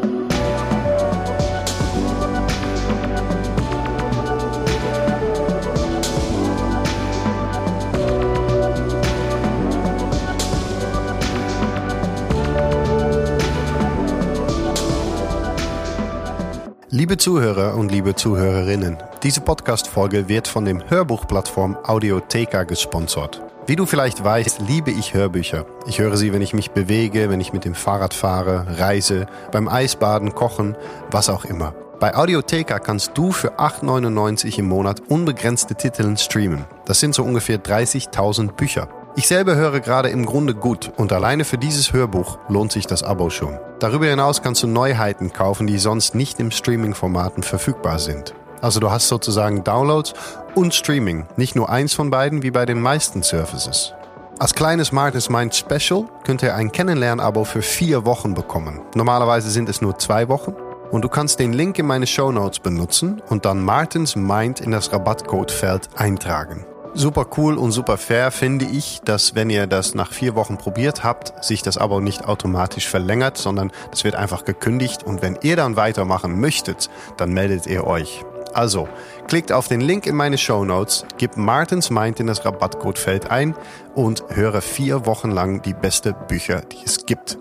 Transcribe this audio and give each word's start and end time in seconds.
Liebe 16.95 17.17
Zuhörer 17.17 17.73
und 17.73 17.91
liebe 17.91 18.13
Zuhörerinnen, 18.13 18.99
diese 19.23 19.41
Podcast-Folge 19.41 20.29
wird 20.29 20.47
von 20.47 20.63
dem 20.63 20.91
Hörbuchplattform 20.91 21.75
Audiotheka 21.81 22.65
gesponsert. 22.65 23.41
Wie 23.65 23.75
du 23.75 23.87
vielleicht 23.87 24.23
weißt, 24.23 24.61
liebe 24.67 24.91
ich 24.91 25.15
Hörbücher. 25.15 25.65
Ich 25.87 25.97
höre 25.97 26.17
sie, 26.17 26.33
wenn 26.33 26.43
ich 26.43 26.53
mich 26.53 26.69
bewege, 26.69 27.31
wenn 27.31 27.41
ich 27.41 27.51
mit 27.51 27.65
dem 27.65 27.73
Fahrrad 27.73 28.13
fahre, 28.13 28.77
reise, 28.77 29.25
beim 29.51 29.67
Eisbaden, 29.67 30.35
kochen, 30.35 30.77
was 31.09 31.31
auch 31.31 31.45
immer. 31.45 31.73
Bei 31.99 32.15
Audiotheka 32.15 32.77
kannst 32.77 33.17
du 33.17 33.31
für 33.31 33.57
8,99 33.57 34.59
im 34.59 34.65
Monat 34.65 35.01
unbegrenzte 35.09 35.73
Titel 35.73 36.15
streamen. 36.17 36.65
Das 36.85 36.99
sind 36.99 37.15
so 37.15 37.23
ungefähr 37.23 37.57
30.000 37.57 38.51
Bücher. 38.51 38.87
Ich 39.15 39.27
selber 39.27 39.55
höre 39.55 39.79
gerade 39.79 40.09
im 40.09 40.25
Grunde 40.25 40.55
gut 40.55 40.91
und 40.97 41.13
alleine 41.13 41.45
für 41.45 41.59
dieses 41.59 41.93
Hörbuch 41.93 42.39
lohnt 42.49 42.71
sich 42.71 42.87
das 42.87 43.03
Abo 43.03 43.29
schon. 43.29 43.59
Darüber 43.77 44.07
hinaus 44.07 44.41
kannst 44.41 44.63
du 44.63 44.67
Neuheiten 44.67 45.31
kaufen, 45.31 45.67
die 45.67 45.77
sonst 45.77 46.15
nicht 46.15 46.39
im 46.39 46.49
Streaming-Formaten 46.49 47.43
verfügbar 47.43 47.99
sind. 47.99 48.33
Also 48.59 48.79
du 48.79 48.89
hast 48.89 49.07
sozusagen 49.09 49.63
Downloads 49.63 50.13
und 50.55 50.73
Streaming, 50.73 51.27
nicht 51.37 51.55
nur 51.55 51.69
eins 51.69 51.93
von 51.93 52.09
beiden 52.09 52.41
wie 52.41 52.49
bei 52.49 52.65
den 52.65 52.81
meisten 52.81 53.21
Services. 53.21 53.93
Als 54.39 54.55
kleines 54.55 54.91
Martins 54.91 55.29
Mind 55.29 55.53
Special 55.53 56.05
könnt 56.25 56.41
ihr 56.41 56.55
ein 56.55 56.71
Kennenlern-Abo 56.71 57.43
für 57.43 57.61
vier 57.61 58.05
Wochen 58.05 58.33
bekommen. 58.33 58.81
Normalerweise 58.95 59.51
sind 59.51 59.69
es 59.69 59.79
nur 59.79 59.99
zwei 59.99 60.27
Wochen. 60.27 60.55
Und 60.89 61.03
du 61.03 61.09
kannst 61.09 61.39
den 61.39 61.53
Link 61.53 61.77
in 61.79 61.85
meine 61.87 62.05
Show 62.07 62.31
Notes 62.31 62.59
benutzen 62.59 63.21
und 63.29 63.45
dann 63.45 63.63
Martins 63.63 64.15
Mind 64.15 64.59
in 64.59 64.71
das 64.71 64.91
Rabattcodefeld 64.91 65.89
eintragen. 65.95 66.65
Super 66.95 67.25
cool 67.37 67.57
und 67.57 67.71
super 67.71 67.97
fair 67.97 68.29
finde 68.29 68.65
ich, 68.65 69.01
dass 69.03 69.33
wenn 69.33 69.49
ihr 69.49 69.65
das 69.65 69.95
nach 69.95 70.13
vier 70.13 70.35
Wochen 70.35 70.57
probiert 70.57 71.03
habt, 71.03 71.43
sich 71.43 71.63
das 71.63 71.79
Abo 71.79 71.99
nicht 71.99 72.25
automatisch 72.25 72.87
verlängert, 72.87 73.35
sondern 73.37 73.71
das 73.89 74.03
wird 74.03 74.13
einfach 74.13 74.45
gekündigt 74.45 75.03
und 75.03 75.23
wenn 75.23 75.39
ihr 75.41 75.55
dann 75.55 75.75
weitermachen 75.75 76.39
möchtet, 76.39 76.91
dann 77.17 77.33
meldet 77.33 77.65
ihr 77.65 77.87
euch. 77.87 78.23
Also, 78.53 78.87
klickt 79.27 79.51
auf 79.51 79.67
den 79.67 79.81
Link 79.81 80.05
in 80.05 80.15
meine 80.15 80.37
Show 80.37 80.63
Notes, 80.63 81.05
gebt 81.17 81.35
Martins 81.35 81.89
Mind 81.89 82.19
in 82.19 82.27
das 82.27 82.45
Rabattcodefeld 82.45 83.31
ein 83.31 83.55
und 83.95 84.23
höre 84.29 84.61
vier 84.61 85.07
Wochen 85.07 85.31
lang 85.31 85.63
die 85.63 85.73
beste 85.73 86.13
Bücher, 86.13 86.61
die 86.61 86.85
es 86.85 87.07
gibt. 87.07 87.39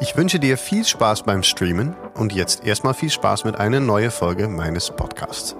Ich 0.00 0.16
wünsche 0.16 0.38
dir 0.38 0.56
viel 0.56 0.86
Spaß 0.86 1.24
beim 1.24 1.42
Streamen 1.42 1.94
und 2.14 2.32
jetzt 2.32 2.64
erstmal 2.64 2.94
viel 2.94 3.10
Spaß 3.10 3.44
mit 3.44 3.56
einer 3.56 3.80
neuen 3.80 4.10
Folge 4.10 4.48
meines 4.48 4.90
Podcasts. 4.90 5.54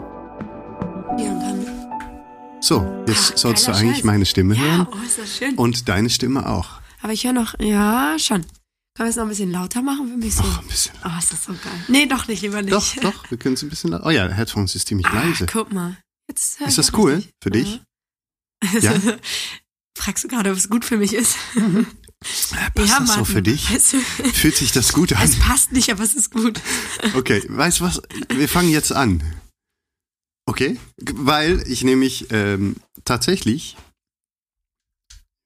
Ja. 2.61 2.63
So, 2.63 3.05
jetzt 3.09 3.33
Ach, 3.35 3.39
sollst 3.39 3.67
du 3.69 3.73
eigentlich 3.73 3.97
Scheiß. 3.97 4.05
meine 4.05 4.27
Stimme 4.27 4.55
Ja, 4.55 4.61
hören 4.63 4.87
oh, 4.93 4.97
ist 5.07 5.19
das 5.19 5.37
schön. 5.37 5.55
und 5.57 5.89
deine 5.89 6.11
Stimme 6.11 6.49
auch. 6.49 6.69
Aber 7.03 7.13
ich 7.13 7.25
höre 7.25 7.33
noch, 7.33 7.59
ja, 7.59 8.17
schon. 8.19 8.43
Können 8.97 9.07
wir 9.07 9.11
es 9.11 9.17
noch 9.17 9.23
ein 9.23 9.29
bisschen 9.31 9.51
lauter 9.53 9.81
machen 9.83 10.09
für 10.09 10.17
mich 10.17 10.35
so? 10.35 10.43
Ach, 10.45 10.61
ein 10.61 10.67
bisschen. 10.69 10.93
Oh, 11.05 11.19
ist 11.19 11.33
das 11.33 11.45
so 11.45 11.53
geil. 11.53 11.85
Nee, 11.89 12.07
doch 12.07 12.29
nicht, 12.29 12.43
lieber 12.43 12.61
nicht. 12.61 12.73
Doch, 12.75 12.97
doch, 12.97 13.31
wir 13.31 13.39
können 13.39 13.55
es 13.55 13.63
ein 13.63 13.71
bisschen. 13.71 13.91
la- 13.93 14.03
Oh 14.05 14.11
ja, 14.11 14.29
Headphones 14.29 14.75
ist 14.75 14.89
ziemlich 14.89 15.07
Ah, 15.07 15.15
leise. 15.25 15.47
guck 15.47 15.73
mal. 15.73 15.97
Jetzt 16.29 16.61
Ist 16.61 16.77
das 16.79 16.93
cool 16.95 17.15
richtig. 17.15 17.33
für 17.43 17.51
dich? 17.51 17.81
Ja. 18.81 18.93
Ja? 18.93 19.01
Fragst 19.99 20.25
du 20.25 20.29
gerade, 20.29 20.51
ob 20.51 20.57
es 20.57 20.69
gut 20.69 20.85
für 20.85 20.97
mich 20.97 21.15
ist? 21.15 21.37
Äh, 22.23 22.71
Passt 22.75 22.91
ja, 22.91 22.99
das 23.01 23.09
so 23.09 23.17
Martin, 23.17 23.25
für 23.25 23.41
dich? 23.41 23.73
Weißt 23.73 23.95
du, 23.95 24.01
Fühlt 24.35 24.55
sich 24.55 24.73
das 24.73 24.93
gut 24.93 25.13
an? 25.17 25.23
es 25.25 25.39
passt 25.39 25.73
nicht, 25.73 25.91
aber 25.91 26.05
es 26.05 26.13
ist 26.15 26.31
gut. 26.31 26.61
Okay, 27.15 27.43
weißt 27.49 27.81
du 27.81 27.85
was? 27.85 28.03
Wir 28.29 28.47
fangen 28.47 28.69
jetzt 28.71 28.93
an. 28.93 29.23
Okay? 30.47 30.79
Weil 31.15 31.63
ich 31.69 31.85
nämlich 31.85 32.27
ähm, 32.31 32.77
tatsächlich. 33.05 33.77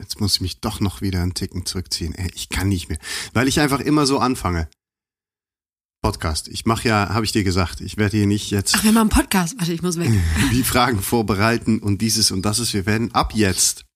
Jetzt 0.01 0.21
muss 0.21 0.37
ich 0.37 0.41
mich 0.41 0.61
doch 0.61 0.81
noch 0.81 1.01
wieder 1.01 1.23
einen 1.23 1.35
Ticken 1.35 1.67
zurückziehen. 1.67 2.15
Ey, 2.15 2.31
ich 2.35 2.49
kann 2.49 2.69
nicht 2.69 2.89
mehr. 2.89 2.99
Weil 3.33 3.49
ich 3.49 3.61
einfach 3.61 3.81
immer 3.81 4.07
so 4.07 4.19
anfange. 4.19 4.69
Podcast. 6.03 6.49
Ich 6.49 6.67
mache 6.67 6.87
ja, 6.87 7.09
habe 7.15 7.25
ich 7.25 7.33
dir 7.33 7.45
gesagt, 7.45 7.81
ich 7.81 7.97
werde 7.97 8.19
hier 8.19 8.27
nicht 8.27 8.51
jetzt 8.51 8.75
Ach, 8.77 8.85
wir 8.85 8.93
machen 8.93 9.11
einen 9.11 9.23
Podcast. 9.23 9.57
Warte, 9.59 9.73
ich 9.73 9.81
muss 9.81 9.99
weg. 9.99 10.11
die 10.53 10.63
Fragen 10.63 11.01
vorbereiten 11.01 11.79
und 11.79 12.03
dieses 12.03 12.31
und 12.31 12.43
das 12.43 12.59
ist. 12.59 12.75
Wir 12.75 12.85
werden 12.85 13.15
ab 13.15 13.33
jetzt 13.35 13.87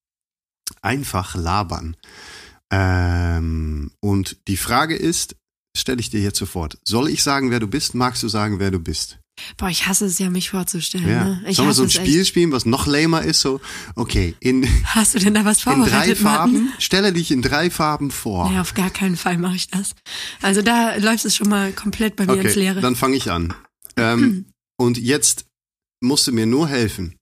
einfach 0.81 1.35
labern. 1.35 1.97
Ähm, 2.71 3.91
und 4.01 4.39
die 4.49 4.57
Frage 4.57 4.97
ist, 4.97 5.37
stelle 5.77 6.01
ich 6.01 6.09
dir 6.09 6.21
jetzt 6.21 6.39
sofort. 6.39 6.79
Soll 6.85 7.09
ich 7.09 7.23
sagen, 7.23 7.51
wer 7.51 7.61
du 7.61 7.67
bist? 7.67 7.95
Magst 7.95 8.23
du 8.23 8.29
sagen, 8.29 8.59
wer 8.59 8.71
du 8.71 8.79
bist? 8.79 9.19
Boah, 9.57 9.69
ich 9.69 9.87
hasse 9.87 10.07
es 10.07 10.19
ja, 10.19 10.31
mich 10.31 10.51
vorzustellen. 10.51 11.09
Ja. 11.09 11.25
Ne? 11.25 11.45
Ich 11.47 11.57
Sollen 11.57 11.69
wir 11.69 11.75
so 11.75 11.83
ein 11.83 11.91
Spiel 11.91 12.25
spielen, 12.25 12.53
was 12.53 12.67
noch 12.67 12.87
lamer 12.87 13.23
ist? 13.23 13.41
So, 13.41 13.61
okay, 13.95 14.35
in, 14.41 14.63
in 14.63 14.85
Hast 14.85 15.15
du 15.15 15.19
denn 15.19 15.35
da 15.35 15.45
was 15.45 15.59
drei 15.59 15.75
vorbereitet, 15.75 16.23
Martin? 16.23 16.57
Farben, 16.57 16.73
stelle 16.79 17.13
dich 17.13 17.31
in 17.31 17.43
drei 17.43 17.71
Farben 17.71 18.11
vor. 18.11 18.51
Nee, 18.51 18.59
auf 18.59 18.75
gar 18.75 18.91
keinen 18.91 19.17
Fall 19.17 19.39
mache 19.39 19.57
ich 19.57 19.69
das. 19.69 19.95
Also 20.43 20.63
da 20.63 20.97
läuft 20.97 21.25
es 21.25 21.37
schon 21.37 21.49
mal 21.49 21.73
komplett 21.73 22.17
bei 22.17 22.27
mir 22.27 22.35
ins 22.35 22.53
okay, 22.53 22.61
Leere. 22.61 22.81
dann 22.81 22.97
fange 22.97 23.17
ich 23.17 23.31
an. 23.31 23.55
Ähm, 23.97 24.47
und 24.77 24.99
jetzt 24.99 25.47
musst 26.01 26.27
du 26.27 26.33
mir 26.33 26.47
nur 26.47 26.69
helfen. 26.69 27.17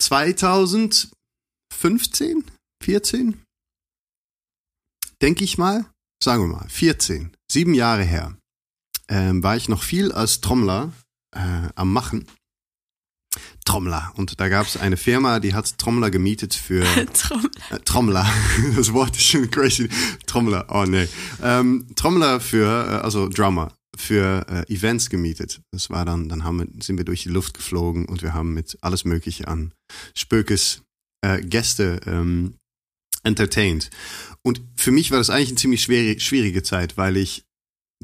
2015, 0.00 2.44
14, 2.82 3.42
denke 5.20 5.44
ich 5.44 5.58
mal, 5.58 5.84
sagen 6.22 6.44
wir 6.44 6.56
mal, 6.56 6.68
14, 6.68 7.32
sieben 7.50 7.74
Jahre 7.74 8.04
her, 8.04 8.36
ähm, 9.08 9.42
war 9.42 9.56
ich 9.56 9.68
noch 9.68 9.82
viel 9.82 10.12
als 10.12 10.40
Trommler 10.40 10.92
äh, 11.34 11.68
am 11.74 11.92
Machen. 11.92 12.26
Trommler. 13.64 14.12
Und 14.16 14.40
da 14.40 14.48
gab 14.48 14.66
es 14.66 14.76
eine 14.76 14.96
Firma, 14.96 15.38
die 15.38 15.54
hat 15.54 15.78
Trommler 15.78 16.10
gemietet 16.10 16.54
für 16.54 16.84
Trommel. 17.12 17.50
äh, 17.70 17.78
Trommler. 17.80 18.28
Das 18.76 18.92
Wort 18.92 19.16
ist 19.16 19.26
schon 19.26 19.50
crazy. 19.50 19.88
Trommler. 20.26 20.66
Oh 20.68 20.84
nee. 20.84 21.08
Ähm, 21.42 21.86
Trommler 21.94 22.40
für, 22.40 22.66
äh, 22.66 23.04
also 23.04 23.28
Drummer 23.28 23.72
für 23.96 24.46
äh, 24.48 24.72
Events 24.72 25.10
gemietet. 25.10 25.60
Das 25.72 25.90
war 25.90 26.04
dann, 26.04 26.28
dann 26.28 26.44
haben 26.44 26.58
wir, 26.58 26.82
sind 26.82 26.96
wir 26.96 27.04
durch 27.04 27.22
die 27.22 27.28
Luft 27.28 27.54
geflogen 27.54 28.06
und 28.06 28.22
wir 28.22 28.34
haben 28.34 28.54
mit 28.54 28.78
alles 28.80 29.04
Mögliche 29.04 29.46
an 29.46 29.72
Spökes 30.14 30.82
äh, 31.24 31.40
Gäste 31.42 32.00
ähm, 32.06 32.54
entertained. 33.22 33.90
Und 34.42 34.62
für 34.76 34.90
mich 34.90 35.10
war 35.10 35.18
das 35.18 35.30
eigentlich 35.30 35.50
eine 35.50 35.58
ziemlich 35.58 35.82
schwere, 35.82 36.18
schwierige 36.18 36.62
Zeit, 36.62 36.96
weil 36.96 37.16
ich 37.16 37.44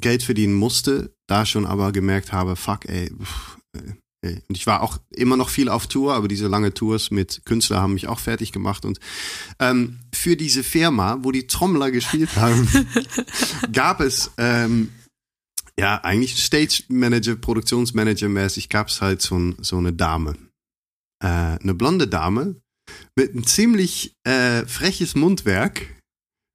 Geld 0.01 0.23
verdienen 0.23 0.55
musste, 0.55 1.15
da 1.27 1.47
schon 1.47 1.67
aber 1.67 1.93
gemerkt 1.93 2.33
habe, 2.33 2.57
fuck, 2.57 2.87
ey, 2.87 3.11
pff, 3.11 3.59
ey. 4.23 4.43
Und 4.49 4.57
ich 4.57 4.67
war 4.67 4.83
auch 4.83 4.99
immer 5.11 5.37
noch 5.37 5.49
viel 5.49 5.69
auf 5.69 5.87
Tour, 5.87 6.15
aber 6.15 6.29
diese 6.29 6.49
lange 6.49 6.75
Tours 6.75 7.11
mit 7.11 7.43
Künstlern 7.45 7.81
haben 7.81 7.95
mich 7.95 8.09
auch 8.09 8.19
fertig 8.19 8.53
gemacht. 8.53 8.85
Und 8.85 8.99
ähm, 9.59 10.01
für 10.13 10.37
diese 10.37 10.65
Firma, 10.65 11.19
wo 11.23 11.33
die 11.33 11.47
Trommler 11.47 11.91
gespielt 11.91 12.31
haben, 12.37 12.69
gab 13.73 14.01
es 14.01 14.33
ähm, 14.39 14.91
ja 15.79 16.03
eigentlich 16.03 16.43
Stage 16.43 16.85
Manager, 16.89 17.37
Produktionsmanager 17.37 18.29
mäßig, 18.29 18.69
gab 18.69 18.89
es 18.89 19.01
halt 19.01 19.23
so, 19.23 19.55
so 19.61 19.79
eine 19.79 19.93
Dame. 19.93 20.37
Äh, 21.23 21.27
eine 21.27 21.75
blonde 21.75 22.09
Dame 22.09 22.57
mit 23.17 23.35
ein 23.35 23.45
ziemlich 23.45 24.15
äh, 24.25 24.67
freches 24.67 25.15
Mundwerk 25.15 25.96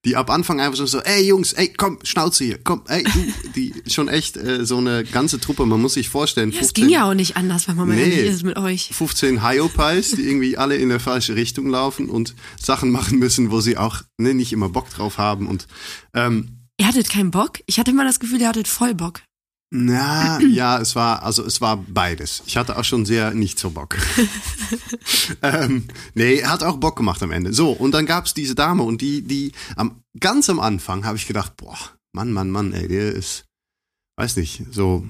die 0.05 0.15
ab 0.15 0.29
Anfang 0.29 0.59
einfach 0.59 0.87
so, 0.87 0.99
ey 0.99 1.27
Jungs, 1.27 1.53
ey 1.53 1.71
komm, 1.75 1.99
Schnauze 2.03 2.43
hier, 2.43 2.59
komm, 2.63 2.81
ey 2.87 3.03
du, 3.03 3.49
die 3.55 3.73
schon 3.87 4.07
echt 4.07 4.37
äh, 4.37 4.65
so 4.65 4.77
eine 4.77 5.03
ganze 5.03 5.39
Truppe, 5.39 5.65
man 5.65 5.81
muss 5.81 5.93
sich 5.93 6.09
vorstellen. 6.09 6.51
Ja, 6.51 6.59
15, 6.59 6.67
es 6.67 6.73
ging 6.73 6.93
ja 6.93 7.09
auch 7.09 7.13
nicht 7.13 7.37
anders, 7.37 7.67
wenn 7.67 7.75
man 7.75 7.87
mal 7.87 7.95
nee, 7.95 8.27
ist 8.27 8.43
mit 8.43 8.57
euch. 8.57 8.89
15 8.93 9.47
Hyopies, 9.47 10.11
die 10.11 10.23
irgendwie 10.23 10.57
alle 10.57 10.75
in 10.75 10.89
der 10.89 10.99
falsche 10.99 11.35
Richtung 11.35 11.67
laufen 11.67 12.09
und 12.09 12.35
Sachen 12.59 12.91
machen 12.91 13.19
müssen, 13.19 13.51
wo 13.51 13.61
sie 13.61 13.77
auch 13.77 14.01
ne, 14.17 14.33
nicht 14.33 14.53
immer 14.53 14.69
Bock 14.69 14.89
drauf 14.89 15.17
haben 15.17 15.47
und 15.47 15.67
ähm, 16.13 16.57
Ihr 16.79 16.87
hattet 16.87 17.09
keinen 17.09 17.29
Bock? 17.29 17.59
Ich 17.67 17.77
hatte 17.77 17.91
immer 17.91 18.05
das 18.05 18.19
Gefühl, 18.19 18.41
ihr 18.41 18.47
hattet 18.47 18.67
voll 18.67 18.95
Bock. 18.95 19.21
Na, 19.73 20.41
ja, 20.41 20.79
es 20.79 20.97
war, 20.97 21.23
also 21.23 21.45
es 21.45 21.61
war 21.61 21.77
beides. 21.77 22.43
Ich 22.45 22.57
hatte 22.57 22.77
auch 22.77 22.83
schon 22.83 23.05
sehr 23.05 23.33
nicht 23.33 23.57
so 23.57 23.69
Bock. 23.69 23.95
ähm, 25.41 25.87
nee, 26.13 26.43
hat 26.43 26.61
auch 26.61 26.75
Bock 26.75 26.97
gemacht 26.97 27.23
am 27.23 27.31
Ende. 27.31 27.53
So, 27.53 27.71
und 27.71 27.91
dann 27.91 28.05
gab's 28.05 28.33
diese 28.33 28.53
Dame 28.53 28.83
und 28.83 28.99
die, 28.99 29.21
die 29.21 29.53
am, 29.77 30.03
ganz 30.19 30.49
am 30.49 30.59
Anfang 30.59 31.05
habe 31.05 31.15
ich 31.15 31.25
gedacht, 31.25 31.55
boah, 31.55 31.77
Mann, 32.11 32.33
Mann, 32.33 32.51
Mann, 32.51 32.73
ey, 32.73 32.89
der 32.89 33.13
ist, 33.13 33.45
weiß 34.17 34.35
nicht, 34.35 34.61
so. 34.71 35.07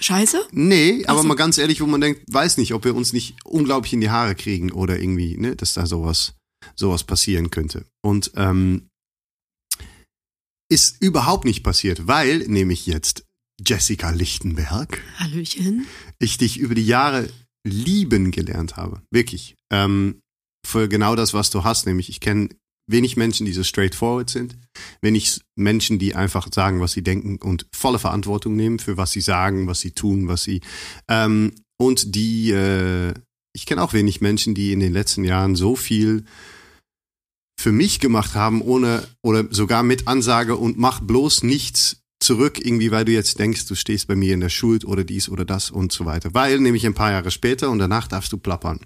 Scheiße? 0.00 0.48
Nee, 0.50 1.04
aber 1.06 1.22
so. 1.22 1.28
mal 1.28 1.36
ganz 1.36 1.58
ehrlich, 1.58 1.80
wo 1.80 1.86
man 1.86 2.00
denkt, 2.00 2.22
weiß 2.28 2.56
nicht, 2.56 2.74
ob 2.74 2.84
wir 2.84 2.96
uns 2.96 3.12
nicht 3.12 3.36
unglaublich 3.44 3.92
in 3.92 4.00
die 4.00 4.10
Haare 4.10 4.34
kriegen 4.34 4.72
oder 4.72 4.98
irgendwie, 4.98 5.36
ne, 5.36 5.54
dass 5.54 5.74
da 5.74 5.86
sowas, 5.86 6.34
sowas 6.74 7.04
passieren 7.04 7.50
könnte. 7.50 7.86
Und 8.02 8.32
ähm, 8.34 8.88
ist 10.68 11.00
überhaupt 11.00 11.44
nicht 11.44 11.62
passiert, 11.62 12.06
weil 12.06 12.38
nämlich 12.40 12.86
jetzt 12.86 13.24
Jessica 13.64 14.10
Lichtenberg. 14.10 15.02
Hallöchen. 15.18 15.86
Ich 16.18 16.38
dich 16.38 16.58
über 16.58 16.74
die 16.74 16.86
Jahre 16.86 17.28
lieben 17.64 18.30
gelernt 18.30 18.76
habe. 18.76 19.02
Wirklich. 19.10 19.56
Ähm, 19.72 20.20
für 20.66 20.88
genau 20.88 21.16
das, 21.16 21.32
was 21.32 21.50
du 21.50 21.64
hast. 21.64 21.86
Nämlich, 21.86 22.08
ich 22.08 22.20
kenne 22.20 22.48
wenig 22.86 23.16
Menschen, 23.16 23.46
die 23.46 23.52
so 23.52 23.64
straightforward 23.64 24.30
sind. 24.30 24.58
Wenig 25.00 25.40
Menschen, 25.56 25.98
die 25.98 26.14
einfach 26.14 26.48
sagen, 26.52 26.80
was 26.80 26.92
sie 26.92 27.02
denken 27.02 27.38
und 27.38 27.66
volle 27.74 27.98
Verantwortung 27.98 28.56
nehmen 28.56 28.78
für 28.78 28.96
was 28.96 29.12
sie 29.12 29.20
sagen, 29.20 29.66
was 29.66 29.80
sie 29.80 29.92
tun, 29.92 30.28
was 30.28 30.42
sie. 30.42 30.60
Ähm, 31.08 31.52
und 31.78 32.14
die, 32.14 32.50
äh, 32.50 33.14
ich 33.54 33.66
kenne 33.66 33.82
auch 33.82 33.92
wenig 33.92 34.20
Menschen, 34.20 34.54
die 34.54 34.72
in 34.72 34.80
den 34.80 34.92
letzten 34.92 35.24
Jahren 35.24 35.56
so 35.56 35.76
viel 35.76 36.24
für 37.58 37.72
mich 37.72 38.00
gemacht 38.00 38.34
haben, 38.34 38.60
ohne 38.60 39.06
oder 39.22 39.46
sogar 39.50 39.82
mit 39.82 40.08
Ansage 40.08 40.56
und 40.56 40.78
mach 40.78 41.00
bloß 41.00 41.42
nichts 41.42 42.02
zurück, 42.20 42.64
irgendwie, 42.64 42.90
weil 42.90 43.04
du 43.04 43.12
jetzt 43.12 43.38
denkst, 43.38 43.66
du 43.66 43.74
stehst 43.74 44.08
bei 44.08 44.16
mir 44.16 44.34
in 44.34 44.40
der 44.40 44.48
Schuld 44.48 44.84
oder 44.84 45.04
dies 45.04 45.28
oder 45.28 45.44
das 45.44 45.70
und 45.70 45.92
so 45.92 46.04
weiter. 46.04 46.34
Weil 46.34 46.58
nämlich 46.60 46.86
ein 46.86 46.94
paar 46.94 47.10
Jahre 47.10 47.30
später 47.30 47.70
und 47.70 47.78
danach 47.78 48.08
darfst 48.08 48.32
du 48.32 48.38
plappern, 48.38 48.80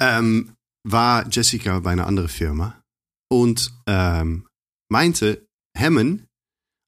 ähm, 0.00 0.54
war 0.88 1.28
Jessica 1.30 1.80
bei 1.80 1.92
einer 1.92 2.06
anderen 2.06 2.28
Firma 2.28 2.80
und 3.30 3.72
ähm, 3.86 4.46
meinte, 4.90 5.46
Hemmen, 5.76 6.26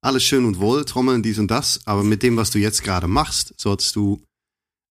alles 0.05 0.25
schön 0.25 0.45
und 0.45 0.59
wohl, 0.59 0.85
Trommeln, 0.85 1.23
dies 1.23 1.39
und 1.39 1.51
das, 1.51 1.81
aber 1.87 2.03
mit 2.03 2.23
dem, 2.23 2.37
was 2.37 2.51
du 2.51 2.59
jetzt 2.59 2.83
gerade 2.83 3.09
machst, 3.09 3.55
sollst 3.59 3.97
du 3.97 4.23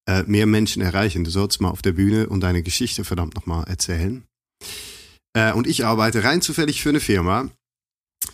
äh, 0.08 0.24
mehr 0.24 0.48
Menschen 0.48 0.82
erreichen. 0.82 1.24
Du 1.24 1.30
sollst 1.30 1.62
mal 1.62 1.70
auf 1.70 1.82
der 1.82 1.94
Bühne 1.94 2.28
und 2.28 2.42
deine 2.42 2.64
Geschichte 2.64 3.04
verdammt 3.04 3.36
nochmal 3.36 3.66
erzählen. 3.66 4.24
Äh, 5.34 5.54
und 5.54 5.68
ich 5.68 5.86
arbeite 5.86 6.24
rein 6.24 6.42
zufällig 6.42 6.82
für 6.82 6.90
eine 6.90 7.00
Firma, 7.00 7.50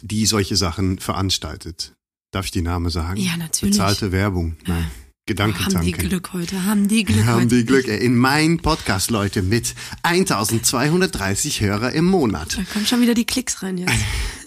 die 0.01 0.25
solche 0.25 0.55
Sachen 0.55 0.99
veranstaltet. 0.99 1.95
Darf 2.31 2.45
ich 2.45 2.51
die 2.51 2.61
Name 2.61 2.89
sagen? 2.89 3.19
Ja, 3.19 3.37
natürlich. 3.37 3.75
Bezahlte 3.75 4.11
Werbung. 4.11 4.57
Nein. 4.67 4.89
Gedankentanken. 5.25 5.77
Haben 5.77 5.85
die 5.85 5.91
Glück 5.91 6.33
heute, 6.33 6.65
haben 6.65 6.87
die 6.87 7.03
Glück 7.03 7.25
haben 7.25 7.43
heute. 7.43 7.57
die 7.57 7.65
Glück. 7.65 7.87
In 7.87 8.15
meinem 8.15 8.57
Podcast, 8.57 9.11
Leute, 9.11 9.43
mit 9.43 9.75
1230 10.01 11.61
Hörer 11.61 11.91
im 11.93 12.05
Monat. 12.05 12.57
Da 12.57 12.63
kommen 12.63 12.87
schon 12.87 13.01
wieder 13.01 13.13
die 13.13 13.25
Klicks 13.25 13.61
rein 13.61 13.77
jetzt. 13.77 13.93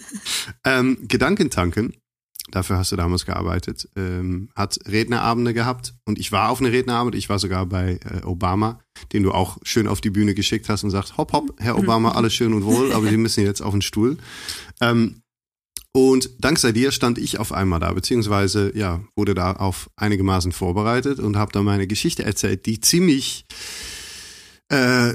ähm, 0.65 0.97
Gedankentanken 1.07 1.93
dafür 2.51 2.77
hast 2.77 2.91
du 2.91 2.95
damals 2.95 3.25
gearbeitet, 3.25 3.89
ähm, 3.95 4.49
hat 4.55 4.79
Rednerabende 4.87 5.53
gehabt 5.53 5.93
und 6.05 6.19
ich 6.19 6.31
war 6.31 6.49
auf 6.49 6.59
eine 6.59 6.71
Rednerabend, 6.71 7.15
ich 7.15 7.29
war 7.29 7.39
sogar 7.39 7.65
bei 7.65 7.99
äh, 8.03 8.25
Obama, 8.25 8.79
den 9.11 9.23
du 9.23 9.31
auch 9.31 9.57
schön 9.63 9.87
auf 9.87 10.01
die 10.01 10.09
Bühne 10.09 10.33
geschickt 10.33 10.69
hast 10.69 10.83
und 10.83 10.91
sagst, 10.91 11.17
hopp, 11.17 11.33
hopp, 11.33 11.53
Herr 11.59 11.77
Obama, 11.77 12.11
alles 12.15 12.33
schön 12.33 12.53
und 12.53 12.65
wohl, 12.65 12.91
aber 12.93 13.07
Sie 13.07 13.17
müssen 13.17 13.43
jetzt 13.43 13.61
auf 13.61 13.71
den 13.71 13.81
Stuhl. 13.81 14.17
Ähm, 14.81 15.21
und 15.95 16.31
dank 16.39 16.57
sei 16.57 16.71
dir 16.71 16.91
stand 16.91 17.19
ich 17.19 17.39
auf 17.39 17.51
einmal 17.51 17.79
da, 17.79 17.93
beziehungsweise 17.93 18.75
ja, 18.75 19.01
wurde 19.15 19.35
da 19.35 19.53
auf 19.53 19.89
einigermaßen 19.95 20.51
vorbereitet 20.51 21.19
und 21.19 21.37
habe 21.37 21.51
da 21.51 21.61
meine 21.61 21.85
Geschichte 21.85 22.23
erzählt, 22.23 22.65
die 22.65 22.79
ziemlich 22.79 23.45
äh, 24.69 25.13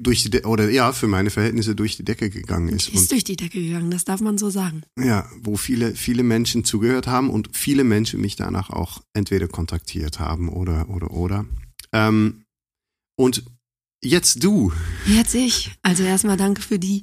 durch 0.00 0.22
die 0.22 0.30
De 0.30 0.44
oder 0.44 0.70
ja 0.70 0.92
für 0.92 1.08
meine 1.08 1.30
Verhältnisse 1.30 1.74
durch 1.74 1.96
die 1.96 2.04
Decke 2.04 2.30
gegangen 2.30 2.68
ist. 2.68 2.88
Ist 2.88 3.02
und, 3.02 3.10
durch 3.10 3.24
die 3.24 3.36
Decke 3.36 3.60
gegangen, 3.60 3.90
das 3.90 4.04
darf 4.04 4.20
man 4.20 4.38
so 4.38 4.50
sagen. 4.50 4.82
Ja, 4.98 5.28
wo 5.40 5.56
viele 5.56 5.94
viele 5.94 6.22
Menschen 6.22 6.64
zugehört 6.64 7.06
haben 7.06 7.30
und 7.30 7.50
viele 7.56 7.84
Menschen 7.84 8.20
mich 8.20 8.36
danach 8.36 8.70
auch 8.70 9.02
entweder 9.12 9.48
kontaktiert 9.48 10.20
haben 10.20 10.48
oder 10.48 10.88
oder 10.88 11.10
oder. 11.10 11.46
Ähm, 11.92 12.44
und 13.16 13.44
jetzt 14.02 14.44
du. 14.44 14.72
Jetzt 15.06 15.34
ich. 15.34 15.72
Also 15.82 16.04
erstmal 16.04 16.36
danke 16.36 16.62
für 16.62 16.78
die 16.78 17.02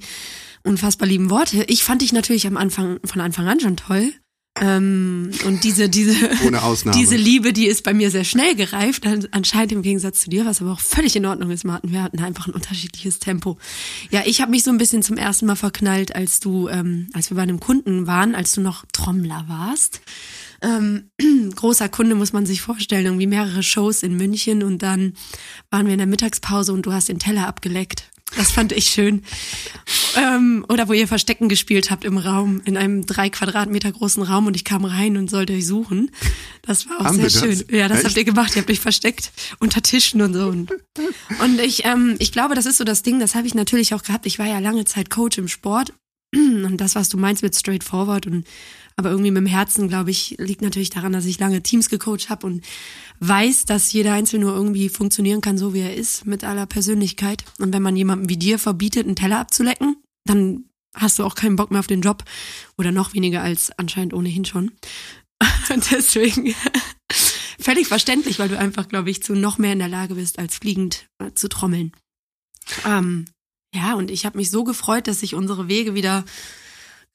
unfassbar 0.63 1.07
lieben 1.07 1.29
Worte. 1.29 1.63
Ich 1.67 1.83
fand 1.83 2.01
dich 2.01 2.13
natürlich 2.13 2.47
am 2.47 2.57
Anfang 2.57 2.99
von 3.03 3.21
Anfang 3.21 3.47
an 3.47 3.59
schon 3.59 3.77
toll. 3.77 4.13
Ähm, 4.61 5.31
und 5.45 5.65
diese, 5.65 5.89
diese, 5.89 6.15
diese 6.95 7.15
Liebe, 7.17 7.51
die 7.51 7.67
ist 7.67 7.83
bei 7.83 7.93
mir 7.93 8.09
sehr 8.09 8.23
schnell 8.23 8.55
gereift, 8.55 9.05
anscheinend 9.31 9.73
im 9.73 9.81
Gegensatz 9.81 10.21
zu 10.21 10.29
dir, 10.29 10.45
was 10.45 10.61
aber 10.61 10.71
auch 10.71 10.79
völlig 10.79 11.15
in 11.17 11.25
Ordnung 11.25 11.51
ist, 11.51 11.65
Martin. 11.65 11.91
Wir 11.91 12.01
hatten 12.01 12.19
einfach 12.19 12.47
ein 12.47 12.53
unterschiedliches 12.53 13.19
Tempo. 13.19 13.57
Ja, 14.11 14.23
ich 14.25 14.41
habe 14.41 14.51
mich 14.51 14.63
so 14.63 14.71
ein 14.71 14.77
bisschen 14.77 15.03
zum 15.03 15.17
ersten 15.17 15.45
Mal 15.45 15.55
verknallt, 15.55 16.15
als 16.15 16.39
du, 16.39 16.69
ähm, 16.69 17.09
als 17.13 17.29
wir 17.29 17.35
bei 17.35 17.43
einem 17.43 17.59
Kunden 17.59 18.07
waren, 18.07 18.33
als 18.33 18.53
du 18.53 18.61
noch 18.61 18.85
Trommler 18.93 19.43
warst. 19.47 19.99
Ähm, 20.61 21.09
großer 21.55 21.89
Kunde 21.89 22.15
muss 22.15 22.31
man 22.31 22.45
sich 22.45 22.61
vorstellen, 22.61 23.05
irgendwie 23.05 23.27
mehrere 23.27 23.61
Shows 23.61 24.03
in 24.03 24.15
München 24.15 24.63
und 24.63 24.81
dann 24.83 25.13
waren 25.69 25.85
wir 25.85 25.93
in 25.93 25.99
der 25.99 26.07
Mittagspause 26.07 26.71
und 26.71 26.85
du 26.85 26.93
hast 26.93 27.09
den 27.09 27.19
Teller 27.19 27.47
abgeleckt. 27.47 28.09
Das 28.37 28.51
fand 28.51 28.71
ich 28.71 28.87
schön. 28.87 29.23
Ähm, 30.17 30.65
oder 30.69 30.87
wo 30.87 30.93
ihr 30.93 31.07
Verstecken 31.07 31.49
gespielt 31.49 31.91
habt 31.91 32.03
im 32.03 32.17
Raum, 32.17 32.61
in 32.65 32.77
einem 32.77 33.05
drei 33.05 33.29
Quadratmeter 33.29 33.91
großen 33.91 34.23
Raum 34.23 34.47
und 34.47 34.55
ich 34.55 34.63
kam 34.63 34.85
rein 34.85 35.17
und 35.17 35.29
sollte 35.29 35.53
euch 35.53 35.65
suchen. 35.65 36.11
Das 36.61 36.89
war 36.89 37.01
auch 37.01 37.05
Haben 37.05 37.17
sehr 37.17 37.29
schön. 37.29 37.63
Ja, 37.69 37.87
das 37.87 37.99
Echt? 37.99 38.07
habt 38.07 38.17
ihr 38.17 38.25
gemacht. 38.25 38.55
Ihr 38.55 38.61
habt 38.61 38.69
euch 38.69 38.79
versteckt 38.79 39.31
unter 39.59 39.81
Tischen 39.81 40.21
und 40.21 40.33
so. 40.33 40.47
Und, 40.47 40.71
und 41.41 41.59
ich, 41.61 41.85
ähm, 41.85 42.15
ich 42.19 42.31
glaube, 42.31 42.55
das 42.55 42.65
ist 42.65 42.77
so 42.77 42.83
das 42.83 43.03
Ding, 43.03 43.19
das 43.19 43.35
habe 43.35 43.47
ich 43.47 43.55
natürlich 43.55 43.93
auch 43.93 44.03
gehabt. 44.03 44.25
Ich 44.25 44.39
war 44.39 44.47
ja 44.47 44.59
lange 44.59 44.85
Zeit 44.85 45.09
Coach 45.09 45.37
im 45.37 45.47
Sport. 45.47 45.93
Und 46.33 46.77
das, 46.77 46.95
was 46.95 47.09
du 47.09 47.17
meinst 47.17 47.43
mit 47.43 47.55
straightforward 47.55 48.27
und 48.27 48.45
aber 48.97 49.09
irgendwie 49.09 49.31
mit 49.31 49.41
dem 49.41 49.47
Herzen, 49.47 49.87
glaube 49.87 50.11
ich, 50.11 50.35
liegt 50.39 50.61
natürlich 50.61 50.89
daran, 50.89 51.13
dass 51.13 51.25
ich 51.25 51.39
lange 51.39 51.61
Teams 51.61 51.89
gecoacht 51.89 52.29
habe 52.29 52.47
und 52.47 52.63
weiß, 53.19 53.65
dass 53.65 53.91
jeder 53.91 54.13
Einzelne 54.13 54.45
nur 54.45 54.55
irgendwie 54.55 54.89
funktionieren 54.89 55.41
kann, 55.41 55.57
so 55.57 55.73
wie 55.73 55.81
er 55.81 55.95
ist, 55.95 56.25
mit 56.25 56.43
aller 56.43 56.65
Persönlichkeit. 56.65 57.43
Und 57.59 57.73
wenn 57.73 57.81
man 57.81 57.97
jemandem 57.97 58.29
wie 58.29 58.37
dir 58.37 58.57
verbietet, 58.57 59.05
einen 59.05 59.15
Teller 59.15 59.39
abzulecken, 59.39 59.97
dann 60.25 60.65
hast 60.93 61.19
du 61.19 61.23
auch 61.23 61.35
keinen 61.35 61.57
Bock 61.57 61.71
mehr 61.71 61.81
auf 61.81 61.87
den 61.87 62.01
Job 62.01 62.23
oder 62.77 62.91
noch 62.91 63.13
weniger 63.13 63.41
als 63.41 63.71
anscheinend 63.77 64.13
ohnehin 64.13 64.45
schon. 64.45 64.71
Deswegen 65.91 66.55
völlig 67.59 67.87
verständlich, 67.87 68.39
weil 68.39 68.49
du 68.49 68.57
einfach, 68.57 68.87
glaube 68.87 69.09
ich, 69.09 69.21
zu 69.21 69.33
noch 69.35 69.57
mehr 69.57 69.73
in 69.73 69.79
der 69.79 69.89
Lage 69.89 70.15
bist, 70.15 70.39
als 70.39 70.55
fliegend 70.55 71.07
äh, 71.19 71.33
zu 71.33 71.49
trommeln. 71.49 71.91
Ähm, 72.85 73.25
ja, 73.75 73.95
und 73.95 74.09
ich 74.09 74.25
habe 74.25 74.37
mich 74.37 74.49
so 74.49 74.63
gefreut, 74.63 75.07
dass 75.07 75.19
sich 75.19 75.35
unsere 75.35 75.67
Wege 75.67 75.95
wieder 75.95 76.23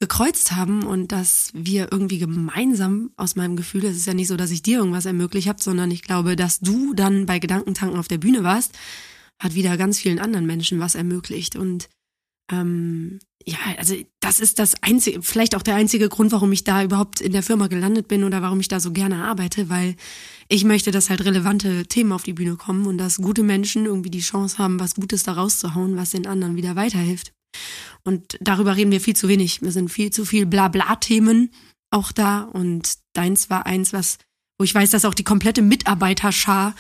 gekreuzt 0.01 0.53
haben 0.53 0.83
und 0.83 1.13
dass 1.13 1.51
wir 1.53 1.89
irgendwie 1.93 2.19
gemeinsam 2.19 3.11
aus 3.17 3.37
meinem 3.37 3.55
Gefühl, 3.55 3.85
es 3.85 3.99
ist 3.99 4.07
ja 4.07 4.15
nicht 4.15 4.29
so, 4.29 4.37
dass 4.37 4.51
ich 4.51 4.63
dir 4.63 4.79
irgendwas 4.79 5.05
ermöglicht 5.05 5.47
habe, 5.47 5.63
sondern 5.63 5.91
ich 5.91 6.03
glaube, 6.03 6.37
dass 6.37 6.61
du 6.61 6.95
dann 6.95 7.27
bei 7.27 7.39
Gedankentanken 7.39 7.99
auf 7.99 8.09
der 8.09 8.19
Bühne 8.19 8.43
warst, 8.43 8.77
hat 9.39 9.55
wieder 9.55 9.77
ganz 9.77 9.99
vielen 10.01 10.19
anderen 10.19 10.47
Menschen 10.47 10.81
was 10.81 10.95
ermöglicht. 10.95 11.55
Und 11.55 11.91
ähm, 12.51 13.19
ja, 13.45 13.59
also 13.77 13.95
das 14.21 14.41
ist 14.41 14.59
das 14.59 14.83
einzige, 14.83 15.21
vielleicht 15.23 15.55
auch 15.55 15.63
der 15.63 15.75
einzige 15.75 16.09
Grund, 16.09 16.33
warum 16.33 16.51
ich 16.53 16.65
da 16.65 16.83
überhaupt 16.83 17.21
in 17.21 17.33
der 17.33 17.43
Firma 17.43 17.67
gelandet 17.67 18.09
bin 18.09 18.25
oder 18.25 18.41
warum 18.41 18.61
ich 18.61 18.69
da 18.69 18.81
so 18.81 18.93
gerne 18.93 19.25
arbeite, 19.25 19.69
weil 19.69 19.97
ich 20.49 20.65
möchte, 20.65 20.93
dass 20.93 21.11
halt 21.11 21.27
relevante 21.27 21.85
Themen 21.87 22.13
auf 22.13 22.23
die 22.23 22.33
Bühne 22.33 22.57
kommen 22.57 22.87
und 22.87 22.97
dass 22.97 23.19
gute 23.19 23.43
Menschen 23.43 23.85
irgendwie 23.85 24.11
die 24.11 24.21
Chance 24.21 24.57
haben, 24.57 24.81
was 24.81 24.95
Gutes 24.95 25.25
da 25.25 25.33
rauszuhauen, 25.33 25.97
was 25.97 26.11
den 26.11 26.27
anderen 26.27 26.57
wieder 26.57 26.75
weiterhilft. 26.75 27.33
Und 28.05 28.39
darüber 28.41 28.77
reden 28.77 28.93
wir 28.93 29.01
viel 29.01 29.17
zu 29.17 29.29
wenig. 29.29 29.63
Wir 29.63 29.73
sind 29.73 29.91
viel 29.91 30.11
zu 30.11 30.25
viel 30.25 30.47
Blabla-Themen 30.47 31.51
auch 31.91 32.13
da. 32.13 32.43
Und 32.43 32.95
deins 33.13 33.51
war 33.51 33.67
eins, 33.67 33.93
was, 33.93 34.19
wo 34.59 34.65
ich 34.65 34.75
weiß, 34.75 34.91
dass 34.91 35.05
auch 35.05 35.15
die 35.15 35.25
komplette 35.25 35.63
Mitarbeiterschar 35.63 36.75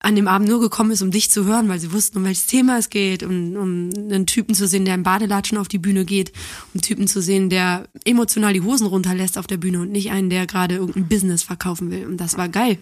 an 0.00 0.14
dem 0.14 0.28
Abend 0.28 0.48
nur 0.48 0.60
gekommen 0.60 0.92
ist, 0.92 1.02
um 1.02 1.10
dich 1.10 1.30
zu 1.30 1.44
hören, 1.44 1.68
weil 1.68 1.80
sie 1.80 1.92
wussten, 1.92 2.18
um 2.18 2.24
welches 2.24 2.46
Thema 2.46 2.78
es 2.78 2.88
geht, 2.88 3.24
um, 3.24 3.56
um 3.56 3.90
einen 3.96 4.26
Typen 4.26 4.54
zu 4.54 4.68
sehen, 4.68 4.84
der 4.84 4.94
im 4.94 5.02
Badelatschen 5.02 5.58
auf 5.58 5.66
die 5.66 5.78
Bühne 5.78 6.04
geht, 6.04 6.32
um 6.72 6.80
Typen 6.80 7.08
zu 7.08 7.20
sehen, 7.20 7.50
der 7.50 7.88
emotional 8.04 8.52
die 8.52 8.60
Hosen 8.60 8.86
runterlässt 8.86 9.36
auf 9.36 9.48
der 9.48 9.56
Bühne 9.56 9.80
und 9.80 9.90
nicht 9.90 10.12
einen, 10.12 10.30
der 10.30 10.46
gerade 10.46 10.76
irgendein 10.76 11.08
Business 11.08 11.42
verkaufen 11.42 11.90
will. 11.90 12.06
Und 12.06 12.18
das 12.18 12.36
war 12.36 12.48
geil. 12.48 12.78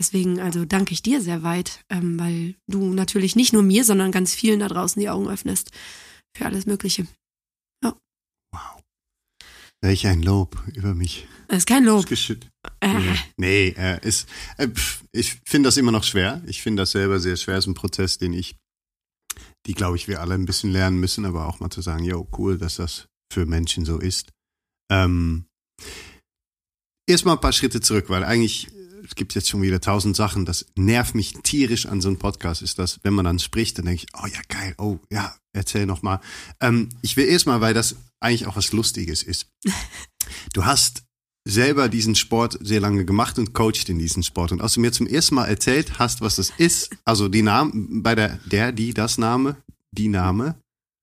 Deswegen, 0.00 0.40
also 0.40 0.64
danke 0.64 0.92
ich 0.92 1.02
dir 1.02 1.20
sehr 1.20 1.44
weit, 1.44 1.84
ähm, 1.88 2.18
weil 2.18 2.56
du 2.66 2.94
natürlich 2.94 3.36
nicht 3.36 3.52
nur 3.52 3.62
mir, 3.62 3.84
sondern 3.84 4.10
ganz 4.10 4.34
vielen 4.34 4.58
da 4.58 4.66
draußen 4.66 4.98
die 4.98 5.10
Augen 5.10 5.28
öffnest 5.28 5.70
für 6.36 6.46
alles 6.46 6.66
Mögliche. 6.66 7.06
Ja. 7.84 7.96
Wow. 8.52 8.82
Welch 9.82 10.06
ein 10.06 10.22
Lob 10.22 10.62
über 10.74 10.94
mich. 10.94 11.26
Das 11.48 11.58
ist 11.58 11.66
kein 11.66 11.84
Lob. 11.84 12.10
Ist 12.10 12.30
äh. 12.80 13.14
Nee, 13.36 13.68
äh, 13.76 14.06
ist, 14.06 14.28
äh, 14.58 14.68
pff, 14.68 15.04
ich 15.12 15.40
finde 15.46 15.68
das 15.68 15.76
immer 15.76 15.92
noch 15.92 16.04
schwer. 16.04 16.42
Ich 16.46 16.62
finde 16.62 16.82
das 16.82 16.92
selber 16.92 17.18
sehr 17.20 17.36
schwer. 17.36 17.56
Es 17.56 17.64
ist 17.64 17.68
ein 17.68 17.74
Prozess, 17.74 18.18
den 18.18 18.32
ich, 18.32 18.56
die 19.66 19.74
glaube 19.74 19.96
ich, 19.96 20.08
wir 20.08 20.20
alle 20.20 20.34
ein 20.34 20.46
bisschen 20.46 20.70
lernen 20.70 20.98
müssen, 20.98 21.24
aber 21.24 21.46
auch 21.46 21.60
mal 21.60 21.70
zu 21.70 21.80
sagen, 21.80 22.04
jo, 22.04 22.28
cool, 22.38 22.58
dass 22.58 22.76
das 22.76 23.08
für 23.32 23.46
Menschen 23.46 23.84
so 23.84 23.98
ist. 23.98 24.30
Ähm, 24.90 25.46
Erstmal 27.08 27.34
ein 27.34 27.40
paar 27.40 27.52
Schritte 27.52 27.80
zurück, 27.80 28.08
weil 28.08 28.22
eigentlich 28.22 28.68
es 29.10 29.16
gibt 29.16 29.34
jetzt 29.34 29.48
schon 29.48 29.60
wieder 29.60 29.80
tausend 29.80 30.14
Sachen, 30.14 30.44
das 30.44 30.66
nervt 30.76 31.16
mich 31.16 31.34
tierisch 31.42 31.86
an 31.86 32.00
so 32.00 32.08
einem 32.08 32.18
Podcast, 32.18 32.62
ist 32.62 32.78
das, 32.78 33.00
wenn 33.02 33.12
man 33.12 33.24
dann 33.24 33.40
spricht, 33.40 33.76
dann 33.76 33.86
denke 33.86 34.04
ich, 34.04 34.06
oh 34.14 34.26
ja, 34.26 34.38
geil, 34.48 34.74
oh 34.78 35.00
ja, 35.10 35.34
erzähl 35.52 35.84
noch 35.84 36.02
mal. 36.02 36.20
Ähm, 36.60 36.90
ich 37.02 37.16
will 37.16 37.26
erstmal, 37.26 37.60
weil 37.60 37.74
das 37.74 37.96
eigentlich 38.20 38.46
auch 38.46 38.56
was 38.56 38.72
Lustiges 38.72 39.22
ist. 39.22 39.48
Du 40.52 40.64
hast 40.64 41.02
selber 41.44 41.88
diesen 41.88 42.14
Sport 42.14 42.56
sehr 42.60 42.78
lange 42.78 43.04
gemacht 43.04 43.36
und 43.38 43.52
coacht 43.52 43.88
in 43.88 43.98
diesem 43.98 44.22
Sport. 44.22 44.52
Und 44.52 44.60
als 44.60 44.74
du 44.74 44.80
mir 44.80 44.92
zum 44.92 45.08
ersten 45.08 45.34
Mal 45.34 45.46
erzählt 45.46 45.98
hast, 45.98 46.20
was 46.20 46.36
das 46.36 46.52
ist, 46.56 46.90
also 47.04 47.28
die 47.28 47.42
Name, 47.42 47.72
bei 47.74 48.14
der, 48.14 48.38
der, 48.46 48.70
die, 48.70 48.94
das 48.94 49.18
Name, 49.18 49.56
die 49.90 50.06
Name, 50.06 50.54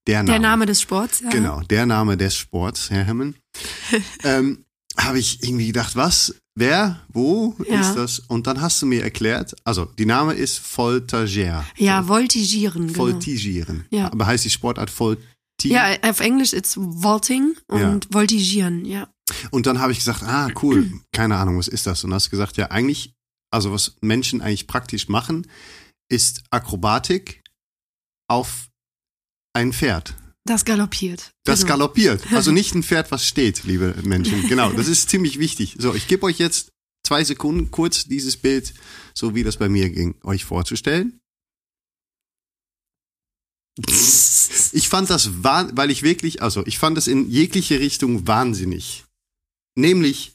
der 0.08 0.24
Name. 0.24 0.30
der 0.30 0.40
Name 0.40 0.66
des 0.66 0.82
Sports, 0.82 1.20
ja. 1.20 1.30
Genau, 1.30 1.60
der 1.62 1.86
Name 1.86 2.16
des 2.16 2.38
Sports, 2.38 2.90
Herr 2.90 3.04
Hemmen. 3.04 3.36
ähm, 4.24 4.64
habe 4.98 5.20
ich 5.20 5.44
irgendwie 5.44 5.68
gedacht, 5.68 5.98
was, 5.98 6.36
wer, 6.58 7.00
wo 7.10 7.56
Ja. 7.70 7.80
ist 7.82 7.96
das? 7.96 8.20
Und 8.20 8.48
dann 8.48 8.62
hast 8.62 8.82
du 8.82 8.86
mir 8.86 9.04
erklärt, 9.04 9.56
also 9.64 9.86
die 9.86 10.06
Name 10.06 10.34
ist 10.34 10.58
Voltagier. 10.60 11.64
Ja, 11.78 12.04
voltigieren, 12.04 12.88
genau. 12.88 12.98
Voltigieren. 13.00 13.86
Ja. 13.92 14.12
Aber 14.12 14.26
heißt 14.26 14.46
die 14.46 14.50
Sportart 14.50 14.90
Volti? 14.90 15.22
Ja, 15.64 15.96
auf 16.04 16.20
Englisch 16.20 16.54
ist 16.54 16.78
Vaulting 16.78 17.56
und 17.68 17.80
Ja. 17.80 18.00
Voltigieren, 18.12 18.86
ja. 18.86 19.08
Und 19.52 19.66
dann 19.66 19.80
habe 19.80 19.92
ich 19.92 20.00
gesagt, 20.00 20.24
ah, 20.24 20.50
cool, 20.62 20.92
keine 21.12 21.36
Ahnung, 21.38 21.58
was 21.58 21.68
ist 21.68 21.86
das? 21.86 22.04
Und 22.04 22.14
hast 22.14 22.30
gesagt, 22.30 22.58
ja, 22.58 22.72
eigentlich, 22.72 23.14
also 23.52 23.72
was 23.72 23.96
Menschen 24.02 24.42
eigentlich 24.42 24.68
praktisch 24.68 25.10
machen, 25.10 25.48
ist 26.10 26.44
Akrobatik 26.52 27.44
auf 28.30 28.68
ein 29.54 29.74
Pferd. 29.74 30.16
Das 30.48 30.66
galoppiert. 30.66 31.32
Das 31.44 31.62
Genau. 31.62 31.74
galoppiert. 31.74 32.24
Also 32.32 32.52
nicht 32.52 32.74
ein 32.74 32.84
Pferd, 32.84 33.12
was 33.12 33.26
steht, 33.26 33.64
liebe 33.66 33.96
Menschen. 34.04 34.48
Genau, 34.48 34.72
das 34.72 34.88
ist 34.88 35.10
ziemlich 35.10 35.38
wichtig. 35.40 35.76
So, 35.80 35.94
ich 35.94 36.08
gebe 36.08 36.26
euch 36.26 36.40
jetzt 36.40 36.72
zwei 37.06 37.24
Sekunden 37.24 37.70
kurz 37.72 38.06
dieses 38.06 38.38
Bild, 38.38 38.74
so 39.14 39.36
wie 39.36 39.44
das 39.44 39.58
bei 39.58 39.70
mir 39.70 39.90
ging, 39.90 40.16
euch 40.24 40.46
vorzustellen. 40.46 41.20
Ich 44.74 44.90
fand 44.90 45.10
das, 45.10 45.30
weil 45.44 45.92
ich 45.92 46.04
wirklich, 46.04 46.42
also 46.42 46.66
ich 46.66 46.78
fand 46.78 46.98
das 46.98 47.08
in 47.08 47.30
jegliche 47.30 47.80
Richtung 47.80 48.28
wahnsinnig. 48.28 49.06
Nämlich, 49.76 50.34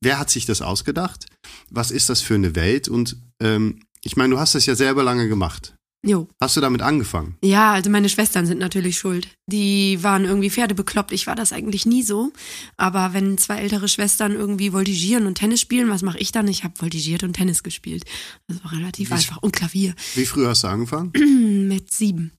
wer 0.00 0.18
hat 0.18 0.30
sich 0.30 0.46
das 0.46 0.62
ausgedacht? 0.62 1.26
Was 1.70 1.90
ist 1.90 2.08
das 2.08 2.22
für 2.22 2.34
eine 2.34 2.54
Welt? 2.56 2.88
Und 2.88 3.16
ähm, 3.40 3.84
ich 4.02 4.16
meine, 4.16 4.34
du 4.34 4.40
hast 4.40 4.54
das 4.54 4.66
ja 4.66 4.74
selber 4.74 5.02
lange 5.02 5.28
gemacht. 5.28 5.76
Jo. 6.06 6.28
Hast 6.40 6.56
du 6.56 6.60
damit 6.60 6.82
angefangen? 6.82 7.36
Ja, 7.42 7.72
also 7.72 7.88
meine 7.88 8.10
Schwestern 8.10 8.44
sind 8.46 8.58
natürlich 8.58 8.98
schuld. 8.98 9.28
Die 9.46 10.02
waren 10.02 10.24
irgendwie 10.26 10.50
Pferde 10.50 10.74
bekloppt. 10.74 11.12
Ich 11.12 11.26
war 11.26 11.34
das 11.34 11.52
eigentlich 11.52 11.86
nie 11.86 12.02
so. 12.02 12.30
Aber 12.76 13.14
wenn 13.14 13.38
zwei 13.38 13.56
ältere 13.58 13.88
Schwestern 13.88 14.32
irgendwie 14.32 14.70
voltigieren 14.72 15.26
und 15.26 15.36
Tennis 15.36 15.62
spielen, 15.62 15.88
was 15.88 16.02
mache 16.02 16.18
ich 16.18 16.30
dann? 16.30 16.46
Ich 16.46 16.62
habe 16.62 16.74
voltigiert 16.76 17.22
und 17.22 17.32
Tennis 17.32 17.62
gespielt. 17.62 18.04
Das 18.48 18.62
war 18.62 18.72
relativ 18.72 19.10
Wie- 19.10 19.14
einfach. 19.14 19.38
Und 19.38 19.52
Klavier. 19.56 19.94
Wie 20.14 20.26
früh 20.26 20.46
hast 20.46 20.64
du 20.64 20.68
angefangen? 20.68 21.12
Mit 21.68 21.90
sieben. 21.90 22.32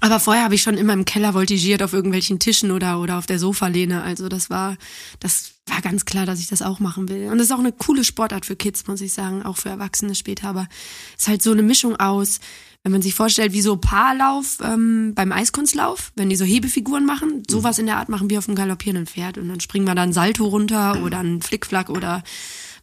Aber 0.00 0.20
vorher 0.20 0.44
habe 0.44 0.54
ich 0.54 0.62
schon 0.62 0.76
immer 0.76 0.92
im 0.92 1.06
Keller 1.06 1.32
voltigiert 1.32 1.82
auf 1.82 1.94
irgendwelchen 1.94 2.38
Tischen 2.38 2.72
oder, 2.72 3.00
oder 3.00 3.16
auf 3.16 3.24
der 3.26 3.38
Sofalehne. 3.38 4.02
Also 4.02 4.28
das 4.28 4.50
war, 4.50 4.76
das 5.18 5.52
war 5.66 5.80
ganz 5.80 6.04
klar, 6.04 6.26
dass 6.26 6.40
ich 6.40 6.46
das 6.46 6.60
auch 6.60 6.78
machen 6.78 7.08
will. 7.08 7.28
Und 7.30 7.38
das 7.38 7.46
ist 7.46 7.52
auch 7.52 7.58
eine 7.58 7.72
coole 7.72 8.04
Sportart 8.04 8.44
für 8.44 8.54
Kids, 8.54 8.86
muss 8.86 9.00
ich 9.00 9.14
sagen, 9.14 9.42
auch 9.44 9.56
für 9.56 9.70
Erwachsene 9.70 10.14
später. 10.14 10.48
Aber 10.48 10.68
es 11.16 11.22
ist 11.22 11.28
halt 11.28 11.42
so 11.42 11.52
eine 11.52 11.62
Mischung 11.62 11.96
aus, 11.96 12.40
wenn 12.84 12.92
man 12.92 13.02
sich 13.02 13.14
vorstellt, 13.14 13.52
wie 13.52 13.60
so 13.60 13.76
Paarlauf 13.76 14.58
ähm, 14.62 15.12
beim 15.14 15.32
Eiskunstlauf, 15.32 16.12
wenn 16.16 16.30
die 16.30 16.36
so 16.36 16.44
Hebefiguren 16.44 17.04
machen, 17.04 17.42
sowas 17.50 17.78
in 17.78 17.86
der 17.86 17.96
Art 17.98 18.08
machen 18.08 18.30
wir 18.30 18.38
auf 18.38 18.46
dem 18.46 18.54
galoppierenden 18.54 19.06
Pferd. 19.06 19.36
Und 19.36 19.48
dann 19.48 19.60
springen 19.60 19.86
wir 19.86 19.94
dann 19.94 20.12
Salto 20.12 20.46
runter 20.46 21.02
oder 21.02 21.18
einen 21.18 21.42
Flickflack 21.42 21.90
oder 21.90 22.22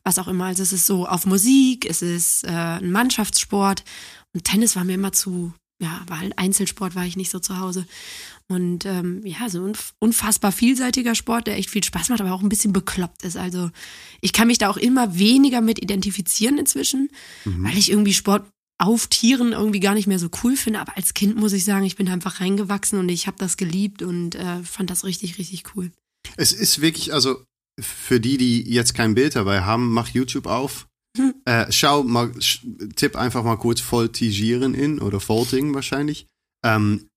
was 0.04 0.20
auch 0.20 0.28
immer. 0.28 0.46
Also 0.46 0.62
es 0.64 0.74
ist 0.74 0.86
so 0.86 1.08
auf 1.08 1.26
Musik, 1.26 1.86
es 1.90 2.02
ist 2.02 2.44
äh, 2.44 2.50
ein 2.50 2.92
Mannschaftssport. 2.92 3.84
Und 4.34 4.44
Tennis 4.44 4.76
war 4.76 4.84
mir 4.84 4.94
immer 4.94 5.14
zu, 5.14 5.54
ja, 5.82 6.02
war 6.08 6.20
halt 6.20 6.38
Einzelsport, 6.38 6.94
war 6.94 7.06
ich 7.06 7.18
nicht 7.18 7.32
so 7.32 7.40
zu 7.40 7.58
Hause. 7.58 7.88
Und 8.48 8.86
ähm, 8.86 9.22
ja, 9.26 9.50
so 9.50 9.64
ein 9.64 9.74
unf- 9.74 9.94
unfassbar 9.98 10.52
vielseitiger 10.52 11.16
Sport, 11.16 11.48
der 11.48 11.58
echt 11.58 11.72
viel 11.72 11.84
Spaß 11.84 12.10
macht, 12.10 12.22
aber 12.22 12.34
auch 12.34 12.44
ein 12.44 12.50
bisschen 12.50 12.74
bekloppt 12.74 13.24
ist. 13.24 13.38
Also 13.38 13.72
ich 14.22 14.34
kann 14.34 14.48
mich 14.48 14.60
da 14.60 14.70
auch 14.70 14.78
immer 14.78 15.18
weniger 15.18 15.62
mit 15.62 15.82
identifizieren 15.82 16.60
inzwischen, 16.60 17.10
weil 17.46 17.78
ich 17.78 17.90
irgendwie 17.90 18.14
Sport 18.14 18.46
auf 18.78 19.08
Tieren 19.08 19.54
irgendwie 19.54 19.80
gar 19.80 19.94
nicht 19.94 20.08
mehr 20.08 20.20
so 20.20 20.30
cool 20.44 20.58
finde. 20.58 20.80
Aber 20.80 20.98
als 20.98 21.14
Kind 21.14 21.36
muss 21.38 21.54
ich 21.54 21.64
sagen, 21.64 21.86
ich 21.86 21.96
bin 21.96 22.10
einfach 22.10 22.42
reingewachsen 22.42 23.00
und 23.00 23.10
ich 23.10 23.28
habe 23.28 23.38
das 23.38 23.58
geliebt 23.58 24.02
und 24.02 24.36
äh, 24.36 24.64
fand 24.64 24.90
das 24.90 25.04
richtig, 25.06 25.38
richtig 25.38 25.64
cool. 25.76 25.92
Es 26.38 26.52
ist 26.52 26.82
wirklich, 26.82 27.14
also 27.14 27.44
für 27.80 28.20
die, 28.20 28.38
die 28.38 28.64
jetzt 28.64 28.94
kein 28.94 29.16
Bild 29.16 29.36
dabei 29.36 29.62
haben, 29.62 29.92
mach 29.94 30.10
YouTube 30.10 30.48
auf. 30.48 30.88
Hm. 31.18 31.34
Äh, 31.46 31.72
schau 31.72 32.04
mal, 32.04 32.32
tipp 32.96 33.16
einfach 33.16 33.44
mal 33.44 33.58
kurz 33.58 33.80
Voltigieren 33.80 34.74
in 34.74 35.00
oder 35.00 35.20
Faulting 35.20 35.74
wahrscheinlich. 35.74 36.28
Ähm, 36.66 37.08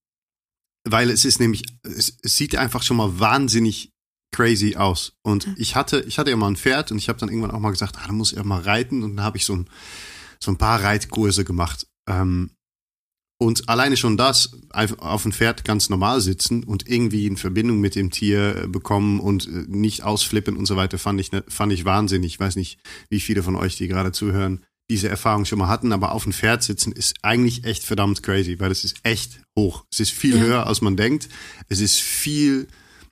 weil 0.88 1.10
es 1.10 1.24
ist 1.24 1.40
nämlich, 1.40 1.64
es, 1.82 2.16
es 2.22 2.36
sieht 2.36 2.54
einfach 2.56 2.82
schon 2.82 2.96
mal 2.96 3.18
wahnsinnig 3.18 3.90
crazy 4.32 4.76
aus. 4.76 5.12
Und 5.24 5.46
Hm. 5.46 5.54
ich 5.58 5.74
hatte, 5.74 6.00
ich 6.06 6.18
hatte 6.18 6.30
ja 6.30 6.36
mal 6.36 6.48
ein 6.48 6.56
Pferd 6.56 6.92
und 6.92 6.98
ich 6.98 7.08
habe 7.08 7.18
dann 7.18 7.28
irgendwann 7.28 7.50
auch 7.50 7.60
mal 7.60 7.70
gesagt, 7.70 7.96
ah, 7.98 8.06
da 8.06 8.12
muss 8.12 8.32
ich 8.32 8.38
auch 8.38 8.44
mal 8.44 8.60
reiten. 8.60 9.02
Und 9.02 9.16
dann 9.16 9.24
habe 9.24 9.38
ich 9.38 9.44
so 9.44 9.54
ein, 9.56 9.68
so 10.42 10.50
ein 10.50 10.59
paar 10.59 10.83
Reitkurse 10.83 11.45
gemacht. 11.45 11.87
Ähm, 12.09 12.50
und 13.40 13.68
alleine 13.68 13.97
schon 13.97 14.16
das, 14.16 14.50
einfach 14.71 14.99
auf 14.99 15.23
dem 15.23 15.33
Pferd 15.33 15.64
ganz 15.64 15.90
normal 15.90 16.21
sitzen 16.21 16.64
und 16.64 16.88
irgendwie 16.88 17.26
in 17.26 17.37
Verbindung 17.37 17.78
mit 17.80 17.95
dem 17.95 18.11
Tier 18.11 18.64
äh, 18.64 18.66
bekommen 18.66 19.21
und 19.21 19.47
äh, 19.47 19.64
nicht 19.68 20.02
ausflippen 20.02 20.57
und 20.57 20.66
so 20.66 20.75
weiter, 20.75 20.99
fand 20.99 21.21
ich, 21.21 21.30
ne- 21.30 21.45
fand 21.47 21.73
ich 21.73 21.85
wahnsinnig. 21.85 22.33
Ich 22.35 22.40
weiß 22.40 22.57
nicht, 22.57 22.80
wie 23.11 23.21
viele 23.21 23.45
von 23.45 23.54
euch, 23.54 23.76
die 23.76 23.87
gerade 23.87 24.11
zuhören, 24.11 24.64
diese 24.90 25.09
Erfahrung 25.09 25.45
schon 25.45 25.59
mal 25.61 25.68
hatten, 25.68 25.92
aber 25.92 26.12
auf 26.12 26.25
dem 26.25 26.33
Pferd 26.33 26.64
sitzen 26.64 26.90
ist 26.92 27.14
eigentlich 27.23 27.62
echt 27.64 27.85
verdammt 27.85 28.23
crazy, 28.25 28.59
weil 28.59 28.73
es 28.73 28.83
ist 28.85 28.97
echt 29.04 29.40
hoch. 29.57 29.85
Es 29.92 30.00
ist 30.00 30.11
viel 30.11 30.35
Ja. 30.37 30.40
höher, 30.42 30.66
als 30.66 30.80
man 30.80 30.97
denkt. 30.97 31.28
Es 31.68 31.78
ist 31.80 32.00
viel 32.00 32.66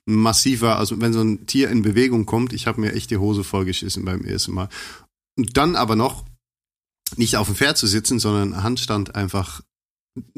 massiver, 0.05 0.77
also 0.77 0.99
wenn 0.99 1.13
so 1.13 1.21
ein 1.21 1.45
Tier 1.45 1.69
in 1.69 1.83
Bewegung 1.83 2.25
kommt, 2.25 2.51
ich 2.51 2.65
habe 2.67 2.81
mir 2.81 2.93
echt 2.93 3.11
die 3.11 3.17
Hose 3.17 3.43
vollgeschissen 3.43 4.03
beim 4.05 4.25
ersten 4.25 4.53
Mal. 4.53 4.69
Und 5.37 5.55
dann 5.55 5.75
aber 5.75 5.95
noch 5.95 6.25
nicht 7.15 7.37
auf 7.37 7.47
dem 7.47 7.55
Pferd 7.55 7.77
zu 7.77 7.87
sitzen, 7.87 8.19
sondern 8.19 8.63
Handstand 8.63 9.15
einfach 9.15 9.61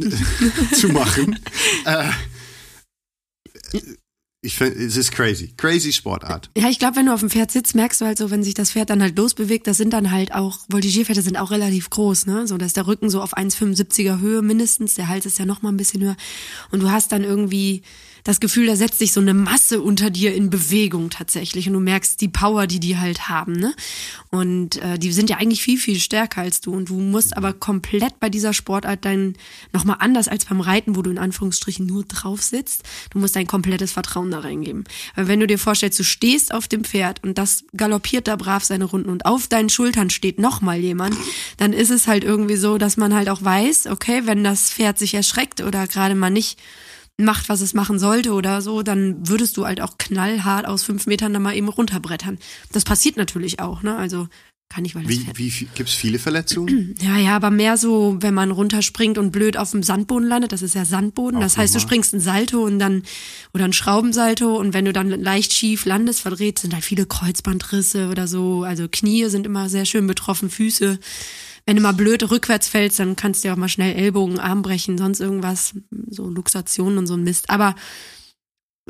zu 0.73 0.89
machen. 0.89 1.39
äh, 1.85 2.11
ich 4.41 4.55
finde, 4.55 4.79
es 4.79 4.95
ist 4.95 5.11
crazy. 5.11 5.53
Crazy 5.57 5.91
Sportart. 5.91 6.49
Ja, 6.55 6.69
ich 6.69 6.79
glaube, 6.79 6.95
wenn 6.95 7.07
du 7.07 7.13
auf 7.13 7.19
dem 7.19 7.29
Pferd 7.29 7.51
sitzt, 7.51 7.75
merkst 7.75 7.99
du 7.99 8.05
halt 8.05 8.17
so, 8.17 8.31
wenn 8.31 8.41
sich 8.41 8.53
das 8.53 8.71
Pferd 8.71 8.89
dann 8.89 9.01
halt 9.01 9.17
losbewegt, 9.17 9.67
das 9.67 9.75
sind 9.75 9.91
dann 9.91 10.11
halt 10.11 10.33
auch, 10.33 10.59
Voltigierpferde 10.69 11.21
sind 11.21 11.37
auch 11.37 11.51
relativ 11.51 11.89
groß, 11.89 12.25
ne? 12.25 12.47
So, 12.47 12.57
dass 12.57 12.71
der 12.71 12.87
Rücken 12.87 13.09
so 13.09 13.21
auf 13.21 13.35
1,75er 13.35 14.21
Höhe 14.21 14.41
mindestens, 14.41 14.95
der 14.95 15.09
Hals 15.09 15.25
ist 15.25 15.39
ja 15.39 15.45
noch 15.45 15.61
mal 15.61 15.69
ein 15.69 15.77
bisschen 15.77 16.01
höher. 16.01 16.15
Und 16.71 16.81
du 16.81 16.89
hast 16.89 17.11
dann 17.11 17.25
irgendwie 17.25 17.81
das 18.23 18.39
Gefühl, 18.39 18.67
da 18.67 18.75
setzt 18.75 18.99
sich 18.99 19.11
so 19.11 19.21
eine 19.21 19.33
Masse 19.33 19.81
unter 19.81 20.09
dir 20.09 20.33
in 20.33 20.49
Bewegung 20.49 21.09
tatsächlich. 21.09 21.67
Und 21.67 21.73
du 21.73 21.79
merkst 21.79 22.19
die 22.21 22.27
Power, 22.27 22.67
die 22.67 22.79
die 22.79 22.97
halt 22.97 23.29
haben, 23.29 23.53
ne? 23.53 23.73
Und 24.29 24.77
äh, 24.77 24.99
die 24.99 25.11
sind 25.11 25.29
ja 25.29 25.37
eigentlich 25.37 25.63
viel, 25.63 25.77
viel 25.77 25.99
stärker 25.99 26.41
als 26.41 26.61
du. 26.61 26.73
Und 26.73 26.89
du 26.89 26.99
musst 26.99 27.35
aber 27.35 27.53
komplett 27.53 28.19
bei 28.19 28.29
dieser 28.29 28.53
Sportart 28.53 29.05
dann 29.05 29.35
nochmal 29.73 29.97
anders 29.99 30.27
als 30.27 30.45
beim 30.45 30.61
Reiten, 30.61 30.95
wo 30.95 31.01
du 31.01 31.09
in 31.09 31.17
Anführungsstrichen 31.17 31.85
nur 31.85 32.03
drauf 32.03 32.41
sitzt. 32.41 32.83
Du 33.11 33.19
musst 33.19 33.35
dein 33.35 33.47
komplettes 33.47 33.91
Vertrauen 33.91 34.31
da 34.31 34.39
reingeben. 34.39 34.83
Weil 35.15 35.27
wenn 35.27 35.39
du 35.39 35.47
dir 35.47 35.59
vorstellst, 35.59 35.99
du 35.99 36.03
stehst 36.03 36.53
auf 36.53 36.67
dem 36.67 36.83
Pferd 36.83 37.23
und 37.23 37.37
das 37.37 37.63
galoppiert 37.75 38.27
da 38.27 38.35
brav 38.35 38.63
seine 38.63 38.85
Runden 38.85 39.09
und 39.09 39.25
auf 39.25 39.47
deinen 39.47 39.69
Schultern 39.69 40.09
steht 40.09 40.39
nochmal 40.39 40.79
jemand, 40.79 41.15
dann 41.57 41.73
ist 41.73 41.89
es 41.89 42.07
halt 42.07 42.23
irgendwie 42.23 42.55
so, 42.55 42.77
dass 42.77 42.97
man 42.97 43.13
halt 43.13 43.29
auch 43.29 43.43
weiß, 43.43 43.87
okay, 43.87 44.21
wenn 44.25 44.43
das 44.43 44.71
Pferd 44.71 44.99
sich 44.99 45.13
erschreckt 45.13 45.61
oder 45.61 45.87
gerade 45.87 46.15
mal 46.15 46.29
nicht 46.29 46.59
macht, 47.19 47.49
was 47.49 47.61
es 47.61 47.73
machen 47.73 47.99
sollte 47.99 48.33
oder 48.33 48.61
so, 48.61 48.81
dann 48.81 49.27
würdest 49.27 49.57
du 49.57 49.65
halt 49.65 49.81
auch 49.81 49.97
knallhart 49.97 50.65
aus 50.65 50.83
fünf 50.83 51.05
Metern 51.07 51.33
da 51.33 51.39
mal 51.39 51.55
eben 51.55 51.69
runterbrettern. 51.69 52.37
Das 52.71 52.83
passiert 52.83 53.17
natürlich 53.17 53.59
auch, 53.59 53.83
ne? 53.83 53.95
Also 53.95 54.27
kann 54.69 54.85
ich, 54.85 54.93
weil 54.93 55.01
das 55.01 55.11
Wie, 55.11 55.17
Pferd 55.17 55.37
wie, 55.39 55.49
gibt 55.73 55.89
es 55.89 55.95
viele 55.95 56.19
Verletzungen? 56.19 56.93
ja, 57.01 57.17
ja, 57.17 57.35
aber 57.35 57.49
mehr 57.49 57.75
so, 57.75 58.17
wenn 58.19 58.35
man 58.35 58.51
runterspringt 58.51 59.17
und 59.17 59.31
blöd 59.31 59.57
auf 59.57 59.71
dem 59.71 59.81
Sandboden 59.81 60.27
landet, 60.27 60.51
das 60.51 60.61
ist 60.61 60.75
ja 60.75 60.85
Sandboden. 60.85 61.37
Auch 61.37 61.41
Das 61.41 61.57
heißt, 61.57 61.73
du 61.73 61.79
normal. 61.79 61.87
springst 61.87 62.13
ein 62.13 62.19
Salto 62.19 62.63
und 62.63 62.77
dann, 62.77 63.01
oder 63.51 63.65
ein 63.65 63.73
Schraubensalto 63.73 64.55
und 64.57 64.75
wenn 64.75 64.85
du 64.85 64.93
dann 64.93 65.09
leicht 65.09 65.53
schief 65.53 65.85
landest, 65.85 66.21
verdreht, 66.21 66.59
sind 66.59 66.75
halt 66.75 66.83
viele 66.83 67.07
Kreuzbandrisse 67.07 68.09
oder 68.09 68.27
so. 68.27 68.63
Also 68.63 68.87
Knie 68.87 69.25
sind 69.29 69.47
immer 69.47 69.69
sehr 69.69 69.85
schön 69.85 70.05
betroffen, 70.05 70.51
Füße. 70.51 70.99
Wenn 71.69 71.75
du 71.75 71.83
mal 71.83 71.91
blöd 71.91 72.31
rückwärts 72.31 72.67
fällst, 72.67 72.97
dann 72.97 73.15
kannst 73.15 73.43
du 73.43 73.47
ja 73.47 73.53
auch 73.53 73.57
mal 73.57 73.69
schnell 73.69 73.95
Ellbogen, 73.95 74.39
Arm 74.39 74.63
brechen, 74.63 74.97
sonst 74.97 75.19
irgendwas, 75.19 75.75
so 76.09 76.27
Luxationen 76.27 76.97
und 76.97 77.05
so 77.05 77.13
ein 77.13 77.23
Mist. 77.23 77.51
Aber 77.51 77.75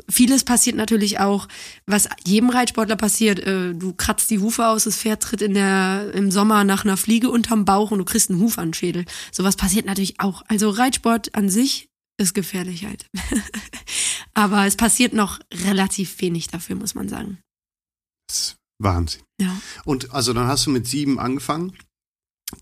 Vieles 0.08 0.44
passiert 0.44 0.76
natürlich 0.76 1.20
auch, 1.20 1.46
was 1.84 2.08
jedem 2.24 2.48
Reitsportler 2.48 2.96
passiert. 2.96 3.38
Äh, 3.40 3.74
du 3.74 3.92
kratzt 3.92 4.30
die 4.30 4.38
Hufe 4.38 4.66
aus, 4.66 4.84
das 4.84 4.96
Pferd 4.96 5.22
tritt 5.22 5.42
in 5.42 5.52
der, 5.52 6.10
im 6.14 6.30
Sommer 6.30 6.64
nach 6.64 6.86
einer 6.86 6.96
Fliege 6.96 7.28
unterm 7.28 7.66
Bauch 7.66 7.90
und 7.90 7.98
du 7.98 8.06
kriegst 8.06 8.30
einen 8.30 8.40
Huf 8.40 8.56
an 8.56 8.68
den 8.68 8.74
Schädel. 8.74 9.04
Sowas 9.30 9.56
passiert 9.56 9.84
natürlich 9.84 10.18
auch. 10.18 10.42
Also 10.48 10.70
Reitsport 10.70 11.34
an 11.34 11.50
sich 11.50 11.90
ist 12.16 12.32
gefährlich 12.32 12.86
halt. 12.86 13.04
Aber 14.32 14.64
es 14.64 14.76
passiert 14.76 15.12
noch 15.12 15.38
relativ 15.52 16.18
wenig 16.22 16.48
dafür, 16.48 16.76
muss 16.76 16.94
man 16.94 17.10
sagen. 17.10 17.40
Das 18.26 18.38
ist 18.38 18.56
Wahnsinn. 18.78 19.20
Ja. 19.38 19.54
Und 19.84 20.14
also 20.14 20.32
dann 20.32 20.46
hast 20.46 20.64
du 20.64 20.70
mit 20.70 20.86
sieben 20.86 21.18
angefangen. 21.18 21.76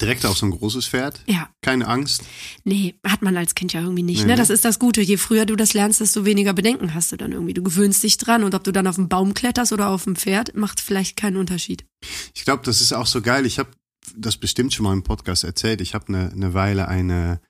Direkt 0.01 0.27
auf 0.27 0.37
so 0.37 0.47
ein 0.47 0.51
großes 0.51 0.87
Pferd. 0.87 1.23
Ja. 1.27 1.49
Keine 1.63 1.89
Angst. 1.89 2.23
Nee, 2.65 2.95
hat 3.05 3.23
man 3.23 3.37
als 3.37 3.55
Kind 3.55 3.73
ja 3.73 3.81
irgendwie 3.81 4.03
nicht. 4.03 4.21
Nee, 4.21 4.27
ne? 4.27 4.33
ne? 4.33 4.37
Das 4.37 4.51
ist 4.51 4.65
das 4.65 4.79
Gute. 4.79 5.01
Je 5.01 5.17
früher 5.17 5.47
du 5.47 5.57
das 5.57 5.73
lernst, 5.73 6.01
desto 6.01 6.25
weniger 6.25 6.53
Bedenken 6.53 6.95
hast 6.95 7.11
du 7.13 7.17
dann 7.17 7.33
irgendwie. 7.33 7.55
Du 7.55 7.63
gewöhnst 7.63 8.03
dich 8.03 8.19
dran 8.19 8.45
und 8.45 8.55
ob 8.55 8.65
du 8.65 8.73
dann 8.73 8.87
auf 8.87 8.97
dem 8.97 9.09
Baum 9.09 9.35
kletterst 9.35 9.73
oder 9.73 9.89
auf 9.89 10.05
dem 10.05 10.17
Pferd, 10.17 10.55
macht 10.55 10.81
vielleicht 10.81 11.17
keinen 11.17 11.37
Unterschied. 11.37 11.87
Ich 12.35 12.45
glaube, 12.45 12.63
das 12.65 12.81
ist 12.81 12.93
auch 12.93 13.07
so 13.07 13.23
geil. 13.23 13.47
Ich 13.47 13.59
habe 13.59 13.71
das 14.17 14.37
bestimmt 14.37 14.75
schon 14.75 14.85
mal 14.85 14.93
im 14.93 15.03
Podcast 15.03 15.45
erzählt. 15.45 15.81
Ich 15.81 15.95
habe 15.95 16.09
eine, 16.09 16.31
eine 16.31 16.55
Weile 16.55 16.89
eine, 16.89 17.41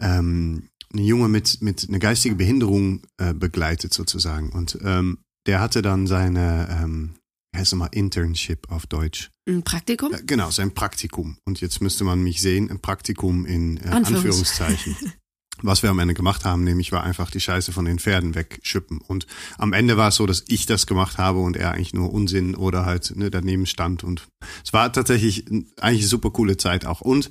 ähm, 0.00 0.68
eine 0.92 1.02
Junge 1.02 1.28
mit, 1.28 1.62
mit 1.62 1.88
einer 1.88 1.98
geistigen 1.98 2.36
Behinderung 2.36 3.02
äh, 3.18 3.32
begleitet 3.32 3.94
sozusagen. 3.94 4.50
Und 4.50 4.78
ähm, 4.82 5.18
der 5.46 5.60
hatte 5.60 5.82
dann 5.82 6.06
seine, 6.06 6.68
ähm, 6.82 7.14
heißt 7.56 7.72
nochmal, 7.72 7.90
Internship 7.92 8.70
auf 8.70 8.86
Deutsch. 8.86 9.30
Ein 9.50 9.64
Praktikum? 9.64 10.14
Äh, 10.14 10.22
genau, 10.24 10.50
sein 10.50 10.72
Praktikum. 10.74 11.36
Und 11.44 11.60
jetzt 11.60 11.80
müsste 11.80 12.04
man 12.04 12.22
mich 12.22 12.40
sehen, 12.40 12.70
ein 12.70 12.80
Praktikum 12.80 13.44
in 13.46 13.78
äh, 13.78 13.80
Anführungs- 13.80 14.14
Anführungszeichen. 14.16 14.96
Was 15.62 15.82
wir 15.82 15.90
am 15.90 15.98
Ende 15.98 16.14
gemacht 16.14 16.46
haben, 16.46 16.64
nämlich 16.64 16.90
war 16.90 17.04
einfach 17.04 17.30
die 17.30 17.40
Scheiße 17.40 17.72
von 17.72 17.84
den 17.84 17.98
Pferden 17.98 18.34
wegschippen. 18.34 18.98
Und 18.98 19.26
am 19.58 19.74
Ende 19.74 19.98
war 19.98 20.08
es 20.08 20.14
so, 20.14 20.24
dass 20.24 20.44
ich 20.48 20.64
das 20.64 20.86
gemacht 20.86 21.18
habe 21.18 21.40
und 21.40 21.54
er 21.54 21.72
eigentlich 21.72 21.92
nur 21.92 22.14
Unsinn 22.14 22.54
oder 22.54 22.86
halt 22.86 23.14
ne, 23.14 23.30
daneben 23.30 23.66
stand. 23.66 24.02
Und 24.02 24.26
es 24.64 24.72
war 24.72 24.90
tatsächlich 24.90 25.48
eigentlich 25.48 26.02
eine 26.02 26.06
super 26.06 26.30
coole 26.30 26.56
Zeit 26.56 26.86
auch. 26.86 27.02
Und 27.02 27.28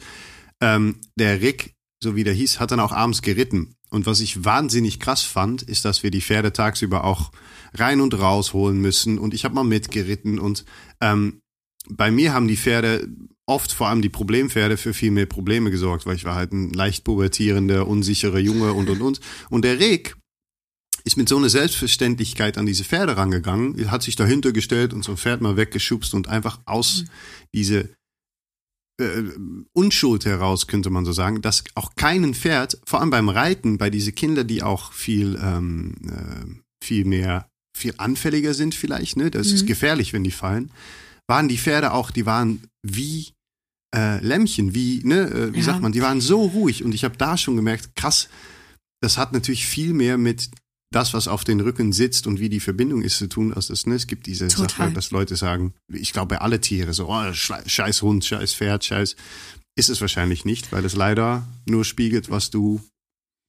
ähm, 0.62 0.98
der 1.16 1.42
Rick, 1.42 1.74
so 2.04 2.16
wie 2.16 2.24
der 2.24 2.34
hieß, 2.34 2.60
hat 2.60 2.70
dann 2.70 2.80
auch 2.82 2.92
abends 2.92 3.24
geritten. 3.24 3.74
Und 3.90 4.06
was 4.06 4.20
ich 4.20 4.46
wahnsinnig 4.46 5.00
krass 5.00 5.24
fand, 5.24 5.64
ist, 5.64 5.86
dass 5.86 6.04
wir 6.04 6.12
die 6.12 6.22
Pferde 6.22 6.54
tagsüber 6.54 7.06
auch 7.06 7.32
rein 7.74 8.00
und 8.00 8.14
raus 8.14 8.54
holen 8.54 8.80
müssen. 8.80 9.18
Und 9.18 9.34
ich 9.34 9.44
habe 9.44 9.56
mal 9.56 9.64
mitgeritten. 9.64 10.38
Und 10.38 10.66
ähm, 11.02 11.42
bei 11.90 12.12
mir 12.12 12.34
haben 12.34 12.48
die 12.48 12.58
Pferde 12.58 13.08
oft, 13.46 13.74
vor 13.74 13.88
allem 13.88 14.02
die 14.02 14.10
Problempferde, 14.10 14.78
für 14.78 14.94
viel 14.94 15.12
mehr 15.12 15.26
Probleme 15.26 15.72
gesorgt, 15.72 16.06
weil 16.06 16.16
ich 16.16 16.24
war 16.24 16.36
halt 16.36 16.52
ein 16.54 16.72
leicht 16.72 17.04
pubertierender, 17.04 17.88
unsicherer 17.88 18.40
Junge 18.40 18.74
und 18.74 18.90
und 18.90 19.02
und. 19.02 19.20
Und 19.50 19.66
der 19.66 19.80
Rick 19.80 20.16
ist 21.04 21.18
mit 21.18 21.28
so 21.30 21.38
einer 21.38 21.50
Selbstverständlichkeit 21.50 22.58
an 22.58 22.66
diese 22.66 22.84
Pferde 22.84 23.18
rangegangen, 23.18 23.90
hat 23.90 24.04
sich 24.04 24.16
dahinter 24.16 24.52
gestellt 24.52 24.94
und 24.94 25.04
so 25.04 25.14
ein 25.14 25.18
Pferd 25.18 25.42
mal 25.42 25.58
weggeschubst 25.58 26.14
und 26.14 26.28
einfach 26.28 26.60
aus 26.66 27.06
diese 27.54 27.90
äh, 29.00 29.24
Unschuld 29.74 30.26
heraus, 30.26 30.68
könnte 30.68 30.90
man 30.90 31.06
so 31.06 31.12
sagen, 31.14 31.42
dass 31.42 31.64
auch 31.74 31.96
keinen 31.96 32.34
Pferd, 32.36 32.80
vor 32.86 33.00
allem 33.00 33.10
beim 33.10 33.30
Reiten, 33.30 33.78
bei 33.78 33.90
diese 33.90 34.12
Kinder, 34.12 34.44
die 34.44 34.62
auch 34.62 34.94
viel, 34.94 35.40
ähm, 35.42 35.96
äh, 36.06 36.86
viel 36.86 37.06
mehr, 37.06 37.50
viel 37.76 37.94
anfälliger 37.98 38.54
sind 38.54 38.76
vielleicht, 38.76 39.16
ne, 39.18 39.32
das 39.32 39.48
ist 39.52 39.64
Mhm. 39.64 39.68
gefährlich, 39.68 40.12
wenn 40.14 40.26
die 40.26 40.32
fallen, 40.32 40.70
waren 41.30 41.48
die 41.48 41.58
Pferde 41.58 41.94
auch, 41.94 42.12
die 42.12 42.26
waren 42.26 42.64
wie 42.84 43.30
äh, 43.96 44.24
Lämmchen, 44.24 44.74
wie, 44.76 45.02
ne, 45.04 45.22
äh, 45.30 45.54
wie 45.54 45.60
Ja. 45.60 45.66
sagt 45.66 45.82
man, 45.82 45.92
die 45.92 46.02
waren 46.02 46.22
so 46.22 46.44
ruhig 46.46 46.84
und 46.84 46.94
ich 46.94 47.04
habe 47.04 47.18
da 47.18 47.38
schon 47.38 47.56
gemerkt, 47.56 47.96
krass, 47.96 48.30
das 49.02 49.18
hat 49.18 49.32
natürlich 49.34 49.66
viel 49.66 49.94
mehr 49.94 50.18
mit 50.18 50.50
das, 50.92 51.14
was 51.14 51.28
auf 51.28 51.44
den 51.44 51.60
Rücken 51.60 51.94
sitzt 51.94 52.26
und 52.28 52.40
wie 52.40 52.50
die 52.50 52.60
Verbindung 52.60 53.04
ist 53.04 53.18
zu 53.20 53.28
tun, 53.28 53.54
als 53.54 53.68
das, 53.68 53.86
ne, 53.86 53.96
es 53.96 54.08
gibt 54.08 54.26
diese 54.26 54.48
Total. 54.48 54.70
Sache, 54.70 54.92
dass 54.94 55.12
Leute 55.12 55.36
sagen, 55.36 55.74
ich 55.92 56.14
glaube 56.14 56.36
bei 56.36 56.42
alle 56.42 56.60
Tiere 56.62 56.94
so, 56.94 57.08
oh, 57.10 57.34
scheiß 57.34 58.02
Hund, 58.02 58.26
scheiß 58.26 58.54
Pferd, 58.54 58.84
scheiß, 58.84 59.16
ist 59.78 59.90
es 59.90 60.02
wahrscheinlich 60.02 60.46
nicht, 60.46 60.72
weil 60.72 60.84
es 60.86 60.96
leider 60.96 61.48
nur 61.66 61.86
spiegelt, 61.86 62.30
was 62.30 62.50
du, 62.50 62.82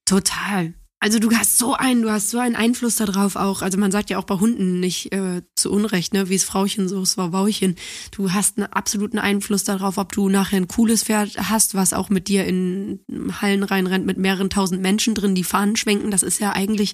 Total. 0.07 0.75
Also 1.03 1.19
du 1.19 1.33
hast 1.33 1.57
so 1.57 1.73
einen, 1.73 2.03
du 2.03 2.11
hast 2.11 2.29
so 2.29 2.39
einen 2.39 2.57
Einfluss 2.57 2.97
darauf 2.97 3.35
auch. 3.35 3.63
Also 3.63 3.79
man 3.79 3.91
sagt 3.91 4.11
ja 4.11 4.19
auch 4.19 4.25
bei 4.25 4.35
Hunden 4.35 4.81
nicht 4.81 5.15
äh, 5.15 5.41
zu 5.57 5.73
Unrecht, 5.73 6.13
ne, 6.13 6.29
wie 6.29 6.35
es 6.35 6.45
Frauchen, 6.45 6.91
so 6.91 7.01
es 7.01 7.17
war 7.17 7.31
Bauchen. 7.31 7.77
Du 8.11 8.33
hast 8.33 8.59
einen 8.59 8.71
absoluten 8.71 9.19
Einfluss 9.19 9.65
darauf, 9.65 9.97
ob 9.97 10.13
du 10.13 10.29
nachher 10.29 10.59
ein 10.59 10.69
cooles 10.69 11.05
Pferd 11.05 11.39
hast, 11.39 11.75
was 11.75 11.95
auch 11.95 12.11
mit 12.11 12.29
dir 12.29 12.45
in 12.45 13.01
Hallen 13.41 13.63
reinrennt 13.63 14.05
mit 14.05 14.19
mehreren 14.19 14.51
tausend 14.51 14.83
Menschen 14.83 15.15
drin, 15.15 15.35
die 15.35 15.43
Fahnen 15.43 15.77
schwenken. 15.77 16.11
Das 16.11 16.23
ist 16.23 16.39
ja 16.39 16.53
eigentlich 16.53 16.93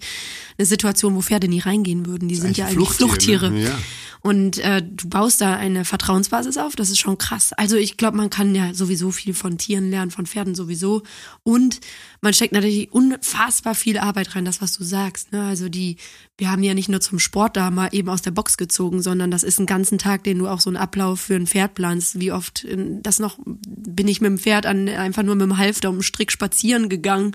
eine 0.57 0.67
Situation, 0.67 1.17
wo 1.17 1.21
Pferde 1.21 1.49
nie 1.49 1.59
reingehen 1.59 2.07
würden. 2.07 2.29
Die 2.29 2.37
sind 2.37 2.57
ja 2.57 2.67
eigentlich 2.67 2.91
Fluchttiere. 2.91 3.51
Ne? 3.51 3.65
Ja. 3.65 3.79
Und 4.27 4.59
äh, 4.59 4.83
du 4.83 5.09
baust 5.09 5.41
da 5.41 5.55
eine 5.55 5.85
Vertrauensbasis 5.85 6.59
auf, 6.59 6.75
das 6.75 6.91
ist 6.91 6.99
schon 6.99 7.17
krass. 7.17 7.53
Also 7.53 7.77
ich 7.77 7.97
glaube, 7.97 8.17
man 8.17 8.29
kann 8.29 8.57
ja 8.57 8.75
sowieso 8.75 9.13
viel 9.13 9.35
von 9.35 9.57
Tieren 9.57 9.89
lernen, 9.89 10.11
von 10.11 10.27
Pferden 10.27 10.57
sowieso. 10.57 11.05
Und 11.45 11.79
man 12.23 12.35
steckt 12.35 12.53
natürlich 12.53 12.91
unfassbar 12.91 13.77
viel 13.77 13.99
Arbeit 13.99 14.35
rein, 14.35 14.45
das, 14.45 14.61
was 14.61 14.73
du 14.77 14.83
sagst. 14.83 15.31
Ne? 15.31 15.45
Also 15.45 15.69
die, 15.69 15.99
wir 16.39 16.51
haben 16.51 16.63
ja 16.63 16.75
nicht 16.75 16.91
nur 16.91 17.01
zum 17.01 17.19
Sport 17.19 17.57
da 17.57 17.71
mal 17.71 17.89
eben 17.93 18.11
aus 18.11 18.21
der 18.21 18.31
Box 18.31 18.59
gezogen, 18.59 19.01
sondern 19.01 19.31
das 19.31 19.43
ist 19.43 19.59
ein 19.59 19.65
ganzen 19.65 19.97
Tag, 19.97 20.23
den 20.25 20.39
du 20.39 20.49
auch 20.49 20.61
so 20.61 20.69
einen 20.69 20.77
Ablauf 20.77 21.21
für 21.21 21.35
ein 21.35 21.47
Pferd 21.47 21.75
planst. 21.75 22.21
Wie 22.21 22.31
oft 22.31 22.65
in, 22.65 23.03
das 23.03 23.19
noch 23.19 23.39
bin 23.45 24.07
ich 24.07 24.21
mit 24.21 24.31
dem 24.31 24.39
Pferd 24.39 24.67
an 24.67 24.89
einfach 24.89 25.23
nur 25.23 25.35
mit 25.35 25.45
dem 25.45 25.57
Halfter 25.57 25.89
um 25.89 25.97
den 25.97 26.03
Strick 26.03 26.31
spazieren 26.31 26.91
gegangen, 26.91 27.35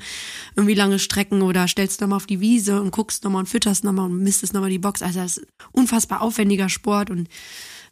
irgendwie 0.55 0.75
lange 0.75 0.99
Strecken 0.99 1.41
oder 1.41 1.67
stellst 1.67 1.99
nochmal 2.01 2.17
auf 2.17 2.27
die 2.27 2.41
Wiese 2.41 2.79
und 2.79 2.91
guckst 2.91 3.23
nochmal 3.23 3.41
und 3.41 3.49
fütterst 3.49 3.83
nochmal 3.83 4.05
und 4.05 4.21
misstest 4.21 4.53
nochmal 4.53 4.69
die 4.69 4.77
Box. 4.77 5.01
Also 5.01 5.19
das 5.19 5.37
ist 5.37 5.47
unfassbar 5.71 6.21
aufwendiger 6.21 6.69
Sport 6.69 7.09
und 7.09 7.27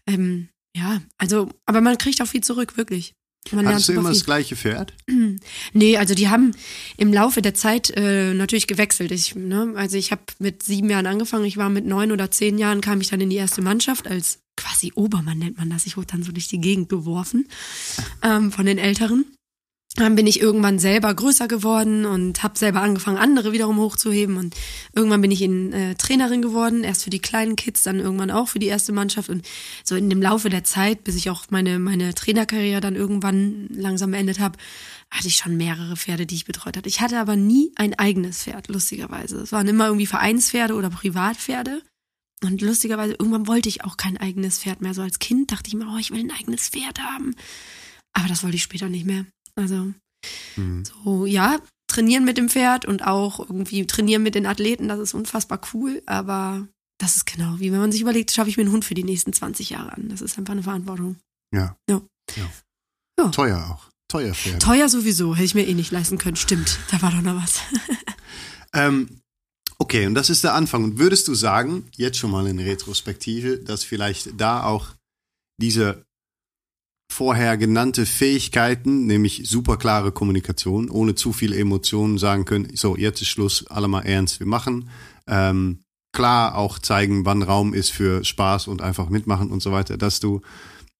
ähm, 0.05 0.49
ja, 0.75 1.01
also, 1.17 1.49
aber 1.65 1.81
man 1.81 1.97
kriegt 1.97 2.21
auch 2.21 2.27
viel 2.27 2.41
zurück, 2.41 2.77
wirklich. 2.77 3.15
Man 3.51 3.67
Hattest 3.67 3.89
du 3.89 3.93
immer 3.93 4.09
das 4.09 4.25
gleiche 4.25 4.55
Pferd? 4.55 4.93
Nee, 5.73 5.97
also 5.97 6.15
die 6.15 6.29
haben 6.29 6.51
im 6.97 7.13
Laufe 7.13 7.41
der 7.41 7.53
Zeit 7.53 7.91
äh, 7.95 8.33
natürlich 8.33 8.67
gewechselt. 8.67 9.11
Ich, 9.11 9.35
ne, 9.35 9.73
also 9.75 9.97
ich 9.97 10.11
habe 10.11 10.21
mit 10.39 10.63
sieben 10.63 10.89
Jahren 10.89 11.05
angefangen, 11.05 11.45
ich 11.45 11.57
war 11.57 11.69
mit 11.69 11.85
neun 11.85 12.11
oder 12.11 12.31
zehn 12.31 12.57
Jahren, 12.57 12.81
kam 12.81 13.01
ich 13.01 13.09
dann 13.09 13.21
in 13.21 13.29
die 13.29 13.35
erste 13.35 13.61
Mannschaft 13.61 14.07
als 14.07 14.39
quasi 14.55 14.91
Obermann 14.95 15.39
nennt 15.39 15.57
man 15.57 15.69
das. 15.69 15.85
Ich 15.85 15.97
wurde 15.97 16.07
dann 16.07 16.23
so 16.23 16.31
durch 16.31 16.47
die 16.47 16.59
Gegend 16.59 16.89
geworfen 16.89 17.47
ähm, 18.21 18.51
von 18.51 18.65
den 18.65 18.77
Älteren. 18.77 19.25
Dann 19.99 20.15
bin 20.15 20.27
ich 20.27 20.39
irgendwann 20.39 20.79
selber 20.79 21.13
größer 21.13 21.49
geworden 21.49 22.05
und 22.05 22.41
habe 22.41 22.57
selber 22.57 22.81
angefangen, 22.81 23.17
andere 23.17 23.51
wiederum 23.51 23.79
hochzuheben. 23.79 24.37
Und 24.37 24.55
irgendwann 24.95 25.19
bin 25.19 25.29
ich 25.29 25.41
in 25.41 25.73
äh, 25.73 25.95
Trainerin 25.95 26.41
geworden, 26.41 26.85
erst 26.85 27.03
für 27.03 27.09
die 27.09 27.19
kleinen 27.19 27.57
Kids, 27.57 27.83
dann 27.83 27.99
irgendwann 27.99 28.31
auch 28.31 28.47
für 28.47 28.59
die 28.59 28.67
erste 28.67 28.93
Mannschaft. 28.93 29.27
Und 29.27 29.45
so 29.83 29.97
in 29.97 30.09
dem 30.09 30.21
Laufe 30.21 30.49
der 30.49 30.63
Zeit, 30.63 31.03
bis 31.03 31.15
ich 31.15 31.29
auch 31.29 31.43
meine, 31.49 31.79
meine 31.79 32.13
Trainerkarriere 32.13 32.79
dann 32.79 32.95
irgendwann 32.95 33.67
langsam 33.73 34.11
beendet 34.11 34.39
habe, 34.39 34.57
hatte 35.11 35.27
ich 35.27 35.35
schon 35.35 35.57
mehrere 35.57 35.97
Pferde, 35.97 36.25
die 36.25 36.35
ich 36.35 36.45
betreut 36.45 36.77
hatte. 36.77 36.87
Ich 36.87 37.01
hatte 37.01 37.19
aber 37.19 37.35
nie 37.35 37.73
ein 37.75 37.93
eigenes 37.93 38.43
Pferd, 38.43 38.69
lustigerweise. 38.69 39.41
Es 39.41 39.51
waren 39.51 39.67
immer 39.67 39.87
irgendwie 39.87 40.05
Vereinspferde 40.05 40.75
oder 40.75 40.89
Privatpferde. 40.89 41.81
Und 42.41 42.61
lustigerweise, 42.61 43.15
irgendwann 43.19 43.47
wollte 43.47 43.67
ich 43.67 43.83
auch 43.83 43.97
kein 43.97 44.15
eigenes 44.15 44.59
Pferd 44.59 44.79
mehr. 44.79 44.93
So 44.93 45.01
als 45.01 45.19
Kind 45.19 45.51
dachte 45.51 45.67
ich 45.67 45.73
mir, 45.73 45.91
oh, 45.93 45.97
ich 45.97 46.11
will 46.11 46.21
ein 46.21 46.31
eigenes 46.31 46.69
Pferd 46.69 46.99
haben. 47.01 47.35
Aber 48.13 48.29
das 48.29 48.43
wollte 48.43 48.55
ich 48.55 48.63
später 48.63 48.87
nicht 48.87 49.05
mehr. 49.05 49.25
Also, 49.59 49.93
Mhm. 50.57 50.83
so, 50.83 51.25
ja, 51.25 51.59
trainieren 51.87 52.25
mit 52.25 52.37
dem 52.37 52.49
Pferd 52.49 52.85
und 52.85 53.05
auch 53.05 53.39
irgendwie 53.39 53.87
trainieren 53.87 54.21
mit 54.23 54.35
den 54.35 54.45
Athleten, 54.45 54.87
das 54.87 54.99
ist 54.99 55.13
unfassbar 55.13 55.61
cool. 55.73 56.01
Aber 56.05 56.67
das 56.99 57.15
ist 57.15 57.25
genau 57.25 57.59
wie 57.59 57.71
wenn 57.71 57.79
man 57.79 57.91
sich 57.91 58.01
überlegt, 58.01 58.31
schaffe 58.31 58.49
ich 58.49 58.57
mir 58.57 58.63
einen 58.63 58.71
Hund 58.73 58.83
für 58.85 58.93
die 58.93 59.03
nächsten 59.05 59.31
20 59.33 59.69
Jahre 59.69 59.93
an. 59.93 60.09
Das 60.09 60.21
ist 60.21 60.37
einfach 60.37 60.51
eine 60.51 60.63
Verantwortung. 60.63 61.15
Ja. 61.53 61.75
Ja. 61.89 62.01
ja. 62.35 62.49
Ja. 63.19 63.29
Teuer 63.29 63.57
auch. 63.71 63.89
Teuer 64.09 64.33
Pferd. 64.33 64.61
Teuer 64.61 64.89
sowieso, 64.89 65.35
hätte 65.35 65.45
ich 65.45 65.55
mir 65.55 65.67
eh 65.67 65.73
nicht 65.73 65.91
leisten 65.91 66.17
können. 66.17 66.35
Stimmt, 66.35 66.79
da 66.91 67.01
war 67.01 67.11
doch 67.11 67.21
noch 67.21 67.41
was. 67.41 67.59
Ähm, 68.73 69.19
okay, 69.79 70.05
und 70.05 70.13
das 70.13 70.29
ist 70.29 70.43
der 70.43 70.53
Anfang. 70.53 70.83
Und 70.83 70.99
würdest 70.99 71.27
du 71.27 71.33
sagen, 71.33 71.87
jetzt 71.95 72.19
schon 72.19 72.29
mal 72.29 72.45
in 72.45 72.59
Retrospektive, 72.59 73.57
dass 73.57 73.83
vielleicht 73.83 74.39
da 74.39 74.63
auch 74.63 74.89
diese 75.59 76.05
vorher 77.11 77.57
genannte 77.57 78.05
Fähigkeiten, 78.05 79.05
nämlich 79.05 79.43
super 79.45 79.77
klare 79.77 80.11
Kommunikation, 80.11 80.89
ohne 80.89 81.15
zu 81.15 81.33
viel 81.33 81.53
Emotionen 81.53 82.17
sagen 82.17 82.45
können, 82.45 82.69
so, 82.75 82.95
jetzt 82.95 83.21
ist 83.21 83.29
Schluss, 83.29 83.65
alle 83.67 83.87
mal 83.87 84.01
ernst, 84.01 84.39
wir 84.39 84.47
machen. 84.47 84.89
Ähm, 85.27 85.79
klar 86.13 86.55
auch 86.55 86.79
zeigen, 86.79 87.25
wann 87.25 87.43
Raum 87.43 87.73
ist 87.73 87.91
für 87.91 88.23
Spaß 88.23 88.67
und 88.67 88.81
einfach 88.81 89.09
mitmachen 89.09 89.51
und 89.51 89.61
so 89.61 89.71
weiter, 89.71 89.97
dass 89.97 90.19
du 90.19 90.41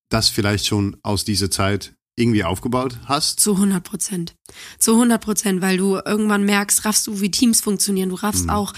das 0.09 0.29
vielleicht 0.29 0.65
schon 0.65 0.97
aus 1.03 1.23
dieser 1.23 1.51
Zeit 1.51 1.93
irgendwie 2.17 2.43
aufgebaut 2.43 2.99
hast. 3.05 3.39
Zu 3.39 3.53
100 3.53 3.83
Prozent. 3.83 4.35
Zu 4.77 4.93
100 4.93 5.21
Prozent, 5.23 5.61
weil 5.61 5.77
du 5.77 5.95
irgendwann 6.05 6.43
merkst, 6.43 6.83
raffst 6.83 7.07
du, 7.07 7.21
wie 7.21 7.31
Teams 7.31 7.61
funktionieren. 7.61 8.09
Du 8.09 8.15
raffst 8.15 8.45
Mhm. 8.45 8.49
auch, 8.49 8.73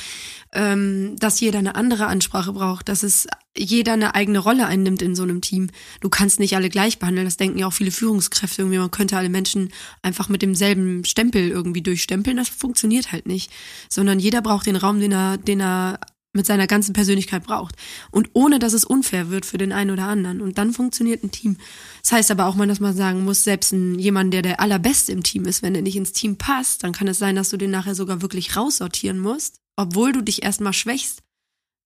ähm, 0.53 1.15
dass 1.17 1.39
jeder 1.39 1.59
eine 1.59 1.75
andere 1.75 2.07
Ansprache 2.07 2.53
braucht, 2.53 2.89
dass 2.89 3.03
es 3.03 3.27
jeder 3.57 3.93
eine 3.93 4.15
eigene 4.15 4.39
Rolle 4.39 4.65
einnimmt 4.65 5.01
in 5.01 5.15
so 5.15 5.23
einem 5.23 5.41
Team. 5.41 5.69
Du 5.99 6.09
kannst 6.09 6.39
nicht 6.39 6.55
alle 6.55 6.69
gleich 6.69 6.99
behandeln. 6.99 7.25
Das 7.25 7.37
denken 7.37 7.59
ja 7.59 7.67
auch 7.67 7.73
viele 7.73 7.91
Führungskräfte 7.91 8.61
irgendwie. 8.61 8.79
Man 8.79 8.91
könnte 8.91 9.17
alle 9.17 9.29
Menschen 9.29 9.71
einfach 10.01 10.29
mit 10.29 10.41
demselben 10.41 11.03
Stempel 11.05 11.49
irgendwie 11.49 11.81
durchstempeln. 11.81 12.37
Das 12.37 12.49
funktioniert 12.49 13.11
halt 13.11 13.25
nicht. 13.25 13.51
Sondern 13.89 14.19
jeder 14.19 14.41
braucht 14.41 14.65
den 14.65 14.75
Raum, 14.77 14.99
den 14.99 15.11
er, 15.11 15.37
den 15.37 15.59
er 15.59 15.99
mit 16.33 16.45
seiner 16.45 16.67
ganzen 16.67 16.93
Persönlichkeit 16.93 17.43
braucht. 17.43 17.75
Und 18.09 18.29
ohne, 18.33 18.59
dass 18.59 18.73
es 18.73 18.85
unfair 18.85 19.29
wird 19.29 19.45
für 19.45 19.57
den 19.57 19.71
einen 19.71 19.91
oder 19.91 20.05
anderen. 20.05 20.41
Und 20.41 20.57
dann 20.57 20.71
funktioniert 20.71 21.23
ein 21.23 21.31
Team. 21.31 21.57
Das 22.01 22.13
heißt 22.13 22.31
aber 22.31 22.45
auch 22.45 22.55
mal, 22.55 22.67
dass 22.67 22.79
man 22.79 22.95
sagen 22.95 23.23
muss, 23.23 23.43
selbst 23.43 23.73
ein, 23.73 23.99
jemand, 23.99 24.33
der 24.33 24.41
der 24.41 24.59
allerbeste 24.59 25.11
im 25.11 25.23
Team 25.23 25.45
ist, 25.45 25.61
wenn 25.61 25.75
er 25.75 25.81
nicht 25.81 25.97
ins 25.97 26.13
Team 26.13 26.37
passt, 26.37 26.83
dann 26.83 26.93
kann 26.93 27.07
es 27.07 27.19
sein, 27.19 27.35
dass 27.35 27.49
du 27.49 27.57
den 27.57 27.71
nachher 27.71 27.95
sogar 27.95 28.21
wirklich 28.21 28.55
raussortieren 28.55 29.19
musst, 29.19 29.59
obwohl 29.75 30.13
du 30.13 30.21
dich 30.21 30.43
erstmal 30.43 30.73
schwächst. 30.73 31.21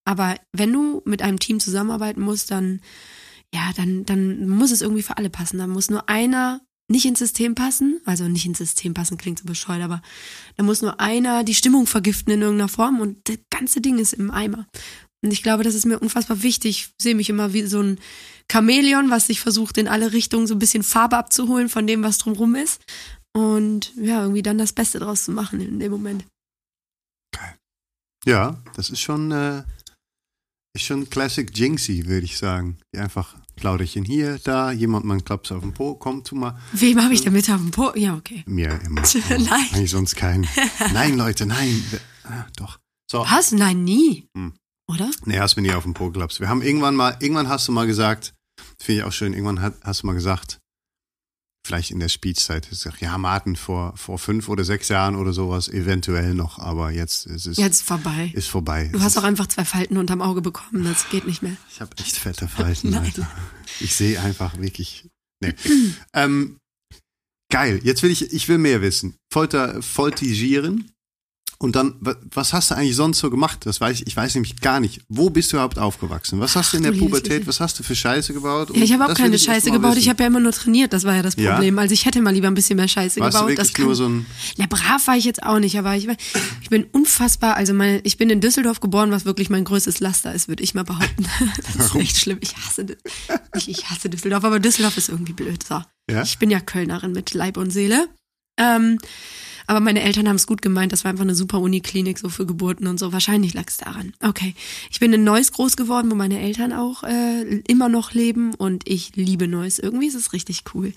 Aber 0.04 0.36
wenn 0.52 0.72
du 0.72 1.02
mit 1.04 1.22
einem 1.22 1.40
Team 1.40 1.58
zusammenarbeiten 1.58 2.20
musst, 2.20 2.52
dann, 2.52 2.80
ja, 3.52 3.72
dann, 3.76 4.04
dann 4.04 4.48
muss 4.48 4.70
es 4.70 4.80
irgendwie 4.80 5.02
für 5.02 5.16
alle 5.16 5.30
passen. 5.30 5.58
Dann 5.58 5.70
muss 5.70 5.90
nur 5.90 6.08
einer 6.08 6.60
nicht 6.88 7.04
ins 7.04 7.18
System 7.18 7.54
passen, 7.54 8.00
also 8.04 8.28
nicht 8.28 8.46
ins 8.46 8.58
System 8.58 8.94
passen 8.94 9.18
klingt 9.18 9.40
so 9.40 9.44
bescheuert, 9.44 9.82
aber 9.82 10.02
da 10.56 10.62
muss 10.62 10.82
nur 10.82 11.00
einer 11.00 11.42
die 11.42 11.54
Stimmung 11.54 11.86
vergiften 11.86 12.32
in 12.32 12.42
irgendeiner 12.42 12.68
Form 12.68 13.00
und 13.00 13.28
das 13.28 13.38
ganze 13.50 13.80
Ding 13.80 13.98
ist 13.98 14.12
im 14.12 14.30
Eimer. 14.30 14.66
Und 15.22 15.32
ich 15.32 15.42
glaube, 15.42 15.64
das 15.64 15.74
ist 15.74 15.86
mir 15.86 15.98
unfassbar 15.98 16.42
wichtig. 16.42 16.70
Ich 16.78 17.02
sehe 17.02 17.14
mich 17.14 17.28
immer 17.30 17.52
wie 17.52 17.66
so 17.66 17.82
ein 17.82 17.98
Chamäleon, 18.50 19.10
was 19.10 19.26
sich 19.26 19.40
versucht, 19.40 19.78
in 19.78 19.88
alle 19.88 20.12
Richtungen 20.12 20.46
so 20.46 20.54
ein 20.54 20.60
bisschen 20.60 20.84
Farbe 20.84 21.16
abzuholen 21.16 21.68
von 21.68 21.86
dem, 21.86 22.02
was 22.02 22.18
drumrum 22.18 22.54
ist. 22.54 22.80
Und 23.34 23.92
ja, 23.96 24.22
irgendwie 24.22 24.42
dann 24.42 24.58
das 24.58 24.72
Beste 24.72 24.98
draus 24.98 25.24
zu 25.24 25.32
machen 25.32 25.60
in 25.60 25.80
dem 25.80 25.90
Moment. 25.90 26.24
Geil. 27.34 27.56
Ja, 28.24 28.62
das 28.74 28.90
ist 28.90 29.00
schon, 29.00 29.32
äh, 29.32 29.64
ist 30.74 30.84
schon 30.84 31.10
Classic 31.10 31.50
Jinxie, 31.56 32.06
würde 32.06 32.24
ich 32.24 32.38
sagen. 32.38 32.78
Die 32.94 32.98
einfach 32.98 33.36
Plauderchen 33.56 34.04
hier, 34.04 34.38
da, 34.44 34.70
jemand, 34.70 35.04
man 35.06 35.24
klappt 35.24 35.50
auf 35.50 35.62
den 35.62 35.72
Po, 35.72 35.94
komm, 35.94 36.22
tu 36.22 36.36
mal. 36.36 36.58
Wem 36.72 37.02
habe 37.02 37.14
ich 37.14 37.22
damit 37.22 37.50
auf 37.50 37.60
den 37.60 37.70
Po? 37.70 37.92
Ja, 37.96 38.14
okay. 38.14 38.44
Mir 38.46 38.78
immer. 38.84 39.02
Nein. 39.30 39.66
Eigentlich 39.72 39.90
sonst 39.90 40.14
keinen. 40.14 40.46
Nein, 40.92 41.16
Leute, 41.16 41.46
nein. 41.46 41.82
Ah, 42.24 42.44
doch. 42.56 42.78
So. 43.10 43.20
Was? 43.28 43.52
Nein, 43.52 43.84
nie. 43.84 44.28
Hm. 44.36 44.52
Oder? 44.88 45.10
Nee, 45.24 45.38
hast 45.38 45.56
mir 45.56 45.62
nie 45.62 45.72
auf 45.72 45.84
den 45.84 45.94
Po 45.94 46.10
geklappt. 46.10 46.38
Wir 46.38 46.48
haben 46.48 46.62
irgendwann 46.62 46.94
mal, 46.94 47.16
irgendwann 47.20 47.48
hast 47.48 47.66
du 47.66 47.72
mal 47.72 47.86
gesagt, 47.86 48.34
finde 48.78 49.00
ich 49.00 49.06
auch 49.06 49.12
schön, 49.12 49.32
irgendwann 49.32 49.60
hat, 49.60 49.74
hast 49.82 50.02
du 50.02 50.06
mal 50.06 50.12
gesagt, 50.12 50.60
vielleicht 51.66 51.90
in 51.90 52.00
der 52.00 52.08
Speechzeit, 52.08 52.68
ich 52.70 52.78
sag, 52.78 53.00
ja, 53.00 53.18
Martin, 53.18 53.56
vor, 53.56 53.96
vor 53.96 54.18
fünf 54.18 54.48
oder 54.48 54.64
sechs 54.64 54.88
Jahren 54.88 55.16
oder 55.16 55.32
sowas, 55.32 55.68
eventuell 55.68 56.34
noch, 56.34 56.58
aber 56.58 56.90
jetzt 56.90 57.26
ist 57.26 57.46
es. 57.46 57.56
Jetzt 57.56 57.82
vorbei. 57.82 58.30
Ist 58.34 58.48
vorbei. 58.48 58.88
Du 58.92 58.98
Es 58.98 59.04
hast 59.04 59.18
auch 59.18 59.24
einfach 59.24 59.46
zwei 59.48 59.64
Falten 59.64 59.98
unterm 59.98 60.22
Auge 60.22 60.40
bekommen, 60.40 60.84
das 60.84 61.08
geht 61.10 61.26
nicht 61.26 61.42
mehr. 61.42 61.56
Ich 61.70 61.80
habe 61.80 61.96
echt 61.98 62.16
fette 62.16 62.48
Falten. 62.48 62.94
Alter. 62.96 63.28
Ich 63.80 63.94
sehe 63.94 64.20
einfach 64.20 64.56
wirklich. 64.58 65.08
Nee. 65.42 65.54
ähm, 66.14 66.56
geil. 67.52 67.80
Jetzt 67.82 68.02
will 68.02 68.10
ich, 68.10 68.32
ich 68.32 68.48
will 68.48 68.58
mehr 68.58 68.80
wissen. 68.80 69.16
Folter, 69.30 69.82
voltigieren. 69.82 70.90
Und 71.58 71.74
dann, 71.74 71.94
wa- 72.00 72.16
was 72.34 72.52
hast 72.52 72.70
du 72.70 72.74
eigentlich 72.76 72.96
sonst 72.96 73.18
so 73.18 73.30
gemacht? 73.30 73.60
Das 73.64 73.80
weiß 73.80 74.00
ich, 74.00 74.06
ich 74.06 74.14
weiß 74.16 74.34
nämlich 74.34 74.60
gar 74.60 74.78
nicht. 74.78 75.00
Wo 75.08 75.30
bist 75.30 75.52
du 75.52 75.56
überhaupt 75.56 75.78
aufgewachsen? 75.78 76.38
Was 76.38 76.54
hast 76.54 76.72
du 76.72 76.76
in 76.76 76.82
Ach, 76.82 76.90
der 76.90 76.92
du 76.92 76.98
liebes 76.98 77.20
Pubertät? 77.22 77.46
Was 77.46 77.60
hast 77.60 77.78
du 77.78 77.82
für 77.82 77.96
Scheiße 77.96 78.34
gebaut? 78.34 78.76
Ja, 78.76 78.82
ich 78.82 78.92
habe 78.92 79.06
auch 79.06 79.14
keine 79.14 79.36
ich 79.36 79.42
Scheiße 79.42 79.70
gebaut. 79.70 79.92
Ich 79.92 80.00
wissen. 80.00 80.10
habe 80.10 80.22
ja 80.22 80.26
immer 80.26 80.40
nur 80.40 80.52
trainiert, 80.52 80.92
das 80.92 81.04
war 81.04 81.14
ja 81.14 81.22
das 81.22 81.34
Ja? 81.36 81.54
Problem. 81.54 81.78
Also 81.78 81.94
ich 81.94 82.04
hätte 82.04 82.20
mal 82.20 82.34
lieber 82.34 82.48
ein 82.48 82.54
bisschen 82.54 82.76
mehr 82.76 82.88
Scheiße 82.88 83.20
Warst 83.20 83.34
du 83.34 83.38
gebaut. 83.38 83.48
wirklich 83.52 83.68
Das 83.68 83.74
kann, 83.74 83.86
nur 83.86 83.94
so 83.94 84.06
ein, 84.06 84.26
Na, 84.58 84.66
brav 84.68 85.06
war 85.06 85.16
ich 85.16 85.24
jetzt 85.24 85.42
auch 85.42 85.58
nicht, 85.58 85.78
aber 85.78 85.96
ich, 85.96 86.06
ich 86.60 86.68
bin 86.68 86.84
unfassbar, 86.92 87.56
also 87.56 87.72
mein, 87.72 88.00
ich 88.04 88.18
bin 88.18 88.28
in 88.28 88.42
Düsseldorf 88.42 88.80
geboren, 88.80 89.10
was 89.10 89.24
wirklich 89.24 89.48
mein 89.48 89.64
größtes 89.64 90.00
Laster 90.00 90.34
ist, 90.34 90.48
würde 90.48 90.62
ich 90.62 90.74
mal 90.74 90.84
behaupten. 90.84 91.24
Das 91.56 91.74
ist 91.74 91.78
Warum? 91.78 92.00
echt 92.02 92.18
schlimm. 92.18 92.38
Ich 92.42 92.54
hasse, 92.56 92.84
ich, 93.56 93.68
ich 93.68 93.88
hasse 93.90 94.10
Düsseldorf, 94.10 94.44
aber 94.44 94.60
Düsseldorf 94.60 94.96
ist 94.98 95.08
irgendwie 95.08 95.32
blöd. 95.32 95.64
So. 95.66 95.82
Ja? 96.10 96.22
Ich 96.22 96.38
bin 96.38 96.50
ja 96.50 96.60
Kölnerin 96.60 97.12
mit 97.12 97.32
Leib 97.34 97.56
und 97.56 97.70
Seele. 97.70 98.08
Ähm, 98.58 98.98
aber 99.66 99.80
meine 99.80 100.02
Eltern 100.02 100.28
haben 100.28 100.36
es 100.36 100.46
gut 100.46 100.62
gemeint. 100.62 100.92
Das 100.92 101.04
war 101.04 101.10
einfach 101.10 101.24
eine 101.24 101.34
super 101.34 101.60
Uniklinik 101.60 102.18
so 102.18 102.28
für 102.28 102.46
Geburten 102.46 102.86
und 102.86 102.98
so. 102.98 103.12
Wahrscheinlich 103.12 103.54
lag 103.54 103.66
es 103.68 103.76
daran. 103.76 104.12
Okay. 104.20 104.54
Ich 104.90 105.00
bin 105.00 105.12
in 105.12 105.24
Neuss 105.24 105.52
groß 105.52 105.76
geworden, 105.76 106.10
wo 106.10 106.14
meine 106.14 106.40
Eltern 106.40 106.72
auch 106.72 107.02
äh, 107.02 107.42
immer 107.66 107.88
noch 107.88 108.12
leben 108.12 108.54
und 108.54 108.88
ich 108.88 109.16
liebe 109.16 109.48
Neuss. 109.48 109.78
Irgendwie 109.78 110.06
ist 110.06 110.14
es 110.14 110.32
richtig 110.32 110.62
cool. 110.74 110.92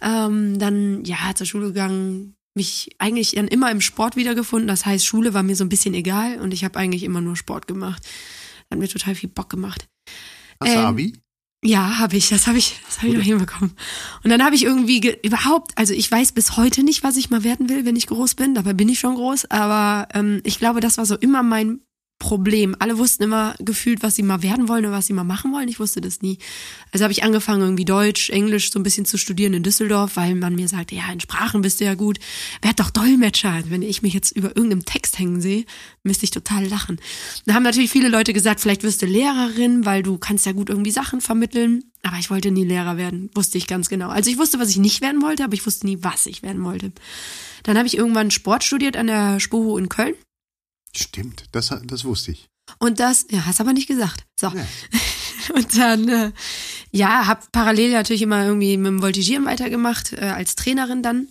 Ähm, 0.00 0.58
dann, 0.58 1.04
ja, 1.04 1.34
zur 1.34 1.46
Schule 1.46 1.68
gegangen, 1.68 2.34
mich 2.54 2.94
eigentlich 2.98 3.32
dann 3.32 3.48
immer 3.48 3.70
im 3.70 3.80
Sport 3.80 4.16
wiedergefunden. 4.16 4.68
Das 4.68 4.86
heißt, 4.86 5.04
Schule 5.04 5.34
war 5.34 5.42
mir 5.42 5.56
so 5.56 5.64
ein 5.64 5.70
bisschen 5.70 5.94
egal 5.94 6.40
und 6.40 6.52
ich 6.52 6.64
habe 6.64 6.78
eigentlich 6.78 7.02
immer 7.02 7.20
nur 7.20 7.36
Sport 7.36 7.66
gemacht. 7.66 8.06
Hat 8.70 8.78
mir 8.78 8.88
total 8.88 9.14
viel 9.14 9.28
Bock 9.28 9.50
gemacht. 9.50 9.88
hast 10.60 10.72
Ähm, 10.72 10.78
Abi? 10.78 11.14
Ja, 11.64 11.98
habe 11.98 12.16
ich. 12.16 12.28
Das 12.28 12.48
habe 12.48 12.58
ich, 12.58 12.80
das 12.86 12.98
habe 12.98 13.08
ich 13.08 13.14
noch 13.14 13.22
hinbekommen. 13.22 13.76
Und 14.24 14.30
dann 14.30 14.44
habe 14.44 14.56
ich 14.56 14.64
irgendwie 14.64 15.00
ge 15.00 15.18
überhaupt, 15.22 15.78
also 15.78 15.94
ich 15.94 16.10
weiß 16.10 16.32
bis 16.32 16.56
heute 16.56 16.82
nicht, 16.82 17.04
was 17.04 17.16
ich 17.16 17.30
mal 17.30 17.44
werden 17.44 17.68
will, 17.68 17.84
wenn 17.84 17.94
ich 17.94 18.08
groß 18.08 18.34
bin. 18.34 18.54
Dabei 18.54 18.72
bin 18.72 18.88
ich 18.88 18.98
schon 18.98 19.14
groß, 19.14 19.50
aber 19.50 20.08
ähm, 20.12 20.40
ich 20.44 20.58
glaube, 20.58 20.80
das 20.80 20.98
war 20.98 21.06
so 21.06 21.16
immer 21.16 21.44
mein 21.44 21.80
Problem. 22.22 22.76
Alle 22.78 22.98
wussten 22.98 23.24
immer 23.24 23.56
gefühlt, 23.58 24.04
was 24.04 24.14
sie 24.14 24.22
mal 24.22 24.44
werden 24.44 24.68
wollen 24.68 24.86
oder 24.86 24.94
was 24.94 25.06
sie 25.06 25.12
mal 25.12 25.24
machen 25.24 25.52
wollen. 25.52 25.66
Ich 25.66 25.80
wusste 25.80 26.00
das 26.00 26.22
nie. 26.22 26.38
Also 26.92 27.02
habe 27.02 27.10
ich 27.10 27.24
angefangen, 27.24 27.62
irgendwie 27.62 27.84
Deutsch, 27.84 28.30
Englisch 28.30 28.70
so 28.70 28.78
ein 28.78 28.84
bisschen 28.84 29.04
zu 29.04 29.18
studieren 29.18 29.54
in 29.54 29.64
Düsseldorf, 29.64 30.14
weil 30.14 30.36
man 30.36 30.54
mir 30.54 30.68
sagte, 30.68 30.94
ja, 30.94 31.10
in 31.12 31.18
Sprachen 31.18 31.62
bist 31.62 31.80
du 31.80 31.84
ja 31.84 31.94
gut. 31.94 32.20
Werd 32.62 32.78
doch 32.78 32.90
Dolmetscher. 32.90 33.50
Also 33.50 33.70
Wenn 33.70 33.82
ich 33.82 34.02
mich 34.02 34.14
jetzt 34.14 34.30
über 34.36 34.56
irgendeinem 34.56 34.84
Text 34.84 35.18
hängen 35.18 35.40
sehe, 35.40 35.64
müsste 36.04 36.24
ich 36.24 36.30
total 36.30 36.64
lachen. 36.64 37.00
Da 37.44 37.54
haben 37.54 37.64
natürlich 37.64 37.90
viele 37.90 38.08
Leute 38.08 38.32
gesagt, 38.32 38.60
vielleicht 38.60 38.84
wirst 38.84 39.02
du 39.02 39.06
Lehrerin, 39.06 39.84
weil 39.84 40.04
du 40.04 40.16
kannst 40.16 40.46
ja 40.46 40.52
gut 40.52 40.70
irgendwie 40.70 40.92
Sachen 40.92 41.20
vermitteln. 41.20 41.82
Aber 42.04 42.18
ich 42.18 42.30
wollte 42.30 42.52
nie 42.52 42.64
Lehrer 42.64 42.96
werden, 42.96 43.30
wusste 43.34 43.58
ich 43.58 43.66
ganz 43.66 43.88
genau. 43.88 44.10
Also 44.10 44.30
ich 44.30 44.38
wusste, 44.38 44.60
was 44.60 44.70
ich 44.70 44.76
nicht 44.76 45.00
werden 45.00 45.22
wollte, 45.22 45.42
aber 45.42 45.54
ich 45.54 45.66
wusste 45.66 45.86
nie, 45.86 45.98
was 46.02 46.26
ich 46.26 46.44
werden 46.44 46.62
wollte. 46.62 46.92
Dann 47.64 47.76
habe 47.76 47.88
ich 47.88 47.96
irgendwann 47.96 48.30
Sport 48.30 48.62
studiert 48.62 48.96
an 48.96 49.08
der 49.08 49.40
Spoho 49.40 49.76
in 49.76 49.88
Köln. 49.88 50.14
Stimmt, 50.94 51.44
das, 51.52 51.74
das 51.84 52.04
wusste 52.04 52.32
ich. 52.32 52.48
Und 52.78 53.00
das, 53.00 53.26
ja, 53.30 53.46
hast 53.46 53.60
aber 53.60 53.72
nicht 53.72 53.88
gesagt. 53.88 54.24
So. 54.38 54.48
Ja. 54.48 54.66
Und 55.54 55.76
dann, 55.76 56.08
äh, 56.08 56.32
ja, 56.92 57.26
hab 57.26 57.50
parallel 57.52 57.92
natürlich 57.92 58.22
immer 58.22 58.44
irgendwie 58.44 58.76
mit 58.76 58.86
dem 58.86 59.02
Voltigieren 59.02 59.44
weitergemacht, 59.44 60.12
äh, 60.12 60.20
als 60.20 60.54
Trainerin 60.54 61.02
dann. 61.02 61.28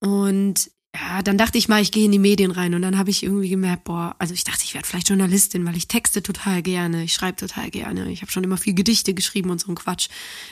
Und 0.00 0.70
ja, 0.94 1.22
dann 1.22 1.38
dachte 1.38 1.58
ich 1.58 1.68
mal, 1.68 1.82
ich 1.82 1.92
gehe 1.92 2.04
in 2.04 2.12
die 2.12 2.18
Medien 2.18 2.50
rein. 2.50 2.74
Und 2.74 2.82
dann 2.82 2.98
habe 2.98 3.10
ich 3.10 3.22
irgendwie 3.22 3.48
gemerkt, 3.48 3.84
boah, 3.84 4.14
also 4.18 4.34
ich 4.34 4.44
dachte, 4.44 4.64
ich 4.64 4.74
werde 4.74 4.86
vielleicht 4.86 5.08
Journalistin, 5.08 5.64
weil 5.66 5.76
ich 5.76 5.88
texte 5.88 6.22
total 6.22 6.62
gerne, 6.62 7.04
ich 7.04 7.12
schreibe 7.12 7.36
total 7.36 7.70
gerne. 7.70 8.10
Ich 8.10 8.22
habe 8.22 8.32
schon 8.32 8.44
immer 8.44 8.56
viel 8.56 8.74
Gedichte 8.74 9.14
geschrieben 9.14 9.50
und 9.50 9.60
so 9.60 9.70
ein 9.70 9.74
Quatsch 9.74 10.08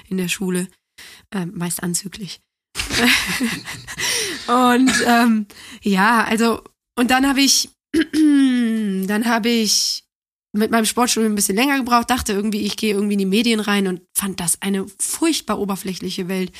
in 0.09 0.17
der 0.17 0.29
Schule. 0.29 0.69
Ähm, 1.33 1.53
meist 1.55 1.83
anzüglich. 1.83 2.41
und 4.47 4.93
ähm, 5.07 5.47
ja, 5.83 6.25
also, 6.25 6.63
und 6.97 7.11
dann 7.11 7.27
habe 7.27 7.41
ich, 7.41 7.71
dann 9.07 9.25
habe 9.27 9.49
ich 9.49 10.05
mit 10.55 10.71
meinem 10.71 10.85
Sportstudium 10.85 11.33
ein 11.33 11.37
bisschen 11.37 11.57
länger 11.57 11.79
gebraucht, 11.79 12.11
dachte 12.11 12.33
irgendwie, 12.33 12.61
ich 12.61 12.77
gehe 12.77 12.95
irgendwie 12.95 13.15
in 13.15 13.19
die 13.19 13.27
Medien 13.27 13.61
rein 13.61 13.89
und 13.89 14.03
fand 14.17 14.39
das 14.39 14.63
eine 14.63 14.87
furchtbar 15.01 15.59
oberflächliche 15.59 16.29
Welt. 16.29 16.53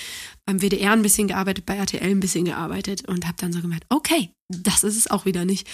Beim 0.47 0.61
WDR 0.61 0.93
ein 0.93 1.03
bisschen 1.03 1.29
gearbeitet, 1.29 1.65
bei 1.65 1.77
RTL 1.77 2.11
ein 2.11 2.21
bisschen 2.21 2.45
gearbeitet 2.45 3.09
und 3.09 3.27
habe 3.27 3.37
dann 3.39 3.53
so 3.53 3.61
gemerkt, 3.61 3.87
okay, 3.89 4.31
das 4.49 4.83
ist 4.83 4.97
es 4.97 5.11
auch 5.11 5.27
wieder 5.27 5.45
nicht. 5.45 5.69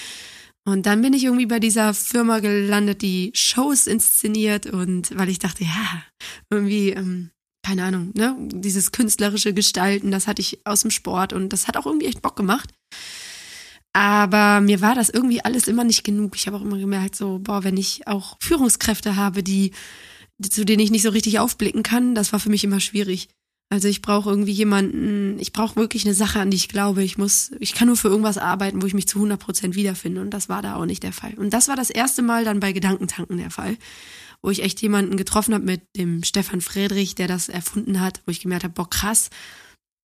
Und 0.66 0.85
dann 0.85 1.01
bin 1.01 1.14
ich 1.14 1.25
irgendwie 1.25 1.46
bei 1.46 1.59
dieser 1.59 1.94
Firma 1.94 2.40
gelandet, 2.40 3.01
die 3.01 3.33
Shows 3.35 3.87
inszeniert 3.87 4.66
und 4.66 5.16
weil 5.16 5.31
ich 5.31 5.38
dachte, 5.38 5.64
ja, 5.64 6.05
irgendwie, 6.51 6.90
ähm, 6.90 7.31
keine 7.64 7.85
Ahnung, 7.85 8.12
ne, 8.14 8.37
dieses 8.38 8.92
künstlerische 8.92 9.55
Gestalten, 9.55 10.11
das 10.11 10.27
hatte 10.27 10.42
ich 10.42 10.61
aus 10.66 10.83
dem 10.83 10.90
Sport 10.90 11.33
und 11.33 11.55
das 11.55 11.66
hat 11.66 11.79
auch 11.79 11.87
irgendwie 11.87 12.07
echt 12.07 12.20
Bock 12.20 12.37
gemacht. 12.37 12.70
Aber 13.92 14.61
mir 14.61 14.81
war 14.81 14.94
das 14.94 15.09
irgendwie 15.09 15.44
alles 15.44 15.66
immer 15.66 15.85
nicht 15.85 16.05
genug. 16.05 16.37
Ich 16.37 16.46
habe 16.46 16.57
auch 16.57 16.62
immer 16.62 16.79
gemerkt, 16.79 17.16
so, 17.16 17.40
boah, 17.40 17.64
wenn 17.64 17.76
ich 17.76 18.07
auch 18.07 18.37
Führungskräfte 18.40 19.16
habe, 19.16 19.42
die, 19.42 19.72
zu 20.40 20.64
denen 20.64 20.81
ich 20.81 20.92
nicht 20.92 21.03
so 21.03 21.11
richtig 21.11 21.40
aufblicken 21.40 21.83
kann, 21.83 22.14
das 22.14 22.33
war 22.33 22.38
für 22.38 22.50
mich 22.50 22.62
immer 22.62 22.81
schwierig. 22.81 23.29
Also 23.72 23.87
ich 23.87 24.03
brauche 24.03 24.29
irgendwie 24.29 24.53
jemanden, 24.53 25.38
ich 25.38 25.53
brauche 25.53 25.76
wirklich 25.76 26.05
eine 26.05 26.14
Sache, 26.14 26.40
an 26.40 26.50
die 26.50 26.57
ich 26.57 26.68
glaube. 26.68 27.05
Ich 27.05 27.18
muss, 27.18 27.53
ich 27.61 27.72
kann 27.72 27.87
nur 27.87 27.96
für 27.96 28.09
irgendwas 28.09 28.37
arbeiten, 28.37 28.83
wo 28.83 28.87
ich 28.87 28.94
mich 28.94 29.07
zu 29.07 29.18
100 29.18 29.38
Prozent 29.38 29.76
wiederfinde. 29.76 30.20
Und 30.20 30.31
das 30.31 30.48
war 30.48 30.61
da 30.61 30.74
auch 30.74 30.87
nicht 30.87 31.05
der 31.05 31.12
Fall. 31.12 31.35
Und 31.35 31.50
das 31.50 31.68
war 31.68 31.76
das 31.76 31.90
erste 31.90 32.22
Mal 32.22 32.44
dann 32.44 32.59
bei 32.59 32.72
Gedankentanken 32.72 33.37
der 33.37 33.50
Fall, 33.50 33.76
wo 34.42 34.50
ich 34.50 34.62
echt 34.62 34.83
jemanden 34.83 35.16
getroffen 35.16 35.55
habe 35.55 35.64
mit 35.64 35.83
dem 35.96 36.24
Stefan 36.24 36.61
Friedrich, 36.61 37.14
der 37.14 37.29
das 37.29 37.48
erfunden 37.48 38.00
hat, 38.00 38.22
wo 38.26 38.33
ich 38.33 38.40
gemerkt 38.40 38.64
habe, 38.64 38.74
boah, 38.74 38.90
krass, 38.90 39.31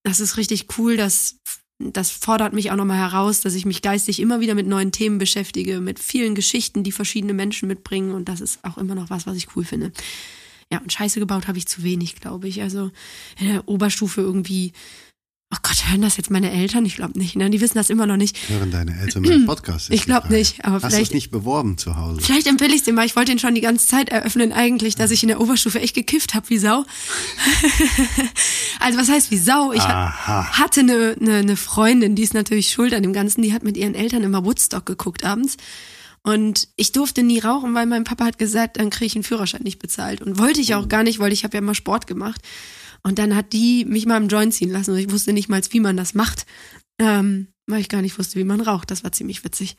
das 0.05 0.21
ist 0.21 0.37
richtig 0.37 0.79
cool, 0.79 0.97
das, 0.97 1.37
das 1.79 2.11
fordert 2.11 2.53
mich 2.55 2.71
auch 2.71 2.77
nochmal 2.77 2.99
heraus, 2.99 3.43
dass 3.43 3.55
ich 3.55 3.67
mich 3.67 3.83
geistig 3.83 4.21
immer 4.21 4.41
wieder 4.41 4.55
mit 4.55 4.67
neuen 4.67 4.93
Themen 4.93 5.19
beschäftige, 5.19 5.81
mit 5.81 5.99
vielen 5.99 6.35
Geschichten, 6.35 6.83
die 6.83 6.93
verschiedene 6.93 7.35
Menschen 7.35 7.69
mitbringen. 7.69 8.13
Und 8.13 8.29
das 8.29 8.41
ist 8.41 8.65
auch 8.65 8.79
immer 8.79 8.95
noch 8.95 9.11
was, 9.11 9.27
was 9.27 9.37
ich 9.37 9.55
cool 9.57 9.65
finde. 9.65 9.93
Ja, 10.73 10.79
und 10.79 10.93
Scheiße 10.93 11.21
gebaut 11.21 11.47
habe 11.49 11.59
ich 11.59 11.69
zu 11.69 11.83
wenig, 11.83 12.17
glaube 12.17 12.49
ich. 12.49 12.63
Also 12.63 12.91
in 13.39 13.49
der 13.49 13.69
Oberstufe 13.69 14.21
irgendwie. 14.21 14.73
Oh 15.55 15.59
Gott, 15.63 15.89
hören 15.89 16.03
das 16.03 16.17
jetzt 16.17 16.29
meine 16.29 16.51
Eltern? 16.51 16.85
Ich 16.87 16.97
glaube 16.97 17.17
nicht, 17.17 17.37
ne? 17.37 17.49
Die 17.51 17.61
wissen 17.61 17.77
das 17.77 17.89
immer 17.89 18.05
noch 18.07 18.17
nicht. 18.17 18.37
Hören 18.49 18.73
deine 18.73 18.99
Eltern 18.99 19.23
meinen 19.23 19.47
Podcast? 19.47 19.91
Ich 19.91 20.03
glaub 20.05 20.29
nicht, 20.29 20.65
aber 20.65 20.75
Hast 20.77 20.83
du 20.87 20.89
vielleicht- 20.91 21.11
es 21.11 21.15
nicht 21.15 21.31
beworben 21.31 21.79
zu 21.79 21.97
Hause? 21.97 22.21
Vielleicht 22.21 22.49
empfehle 22.49 22.73
ich 22.73 22.79
es 22.81 22.83
dir 22.85 22.93
mal. 22.93 23.07
Ich 23.07 23.15
wollte 23.15 23.31
ihn 23.31 23.39
schon 23.39 23.55
die 23.55 23.61
ganze 23.61 23.87
Zeit 23.87 24.09
eröffnen 24.09 24.53
eigentlich, 24.53 24.97
dass 24.97 25.13
ich 25.13 25.23
in 25.23 25.29
der 25.29 25.41
Oberstufe 25.41 25.81
echt 25.81 25.95
gekifft 25.95 26.35
habe 26.35 26.49
wie 26.51 26.59
Sau. 26.59 26.85
also 28.81 28.99
was 28.99 29.09
heißt 29.09 29.31
wie 29.31 29.37
Sau? 29.39 29.73
Ich 29.73 29.83
ha- 29.83 30.07
Aha. 30.09 30.59
hatte 30.59 30.81
eine, 30.81 31.17
eine, 31.21 31.37
eine 31.37 31.57
Freundin, 31.57 32.17
die 32.17 32.23
ist 32.25 32.35
natürlich 32.35 32.71
schuld 32.71 32.93
an 32.93 33.05
dem 33.05 33.13
Ganzen, 33.13 33.41
die 33.43 33.53
hat 33.53 33.63
mit 33.63 33.77
ihren 33.77 33.95
Eltern 33.95 34.25
immer 34.25 34.45
Woodstock 34.45 34.85
geguckt 34.85 35.25
abends. 35.25 35.57
Und 36.23 36.67
ich 36.75 36.91
durfte 36.91 37.23
nie 37.23 37.39
rauchen, 37.39 37.73
weil 37.75 37.87
mein 37.87 38.03
Papa 38.03 38.25
hat 38.25 38.39
gesagt, 38.41 38.79
dann 38.79 38.91
kriege 38.91 39.07
ich 39.07 39.15
einen 39.15 39.23
Führerschein 39.23 39.63
nicht 39.63 39.79
bezahlt. 39.79 40.23
Und 40.23 40.39
wollte 40.41 40.61
ich 40.61 40.75
auch 40.75 40.89
gar 40.89 41.05
nicht, 41.05 41.21
weil 41.21 41.33
ich 41.33 41.45
habe 41.45 41.55
ja 41.57 41.61
immer 41.61 41.77
Sport 41.77 42.09
gemacht. 42.09 42.41
Und 43.07 43.21
dann 43.21 43.37
hat 43.37 43.53
die 43.53 43.85
mich 43.85 44.05
mal 44.05 44.17
im 44.17 44.27
Joint 44.27 44.53
ziehen 44.53 44.69
lassen 44.69 44.91
und 44.91 44.99
ich 44.99 45.13
wusste 45.13 45.33
nicht 45.33 45.49
mal, 45.49 45.63
wie 45.71 45.79
man 45.79 45.97
das 45.97 46.15
macht, 46.15 46.45
ähm, 46.99 47.47
weil 47.69 47.81
ich 47.81 47.89
gar 47.89 48.03
nicht 48.03 48.19
wusste, 48.19 48.37
wie 48.37 48.43
man 48.43 48.61
raucht. 48.61 48.91
Das 48.91 49.05
war 49.05 49.13
ziemlich 49.13 49.45
witzig. 49.45 49.77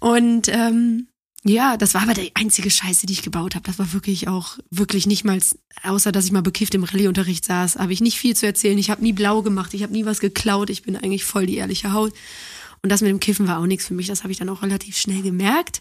Und 0.00 0.48
ähm, 0.48 1.08
ja, 1.44 1.78
das 1.78 1.94
war 1.94 2.02
aber 2.02 2.12
die 2.12 2.32
einzige 2.34 2.70
Scheiße, 2.70 3.06
die 3.06 3.14
ich 3.14 3.22
gebaut 3.22 3.54
habe. 3.54 3.64
Das 3.64 3.78
war 3.78 3.94
wirklich 3.94 4.28
auch 4.28 4.58
wirklich 4.68 5.06
nicht 5.06 5.24
mal, 5.24 5.40
außer 5.82 6.12
dass 6.12 6.26
ich 6.26 6.32
mal 6.32 6.42
bekifft 6.42 6.74
im 6.74 6.84
Rallyeunterricht 6.84 7.42
saß, 7.42 7.76
habe 7.76 7.94
ich 7.94 8.02
nicht 8.02 8.18
viel 8.18 8.36
zu 8.36 8.44
erzählen. 8.44 8.76
Ich 8.76 8.90
habe 8.90 9.02
nie 9.02 9.14
blau 9.14 9.40
gemacht, 9.40 9.72
ich 9.72 9.82
habe 9.82 9.94
nie 9.94 10.04
was 10.04 10.20
geklaut. 10.20 10.68
Ich 10.68 10.82
bin 10.82 10.94
eigentlich 10.94 11.24
voll 11.24 11.46
die 11.46 11.56
ehrliche 11.56 11.94
Haut. 11.94 12.12
Und 12.82 12.92
das 12.92 13.00
mit 13.00 13.08
dem 13.08 13.18
Kiffen 13.18 13.48
war 13.48 13.60
auch 13.60 13.66
nichts 13.66 13.86
für 13.86 13.94
mich. 13.94 14.08
Das 14.08 14.24
habe 14.24 14.32
ich 14.32 14.38
dann 14.38 14.50
auch 14.50 14.60
relativ 14.60 14.98
schnell 14.98 15.22
gemerkt. 15.22 15.80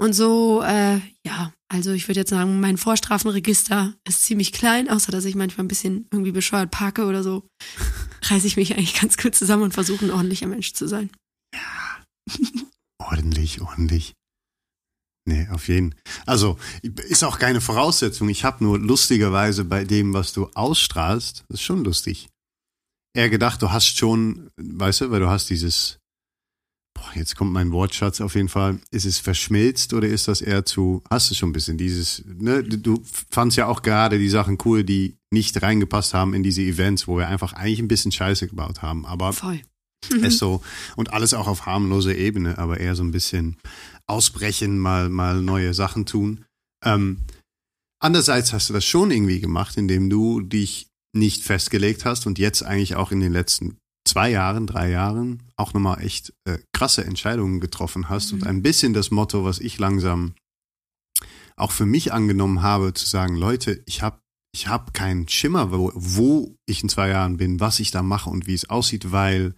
Und 0.00 0.12
so, 0.12 0.62
äh, 0.62 1.00
ja, 1.24 1.52
also 1.68 1.92
ich 1.92 2.08
würde 2.08 2.20
jetzt 2.20 2.30
sagen, 2.30 2.60
mein 2.60 2.76
Vorstrafenregister 2.76 3.94
ist 4.06 4.22
ziemlich 4.22 4.52
klein, 4.52 4.90
außer 4.90 5.12
dass 5.12 5.24
ich 5.24 5.34
manchmal 5.34 5.64
ein 5.64 5.68
bisschen 5.68 6.06
irgendwie 6.10 6.32
bescheuert 6.32 6.70
parke 6.70 7.04
oder 7.04 7.22
so. 7.22 7.46
Reiße 8.22 8.46
ich 8.46 8.56
mich 8.56 8.72
eigentlich 8.72 9.00
ganz 9.00 9.16
kurz 9.16 9.38
zusammen 9.38 9.62
und 9.64 9.74
versuche 9.74 10.04
ein 10.04 10.10
ordentlicher 10.10 10.46
Mensch 10.46 10.72
zu 10.72 10.88
sein. 10.88 11.10
Ja. 11.54 12.04
ordentlich, 12.98 13.60
ordentlich. 13.60 14.14
Nee, 15.26 15.48
auf 15.50 15.68
jeden. 15.68 15.94
Also 16.26 16.58
ist 16.82 17.24
auch 17.24 17.38
keine 17.38 17.60
Voraussetzung. 17.60 18.28
Ich 18.28 18.44
habe 18.44 18.62
nur 18.62 18.78
lustigerweise 18.78 19.64
bei 19.64 19.84
dem, 19.84 20.12
was 20.12 20.32
du 20.32 20.50
ausstrahlst, 20.54 21.44
das 21.48 21.60
ist 21.60 21.64
schon 21.64 21.82
lustig. 21.82 22.28
Eher 23.16 23.30
gedacht, 23.30 23.62
du 23.62 23.70
hast 23.70 23.96
schon, 23.96 24.50
weißt 24.56 25.02
du, 25.02 25.10
weil 25.10 25.20
du 25.20 25.28
hast 25.28 25.48
dieses, 25.48 25.98
boah, 26.94 27.10
jetzt 27.14 27.36
kommt 27.36 27.52
mein 27.52 27.72
Wortschatz 27.72 28.20
auf 28.20 28.34
jeden 28.34 28.48
Fall. 28.48 28.78
Ist 28.90 29.04
es 29.04 29.18
verschmilzt 29.18 29.92
oder 29.92 30.08
ist 30.08 30.28
das 30.28 30.40
eher 30.40 30.64
zu, 30.64 31.02
hast 31.10 31.30
du 31.30 31.34
schon 31.34 31.50
ein 31.50 31.52
bisschen 31.52 31.76
dieses, 31.76 32.24
ne, 32.24 32.62
du 32.62 33.02
fandst 33.30 33.56
ja 33.56 33.66
auch 33.66 33.82
gerade 33.82 34.18
die 34.18 34.28
Sachen 34.28 34.58
cool, 34.64 34.84
die 34.84 35.16
nicht 35.30 35.60
reingepasst 35.60 36.14
haben 36.14 36.34
in 36.34 36.42
diese 36.42 36.62
Events, 36.62 37.06
wo 37.06 37.18
wir 37.18 37.28
einfach 37.28 37.52
eigentlich 37.52 37.80
ein 37.80 37.88
bisschen 37.88 38.12
Scheiße 38.12 38.48
gebaut 38.48 38.82
haben, 38.82 39.04
aber 39.04 39.32
Voll. 39.32 39.60
ist 40.22 40.38
so 40.38 40.62
und 40.96 41.12
alles 41.12 41.34
auch 41.34 41.48
auf 41.48 41.66
harmloser 41.66 42.14
Ebene, 42.14 42.58
aber 42.58 42.78
eher 42.78 42.94
so 42.94 43.02
ein 43.02 43.12
bisschen 43.12 43.56
ausbrechen, 44.06 44.78
mal, 44.78 45.08
mal 45.08 45.42
neue 45.42 45.74
Sachen 45.74 46.06
tun. 46.06 46.44
Ähm, 46.84 47.18
andererseits 47.98 48.52
hast 48.52 48.68
du 48.68 48.72
das 48.72 48.84
schon 48.84 49.10
irgendwie 49.10 49.40
gemacht, 49.40 49.76
indem 49.76 50.08
du 50.08 50.40
dich 50.40 50.88
nicht 51.12 51.42
festgelegt 51.42 52.04
hast 52.04 52.26
und 52.26 52.38
jetzt 52.38 52.62
eigentlich 52.62 52.96
auch 52.96 53.12
in 53.12 53.20
den 53.20 53.32
letzten 53.32 53.78
zwei 54.04 54.30
Jahren, 54.30 54.66
drei 54.66 54.90
Jahren 54.90 55.42
auch 55.56 55.72
nochmal 55.72 56.02
echt 56.02 56.32
äh, 56.44 56.58
krasse 56.72 57.04
Entscheidungen 57.04 57.60
getroffen 57.60 58.08
hast 58.08 58.32
mhm. 58.32 58.38
und 58.38 58.46
ein 58.46 58.62
bisschen 58.62 58.92
das 58.92 59.10
Motto, 59.10 59.44
was 59.44 59.60
ich 59.60 59.78
langsam 59.78 60.34
auch 61.56 61.72
für 61.72 61.86
mich 61.86 62.12
angenommen 62.12 62.62
habe, 62.62 62.94
zu 62.94 63.06
sagen, 63.06 63.36
Leute, 63.36 63.82
ich 63.86 64.02
habe 64.02 64.18
ich 64.54 64.68
hab 64.68 64.94
keinen 64.94 65.28
Schimmer, 65.28 65.72
wo, 65.72 65.90
wo 65.94 66.56
ich 66.66 66.82
in 66.82 66.88
zwei 66.88 67.08
Jahren 67.08 67.38
bin, 67.38 67.58
was 67.58 67.80
ich 67.80 67.90
da 67.90 68.02
mache 68.02 68.30
und 68.30 68.46
wie 68.46 68.54
es 68.54 68.70
aussieht, 68.70 69.10
weil 69.10 69.54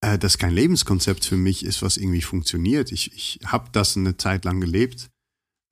äh, 0.00 0.18
das 0.18 0.38
kein 0.38 0.52
Lebenskonzept 0.52 1.26
für 1.26 1.36
mich 1.36 1.64
ist, 1.64 1.82
was 1.82 1.98
irgendwie 1.98 2.22
funktioniert. 2.22 2.90
Ich, 2.90 3.12
ich 3.12 3.40
habe 3.44 3.68
das 3.72 3.96
eine 3.96 4.16
Zeit 4.16 4.46
lang 4.46 4.60
gelebt, 4.60 5.10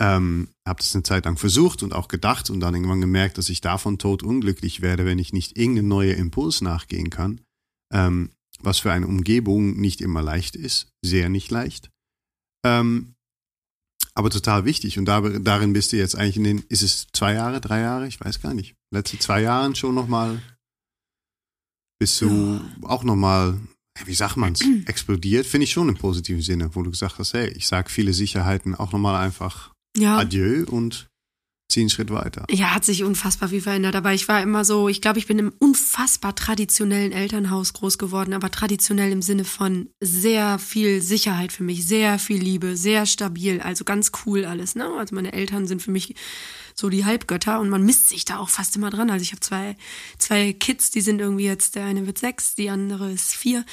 ähm, 0.02 0.48
habe 0.68 0.80
das 0.80 0.94
eine 0.94 1.02
Zeit 1.02 1.24
lang 1.24 1.38
versucht 1.38 1.82
und 1.82 1.94
auch 1.94 2.08
gedacht 2.08 2.50
und 2.50 2.60
dann 2.60 2.74
irgendwann 2.74 3.00
gemerkt, 3.00 3.38
dass 3.38 3.48
ich 3.48 3.62
davon 3.62 3.98
tot 3.98 4.22
unglücklich 4.22 4.82
werde, 4.82 5.06
wenn 5.06 5.18
ich 5.18 5.32
nicht 5.32 5.56
irgendeinen 5.56 5.88
neuen 5.88 6.18
Impuls 6.18 6.60
nachgehen 6.60 7.08
kann. 7.08 7.40
Ähm, 7.92 8.30
was 8.60 8.78
für 8.78 8.92
eine 8.92 9.06
Umgebung 9.06 9.80
nicht 9.80 10.00
immer 10.00 10.22
leicht 10.22 10.56
ist, 10.56 10.88
sehr 11.04 11.28
nicht 11.28 11.50
leicht. 11.50 11.90
Ähm, 12.64 13.14
aber 14.14 14.30
total 14.30 14.64
wichtig. 14.64 14.98
Und 14.98 15.06
da, 15.06 15.20
darin 15.20 15.72
bist 15.72 15.92
du 15.92 15.96
jetzt 15.96 16.16
eigentlich 16.16 16.36
in 16.36 16.44
den, 16.44 16.64
ist 16.68 16.82
es 16.82 17.06
zwei 17.12 17.34
Jahre, 17.34 17.60
drei 17.60 17.80
Jahre? 17.80 18.06
Ich 18.06 18.20
weiß 18.20 18.40
gar 18.40 18.54
nicht. 18.54 18.74
Letzte 18.92 19.18
zwei 19.18 19.40
Jahren 19.42 19.74
schon 19.74 19.94
nochmal, 19.94 20.40
bist 21.98 22.20
du 22.20 22.28
ja. 22.28 22.88
auch 22.88 23.04
nochmal 23.04 23.58
wie 24.04 24.14
sagt 24.14 24.36
man's, 24.36 24.60
explodiert, 24.86 25.46
finde 25.46 25.64
ich 25.64 25.72
schon 25.72 25.88
im 25.88 25.96
positiven 25.96 26.42
Sinne, 26.42 26.74
wo 26.74 26.82
du 26.82 26.90
gesagt 26.90 27.18
hast, 27.18 27.34
hey, 27.34 27.48
ich 27.48 27.66
sag 27.66 27.90
viele 27.90 28.12
Sicherheiten 28.12 28.74
auch 28.74 28.92
nochmal 28.92 29.16
einfach 29.24 29.72
ja. 29.96 30.18
Adieu 30.18 30.64
und 30.66 31.08
einen 31.80 31.90
Schritt 31.90 32.10
weiter. 32.10 32.44
Ja, 32.50 32.74
hat 32.74 32.84
sich 32.84 33.02
unfassbar 33.04 33.48
viel 33.48 33.60
verändert. 33.60 33.96
Aber 33.96 34.12
ich 34.12 34.28
war 34.28 34.42
immer 34.42 34.64
so, 34.64 34.88
ich 34.88 35.00
glaube, 35.00 35.18
ich 35.18 35.26
bin 35.26 35.38
im 35.38 35.52
unfassbar 35.58 36.34
traditionellen 36.34 37.12
Elternhaus 37.12 37.72
groß 37.72 37.98
geworden, 37.98 38.32
aber 38.32 38.50
traditionell 38.50 39.12
im 39.12 39.22
Sinne 39.22 39.44
von 39.44 39.88
sehr 40.00 40.58
viel 40.58 41.00
Sicherheit 41.00 41.52
für 41.52 41.64
mich, 41.64 41.86
sehr 41.86 42.18
viel 42.18 42.40
Liebe, 42.40 42.76
sehr 42.76 43.06
stabil, 43.06 43.60
also 43.60 43.84
ganz 43.84 44.12
cool 44.26 44.44
alles. 44.44 44.74
Ne? 44.74 44.86
Also 44.98 45.14
meine 45.14 45.32
Eltern 45.32 45.66
sind 45.66 45.82
für 45.82 45.90
mich 45.90 46.14
so 46.74 46.88
die 46.88 47.04
Halbgötter 47.04 47.60
und 47.60 47.68
man 47.68 47.82
misst 47.82 48.08
sich 48.08 48.24
da 48.24 48.38
auch 48.38 48.48
fast 48.48 48.76
immer 48.76 48.90
dran. 48.90 49.10
Also 49.10 49.22
ich 49.22 49.32
habe 49.32 49.40
zwei, 49.40 49.76
zwei 50.18 50.52
Kids, 50.52 50.90
die 50.90 51.00
sind 51.00 51.20
irgendwie 51.20 51.44
jetzt, 51.44 51.74
der 51.74 51.84
eine 51.84 52.06
wird 52.06 52.18
sechs, 52.18 52.54
die 52.54 52.70
andere 52.70 53.10
ist 53.12 53.34
vier. 53.34 53.64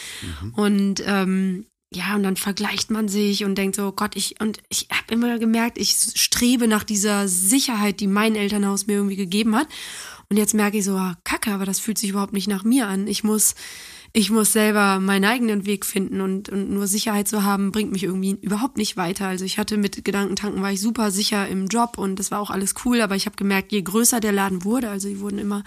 Mhm. 0.41 0.53
Und 0.53 1.03
ähm, 1.05 1.65
ja, 1.91 2.15
und 2.15 2.21
dann 2.21 2.36
vergleicht 2.36 2.91
man 2.91 3.08
sich 3.08 3.43
und 3.45 3.56
denkt 3.56 3.75
so, 3.75 3.91
Gott, 3.91 4.15
ich, 4.15 4.39
und 4.39 4.60
ich 4.69 4.88
habe 4.91 5.12
immer 5.13 5.39
gemerkt, 5.39 5.80
ich 5.80 5.95
strebe 6.13 6.67
nach 6.67 6.84
dieser 6.84 7.28
Sicherheit, 7.28 7.99
die 7.99 8.08
mein 8.08 8.36
Elternhaus 8.36 8.86
mir 8.86 8.93
irgendwie 8.93 9.15
gegeben 9.15 9.56
hat. 9.56 9.67
Und 10.30 10.38
jetzt 10.38 10.54
merke 10.54 10.78
ich 10.78 10.86
so, 10.86 10.95
ah, 10.95 11.17
kacke, 11.23 11.52
aber 11.52 11.65
das 11.65 11.80
fühlt 11.80 11.97
sich 11.97 12.12
überhaupt 12.12 12.34
nicht 12.34 12.47
nach 12.47 12.63
mir 12.63 12.88
an. 12.88 13.08
Ich 13.08 13.23
muss, 13.23 13.56
ich 14.13 14.30
muss 14.30 14.54
selber 14.54 14.99
meinen 14.99 15.25
eigenen 15.25 15.65
Weg 15.65 15.84
finden 15.84 16.21
und, 16.21 16.49
und 16.49 16.69
nur 16.69 16.86
Sicherheit 16.86 17.28
zu 17.28 17.43
haben, 17.43 17.71
bringt 17.71 17.91
mich 17.91 18.04
irgendwie 18.04 18.38
überhaupt 18.39 18.78
nicht 18.78 18.95
weiter. 18.95 19.28
Also 19.28 19.43
ich 19.43 19.58
hatte 19.58 19.78
mit 19.78 20.06
Gedankentanken, 20.06 20.62
war 20.62 20.71
ich 20.71 20.82
super 20.82 21.10
sicher 21.10 21.47
im 21.47 21.65
Job 21.65 21.97
und 21.97 22.19
das 22.19 22.30
war 22.30 22.39
auch 22.39 22.52
alles 22.52 22.75
cool, 22.86 23.02
aber 23.02 23.15
ich 23.15 23.25
habe 23.25 23.36
gemerkt, 23.36 23.71
je 23.71 23.82
größer 23.82 24.19
der 24.19 24.32
Laden 24.32 24.63
wurde, 24.63 24.91
also 24.91 25.08
die 25.08 25.19
wurden 25.19 25.39
immer 25.39 25.63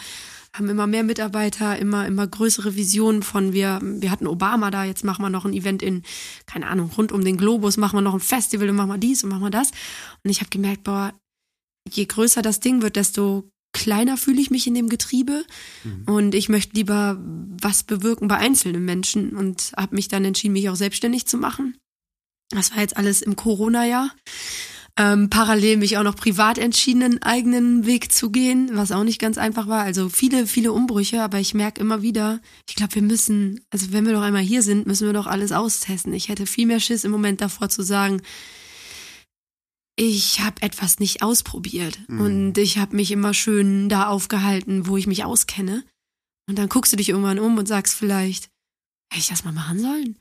haben 0.55 0.69
immer 0.69 0.87
mehr 0.87 1.03
Mitarbeiter, 1.03 1.79
immer, 1.79 2.07
immer 2.07 2.27
größere 2.27 2.77
Visionen 2.77 3.23
von 3.23 3.53
wir, 3.53 3.79
wir 3.83 4.11
hatten 4.11 4.27
Obama 4.27 4.71
da, 4.71 4.85
jetzt 4.85 5.05
machen 5.05 5.23
wir 5.23 5.31
noch 5.31 5.45
ein 5.45 5.55
Event 5.55 5.83
in, 5.83 6.03
keine 6.47 6.67
Ahnung, 6.67 6.91
rund 6.97 7.11
um 7.11 7.25
den 7.25 7.39
Globus, 7.39 7.79
machen 7.79 7.97
wir 7.97 8.03
noch 8.03 8.15
ein 8.15 8.21
Festival 8.21 8.69
und 8.69 8.77
machen 8.77 8.91
wir 8.91 8.99
dies 8.99 9.25
und 9.25 9.31
machen 9.31 9.45
wir 9.45 9.51
das. 9.51 9.71
Und 10.23 10.31
ich 10.31 10.41
habe 10.41 10.51
gemerkt, 10.51 10.85
boah, 10.85 11.15
je 11.89 12.05
größer 12.05 12.43
das 12.43 12.61
Ding 12.61 12.83
wird, 12.83 12.97
desto 12.97 13.49
kleiner 13.73 14.19
fühle 14.19 14.43
ich 14.43 14.51
mich 14.51 14.67
in 14.67 14.75
dem 14.75 14.91
Getriebe 14.91 15.45
mhm. 15.85 16.05
und 16.05 16.35
ich 16.35 16.51
möchte 16.51 16.75
lieber 16.75 17.19
was 17.19 17.83
bewirken 17.83 18.29
bei 18.29 18.37
einzelnen 18.37 18.85
Menschen 18.85 19.31
und 19.31 19.73
habe 19.77 19.95
mich 19.95 20.09
dann 20.09 20.25
entschieden, 20.27 20.53
mich 20.53 20.69
auch 20.69 20.77
selbstständig 20.77 21.27
zu 21.27 21.39
machen. 21.39 21.79
Das 22.51 22.73
war 22.73 22.81
jetzt 22.81 22.99
alles 22.99 23.23
im 23.23 23.37
Corona-Jahr. 23.37 24.11
Ähm, 24.99 25.31
parallel 25.31 25.79
mich 25.79 25.97
auch 25.97 26.03
noch 26.03 26.17
privat 26.17 26.59
entschieden, 26.59 27.03
einen 27.03 27.23
eigenen 27.23 27.87
Weg 27.87 28.13
zu 28.13 28.31
gehen, 28.31 28.71
was 28.75 28.93
auch 28.93 29.05
nicht 29.05 29.19
ganz 29.19 29.39
einfach 29.39 29.67
war. 29.67 29.83
Also 29.83 30.11
viele, 30.11 30.47
viele 30.47 30.73
Umbrüche, 30.73 31.23
aber 31.23 31.41
ich 31.41 31.55
merke 31.55 31.81
immer 31.81 32.03
wieder, 32.03 32.41
ich 32.69 32.75
glaube, 32.75 32.97
wir 32.97 33.03
müssen, 33.03 33.65
also 33.71 33.93
wenn 33.93 34.05
wir 34.05 34.13
doch 34.13 34.21
einmal 34.21 34.43
hier 34.43 34.63
sind, 34.63 34.87
müssen 34.87 35.07
wir 35.07 35.15
doch 35.15 35.27
alles 35.27 35.51
austesten. 35.51 36.13
Ich 36.13 36.29
hätte 36.29 36.45
viel 36.45 36.67
mehr 36.67 36.81
Schiss 36.81 37.05
im 37.05 37.11
Moment 37.11 37.41
davor 37.41 37.71
zu 37.71 37.83
sagen, 37.83 38.21
ich 39.97 40.41
habe 40.41 40.61
etwas 40.61 40.99
nicht 40.99 41.23
ausprobiert 41.23 41.99
mhm. 42.09 42.21
und 42.21 42.59
ich 42.59 42.77
habe 42.77 42.97
mich 42.97 43.11
immer 43.13 43.33
schön 43.33 43.89
da 43.89 44.09
aufgehalten, 44.09 44.87
wo 44.87 44.99
ich 44.99 45.07
mich 45.07 45.25
auskenne. 45.25 45.85
Und 46.49 46.59
dann 46.59 46.69
guckst 46.69 46.93
du 46.93 46.97
dich 46.97 47.09
irgendwann 47.09 47.39
um 47.39 47.57
und 47.57 47.67
sagst 47.67 47.95
vielleicht, 47.95 48.51
hätte 49.11 49.21
ich 49.21 49.29
das 49.29 49.45
mal 49.45 49.53
machen 49.53 49.79
sollen? 49.79 50.19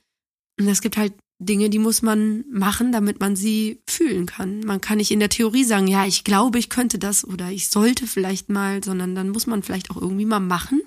Und 0.59 0.67
es 0.67 0.81
gibt 0.81 0.95
halt 0.97 1.13
Dinge, 1.43 1.69
die 1.69 1.79
muss 1.79 2.01
man 2.03 2.45
machen, 2.51 2.91
damit 2.91 3.19
man 3.19 3.35
sie 3.35 3.81
fühlen 3.89 4.27
kann. 4.27 4.59
Man 4.61 4.79
kann 4.79 4.97
nicht 4.97 5.11
in 5.11 5.19
der 5.19 5.29
Theorie 5.29 5.63
sagen, 5.63 5.87
ja, 5.87 6.05
ich 6.05 6.23
glaube, 6.23 6.59
ich 6.59 6.69
könnte 6.69 6.99
das 6.99 7.25
oder 7.25 7.49
ich 7.49 7.69
sollte 7.69 8.05
vielleicht 8.05 8.49
mal, 8.49 8.83
sondern 8.83 9.15
dann 9.15 9.29
muss 9.29 9.47
man 9.47 9.63
vielleicht 9.63 9.89
auch 9.89 9.97
irgendwie 9.97 10.25
mal 10.25 10.39
machen 10.39 10.81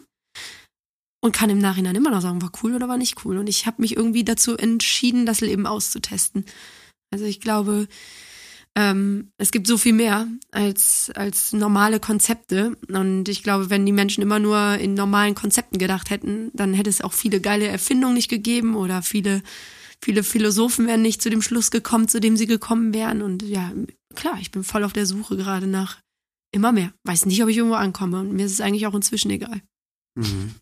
und 1.21 1.33
kann 1.33 1.51
im 1.51 1.59
Nachhinein 1.59 1.97
immer 1.97 2.11
noch 2.11 2.21
sagen, 2.21 2.40
war 2.40 2.53
cool 2.62 2.75
oder 2.75 2.87
war 2.87 2.99
nicht 2.99 3.25
cool. 3.25 3.38
Und 3.38 3.49
ich 3.49 3.67
habe 3.67 3.83
mich 3.83 3.97
irgendwie 3.97 4.25
dazu 4.25 4.57
entschieden, 4.57 5.27
das 5.27 5.40
Leben 5.40 5.67
auszutesten. 5.67 6.45
Also 7.11 7.25
ich 7.25 7.40
glaube, 7.40 7.88
ähm, 8.77 9.31
es 9.38 9.51
gibt 9.51 9.67
so 9.67 9.79
viel 9.79 9.93
mehr 9.93 10.29
als, 10.51 11.11
als 11.14 11.53
normale 11.53 11.99
Konzepte. 11.99 12.77
Und 12.88 13.29
ich 13.29 13.43
glaube, 13.43 13.71
wenn 13.71 13.87
die 13.87 13.93
Menschen 13.93 14.23
immer 14.23 14.38
nur 14.38 14.75
in 14.75 14.95
normalen 14.95 15.35
Konzepten 15.35 15.79
gedacht 15.79 16.11
hätten, 16.11 16.51
dann 16.55 16.75
hätte 16.75 16.90
es 16.90 17.01
auch 17.01 17.12
viele 17.12 17.40
geile 17.40 17.67
Erfindungen 17.69 18.14
nicht 18.14 18.29
gegeben 18.29 18.77
oder 18.77 19.03
viele, 19.03 19.43
viele 20.05 20.23
Philosophen 20.23 20.87
wären 20.87 21.03
nicht 21.03 21.23
zu 21.23 21.31
dem 21.31 21.40
Schluss 21.40 21.71
gekommen, 21.71 22.09
zu 22.09 22.21
dem 22.21 22.37
sie 22.37 22.47
gekommen 22.47 22.93
wären. 22.93 23.23
Und 23.23 23.43
ja, 23.43 23.73
klar, 24.14 24.38
ich 24.40 24.51
bin 24.51 24.62
voll 24.62 24.85
auf 24.85 24.93
der 24.93 25.07
Suche 25.07 25.37
gerade 25.37 25.67
nach 25.67 26.01
immer 26.53 26.73
mehr. 26.73 26.93
Weiß 27.05 27.25
nicht, 27.27 27.43
ob 27.43 27.49
ich 27.49 27.57
irgendwo 27.57 27.77
ankomme. 27.77 28.21
Und 28.21 28.33
mir 28.33 28.45
ist 28.45 28.53
es 28.53 28.61
eigentlich 28.61 28.87
auch 28.87 28.95
inzwischen 28.95 29.31
egal. 29.31 29.62
Mhm. 30.14 30.55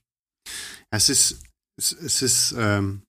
Es 0.91 1.09
ist, 1.09 1.41
es, 1.77 1.93
es 1.93 2.23
ist, 2.23 2.55
ähm, 2.57 3.03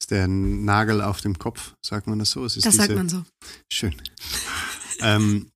ist 0.00 0.10
der 0.10 0.26
Nagel 0.26 1.00
auf 1.00 1.20
dem 1.20 1.38
Kopf, 1.38 1.74
sagt 1.84 2.08
man 2.08 2.18
das 2.18 2.32
so? 2.32 2.42
das 2.42 2.54
diese, 2.54 2.72
sagt 2.72 2.94
man 2.94 3.08
so. 3.08 3.24
Schön. 3.72 3.94
ähm, 5.00 5.50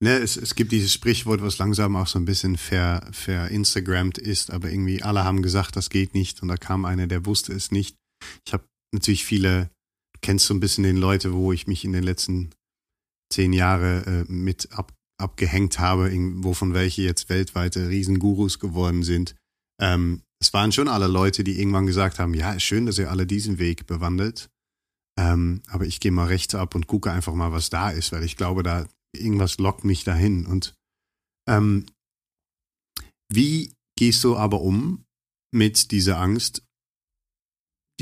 ne, 0.00 0.18
es, 0.18 0.36
es 0.36 0.54
gibt 0.54 0.70
dieses 0.70 0.92
Sprichwort, 0.92 1.42
was 1.42 1.58
langsam 1.58 1.96
auch 1.96 2.06
so 2.06 2.20
ein 2.20 2.24
bisschen 2.24 2.56
ver, 2.56 3.08
ver 3.12 3.48
Instagrammed 3.48 4.18
ist, 4.18 4.52
aber 4.52 4.70
irgendwie 4.70 5.02
alle 5.02 5.24
haben 5.24 5.42
gesagt, 5.42 5.74
das 5.74 5.90
geht 5.90 6.14
nicht 6.14 6.42
und 6.42 6.48
da 6.48 6.56
kam 6.56 6.84
einer, 6.84 7.08
der 7.08 7.26
wusste 7.26 7.52
es 7.52 7.72
nicht. 7.72 7.96
Ich 8.46 8.52
habe 8.52 8.64
natürlich 8.92 9.24
viele 9.24 9.70
kennst 10.22 10.46
so 10.46 10.54
ein 10.54 10.60
bisschen 10.60 10.84
den 10.84 10.96
Leute, 10.96 11.34
wo 11.34 11.52
ich 11.52 11.66
mich 11.66 11.84
in 11.84 11.92
den 11.92 12.04
letzten 12.04 12.50
zehn 13.30 13.52
Jahren 13.52 14.04
äh, 14.04 14.24
mit 14.32 14.72
ab, 14.72 14.92
abgehängt 15.20 15.78
habe, 15.78 16.10
wovon 16.42 16.74
welche 16.74 17.02
jetzt 17.02 17.28
weltweite 17.28 17.88
Riesengurus 17.88 18.58
geworden 18.58 19.02
sind. 19.02 19.34
Ähm, 19.80 20.22
es 20.40 20.52
waren 20.52 20.72
schon 20.72 20.88
alle 20.88 21.06
Leute, 21.06 21.44
die 21.44 21.58
irgendwann 21.58 21.86
gesagt 21.86 22.18
haben, 22.18 22.34
ja, 22.34 22.58
schön, 22.58 22.86
dass 22.86 22.98
ihr 22.98 23.10
alle 23.10 23.26
diesen 23.26 23.58
Weg 23.58 23.86
bewandelt. 23.86 24.48
Ähm, 25.18 25.62
aber 25.68 25.84
ich 25.84 26.00
gehe 26.00 26.10
mal 26.10 26.26
rechts 26.26 26.54
ab 26.54 26.74
und 26.74 26.86
gucke 26.86 27.12
einfach 27.12 27.34
mal, 27.34 27.52
was 27.52 27.70
da 27.70 27.90
ist, 27.90 28.12
weil 28.12 28.24
ich 28.24 28.36
glaube, 28.36 28.62
da 28.62 28.86
irgendwas 29.14 29.58
lockt 29.58 29.84
mich 29.84 30.04
dahin. 30.04 30.46
Und 30.46 30.74
ähm, 31.48 31.86
wie 33.30 33.74
gehst 33.98 34.24
du 34.24 34.36
aber 34.36 34.60
um 34.60 35.04
mit 35.54 35.90
dieser 35.90 36.18
Angst? 36.18 36.64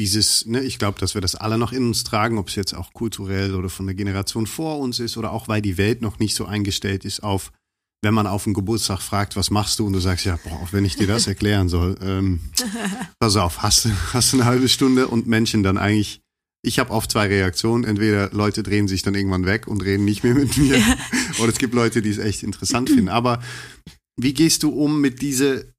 Dieses, 0.01 0.47
ne, 0.47 0.63
ich 0.63 0.79
glaube, 0.79 0.99
dass 0.99 1.13
wir 1.13 1.21
das 1.21 1.35
alle 1.35 1.59
noch 1.59 1.73
in 1.73 1.89
uns 1.89 2.05
tragen, 2.05 2.39
ob 2.39 2.49
es 2.49 2.55
jetzt 2.55 2.73
auch 2.73 2.95
kulturell 2.95 3.55
oder 3.55 3.69
von 3.69 3.85
der 3.85 3.95
Generation 3.95 4.47
vor 4.47 4.79
uns 4.79 4.99
ist 4.99 5.19
oder 5.19 5.31
auch 5.31 5.47
weil 5.47 5.61
die 5.61 5.77
Welt 5.77 6.01
noch 6.01 6.19
nicht 6.19 6.35
so 6.35 6.47
eingestellt 6.47 7.05
ist 7.05 7.23
auf, 7.23 7.53
wenn 8.01 8.15
man 8.15 8.27
auf 8.27 8.45
den 8.45 8.55
Geburtstag 8.55 9.03
fragt, 9.03 9.37
was 9.37 9.51
machst 9.51 9.79
du? 9.79 9.87
Und 9.87 9.93
du 9.93 9.99
sagst, 9.99 10.25
ja, 10.25 10.39
boah, 10.43 10.67
wenn 10.71 10.87
ich 10.87 10.97
dir 10.97 11.07
das 11.07 11.27
erklären 11.27 11.69
soll, 11.69 11.97
ähm, 12.01 12.41
pass 13.19 13.37
auf, 13.37 13.61
hast 13.61 13.85
du 13.85 13.91
hast 14.15 14.33
eine 14.33 14.47
halbe 14.47 14.71
Stunde 14.71 15.07
und 15.07 15.27
Menschen 15.27 15.63
dann 15.63 15.77
eigentlich 15.77 16.23
ich 16.63 16.79
habe 16.79 16.91
oft 16.91 17.11
zwei 17.11 17.27
Reaktionen. 17.27 17.85
Entweder 17.85 18.31
Leute 18.33 18.63
drehen 18.63 18.89
sich 18.89 19.03
dann 19.03 19.15
irgendwann 19.15 19.47
weg 19.47 19.67
und 19.67 19.83
reden 19.83 20.05
nicht 20.05 20.25
mehr 20.25 20.35
mit 20.35 20.57
mir. 20.59 20.79
Ja. 20.79 20.97
Oder 21.39 21.53
es 21.53 21.59
gibt 21.59 21.75
Leute, 21.75 22.03
die 22.03 22.11
es 22.11 22.19
echt 22.19 22.43
interessant 22.43 22.91
finden. 22.91 23.09
Aber 23.09 23.43
wie 24.17 24.35
gehst 24.35 24.63
du 24.63 24.71
um 24.71 25.01
mit 25.01 25.23
diese, 25.23 25.73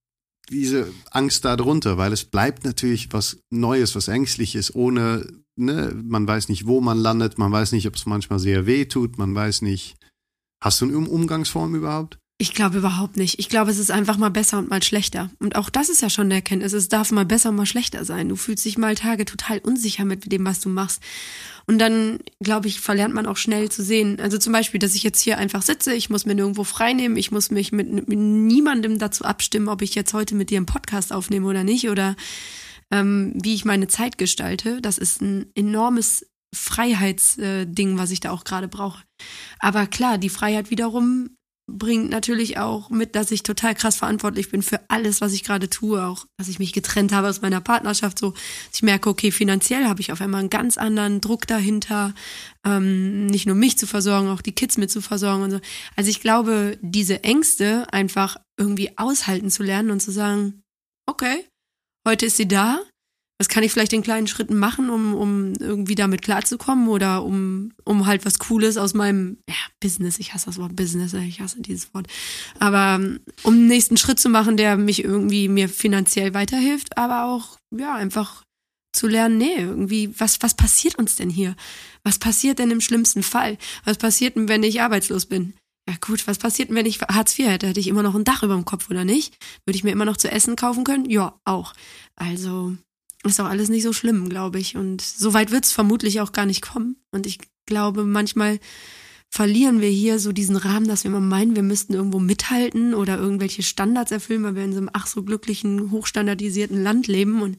diese 0.51 0.91
Angst 1.09 1.45
darunter? 1.45 1.97
Weil 1.97 2.13
es 2.13 2.25
bleibt 2.25 2.63
natürlich 2.63 3.11
was 3.11 3.39
Neues, 3.49 3.95
was 3.95 4.07
Ängstliches, 4.07 4.75
ohne, 4.75 5.25
ne, 5.55 5.93
man 6.03 6.27
weiß 6.27 6.49
nicht, 6.49 6.67
wo 6.67 6.81
man 6.81 6.97
landet, 6.97 7.37
man 7.37 7.51
weiß 7.51 7.71
nicht, 7.71 7.87
ob 7.87 7.95
es 7.95 8.05
manchmal 8.05 8.39
sehr 8.39 8.65
weh 8.65 8.85
tut, 8.85 9.17
man 9.17 9.33
weiß 9.33 9.61
nicht. 9.63 9.95
Hast 10.63 10.81
du 10.81 10.85
eine 10.85 10.97
Umgangsform 10.97 11.73
überhaupt? 11.75 12.19
Ich 12.41 12.55
glaube 12.55 12.79
überhaupt 12.79 13.17
nicht. 13.17 13.37
Ich 13.37 13.49
glaube, 13.49 13.69
es 13.69 13.77
ist 13.77 13.91
einfach 13.91 14.17
mal 14.17 14.31
besser 14.31 14.57
und 14.57 14.67
mal 14.67 14.81
schlechter. 14.81 15.29
Und 15.37 15.55
auch 15.55 15.69
das 15.69 15.89
ist 15.89 16.01
ja 16.01 16.09
schon 16.09 16.25
eine 16.25 16.33
Erkenntnis. 16.33 16.73
Es 16.73 16.89
darf 16.89 17.11
mal 17.11 17.23
besser 17.23 17.49
und 17.49 17.55
mal 17.55 17.67
schlechter 17.67 18.03
sein. 18.03 18.29
Du 18.29 18.35
fühlst 18.35 18.65
dich 18.65 18.79
mal 18.79 18.95
Tage 18.95 19.25
total 19.25 19.59
unsicher 19.59 20.05
mit 20.05 20.31
dem, 20.31 20.43
was 20.43 20.59
du 20.59 20.69
machst. 20.69 21.03
Und 21.67 21.80
dann, 21.80 22.19
glaube 22.39 22.67
ich, 22.67 22.80
verlernt 22.80 23.13
man 23.13 23.26
auch 23.26 23.38
schnell 23.38 23.69
zu 23.69 23.84
sehen. 23.84 24.19
Also 24.19 24.38
zum 24.38 24.54
Beispiel, 24.54 24.80
dass 24.80 24.95
ich 24.95 25.04
jetzt 25.04 25.21
hier 25.21 25.38
einfach 25.38 25.62
sitze, 25.62 25.93
ich 25.93 26.10
muss 26.10 26.26
mir 26.26 26.36
nirgendwo 26.36 26.63
freinehmen, 26.63 27.17
ich 27.17 27.32
muss 27.32 27.52
mich 27.52 27.71
mit, 27.71 27.91
mit 27.91 28.19
niemandem 28.19 29.00
dazu 29.00 29.24
abstimmen, 29.26 29.69
ob 29.69 29.82
ich 29.82 29.95
jetzt 29.95 30.13
heute 30.13 30.36
mit 30.36 30.50
dir 30.50 30.58
einen 30.58 30.65
Podcast 30.65 31.13
aufnehme 31.13 31.47
oder 31.47 31.63
nicht 31.63 31.89
oder 31.89 32.15
ähm, 32.91 33.34
wie 33.36 33.54
ich 33.54 33.65
meine 33.65 33.88
Zeit 33.88 34.17
gestalte. 34.17 34.82
Das 34.82 34.97
ist 34.97 35.21
ein 35.21 35.52
enormes 35.56 36.26
Freiheitsding, 36.54 37.97
was 37.97 38.12
ich 38.12 38.19
da 38.19 38.32
auch 38.32 38.43
gerade 38.43 38.67
brauche. 38.67 39.04
Aber 39.60 39.88
klar, 39.88 40.17
die 40.17 40.30
Freiheit 40.30 40.69
wiederum 40.69 41.38
bringt 41.67 42.10
natürlich 42.10 42.58
auch 42.58 42.89
mit, 42.89 43.15
dass 43.15 43.32
ich 43.32 43.43
total 43.43 43.76
krass 43.76 43.95
verantwortlich 43.95 44.50
bin 44.50 44.62
für 44.62 44.80
alles, 44.89 45.21
was 45.21 45.34
ich 45.34 45.43
gerade 45.43 45.69
tue, 45.69 46.04
auch 46.04 46.26
dass 46.38 46.47
ich 46.47 46.60
mich 46.60 46.74
getrennt 46.74 47.13
habe 47.13 47.30
aus 47.30 47.41
meiner 47.41 47.62
Partnerschaft, 47.62 48.19
so 48.19 48.34
ich 48.74 48.84
merke, 48.84 49.10
okay, 49.10 49.32
finanziell 49.32 49.86
habe 49.86 50.02
ich 50.02 50.12
auf 50.12 50.21
einmal 50.21 50.41
einen 50.41 50.50
ganz 50.50 50.78
anderen 50.78 51.21
Druck 51.21 51.47
dahinter, 51.47 52.13
ähm, 52.65 53.28
nicht 53.28 53.45
nur 53.45 53.56
mich 53.56 53.78
zu 53.78 53.88
versorgen, 53.88 54.30
auch 54.30 54.41
die 54.41 54.56
Kids 54.56 54.78
mit 54.78 54.91
zu 54.91 55.02
versorgen 55.02 55.43
und 55.43 55.52
so. 55.52 55.60
Also 55.95 56.10
ich 56.10 56.21
glaube, 56.21 56.78
diese 56.82 57.24
Ängste 57.24 57.91
einfach 57.93 58.38
irgendwie 58.58 58.97
aushalten 58.97 59.50
zu 59.50 59.63
lernen 59.63 59.91
und 59.91 60.02
zu 60.02 60.12
sagen, 60.12 60.62
okay, 61.08 61.45
heute 62.08 62.26
ist 62.26 62.38
sie 62.38 62.47
da, 62.47 62.80
was 63.41 63.47
kann 63.47 63.63
ich 63.63 63.71
vielleicht 63.71 63.93
in 63.93 64.04
kleinen 64.04 64.27
Schritten 64.27 64.56
machen, 64.56 64.91
um, 64.91 65.15
um 65.15 65.54
irgendwie 65.60 65.95
damit 65.95 66.21
klarzukommen 66.21 66.88
oder 66.89 67.23
um, 67.23 67.71
um 67.86 68.06
halt 68.06 68.23
was 68.23 68.38
Cooles 68.38 68.77
aus 68.77 68.93
meinem 68.93 69.39
ja, 69.49 69.56
Business, 69.80 70.19
ich 70.19 70.36
hasse 70.36 70.45
das 70.45 70.60
Wort 70.60 70.75
Business, 70.75 71.15
ich 71.15 71.41
hasse 71.41 71.60
dieses 71.60 71.91
Wort, 71.95 72.06
aber 72.60 72.99
um 73.41 73.54
einen 73.54 73.65
nächsten 73.65 73.97
Schritt 73.97 74.19
zu 74.19 74.30
machen, 74.30 74.58
der 74.58 74.77
mich 74.77 75.04
irgendwie 75.04 75.47
mir 75.47 75.69
finanziell 75.69 76.36
weiterhilft, 76.36 76.99
aber 76.99 77.25
auch, 77.25 77.58
ja, 77.75 77.95
einfach 77.95 78.43
zu 78.93 79.08
lernen, 79.08 79.39
nee, 79.39 79.56
irgendwie, 79.58 80.13
was, 80.19 80.39
was 80.43 80.54
passiert 80.54 80.99
uns 80.99 81.15
denn 81.15 81.32
hier? 81.32 81.56
Was 82.04 82.19
passiert 82.19 82.60
denn 82.60 82.69
im 82.69 82.80
schlimmsten 82.80 83.23
Fall? 83.23 83.58
Was 83.86 83.97
passiert 83.97 84.36
denn, 84.36 84.49
wenn 84.49 84.62
ich 84.62 84.84
arbeitslos 84.84 85.25
bin? 85.25 85.56
Ja 85.89 85.95
gut, 85.99 86.27
was 86.27 86.38
passiert 86.38 86.69
denn, 86.69 86.75
wenn 86.75 86.86
ich 86.86 87.01
Hartz 87.01 87.39
IV 87.39 87.47
hätte? 87.47 87.69
Hätte 87.69 87.80
ich 87.80 87.88
immer 87.88 88.04
noch 88.04 88.13
ein 88.13 88.23
Dach 88.23 88.43
über 88.43 88.54
dem 88.54 88.65
Kopf 88.65 88.91
oder 88.91 89.04
nicht? 89.04 89.36
Würde 89.65 89.77
ich 89.77 89.84
mir 89.84 89.91
immer 89.91 90.06
noch 90.06 90.17
zu 90.17 90.30
essen 90.30 90.56
kaufen 90.56 90.84
können? 90.84 91.10
Ja, 91.10 91.39
auch. 91.43 91.73
Also, 92.15 92.77
ist 93.23 93.39
auch 93.39 93.45
alles 93.45 93.69
nicht 93.69 93.84
so 93.84 93.93
schlimm, 93.93 94.29
glaube 94.29 94.60
ich. 94.60 94.75
Und 94.75 95.01
so 95.01 95.34
weit 95.34 95.51
wird 95.51 95.65
es 95.65 95.71
vermutlich 95.71 96.21
auch 96.21 96.31
gar 96.31 96.45
nicht 96.45 96.62
kommen. 96.62 96.97
Und 97.12 97.27
ich 97.27 97.39
glaube, 97.65 98.03
manchmal 98.03 98.60
verlieren 99.29 99.79
wir 99.79 99.89
hier 99.89 100.19
so 100.19 100.31
diesen 100.31 100.57
Rahmen, 100.57 100.88
dass 100.88 101.03
wir 101.03 101.10
immer 101.10 101.21
meinen, 101.21 101.55
wir 101.55 101.63
müssten 101.63 101.93
irgendwo 101.93 102.19
mithalten 102.19 102.93
oder 102.93 103.17
irgendwelche 103.17 103.63
Standards 103.63 104.12
erfüllen, 104.12 104.43
weil 104.43 104.55
wir 104.55 104.65
in 104.65 104.73
so 104.73 104.79
einem 104.79 104.89
ach 104.91 105.07
so 105.07 105.23
glücklichen, 105.23 105.91
hochstandardisierten 105.91 106.81
Land 106.81 107.07
leben. 107.07 107.41
Und 107.41 107.57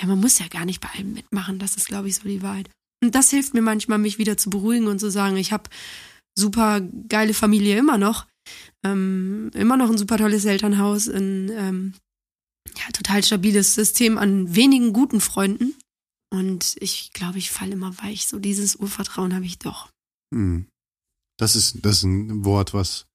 ja, 0.00 0.06
man 0.06 0.20
muss 0.20 0.38
ja 0.38 0.46
gar 0.48 0.64
nicht 0.64 0.80
bei 0.80 0.88
allem 0.94 1.12
mitmachen. 1.12 1.58
Das 1.58 1.76
ist, 1.76 1.88
glaube 1.88 2.08
ich, 2.08 2.16
so 2.16 2.28
die 2.28 2.42
Wahrheit. 2.42 2.70
Und 3.02 3.14
das 3.14 3.30
hilft 3.30 3.54
mir 3.54 3.62
manchmal, 3.62 3.98
mich 3.98 4.18
wieder 4.18 4.36
zu 4.36 4.50
beruhigen 4.50 4.86
und 4.86 5.00
zu 5.00 5.10
sagen, 5.10 5.36
ich 5.36 5.52
habe 5.52 5.64
super 6.38 6.80
geile 7.08 7.34
Familie 7.34 7.78
immer 7.78 7.98
noch. 7.98 8.26
Ähm, 8.84 9.50
immer 9.54 9.76
noch 9.76 9.90
ein 9.90 9.98
super 9.98 10.16
tolles 10.16 10.44
Elternhaus, 10.44 11.08
ein 11.08 11.50
ähm, 11.52 11.94
ja, 12.78 12.90
total 12.92 13.22
stabiles 13.22 13.74
System 13.74 14.18
an 14.18 14.54
wenigen 14.54 14.92
guten 14.92 15.20
Freunden. 15.20 15.74
Und 16.32 16.76
ich 16.80 17.12
glaube, 17.12 17.38
ich 17.38 17.50
falle 17.50 17.72
immer 17.72 17.96
weich. 17.98 18.26
So 18.26 18.38
dieses 18.38 18.76
Urvertrauen 18.76 19.34
habe 19.34 19.44
ich 19.44 19.58
doch. 19.58 19.90
Hm. 20.32 20.66
Das 21.38 21.56
ist, 21.56 21.84
das 21.84 21.98
ist 21.98 22.02
ein 22.04 22.44
Wort, 22.44 22.74
was 22.74 23.06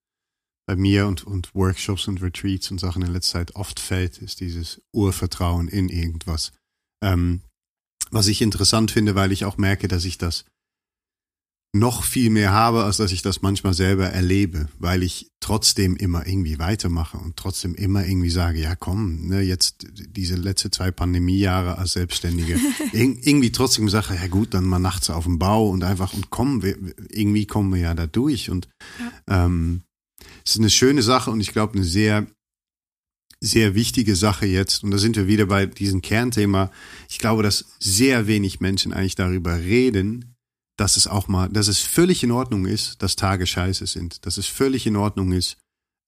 bei 0.67 0.75
mir 0.75 1.05
und, 1.05 1.23
und 1.25 1.53
Workshops 1.53 2.07
und 2.07 2.21
Retreats 2.21 2.71
und 2.71 2.79
Sachen 2.79 3.03
in 3.03 3.13
letzter 3.13 3.39
Zeit 3.39 3.55
oft 3.55 3.79
fällt, 3.79 4.17
ist 4.17 4.39
dieses 4.39 4.81
Urvertrauen 4.93 5.67
in 5.67 5.89
irgendwas. 5.89 6.51
Ähm, 7.03 7.41
was 8.11 8.27
ich 8.27 8.41
interessant 8.41 8.91
finde, 8.91 9.15
weil 9.15 9.31
ich 9.31 9.45
auch 9.45 9.57
merke, 9.57 9.87
dass 9.87 10.05
ich 10.05 10.17
das 10.17 10.45
noch 11.75 12.03
viel 12.03 12.29
mehr 12.29 12.51
habe, 12.51 12.85
als 12.85 12.97
dass 12.97 13.11
ich 13.11 13.21
das 13.21 13.41
manchmal 13.41 13.73
selber 13.73 14.05
erlebe, 14.05 14.67
weil 14.79 15.03
ich 15.03 15.29
trotzdem 15.41 15.95
immer 15.95 16.25
irgendwie 16.25 16.57
weitermache 16.57 17.17
und 17.17 17.35
trotzdem 17.35 17.75
immer 17.75 18.05
irgendwie 18.05 18.29
sage, 18.29 18.59
ja 18.59 18.75
komm, 18.75 19.27
ne, 19.27 19.41
jetzt 19.41 19.85
diese 19.91 20.35
letzte 20.35 20.71
zwei 20.71 20.91
Pandemiejahre 20.91 21.77
als 21.77 21.93
Selbstständige, 21.93 22.59
irgendwie 22.93 23.51
trotzdem 23.51 23.89
sage, 23.89 24.15
ja 24.15 24.27
gut, 24.27 24.53
dann 24.53 24.63
mal 24.63 24.79
nachts 24.79 25.09
auf 25.09 25.25
dem 25.25 25.37
Bau 25.37 25.69
und 25.69 25.83
einfach 25.83 26.13
und 26.13 26.29
kommen, 26.29 26.63
wir, 26.63 26.77
irgendwie 27.09 27.45
kommen 27.45 27.73
wir 27.73 27.81
ja 27.81 27.93
da 27.93 28.07
durch 28.07 28.49
und 28.49 28.69
ja. 29.27 29.45
ähm, 29.45 29.81
es 30.45 30.53
ist 30.53 30.59
eine 30.59 30.69
schöne 30.69 31.03
Sache 31.03 31.29
und 31.29 31.41
ich 31.41 31.51
glaube 31.51 31.73
eine 31.73 31.83
sehr 31.83 32.25
sehr 33.41 33.75
wichtige 33.75 34.15
Sache 34.15 34.47
jetzt, 34.47 34.83
und 34.83 34.91
da 34.91 34.97
sind 34.97 35.17
wir 35.17 35.27
wieder 35.27 35.45
bei 35.45 35.67
diesem 35.67 36.01
Kernthema. 36.01 36.71
Ich 37.09 37.19
glaube, 37.19 37.43
dass 37.43 37.65
sehr 37.79 38.25
wenig 38.25 38.59
Menschen 38.59 38.91
eigentlich 38.91 39.15
darüber 39.15 39.59
reden, 39.59 40.34
dass 40.77 40.97
es 40.97 41.07
auch 41.07 41.27
mal, 41.27 41.49
dass 41.49 41.67
es 41.67 41.79
völlig 41.79 42.23
in 42.23 42.31
Ordnung 42.31 42.65
ist, 42.65 43.01
dass 43.01 43.15
Tage 43.15 43.47
scheiße 43.47 43.87
sind, 43.87 44.25
dass 44.25 44.37
es 44.37 44.47
völlig 44.47 44.85
in 44.85 44.95
Ordnung 44.95 45.31
ist, 45.31 45.57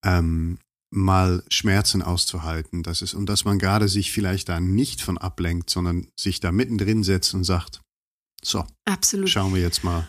ähm, 0.05 0.57
mal 0.89 1.43
Schmerzen 1.49 2.01
auszuhalten, 2.01 2.83
dass 2.83 3.01
es, 3.01 3.13
und 3.13 3.27
dass 3.27 3.45
man 3.45 3.59
gerade 3.59 3.89
sich 3.89 4.11
vielleicht 4.11 4.49
da 4.49 4.59
nicht 4.59 5.01
von 5.01 5.17
ablenkt, 5.17 5.69
sondern 5.69 6.07
sich 6.19 6.39
da 6.39 6.51
mittendrin 6.51 7.03
setzt 7.03 7.33
und 7.33 7.43
sagt, 7.43 7.81
so, 8.43 8.65
Absolut. 8.85 9.29
schauen 9.29 9.53
wir 9.53 9.61
jetzt 9.61 9.83
mal. 9.83 10.07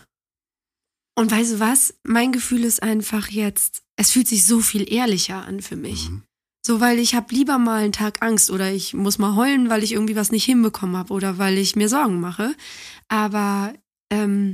Und 1.17 1.31
weißt 1.31 1.53
du 1.53 1.59
was? 1.59 1.93
Mein 2.03 2.31
Gefühl 2.31 2.63
ist 2.63 2.81
einfach 2.81 3.27
jetzt, 3.27 3.81
es 3.97 4.11
fühlt 4.11 4.27
sich 4.27 4.45
so 4.45 4.61
viel 4.61 4.91
ehrlicher 4.91 5.45
an 5.45 5.61
für 5.61 5.75
mich. 5.75 6.09
Mhm. 6.09 6.23
So, 6.65 6.79
weil 6.79 6.99
ich 6.99 7.15
habe 7.15 7.33
lieber 7.33 7.57
mal 7.57 7.83
einen 7.83 7.91
Tag 7.91 8.21
Angst 8.21 8.51
oder 8.51 8.71
ich 8.71 8.93
muss 8.93 9.17
mal 9.17 9.35
heulen, 9.35 9.69
weil 9.69 9.83
ich 9.83 9.93
irgendwie 9.93 10.15
was 10.15 10.31
nicht 10.31 10.45
hinbekommen 10.45 10.95
habe 10.95 11.13
oder 11.13 11.37
weil 11.37 11.57
ich 11.57 11.75
mir 11.75 11.89
Sorgen 11.89 12.19
mache. 12.19 12.55
Aber 13.07 13.73
ähm, 14.09 14.53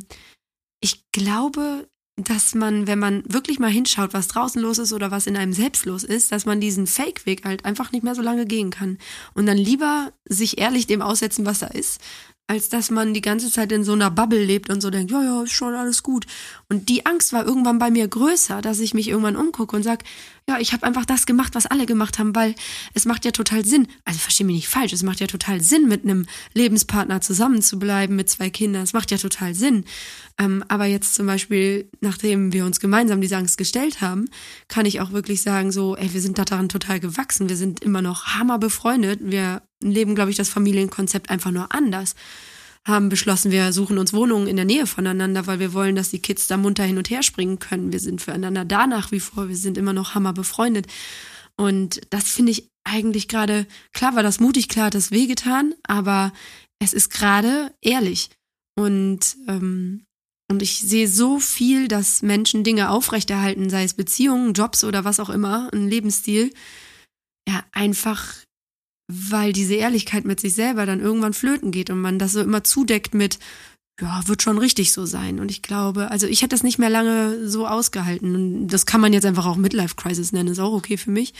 ich 0.81 1.03
glaube, 1.11 1.87
dass 2.17 2.55
man, 2.55 2.87
wenn 2.87 2.99
man 2.99 3.23
wirklich 3.27 3.59
mal 3.59 3.69
hinschaut, 3.69 4.13
was 4.13 4.29
draußen 4.29 4.61
los 4.61 4.77
ist 4.77 4.93
oder 4.93 5.11
was 5.11 5.27
in 5.27 5.35
einem 5.35 5.51
selbst 5.51 5.85
los 5.85 6.03
ist, 6.03 6.31
dass 6.31 6.45
man 6.45 6.61
diesen 6.61 6.87
Fake-Weg 6.87 7.43
halt 7.43 7.65
einfach 7.65 7.91
nicht 7.91 8.03
mehr 8.03 8.15
so 8.15 8.21
lange 8.21 8.45
gehen 8.45 8.69
kann. 8.69 8.97
Und 9.33 9.47
dann 9.47 9.57
lieber 9.57 10.13
sich 10.23 10.57
ehrlich 10.57 10.87
dem 10.87 11.01
aussetzen, 11.01 11.45
was 11.45 11.59
da 11.59 11.67
ist, 11.67 11.99
als 12.47 12.69
dass 12.69 12.91
man 12.91 13.13
die 13.13 13.21
ganze 13.21 13.51
Zeit 13.51 13.71
in 13.71 13.83
so 13.83 13.93
einer 13.93 14.11
Bubble 14.11 14.43
lebt 14.43 14.69
und 14.69 14.79
so 14.79 14.91
denkt, 14.91 15.11
ja, 15.11 15.23
ja, 15.23 15.43
ist 15.43 15.53
schon 15.53 15.73
alles 15.73 16.03
gut. 16.03 16.25
Und 16.69 16.89
die 16.89 17.05
Angst 17.05 17.33
war 17.33 17.43
irgendwann 17.43 17.79
bei 17.79 17.89
mir 17.89 18.07
größer, 18.07 18.61
dass 18.61 18.79
ich 18.79 18.93
mich 18.93 19.07
irgendwann 19.07 19.35
umgucke 19.35 19.75
und 19.75 19.81
sag, 19.81 20.03
ja, 20.47 20.59
ich 20.59 20.71
habe 20.71 20.85
einfach 20.85 21.05
das 21.05 21.25
gemacht, 21.25 21.55
was 21.55 21.65
alle 21.65 21.87
gemacht 21.87 22.19
haben, 22.19 22.35
weil 22.35 22.53
es 22.93 23.05
macht 23.05 23.25
ja 23.25 23.31
total 23.31 23.65
Sinn. 23.65 23.87
Also 24.03 24.19
verstehe 24.19 24.45
mich 24.45 24.57
nicht 24.57 24.67
falsch, 24.67 24.93
es 24.93 25.01
macht 25.01 25.19
ja 25.19 25.25
total 25.25 25.59
Sinn, 25.61 25.87
mit 25.87 26.03
einem 26.03 26.27
Lebenspartner 26.53 27.19
zusammenzubleiben, 27.19 28.15
mit 28.15 28.29
zwei 28.29 28.51
Kindern. 28.51 28.83
Es 28.83 28.93
macht 28.93 29.09
ja 29.09 29.17
total 29.17 29.55
Sinn. 29.55 29.85
Ähm, 30.37 30.63
aber 30.67 30.85
jetzt 30.85 31.15
zum 31.15 31.25
Beispiel, 31.25 31.89
nachdem 31.99 32.53
wir 32.53 32.65
uns 32.65 32.79
gemeinsam 32.79 33.21
diese 33.21 33.37
Angst 33.37 33.57
gestellt 33.57 34.01
haben, 34.01 34.29
kann 34.67 34.85
ich 34.85 35.01
auch 35.01 35.11
wirklich 35.13 35.41
sagen, 35.41 35.71
so, 35.71 35.95
ey, 35.95 36.13
wir 36.13 36.21
sind 36.21 36.37
daran 36.37 36.69
total 36.69 36.99
gewachsen. 36.99 37.49
Wir 37.49 37.57
sind 37.57 37.83
immer 37.83 38.03
noch 38.03 38.35
hammer 38.35 38.59
befreundet. 38.59 39.21
Wir 39.23 39.63
leben, 39.83 40.15
glaube 40.15 40.31
ich, 40.31 40.37
das 40.37 40.49
Familienkonzept 40.49 41.29
einfach 41.29 41.51
nur 41.51 41.73
anders. 41.73 42.15
haben 42.87 43.09
beschlossen, 43.09 43.51
wir 43.51 43.73
suchen 43.73 43.97
uns 43.97 44.13
Wohnungen 44.13 44.47
in 44.47 44.57
der 44.57 44.65
Nähe 44.65 44.85
voneinander, 44.85 45.47
weil 45.47 45.59
wir 45.59 45.73
wollen, 45.73 45.95
dass 45.95 46.11
die 46.11 46.21
Kids 46.21 46.45
da 46.47 46.55
munter 46.55 46.83
hin 46.83 46.99
und 46.99 47.09
her 47.09 47.23
springen 47.23 47.57
können. 47.57 47.91
Wir 47.91 47.99
sind 47.99 48.21
füreinander 48.21 48.63
da 48.63 48.85
nach 48.85 49.11
wie 49.11 49.19
vor, 49.19 49.49
wir 49.49 49.57
sind 49.57 49.77
immer 49.77 49.93
noch 49.93 50.13
hammer 50.13 50.33
befreundet. 50.33 50.85
Und 51.57 52.01
das 52.11 52.29
finde 52.29 52.51
ich 52.51 52.69
eigentlich 52.83 53.27
gerade, 53.27 53.65
klar 53.91 54.15
war 54.15 54.23
das 54.23 54.39
mutig, 54.39 54.69
klar 54.69 54.87
hat 54.87 54.93
das 54.93 55.11
wehgetan, 55.11 55.73
aber 55.83 56.31
es 56.79 56.93
ist 56.93 57.09
gerade 57.09 57.73
ehrlich. 57.81 58.29
Und, 58.75 59.37
ähm, 59.47 60.05
und 60.47 60.61
ich 60.61 60.79
sehe 60.79 61.07
so 61.07 61.39
viel, 61.39 61.87
dass 61.87 62.21
Menschen 62.21 62.63
Dinge 62.63 62.91
aufrechterhalten, 62.91 63.69
sei 63.69 63.83
es 63.83 63.95
Beziehungen, 63.95 64.53
Jobs 64.53 64.83
oder 64.83 65.03
was 65.05 65.19
auch 65.19 65.29
immer, 65.31 65.69
ein 65.73 65.89
Lebensstil, 65.89 66.53
ja, 67.47 67.63
einfach 67.71 68.44
weil 69.07 69.53
diese 69.53 69.75
Ehrlichkeit 69.75 70.25
mit 70.25 70.39
sich 70.39 70.55
selber 70.55 70.85
dann 70.85 70.99
irgendwann 70.99 71.33
flöten 71.33 71.71
geht 71.71 71.89
und 71.89 72.01
man 72.01 72.19
das 72.19 72.33
so 72.33 72.41
immer 72.41 72.63
zudeckt 72.63 73.13
mit, 73.13 73.39
ja, 74.01 74.27
wird 74.27 74.41
schon 74.41 74.57
richtig 74.57 74.91
so 74.91 75.05
sein. 75.05 75.39
Und 75.39 75.51
ich 75.51 75.61
glaube, 75.61 76.11
also 76.11 76.27
ich 76.27 76.41
hätte 76.41 76.55
das 76.55 76.63
nicht 76.63 76.79
mehr 76.79 76.89
lange 76.89 77.47
so 77.47 77.67
ausgehalten. 77.67 78.35
Und 78.35 78.67
das 78.67 78.85
kann 78.85 79.01
man 79.01 79.13
jetzt 79.13 79.25
einfach 79.25 79.45
auch 79.45 79.57
Midlife 79.57 79.95
Crisis 79.95 80.31
nennen, 80.31 80.49
ist 80.49 80.59
auch 80.59 80.73
okay 80.73 80.97
für 80.97 81.11
mich. 81.11 81.33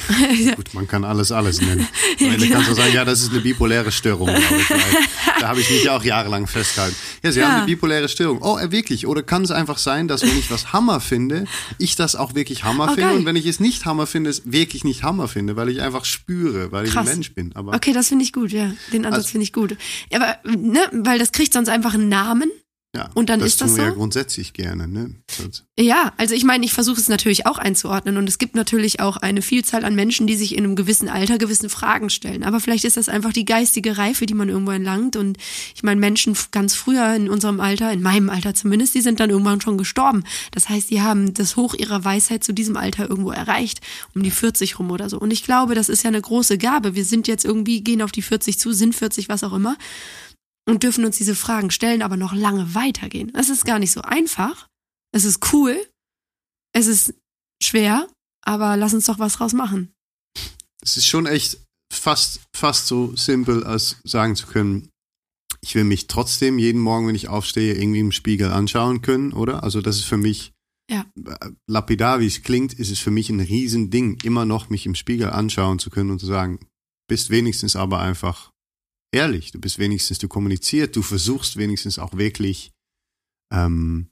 Gut, 0.56 0.74
man 0.74 0.86
kann 0.86 1.04
alles 1.04 1.32
alles 1.32 1.60
nennen. 1.60 1.86
Am 2.20 2.26
Ende 2.26 2.48
kannst 2.48 2.70
du 2.70 2.74
sagen, 2.74 2.92
ja, 2.92 3.04
das 3.04 3.22
ist 3.22 3.30
eine 3.30 3.40
bipoläre 3.40 3.92
Störung. 3.92 4.28
Ich, 4.28 4.68
da 5.40 5.48
habe 5.48 5.60
ich 5.60 5.70
mich 5.70 5.84
ja 5.84 5.96
auch 5.96 6.04
jahrelang 6.04 6.46
festgehalten. 6.46 6.96
Ja, 7.22 7.32
sie 7.32 7.40
ja. 7.40 7.46
haben 7.46 7.56
eine 7.56 7.66
bipoläre 7.66 8.08
Störung. 8.08 8.40
Oh, 8.42 8.58
äh, 8.58 8.70
wirklich? 8.72 9.06
Oder 9.06 9.22
kann 9.22 9.42
es 9.42 9.50
einfach 9.50 9.78
sein, 9.78 10.08
dass 10.08 10.22
wenn 10.22 10.38
ich 10.38 10.50
was 10.50 10.72
Hammer 10.72 11.00
finde, 11.00 11.44
ich 11.78 11.96
das 11.96 12.16
auch 12.16 12.34
wirklich 12.34 12.64
Hammer 12.64 12.84
oh, 12.84 12.94
finde 12.94 13.10
geil. 13.10 13.18
und 13.18 13.26
wenn 13.26 13.36
ich 13.36 13.46
es 13.46 13.60
nicht 13.60 13.84
Hammer 13.84 14.06
finde, 14.06 14.30
es 14.30 14.42
wirklich 14.44 14.84
nicht 14.84 15.02
Hammer 15.02 15.28
finde, 15.28 15.56
weil 15.56 15.68
ich 15.68 15.82
einfach 15.82 16.04
spüre, 16.04 16.72
weil 16.72 16.84
Krass. 16.84 16.92
ich 16.92 16.98
ein 16.98 17.04
Mensch 17.16 17.34
bin. 17.34 17.54
Aber 17.54 17.74
okay, 17.74 17.92
das 17.92 18.08
finde 18.08 18.24
ich 18.24 18.32
gut, 18.32 18.52
ja. 18.52 18.72
Den 18.92 19.04
Ansatz 19.04 19.18
also, 19.18 19.28
finde 19.30 19.44
ich 19.44 19.52
gut. 19.52 19.76
Aber, 20.12 20.36
ne, 20.44 20.80
weil 20.92 21.18
das 21.18 21.32
kriegt 21.32 21.52
sonst 21.52 21.68
einfach 21.68 21.94
einen 21.94 22.08
Namen 22.08 22.50
ja, 22.94 23.08
und 23.14 23.30
dann 23.30 23.40
das 23.40 23.48
ist 23.48 23.60
das 23.62 23.70
tun 23.70 23.78
wir 23.78 23.84
so. 23.84 23.88
ja 23.88 23.94
grundsätzlich 23.94 24.52
gerne, 24.52 24.86
ne? 24.86 25.14
Ja, 25.78 26.12
also 26.18 26.34
ich 26.34 26.44
meine, 26.44 26.62
ich 26.66 26.74
versuche 26.74 27.00
es 27.00 27.08
natürlich 27.08 27.46
auch 27.46 27.56
einzuordnen 27.56 28.18
und 28.18 28.28
es 28.28 28.36
gibt 28.36 28.54
natürlich 28.54 29.00
auch 29.00 29.16
eine 29.16 29.40
Vielzahl 29.40 29.86
an 29.86 29.94
Menschen, 29.94 30.26
die 30.26 30.36
sich 30.36 30.54
in 30.54 30.64
einem 30.64 30.76
gewissen 30.76 31.08
Alter 31.08 31.38
gewissen 31.38 31.70
Fragen 31.70 32.10
stellen. 32.10 32.42
Aber 32.42 32.60
vielleicht 32.60 32.84
ist 32.84 32.98
das 32.98 33.08
einfach 33.08 33.32
die 33.32 33.46
geistige 33.46 33.96
Reife, 33.96 34.26
die 34.26 34.34
man 34.34 34.50
irgendwo 34.50 34.72
entlangt. 34.72 35.16
Und 35.16 35.38
ich 35.74 35.82
meine, 35.82 36.00
Menschen 36.00 36.36
ganz 36.50 36.74
früher 36.74 37.14
in 37.14 37.30
unserem 37.30 37.60
Alter, 37.60 37.90
in 37.92 38.02
meinem 38.02 38.28
Alter 38.28 38.54
zumindest, 38.54 38.94
die 38.94 39.00
sind 39.00 39.20
dann 39.20 39.30
irgendwann 39.30 39.62
schon 39.62 39.78
gestorben. 39.78 40.24
Das 40.50 40.68
heißt, 40.68 40.90
die 40.90 41.00
haben 41.00 41.32
das 41.32 41.56
Hoch 41.56 41.72
ihrer 41.72 42.04
Weisheit 42.04 42.44
zu 42.44 42.52
diesem 42.52 42.76
Alter 42.76 43.08
irgendwo 43.08 43.30
erreicht, 43.30 43.80
um 44.14 44.22
die 44.22 44.30
40 44.30 44.78
rum 44.78 44.90
oder 44.90 45.08
so. 45.08 45.18
Und 45.18 45.30
ich 45.30 45.44
glaube, 45.44 45.74
das 45.74 45.88
ist 45.88 46.02
ja 46.02 46.08
eine 46.08 46.20
große 46.20 46.58
Gabe. 46.58 46.94
Wir 46.94 47.06
sind 47.06 47.26
jetzt 47.26 47.46
irgendwie, 47.46 47.82
gehen 47.82 48.02
auf 48.02 48.12
die 48.12 48.20
40 48.20 48.58
zu, 48.58 48.74
sind 48.74 48.94
40, 48.94 49.30
was 49.30 49.44
auch 49.44 49.54
immer 49.54 49.78
und 50.68 50.82
dürfen 50.82 51.04
uns 51.04 51.16
diese 51.16 51.34
Fragen 51.34 51.70
stellen, 51.70 52.02
aber 52.02 52.16
noch 52.16 52.32
lange 52.32 52.74
weitergehen. 52.74 53.32
Es 53.34 53.48
ist 53.48 53.64
gar 53.64 53.78
nicht 53.78 53.92
so 53.92 54.02
einfach. 54.02 54.68
Es 55.12 55.24
ist 55.24 55.52
cool. 55.52 55.76
Es 56.72 56.86
ist 56.86 57.14
schwer, 57.62 58.08
aber 58.44 58.76
lass 58.76 58.94
uns 58.94 59.06
doch 59.06 59.18
was 59.18 59.34
draus 59.34 59.52
machen. 59.52 59.92
Es 60.82 60.96
ist 60.96 61.06
schon 61.06 61.26
echt 61.26 61.58
fast, 61.92 62.40
fast 62.54 62.86
so 62.86 63.14
simpel, 63.14 63.64
als 63.64 63.96
sagen 64.04 64.36
zu 64.36 64.46
können, 64.46 64.88
ich 65.60 65.74
will 65.74 65.84
mich 65.84 66.08
trotzdem 66.08 66.58
jeden 66.58 66.80
Morgen, 66.80 67.06
wenn 67.06 67.14
ich 67.14 67.28
aufstehe, 67.28 67.74
irgendwie 67.74 68.00
im 68.00 68.12
Spiegel 68.12 68.50
anschauen 68.50 69.00
können, 69.00 69.32
oder? 69.32 69.62
Also 69.62 69.80
das 69.80 69.96
ist 69.96 70.04
für 70.04 70.16
mich, 70.16 70.52
ja. 70.90 71.06
Lapidar 71.68 72.18
wie 72.18 72.26
es 72.26 72.42
klingt, 72.42 72.72
ist 72.72 72.90
es 72.90 72.98
für 72.98 73.12
mich 73.12 73.30
ein 73.30 73.40
Riesending, 73.40 74.18
immer 74.24 74.44
noch 74.44 74.70
mich 74.70 74.86
im 74.86 74.96
Spiegel 74.96 75.30
anschauen 75.30 75.78
zu 75.78 75.90
können 75.90 76.10
und 76.10 76.18
zu 76.18 76.26
sagen, 76.26 76.58
bist 77.08 77.30
wenigstens 77.30 77.76
aber 77.76 78.00
einfach 78.00 78.51
ehrlich, 79.12 79.52
du 79.52 79.60
bist 79.60 79.78
wenigstens, 79.78 80.18
du 80.18 80.28
kommunizierst, 80.28 80.96
du 80.96 81.02
versuchst 81.02 81.56
wenigstens 81.56 81.98
auch 81.98 82.16
wirklich 82.16 82.72
ähm, 83.52 84.08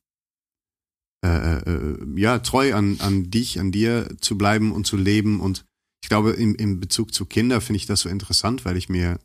äh, 1.25 1.29
äh, 1.29 1.71
äh, 1.71 2.21
ja, 2.21 2.39
treu 2.39 2.75
an, 2.75 2.99
an 3.01 3.31
dich, 3.31 3.61
an 3.61 3.73
dir 3.73 4.09
zu 4.21 4.39
bleiben 4.39 4.73
und 4.73 4.87
zu 4.87 4.97
leben. 4.97 5.41
Und 5.41 5.67
ich 6.03 6.09
glaube, 6.09 6.31
im, 6.31 6.55
im 6.55 6.81
Bezug 6.81 7.13
zu 7.13 7.27
Kindern 7.27 7.61
finde 7.61 7.77
ich 7.77 7.87
das 7.87 8.01
so 8.01 8.09
interessant, 8.09 8.65
weil 8.65 8.77
ich 8.77 8.89
mir 8.89 9.19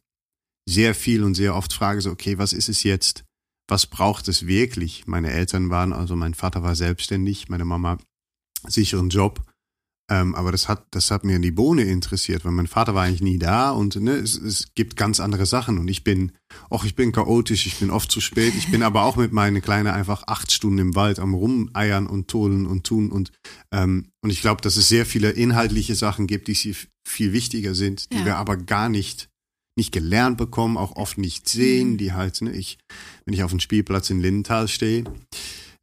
sehr 0.67 0.95
viel 0.95 1.23
und 1.23 1.35
sehr 1.35 1.55
oft 1.55 1.71
frage, 1.71 2.01
so, 2.01 2.11
okay, 2.11 2.37
was 2.37 2.51
ist 2.51 2.69
es 2.69 2.83
jetzt? 2.83 3.23
Was 3.69 3.85
braucht 3.85 4.27
es 4.27 4.45
wirklich? 4.45 5.07
Meine 5.07 5.31
Eltern 5.31 5.69
waren, 5.69 5.93
also 5.93 6.15
mein 6.15 6.33
Vater 6.33 6.63
war 6.63 6.75
selbstständig, 6.75 7.49
meine 7.49 7.65
Mama 7.65 7.97
sicheren 8.67 9.09
Job. 9.09 9.45
Ähm, 10.07 10.35
aber 10.35 10.51
das 10.51 10.69
hat, 10.69 10.85
das 10.91 11.09
hat 11.09 11.23
mir 11.23 11.35
in 11.35 11.41
die 11.41 11.51
Bohne 11.51 11.83
interessiert, 11.83 12.45
weil 12.45 12.51
mein 12.51 12.67
Vater 12.67 12.93
war 12.93 13.03
eigentlich 13.03 13.21
nie 13.21 13.39
da 13.39 13.71
und 13.71 13.95
ne, 13.95 14.11
es, 14.11 14.37
es 14.37 14.75
gibt 14.75 14.97
ganz 14.97 15.19
andere 15.19 15.47
Sachen 15.47 15.79
und 15.79 15.87
ich 15.87 16.03
bin, 16.03 16.31
auch 16.69 16.83
ich 16.83 16.95
bin 16.95 17.11
chaotisch, 17.11 17.65
ich 17.65 17.79
bin 17.79 17.89
oft 17.89 18.11
zu 18.11 18.21
spät, 18.21 18.53
ich 18.55 18.69
bin 18.69 18.83
aber 18.83 19.03
auch 19.03 19.15
mit 19.15 19.33
meinen 19.33 19.63
Kleinen 19.63 19.87
einfach 19.87 20.23
acht 20.27 20.51
Stunden 20.51 20.77
im 20.77 20.95
Wald 20.95 21.17
am 21.17 21.33
Rumeiern 21.33 22.05
und 22.05 22.27
Tolen 22.27 22.67
und 22.67 22.85
tun 22.85 23.11
und 23.11 23.31
ähm, 23.71 24.11
und 24.21 24.29
ich 24.29 24.41
glaube, 24.41 24.61
dass 24.61 24.77
es 24.77 24.89
sehr 24.89 25.07
viele 25.07 25.31
inhaltliche 25.31 25.95
Sachen 25.95 26.27
gibt, 26.27 26.47
die 26.47 26.55
viel 26.55 27.33
wichtiger 27.33 27.73
sind, 27.73 28.11
die 28.11 28.19
ja. 28.19 28.25
wir 28.25 28.37
aber 28.37 28.57
gar 28.57 28.89
nicht 28.89 29.29
nicht 29.77 29.91
gelernt 29.91 30.37
bekommen, 30.37 30.77
auch 30.77 30.95
oft 30.95 31.17
nicht 31.17 31.49
sehen, 31.49 31.91
mhm. 31.91 31.97
die 31.97 32.13
halt, 32.13 32.41
ne, 32.41 32.51
ich, 32.51 32.77
wenn 33.25 33.33
ich 33.33 33.43
auf 33.43 33.51
dem 33.51 33.59
Spielplatz 33.59 34.09
in 34.09 34.21
Lindenthal 34.21 34.67
stehe, 34.67 35.03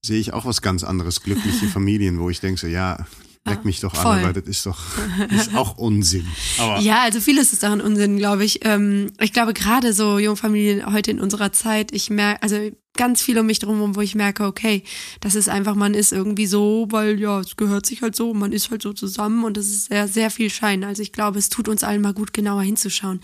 sehe 0.05 0.19
ich 0.19 0.33
auch 0.33 0.47
was 0.47 0.63
ganz 0.63 0.83
anderes, 0.85 1.23
glückliche 1.23 1.67
Familien, 1.69 2.19
wo 2.19 2.31
ich 2.31 2.41
denke 2.41 2.61
so, 2.61 2.67
ja, 2.67 3.07
Leck 3.45 3.65
mich 3.65 3.81
doch 3.81 3.95
Voll. 3.95 4.19
an, 4.19 4.23
weil 4.23 4.33
das 4.33 4.45
ist 4.45 4.67
doch 4.67 4.79
ist 5.31 5.55
auch 5.55 5.77
Unsinn. 5.77 6.27
Aber 6.59 6.79
ja, 6.79 7.03
also 7.03 7.21
vieles 7.21 7.53
ist 7.53 7.65
daran 7.65 7.81
Unsinn, 7.81 8.17
glaube 8.17 8.45
ich. 8.45 8.65
Ähm, 8.65 9.11
ich 9.21 9.33
glaube 9.33 9.53
gerade 9.53 9.93
so 9.93 10.19
Jungfamilien 10.19 10.93
heute 10.93 11.11
in 11.11 11.21
unserer 11.21 11.51
Zeit, 11.51 11.91
ich 11.93 12.09
merke, 12.09 12.41
also 12.43 12.71
ganz 12.95 13.23
viel 13.23 13.39
um 13.39 13.47
mich 13.47 13.59
drum, 13.59 13.97
wo 13.97 14.01
ich 14.01 14.15
merke, 14.15 14.45
okay, 14.45 14.85
das 15.21 15.35
ist 15.35 15.49
einfach, 15.49 15.75
man 15.75 15.95
ist 15.95 16.13
irgendwie 16.13 16.47
so, 16.47 16.87
weil 16.91 17.19
ja, 17.19 17.41
es 17.41 17.57
gehört 17.57 17.87
sich 17.87 18.03
halt 18.03 18.15
so, 18.15 18.33
man 18.35 18.53
ist 18.53 18.71
halt 18.71 18.83
so 18.83 18.93
zusammen 18.93 19.45
und 19.45 19.57
das 19.57 19.67
ist 19.67 19.87
sehr, 19.87 20.07
sehr 20.07 20.31
viel 20.31 20.51
Schein. 20.51 20.85
Also 20.85 21.03
ich 21.03 21.13
glaube, 21.13 21.39
es 21.39 21.49
tut 21.49 21.69
uns 21.69 21.83
allen 21.83 22.03
mal 22.03 22.15
gut, 22.15 22.33
genauer 22.33 22.63
hinzuschauen. 22.63 23.21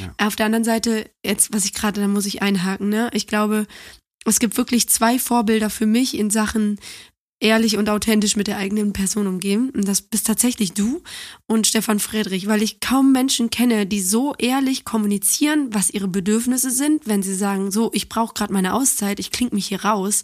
Ja. 0.00 0.26
Auf 0.26 0.36
der 0.36 0.46
anderen 0.46 0.64
Seite, 0.64 1.08
jetzt, 1.24 1.52
was 1.52 1.64
ich 1.64 1.74
gerade, 1.74 2.00
da 2.00 2.08
muss 2.08 2.26
ich 2.26 2.42
einhaken, 2.42 2.88
ne? 2.88 3.10
Ich 3.12 3.26
glaube, 3.26 3.66
es 4.24 4.38
gibt 4.38 4.56
wirklich 4.56 4.88
zwei 4.88 5.18
Vorbilder 5.18 5.70
für 5.70 5.86
mich 5.86 6.16
in 6.16 6.30
Sachen 6.30 6.78
ehrlich 7.40 7.78
und 7.78 7.88
authentisch 7.88 8.36
mit 8.36 8.46
der 8.46 8.58
eigenen 8.58 8.92
Person 8.92 9.26
umgehen. 9.26 9.70
Und 9.70 9.88
das 9.88 10.02
bist 10.02 10.26
tatsächlich 10.26 10.72
du 10.72 11.02
und 11.46 11.66
Stefan 11.66 11.98
Friedrich, 11.98 12.46
weil 12.46 12.62
ich 12.62 12.80
kaum 12.80 13.12
Menschen 13.12 13.50
kenne, 13.50 13.86
die 13.86 14.02
so 14.02 14.34
ehrlich 14.38 14.84
kommunizieren, 14.84 15.68
was 15.72 15.90
ihre 15.90 16.08
Bedürfnisse 16.08 16.70
sind, 16.70 17.06
wenn 17.06 17.22
sie 17.22 17.34
sagen, 17.34 17.70
so, 17.70 17.90
ich 17.94 18.08
brauche 18.08 18.34
gerade 18.34 18.52
meine 18.52 18.74
Auszeit, 18.74 19.18
ich 19.18 19.30
kling 19.30 19.48
mich 19.52 19.68
hier 19.68 19.84
raus. 19.84 20.22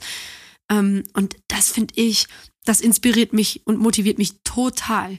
Ähm, 0.70 1.04
und 1.14 1.36
das 1.48 1.70
finde 1.70 1.94
ich, 1.96 2.26
das 2.64 2.80
inspiriert 2.80 3.32
mich 3.32 3.62
und 3.64 3.78
motiviert 3.78 4.18
mich 4.18 4.42
total. 4.44 5.18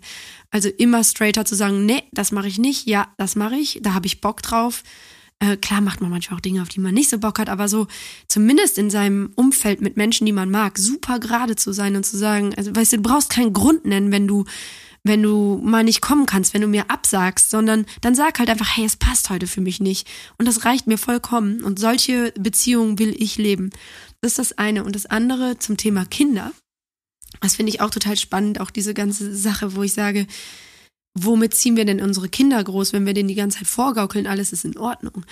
Also 0.51 0.69
immer 0.69 1.03
straighter 1.03 1.45
zu 1.45 1.55
sagen, 1.55 1.85
nee, 1.85 2.03
das 2.11 2.31
mache 2.31 2.47
ich 2.47 2.59
nicht, 2.59 2.87
ja, 2.87 3.07
das 3.17 3.35
mache 3.35 3.55
ich, 3.55 3.79
da 3.81 3.93
habe 3.93 4.05
ich 4.05 4.21
Bock 4.21 4.41
drauf. 4.41 4.83
Äh, 5.39 5.57
klar 5.57 5.81
macht 5.81 6.01
man 6.01 6.09
manchmal 6.09 6.37
auch 6.37 6.41
Dinge, 6.41 6.61
auf 6.61 6.69
die 6.69 6.79
man 6.79 6.95
nicht 6.95 7.09
so 7.09 7.19
Bock 7.19 7.37
hat, 7.37 7.49
aber 7.49 7.67
so 7.67 7.87
zumindest 8.27 8.77
in 8.77 8.89
seinem 8.89 9.31
Umfeld 9.35 9.81
mit 9.81 9.95
Menschen, 9.95 10.25
die 10.25 10.31
man 10.31 10.49
mag, 10.49 10.77
super 10.79 11.19
gerade 11.19 11.55
zu 11.55 11.73
sein 11.73 11.95
und 11.95 12.05
zu 12.05 12.17
sagen, 12.17 12.55
also 12.55 12.75
weißt 12.75 12.93
du, 12.93 12.97
du 12.97 13.03
brauchst 13.03 13.29
keinen 13.29 13.53
Grund 13.53 13.85
nennen, 13.85 14.11
wenn 14.11 14.27
du 14.27 14.45
wenn 15.03 15.23
du 15.23 15.59
mal 15.63 15.83
nicht 15.83 16.01
kommen 16.01 16.25
kannst, 16.25 16.53
wenn 16.53 16.61
du 16.61 16.67
mir 16.67 16.89
absagst, 16.89 17.49
sondern 17.49 17.85
dann 18.01 18.13
sag 18.13 18.39
halt 18.39 18.49
einfach, 18.49 18.75
hey, 18.75 18.85
es 18.85 18.97
passt 18.97 19.29
heute 19.29 19.47
für 19.47 19.61
mich 19.61 19.79
nicht. 19.79 20.07
Und 20.37 20.47
das 20.47 20.65
reicht 20.65 20.87
mir 20.87 20.97
vollkommen. 20.97 21.63
Und 21.63 21.79
solche 21.79 22.33
Beziehungen 22.37 22.99
will 22.99 23.15
ich 23.17 23.37
leben. 23.37 23.69
Das 24.21 24.33
ist 24.33 24.39
das 24.39 24.57
eine. 24.57 24.83
Und 24.83 24.95
das 24.95 25.05
andere 25.05 25.57
zum 25.59 25.77
Thema 25.77 26.05
Kinder. 26.05 26.51
Das 27.41 27.55
finde 27.55 27.71
ich 27.71 27.81
auch 27.81 27.89
total 27.89 28.17
spannend, 28.17 28.59
auch 28.59 28.71
diese 28.71 28.93
ganze 28.93 29.33
Sache, 29.33 29.75
wo 29.75 29.83
ich 29.83 29.93
sage, 29.93 30.27
womit 31.23 31.53
ziehen 31.53 31.75
wir 31.75 31.85
denn 31.85 32.01
unsere 32.01 32.29
Kinder 32.29 32.63
groß, 32.63 32.93
wenn 32.93 33.05
wir 33.05 33.13
denen 33.13 33.29
die 33.29 33.35
ganze 33.35 33.59
Zeit 33.59 33.67
vorgaukeln, 33.67 34.27
alles 34.27 34.53
ist 34.53 34.65
in 34.65 34.77
Ordnung. 34.77 35.25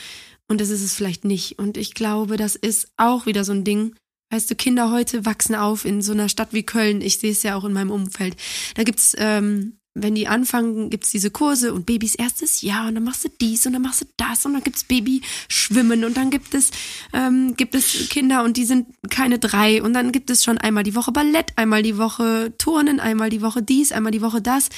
Und 0.48 0.62
das 0.62 0.70
ist 0.70 0.84
es 0.84 0.94
vielleicht 0.94 1.26
nicht. 1.26 1.60
Und 1.60 1.78
ich 1.78 1.94
glaube, 1.94 2.38
das 2.38 2.56
ist 2.56 2.90
auch 2.98 3.26
wieder 3.26 3.44
so 3.44 3.52
ein 3.52 3.64
Ding. 3.64 3.96
Weißt 4.32 4.50
du, 4.50 4.56
Kinder 4.56 4.92
heute 4.92 5.26
wachsen 5.26 5.56
auf 5.56 5.86
in 5.86 6.02
so 6.02 6.12
einer 6.12 6.30
Stadt 6.30 6.50
wie 6.52 6.64
Köln. 6.64 7.02
Ich 7.02 7.20
sehe 7.20 7.32
es 7.32 7.44
ja 7.44 7.56
auch 7.56 7.64
in 7.64 7.74
meinem 7.74 7.92
Umfeld. 7.92 8.36
Da 8.76 8.84
gibt's 8.84 9.16
ähm, 9.18 9.78
wenn 9.96 10.14
die 10.14 10.28
anfangen, 10.28 10.90
gibt's 10.90 11.10
diese 11.10 11.32
Kurse 11.32 11.74
und 11.74 11.86
Babys 11.86 12.16
erstes 12.16 12.62
Jahr 12.62 12.88
und 12.88 12.96
dann 12.96 13.04
machst 13.06 13.24
du 13.24 13.30
dies 13.30 13.66
und 13.66 13.74
dann 13.74 13.82
machst 13.82 14.02
du 14.02 14.06
das 14.18 14.46
und 14.46 14.54
dann 14.54 14.64
gibt's 14.64 14.84
Babyschwimmen 14.84 16.04
und 16.04 16.18
dann 16.18 16.30
gibt 16.30 16.54
es, 16.54 16.72
ähm, 17.14 17.56
gibt 17.56 17.74
es 17.74 18.10
Kinder 18.10 18.44
und 18.44 18.58
die 18.58 18.66
sind 18.66 18.88
keine 19.10 19.40
drei 19.40 19.82
und 19.82 19.94
dann 19.94 20.12
gibt 20.12 20.30
es 20.30 20.44
schon 20.44 20.58
einmal 20.58 20.84
die 20.84 20.96
Woche 20.96 21.14
Ballett, 21.14 21.54
einmal 21.56 21.82
die 21.82 21.98
Woche 21.98 22.54
Turnen, 22.58 23.00
einmal 23.00 23.30
die 23.30 23.42
Woche 23.42 23.64
dies, 23.64 23.94
einmal 23.94 24.12
die 24.12 24.22
Woche 24.22 24.42
das 24.42 24.70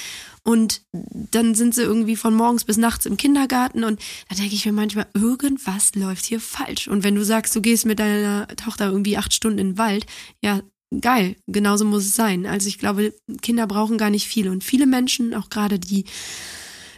und 0.43 0.84
dann 0.93 1.55
sind 1.55 1.74
sie 1.76 1.82
irgendwie 1.82 2.15
von 2.15 2.34
morgens 2.36 2.63
bis 2.63 2.78
nachts 2.78 3.07
im 3.07 3.18
Kindergarten 3.18 3.84
und 3.84 3.99
da 4.30 4.36
denke 4.36 4.53
ich 4.53 4.65
mir 4.65 4.72
manchmal, 4.72 5.07
irgendwas 5.13 5.93
läuft 5.95 6.26
hier 6.26 6.39
falsch. 6.39 6.88
Und 6.88 7.03
wenn 7.03 7.15
du 7.15 7.26
sagst, 7.26 7.53
du 7.55 7.61
gehst 7.61 7.86
mit 7.86 7.99
deiner 7.99 8.47
Tochter 8.55 8.86
irgendwie 8.86 9.18
acht 9.18 9.34
Stunden 9.34 9.59
in 9.59 9.72
den 9.72 9.78
Wald, 9.78 10.05
ja, 10.41 10.61
geil, 11.01 11.35
genauso 11.47 11.85
muss 11.85 12.05
es 12.05 12.15
sein. 12.15 12.45
Also 12.45 12.67
ich 12.67 12.79
glaube, 12.79 13.13
Kinder 13.41 13.67
brauchen 13.67 13.97
gar 13.97 14.09
nicht 14.09 14.27
viel 14.27 14.49
und 14.49 14.63
viele 14.63 14.85
Menschen, 14.85 15.33
auch 15.33 15.49
gerade 15.49 15.79
die 15.79 16.05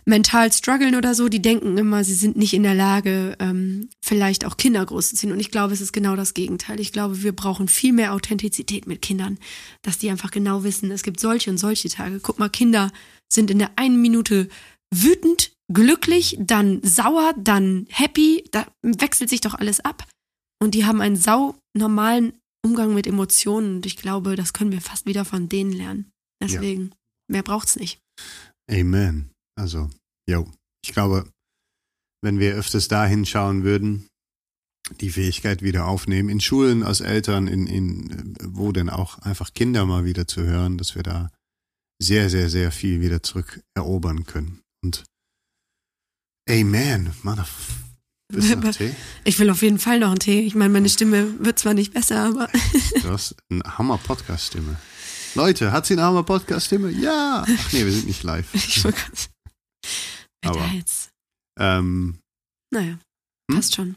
mental 0.05 0.51
strugglen 0.51 0.95
oder 0.95 1.13
so, 1.13 1.29
die 1.29 1.41
denken 1.41 1.77
immer, 1.77 2.03
sie 2.03 2.13
sind 2.13 2.35
nicht 2.35 2.53
in 2.53 2.63
der 2.63 2.73
Lage, 2.73 3.35
ähm, 3.39 3.89
vielleicht 4.03 4.45
auch 4.45 4.57
Kinder 4.57 4.85
großzuziehen. 4.85 5.31
Und 5.31 5.39
ich 5.39 5.51
glaube, 5.51 5.73
es 5.73 5.81
ist 5.81 5.93
genau 5.93 6.15
das 6.15 6.33
Gegenteil. 6.33 6.79
Ich 6.79 6.91
glaube, 6.91 7.23
wir 7.23 7.31
brauchen 7.31 7.67
viel 7.67 7.93
mehr 7.93 8.13
Authentizität 8.13 8.87
mit 8.87 9.01
Kindern, 9.01 9.37
dass 9.83 9.99
die 9.99 10.09
einfach 10.09 10.31
genau 10.31 10.63
wissen, 10.63 10.91
es 10.91 11.03
gibt 11.03 11.19
solche 11.19 11.49
und 11.51 11.57
solche 11.57 11.89
Tage. 11.89 12.19
Guck 12.19 12.39
mal, 12.39 12.49
Kinder 12.49 12.91
sind 13.31 13.51
in 13.51 13.59
der 13.59 13.71
einen 13.75 14.01
Minute 14.01 14.49
wütend, 14.93 15.51
glücklich, 15.71 16.37
dann 16.39 16.81
sauer, 16.83 17.33
dann 17.37 17.85
happy, 17.89 18.43
da 18.51 18.65
wechselt 18.81 19.29
sich 19.29 19.41
doch 19.41 19.53
alles 19.53 19.79
ab. 19.79 20.05
Und 20.61 20.73
die 20.73 20.85
haben 20.85 21.01
einen 21.01 21.15
sau 21.15 21.55
normalen 21.77 22.33
Umgang 22.64 22.93
mit 22.93 23.07
Emotionen. 23.07 23.78
Und 23.78 23.86
ich 23.86 23.97
glaube, 23.97 24.36
das 24.36 24.53
können 24.53 24.72
wir 24.72 24.82
fast 24.82 25.05
wieder 25.05 25.26
von 25.26 25.49
denen 25.49 25.72
lernen. 25.72 26.12
Deswegen, 26.41 26.89
ja. 26.89 26.95
mehr 27.32 27.43
braucht's 27.43 27.76
nicht. 27.76 28.01
Amen. 28.70 29.32
Also, 29.55 29.89
jo. 30.28 30.49
Ich 30.84 30.93
glaube, 30.93 31.30
wenn 32.22 32.39
wir 32.39 32.55
öfters 32.55 32.88
da 32.88 33.05
hinschauen 33.05 33.64
würden, 33.64 34.07
die 35.01 35.12
Fähigkeit 35.12 35.62
wieder 35.62 35.86
aufnehmen, 35.86 36.30
in 36.30 36.39
Schulen 36.39 36.84
als 36.84 37.01
Eltern, 37.01 37.47
in, 37.47 37.68
in, 37.68 38.36
wo 38.43 38.72
denn 38.72 38.89
auch 38.89 39.20
einfach 39.20 39.53
Kinder 39.53 39.86
mal 39.86 40.05
wieder 40.05 40.28
zu 40.28 40.41
hören, 40.43 40.78
dass 40.78 40.95
wir 40.95 41.03
da 41.03 41.30
sehr, 42.01 42.30
sehr, 42.30 42.49
sehr 42.49 42.72
viel 42.72 43.01
wieder 43.01 43.22
zurück 43.22 43.62
erobern 43.76 44.26
können. 44.26 44.62
Und 44.84 45.03
Amen. 46.49 47.14
Mann, 48.32 48.75
ich 49.23 49.39
will 49.39 49.49
auf 49.49 49.63
jeden 49.63 49.80
Fall 49.80 49.99
noch 49.99 50.09
einen 50.09 50.19
Tee. 50.19 50.41
Ich 50.41 50.53
meine, 50.53 50.71
meine 50.71 50.88
Stimme 50.88 51.43
wird 51.43 51.57
zwar 51.57 51.73
nicht 51.73 51.93
besser, 51.93 52.25
aber. 52.25 52.47
Du 53.01 53.09
hast 53.09 53.36
eine 53.49 53.63
Hammer-Podcast-Stimme. 53.63 54.75
Leute, 55.34 55.71
hat 55.71 55.88
sie 55.88 55.93
eine 55.93 56.03
Hammer-Podcast-Stimme? 56.03 56.91
Ja! 56.91 57.43
Ach 57.47 57.73
nee, 57.73 57.84
wir 57.84 57.91
sind 57.91 58.07
nicht 58.07 58.23
live. 58.23 58.45
Ich 60.41 60.53
wollte 60.53 60.61
Aber, 60.61 60.71
jetzt. 60.73 61.09
Ähm, 61.59 62.19
naja, 62.71 62.97
hm? 63.49 63.55
passt 63.55 63.75
schon. 63.75 63.95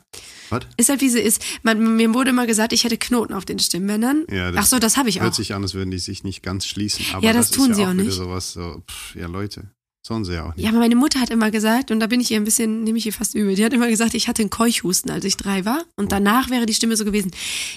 Was? 0.51 0.65
Ist 0.77 0.89
halt 0.89 1.01
wie 1.03 1.09
sie 1.09 1.21
ist. 1.21 1.43
Man, 1.63 1.97
mir 1.97 2.13
wurde 2.15 2.33
mal 2.33 2.47
gesagt, 2.47 2.73
ich 2.73 2.85
hätte 2.85 2.99
Knoten 2.99 3.33
auf 3.35 3.45
den 3.45 3.59
Stimmbändern. 3.59 4.25
Ja, 4.31 4.51
Ach 4.57 4.67
so, 4.67 4.79
das 4.79 4.97
habe 4.97 5.09
ich 5.09 5.21
auch. 5.21 5.25
Hört 5.25 5.35
sich 5.35 5.55
an, 5.55 5.63
als 5.63 5.75
würden 5.75 5.91
die 5.91 5.99
sich 5.99 6.25
nicht 6.25 6.43
ganz 6.43 6.67
schließen. 6.67 7.05
Aber 7.13 7.25
ja, 7.25 7.33
das, 7.33 7.49
das 7.51 7.57
tun 7.57 7.71
ja 7.71 7.75
sie 7.75 7.85
auch, 7.85 7.89
auch 7.89 7.95
nicht. 7.95 8.13
Sowas, 8.13 8.53
so, 8.53 8.83
pff, 8.91 9.15
ja, 9.15 9.27
Leute. 9.29 9.71
Sollen 10.05 10.25
sie 10.25 10.35
ja 10.35 10.49
auch 10.49 10.57
nicht. 10.57 10.65
Ja, 10.65 10.71
aber 10.71 10.81
meine 10.81 10.97
Mutter 10.97 11.21
hat 11.21 11.31
immer 11.31 11.53
gesagt, 11.53 11.93
und 11.93 12.01
da 12.01 12.09
bin 12.09 12.19
ich 12.19 12.33
ihr 12.33 12.37
ein 12.37 12.43
bisschen, 12.43 12.83
nehme 12.83 12.99
ich 12.99 13.07
ihr 13.07 13.13
fast 13.13 13.37
übel, 13.37 13.55
die 13.55 13.65
hat 13.65 13.73
immer 13.73 13.89
gesagt, 13.89 14.15
ich 14.15 14.27
hatte 14.27 14.43
einen 14.43 14.51
Keuchhusten, 14.51 15.13
als 15.13 15.25
ich 15.25 15.37
drei 15.37 15.65
war. 15.65 15.85
Und 15.95 16.11
danach 16.11 16.51
wäre 16.51 16.67
die 16.67 16.75
Stimme 16.75 16.97
so 16.97 17.05
gewesen. 17.05 17.31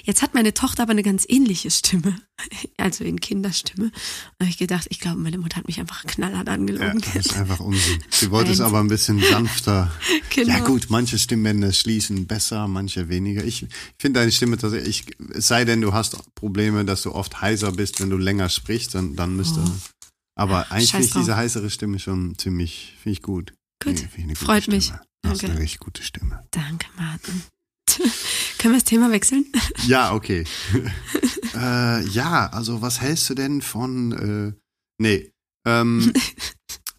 Jetzt 0.03 0.23
hat 0.23 0.33
meine 0.33 0.55
Tochter 0.55 0.83
aber 0.83 0.91
eine 0.93 1.03
ganz 1.03 1.25
ähnliche 1.27 1.69
Stimme. 1.69 2.15
Also 2.77 3.05
in 3.05 3.21
Kinderstimme. 3.21 3.85
Und 3.85 3.93
da 4.37 4.45
habe 4.45 4.49
ich 4.49 4.57
gedacht, 4.57 4.87
ich 4.89 4.99
glaube, 4.99 5.17
meine 5.19 5.37
Mutter 5.37 5.55
hat 5.55 5.67
mich 5.67 5.79
einfach 5.79 6.03
knallhart 6.03 6.49
angelogen. 6.49 6.99
Ja, 6.99 7.11
das 7.13 7.27
ist 7.27 7.33
einfach 7.37 7.61
Unsinn. 7.61 8.03
Sie 8.09 8.29
wollte 8.29 8.51
es 8.51 8.59
aber 8.59 8.79
ein 8.81 8.89
bisschen 8.89 9.21
sanfter. 9.21 9.91
Genau. 10.35 10.49
Ja 10.49 10.59
gut, 10.59 10.87
manche 10.89 11.17
Stimmbänder 11.17 11.71
schließen 11.71 12.27
besser, 12.27 12.67
manche 12.67 13.07
weniger. 13.07 13.45
Ich 13.45 13.65
finde 13.97 14.19
deine 14.19 14.33
Stimme 14.33 14.57
tatsächlich, 14.57 15.05
es 15.33 15.47
sei 15.47 15.63
denn, 15.63 15.79
du 15.79 15.93
hast 15.93 16.17
Probleme, 16.35 16.83
dass 16.83 17.03
du 17.03 17.13
oft 17.13 17.41
heiser 17.41 17.71
bist, 17.71 18.01
wenn 18.01 18.09
du 18.09 18.17
länger 18.17 18.49
sprichst, 18.49 18.95
dann, 18.95 19.15
dann 19.15 19.37
müsste... 19.37 19.61
Oh 19.65 19.94
aber 20.35 20.71
eigentlich 20.71 20.91
finde 20.91 21.07
ich 21.07 21.13
diese 21.13 21.35
heißere 21.35 21.69
Stimme 21.69 21.99
schon 21.99 22.37
ziemlich, 22.37 22.95
finde 23.01 23.13
ich 23.13 23.21
gut. 23.21 23.53
Gut, 23.83 24.07
nee, 24.17 24.35
freut 24.35 24.63
Stimme. 24.63 24.77
mich. 24.77 24.93
Du 25.21 25.29
hast 25.29 25.43
eine 25.43 25.57
richtig 25.57 25.79
gute 25.79 26.03
Stimme. 26.03 26.45
Danke, 26.51 26.87
Martin. 26.97 27.43
Können 28.57 28.73
wir 28.73 28.79
das 28.79 28.83
Thema 28.83 29.11
wechseln? 29.11 29.45
Ja, 29.87 30.13
okay. 30.13 30.45
äh, 31.55 32.05
ja, 32.07 32.47
also 32.47 32.81
was 32.81 33.01
hältst 33.01 33.29
du 33.29 33.35
denn 33.35 33.61
von, 33.61 34.11
äh, 34.11 34.59
nee, 34.97 35.31
ähm, 35.65 36.11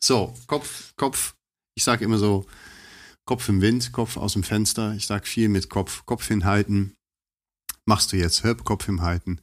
so, 0.00 0.34
Kopf, 0.46 0.94
Kopf, 0.96 1.34
ich 1.76 1.84
sage 1.84 2.04
immer 2.04 2.18
so, 2.18 2.46
Kopf 3.26 3.48
im 3.48 3.60
Wind, 3.60 3.92
Kopf 3.92 4.16
aus 4.16 4.34
dem 4.34 4.44
Fenster, 4.44 4.94
ich 4.94 5.06
sage 5.06 5.26
viel 5.26 5.48
mit 5.48 5.68
Kopf, 5.68 6.06
Kopf 6.06 6.28
hinhalten, 6.28 6.94
machst 7.84 8.12
du 8.12 8.16
jetzt, 8.16 8.44
hör 8.44 8.56
Kopf 8.56 8.86
hinhalten. 8.86 9.40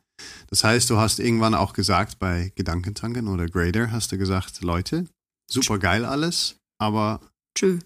Das 0.50 0.64
heißt, 0.64 0.90
du 0.90 0.98
hast 0.98 1.20
irgendwann 1.20 1.56
auch 1.56 1.74
gesagt 1.74 2.20
bei 2.20 2.52
Gedankentanken 2.56 3.28
oder 3.28 3.48
Grader, 3.48 3.92
hast 3.92 4.12
du 4.12 4.18
gesagt, 4.18 4.62
Leute, 4.62 5.08
super 5.50 5.80
geil 5.80 6.06
alles, 6.06 6.58
aber 6.78 7.22
tschö. 7.56 7.80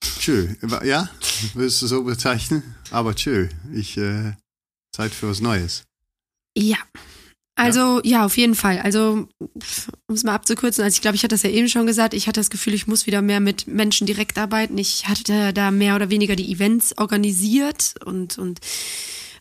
Tschö. 0.00 0.48
Ja, 0.84 1.08
würdest 1.54 1.82
du 1.82 1.86
so 1.86 2.04
bezeichnen? 2.04 2.62
Aber 2.90 3.14
tschö. 3.14 3.48
Ich, 3.72 3.96
äh, 3.96 4.32
Zeit 4.92 5.12
für 5.12 5.28
was 5.28 5.40
Neues. 5.40 5.84
Ja. 6.56 6.76
Also, 7.54 8.00
ja. 8.04 8.18
ja, 8.18 8.24
auf 8.24 8.36
jeden 8.36 8.54
Fall. 8.54 8.78
Also, 8.78 9.28
um 9.38 10.14
es 10.14 10.22
mal 10.22 10.34
abzukürzen, 10.34 10.84
also 10.84 10.94
ich 10.94 11.00
glaube, 11.00 11.16
ich 11.16 11.24
hatte 11.24 11.34
das 11.34 11.42
ja 11.42 11.50
eben 11.50 11.68
schon 11.68 11.86
gesagt, 11.86 12.14
ich 12.14 12.28
hatte 12.28 12.38
das 12.38 12.50
Gefühl, 12.50 12.74
ich 12.74 12.86
muss 12.86 13.06
wieder 13.06 13.20
mehr 13.20 13.40
mit 13.40 13.66
Menschen 13.66 14.06
direkt 14.06 14.38
arbeiten. 14.38 14.78
Ich 14.78 15.08
hatte 15.08 15.52
da 15.52 15.72
mehr 15.72 15.96
oder 15.96 16.08
weniger 16.08 16.36
die 16.36 16.52
Events 16.52 16.96
organisiert 16.98 17.94
und, 18.04 18.38
und 18.38 18.60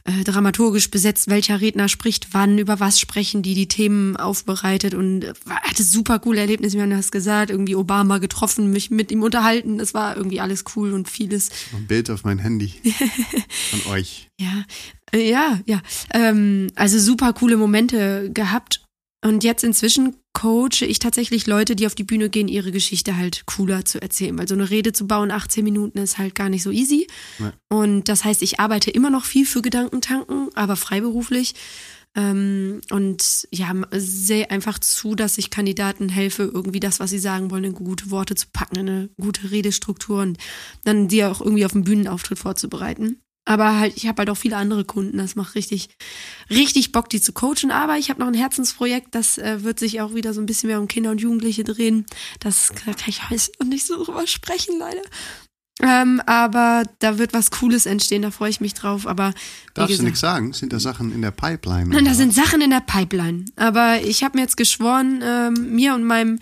äh, 0.08 0.24
dramaturgisch 0.24 0.90
besetzt, 0.90 1.30
welcher 1.30 1.60
Redner 1.60 1.90
spricht 1.90 2.30
wann, 2.32 2.58
über 2.58 2.80
was 2.80 2.98
sprechen 2.98 3.42
die, 3.42 3.54
die 3.54 3.68
Themen 3.68 4.16
aufbereitet 4.16 4.94
und 4.94 5.24
äh, 5.24 5.34
hatte 5.50 5.84
super 5.84 6.20
coole 6.20 6.40
Erlebnisse, 6.40 6.78
wir 6.78 6.84
haben 6.84 6.92
das 6.92 7.12
gesagt, 7.12 7.52
irgendwie 7.52 7.76
Obama 7.76 8.18
getroffen, 8.20 8.72
mich 8.72 8.90
mit 8.90 9.12
ihm 9.12 9.22
unterhalten, 9.22 9.82
es 9.82 9.94
war 9.94 10.16
irgendwie 10.16 10.40
alles 10.40 10.64
cool 10.76 10.94
und 10.94 11.10
vieles. 11.10 11.50
Ein 11.76 11.88
Bild 11.88 12.10
auf 12.10 12.24
mein 12.24 12.40
Handy 12.40 12.74
von 13.70 13.92
euch. 13.92 14.30
Ja, 14.40 14.64
äh, 15.12 15.30
ja, 15.30 15.60
ja. 15.66 15.82
Ähm, 16.14 16.68
also 16.76 17.00
super 17.00 17.34
coole 17.34 17.58
Momente 17.58 18.32
gehabt 18.34 18.87
und 19.24 19.44
jetzt 19.44 19.64
inzwischen 19.64 20.16
coache 20.34 20.86
ich 20.86 21.00
tatsächlich 21.00 21.48
Leute, 21.48 21.76
die 21.76 21.88
auf 21.88 21.96
die 21.96 22.04
Bühne 22.04 22.30
gehen, 22.30 22.48
ihre 22.48 22.72
Geschichte 22.72 23.18
halt 23.18 23.48
cooler 23.48 23.84
zu 23.84 24.00
erzählen. 24.00 24.38
Weil 24.38 24.48
so 24.48 24.54
eine 24.54 24.70
Rede 24.70 24.94
zu 24.94 25.08
bauen, 25.08 25.32
18 25.32 25.64
Minuten, 25.64 25.98
ist 25.98 26.20
halt 26.20 26.36
gar 26.36 26.50
nicht 26.50 26.62
so 26.62 26.70
easy. 26.70 27.08
Ja. 27.40 27.54
Und 27.70 28.10
das 28.10 28.24
heißt, 28.24 28.44
ich 28.44 28.60
arbeite 28.60 28.92
immer 28.92 29.10
noch 29.10 29.26
viel 29.26 29.48
für 29.48 29.64
Gedankentanken, 29.64 30.50
aber 30.54 30.76
freiberuflich. 30.76 31.56
Ähm, 32.16 32.82
und 32.92 33.48
ja, 33.52 33.74
sehe 33.92 34.50
einfach 34.52 34.78
zu, 34.80 35.16
dass 35.16 35.40
ich 35.40 35.50
Kandidaten 35.50 36.10
helfe, 36.10 36.52
irgendwie 36.54 36.80
das, 36.80 37.00
was 37.00 37.10
sie 37.10 37.20
sagen 37.20 37.50
wollen, 37.50 37.64
in 37.64 37.74
gute 37.74 38.12
Worte 38.12 38.36
zu 38.36 38.48
packen, 38.54 38.78
in 38.78 38.90
eine 38.90 39.10
gute 39.20 39.50
Redestruktur 39.50 40.22
und 40.22 40.38
dann 40.84 41.08
die 41.08 41.24
auch 41.26 41.42
irgendwie 41.42 41.66
auf 41.66 41.74
den 41.74 41.84
Bühnenauftritt 41.84 42.40
vorzubereiten. 42.40 43.20
Aber 43.48 43.80
halt, 43.80 43.96
ich 43.96 44.08
habe 44.08 44.20
halt 44.20 44.30
auch 44.30 44.36
viele 44.36 44.58
andere 44.58 44.84
Kunden. 44.84 45.18
Das 45.18 45.38
macht 45.38 45.56
richtig, 45.56 45.88
richtig 46.50 46.92
Bock, 46.92 47.10
die 47.10 47.22
zu 47.22 47.32
coachen. 47.32 47.72
Aber 47.72 47.98
ich 47.98 48.10
habe 48.10 48.20
noch 48.20 48.28
ein 48.28 48.34
Herzensprojekt, 48.34 49.16
das 49.16 49.38
äh, 49.38 49.64
wird 49.64 49.80
sich 49.80 50.02
auch 50.02 50.14
wieder 50.14 50.34
so 50.34 50.42
ein 50.42 50.46
bisschen 50.46 50.68
mehr 50.68 50.82
um 50.82 50.90
Kinder 50.90 51.12
und 51.12 51.22
Jugendliche 51.22 51.64
drehen. 51.64 52.06
Das 52.42 52.68
da 52.86 52.92
kann 52.92 53.08
ich 53.08 53.30
heute 53.30 53.50
noch 53.60 53.68
nicht 53.68 53.88
so 53.88 54.04
drüber 54.04 54.28
sprechen, 54.28 54.78
leider. 54.78 55.02
Ähm, 55.82 56.22
aber 56.26 56.84
da 57.00 57.20
wird 57.20 57.34
was 57.34 57.52
Cooles 57.52 57.86
entstehen, 57.86 58.24
da 58.24 58.32
freue 58.32 58.50
ich 58.50 58.60
mich 58.60 58.74
drauf. 58.74 59.08
Aber 59.08 59.34
darfst 59.76 59.90
gesagt, 59.90 60.00
du 60.00 60.04
nichts 60.04 60.20
sagen? 60.20 60.52
Sind 60.52 60.74
da 60.74 60.80
Sachen 60.80 61.14
in 61.14 61.22
der 61.22 61.32
Pipeline? 61.32 61.90
Nein, 61.90 62.04
da 62.04 62.16
sind 62.16 62.34
Sachen 62.34 62.60
in 62.60 62.72
der 62.72 62.82
Pipeline. 62.82 63.46
Aber 63.56 64.02
ich 64.02 64.24
habe 64.24 64.38
mir 64.38 64.42
jetzt 64.42 64.58
geschworen, 64.58 65.22
ähm, 65.24 65.76
mir 65.76 65.94
und 65.94 66.04
meinem 66.04 66.40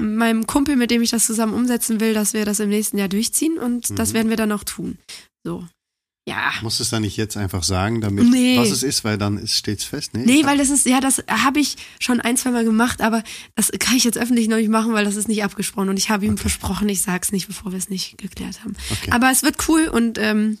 meinem 0.00 0.46
Kumpel, 0.46 0.76
mit 0.76 0.90
dem 0.90 1.02
ich 1.02 1.10
das 1.10 1.26
zusammen 1.26 1.52
umsetzen 1.52 2.00
will, 2.00 2.14
dass 2.14 2.32
wir 2.32 2.44
das 2.44 2.60
im 2.60 2.68
nächsten 2.68 2.96
Jahr 2.96 3.08
durchziehen 3.08 3.58
und 3.58 3.90
mhm. 3.90 3.96
das 3.96 4.14
werden 4.14 4.28
wir 4.30 4.36
dann 4.36 4.52
auch 4.52 4.64
tun. 4.64 4.98
So. 5.44 5.66
Ja. 6.28 6.52
Muss 6.60 6.80
es 6.80 6.90
dann 6.90 7.02
nicht 7.02 7.16
jetzt 7.16 7.36
einfach 7.36 7.62
sagen, 7.62 8.00
damit 8.00 8.28
nee. 8.28 8.58
was 8.58 8.70
es 8.70 8.82
ist, 8.82 9.04
weil 9.04 9.16
dann 9.16 9.38
ist 9.38 9.54
stets 9.54 9.84
fest, 9.84 10.12
nee? 10.14 10.24
Nee, 10.24 10.44
weil 10.44 10.58
das 10.58 10.70
ist, 10.70 10.84
ja, 10.84 11.00
das 11.00 11.22
habe 11.28 11.60
ich 11.60 11.76
schon 12.00 12.20
ein, 12.20 12.36
zwei 12.36 12.50
Mal 12.50 12.64
gemacht, 12.64 13.00
aber 13.00 13.22
das 13.54 13.70
kann 13.78 13.96
ich 13.96 14.02
jetzt 14.02 14.18
öffentlich 14.18 14.48
noch 14.48 14.56
nicht 14.56 14.68
machen, 14.68 14.92
weil 14.92 15.04
das 15.04 15.14
ist 15.14 15.28
nicht 15.28 15.44
abgesprochen 15.44 15.88
und 15.88 15.98
ich 15.98 16.10
habe 16.10 16.26
ihm 16.26 16.32
okay. 16.32 16.42
versprochen, 16.42 16.88
ich 16.88 17.00
sag's 17.00 17.30
nicht, 17.30 17.46
bevor 17.46 17.70
wir 17.70 17.78
es 17.78 17.90
nicht 17.90 18.18
geklärt 18.18 18.64
haben. 18.64 18.74
Okay. 18.90 19.12
Aber 19.12 19.30
es 19.30 19.44
wird 19.44 19.68
cool 19.68 19.86
und 19.86 20.18
ähm, 20.18 20.58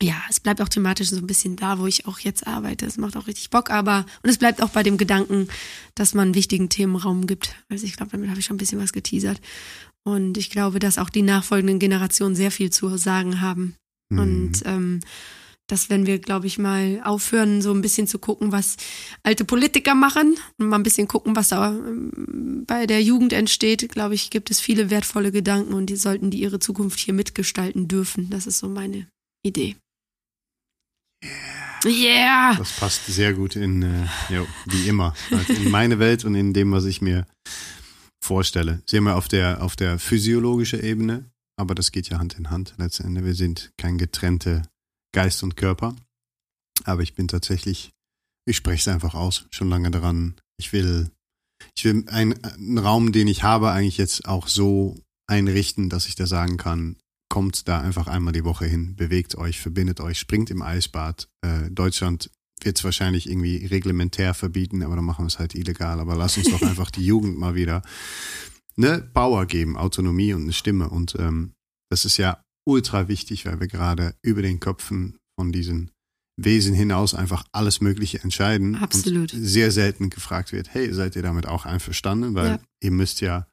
ja, 0.00 0.14
es 0.30 0.38
bleibt 0.38 0.62
auch 0.62 0.68
thematisch 0.68 1.10
so 1.10 1.16
ein 1.16 1.26
bisschen 1.26 1.56
da, 1.56 1.80
wo 1.80 1.88
ich 1.88 2.06
auch 2.06 2.20
jetzt 2.20 2.46
arbeite. 2.46 2.86
Es 2.86 2.96
macht 2.96 3.16
auch 3.16 3.26
richtig 3.26 3.50
Bock, 3.50 3.70
aber 3.70 4.06
und 4.22 4.30
es 4.30 4.38
bleibt 4.38 4.62
auch 4.62 4.70
bei 4.70 4.84
dem 4.84 4.96
Gedanken, 4.96 5.48
dass 5.96 6.14
man 6.14 6.36
wichtigen 6.36 6.68
Themenraum 6.68 7.26
gibt. 7.26 7.56
Also 7.68 7.84
ich 7.84 7.96
glaube, 7.96 8.12
damit 8.12 8.30
habe 8.30 8.38
ich 8.38 8.46
schon 8.46 8.54
ein 8.54 8.58
bisschen 8.58 8.80
was 8.80 8.92
geteasert. 8.92 9.40
Und 10.04 10.38
ich 10.38 10.50
glaube, 10.50 10.78
dass 10.78 10.98
auch 10.98 11.10
die 11.10 11.22
nachfolgenden 11.22 11.80
Generationen 11.80 12.36
sehr 12.36 12.52
viel 12.52 12.70
zu 12.70 12.96
sagen 12.96 13.40
haben 13.40 13.74
Mhm. 14.10 14.18
Und 14.18 14.62
ähm, 14.64 15.00
dass 15.70 15.88
wenn 15.88 16.06
wir, 16.06 16.18
glaube 16.18 16.46
ich, 16.46 16.58
mal 16.58 17.00
aufhören, 17.04 17.62
so 17.62 17.72
ein 17.72 17.80
bisschen 17.80 18.06
zu 18.06 18.18
gucken, 18.18 18.52
was 18.52 18.76
alte 19.22 19.44
Politiker 19.44 19.94
machen 19.94 20.36
und 20.58 20.68
mal 20.68 20.76
ein 20.76 20.82
bisschen 20.82 21.08
gucken, 21.08 21.36
was 21.36 21.48
da 21.48 21.70
ähm, 21.70 22.64
bei 22.66 22.86
der 22.86 23.02
Jugend 23.02 23.32
entsteht, 23.32 23.88
glaube 23.90 24.14
ich, 24.14 24.30
gibt 24.30 24.50
es 24.50 24.60
viele 24.60 24.90
wertvolle 24.90 25.32
Gedanken 25.32 25.74
und 25.74 25.86
die 25.86 25.96
sollten 25.96 26.30
die 26.30 26.40
ihre 26.40 26.58
Zukunft 26.58 26.98
hier 26.98 27.14
mitgestalten 27.14 27.88
dürfen. 27.88 28.30
Das 28.30 28.46
ist 28.46 28.58
so 28.58 28.68
meine 28.68 29.06
Idee. 29.44 29.76
Yeah. 31.24 31.92
yeah. 31.92 32.54
Das 32.56 32.72
passt 32.72 33.06
sehr 33.06 33.32
gut 33.34 33.56
in, 33.56 33.82
äh, 33.82 34.06
ja, 34.28 34.46
wie 34.66 34.88
immer, 34.88 35.14
also 35.30 35.52
in 35.52 35.70
meine 35.70 35.98
Welt 35.98 36.24
und 36.24 36.34
in 36.34 36.52
dem, 36.52 36.72
was 36.72 36.84
ich 36.84 37.00
mir 37.00 37.26
vorstelle. 38.22 38.82
Sehen 38.86 39.04
wir 39.04 39.16
auf 39.16 39.28
der, 39.28 39.62
auf 39.62 39.76
der 39.76 39.98
physiologischen 39.98 40.82
Ebene 40.82 41.29
aber 41.60 41.74
das 41.74 41.92
geht 41.92 42.08
ja 42.08 42.18
Hand 42.18 42.38
in 42.38 42.50
Hand 42.50 42.74
letztendlich. 42.78 43.24
Wir 43.24 43.34
sind 43.34 43.72
kein 43.76 43.98
getrennte 43.98 44.62
Geist 45.12 45.42
und 45.42 45.56
Körper. 45.56 45.94
Aber 46.84 47.02
ich 47.02 47.14
bin 47.14 47.28
tatsächlich, 47.28 47.92
ich 48.46 48.56
spreche 48.56 48.80
es 48.80 48.88
einfach 48.88 49.14
aus, 49.14 49.46
schon 49.50 49.68
lange 49.68 49.90
daran. 49.90 50.34
Ich 50.58 50.72
will, 50.72 51.10
ich 51.76 51.84
will 51.84 52.08
einen, 52.08 52.42
einen 52.44 52.78
Raum, 52.78 53.12
den 53.12 53.28
ich 53.28 53.42
habe, 53.42 53.70
eigentlich 53.70 53.98
jetzt 53.98 54.26
auch 54.26 54.48
so 54.48 54.96
einrichten, 55.26 55.90
dass 55.90 56.06
ich 56.06 56.14
da 56.14 56.26
sagen 56.26 56.56
kann, 56.56 56.96
kommt 57.28 57.68
da 57.68 57.80
einfach 57.80 58.08
einmal 58.08 58.32
die 58.32 58.44
Woche 58.44 58.66
hin, 58.66 58.96
bewegt 58.96 59.36
euch, 59.36 59.60
verbindet 59.60 60.00
euch, 60.00 60.18
springt 60.18 60.50
im 60.50 60.62
Eisbad. 60.62 61.28
Äh, 61.42 61.70
Deutschland 61.70 62.30
wird 62.62 62.78
es 62.78 62.84
wahrscheinlich 62.84 63.28
irgendwie 63.28 63.66
reglementär 63.66 64.34
verbieten, 64.34 64.82
aber 64.82 64.96
dann 64.96 65.04
machen 65.04 65.24
wir 65.24 65.28
es 65.28 65.38
halt 65.38 65.54
illegal. 65.54 66.00
Aber 66.00 66.16
lass 66.16 66.36
uns 66.38 66.50
doch 66.50 66.62
einfach 66.68 66.90
die 66.90 67.04
Jugend 67.04 67.38
mal 67.38 67.54
wieder 67.54 67.82
eine 68.76 69.00
Power 69.00 69.46
geben, 69.46 69.76
Autonomie 69.76 70.32
und 70.34 70.42
eine 70.42 70.52
Stimme. 70.52 70.88
Und 70.88 71.14
ähm, 71.18 71.52
das 71.90 72.04
ist 72.04 72.16
ja 72.16 72.42
ultra 72.66 73.08
wichtig, 73.08 73.46
weil 73.46 73.60
wir 73.60 73.66
gerade 73.68 74.14
über 74.22 74.42
den 74.42 74.60
Köpfen 74.60 75.16
von 75.38 75.52
diesen 75.52 75.90
Wesen 76.36 76.74
hinaus 76.74 77.14
einfach 77.14 77.44
alles 77.52 77.80
Mögliche 77.80 78.20
entscheiden. 78.22 78.76
Absolut. 78.76 79.34
Und 79.34 79.44
sehr 79.44 79.70
selten 79.70 80.08
gefragt 80.10 80.52
wird, 80.52 80.72
hey, 80.72 80.92
seid 80.92 81.16
ihr 81.16 81.22
damit 81.22 81.46
auch 81.46 81.66
einverstanden? 81.66 82.34
Weil 82.34 82.48
Ja. 82.48 82.60
ihr 82.82 82.90
müsst 82.92 83.20
ja 83.20 83.46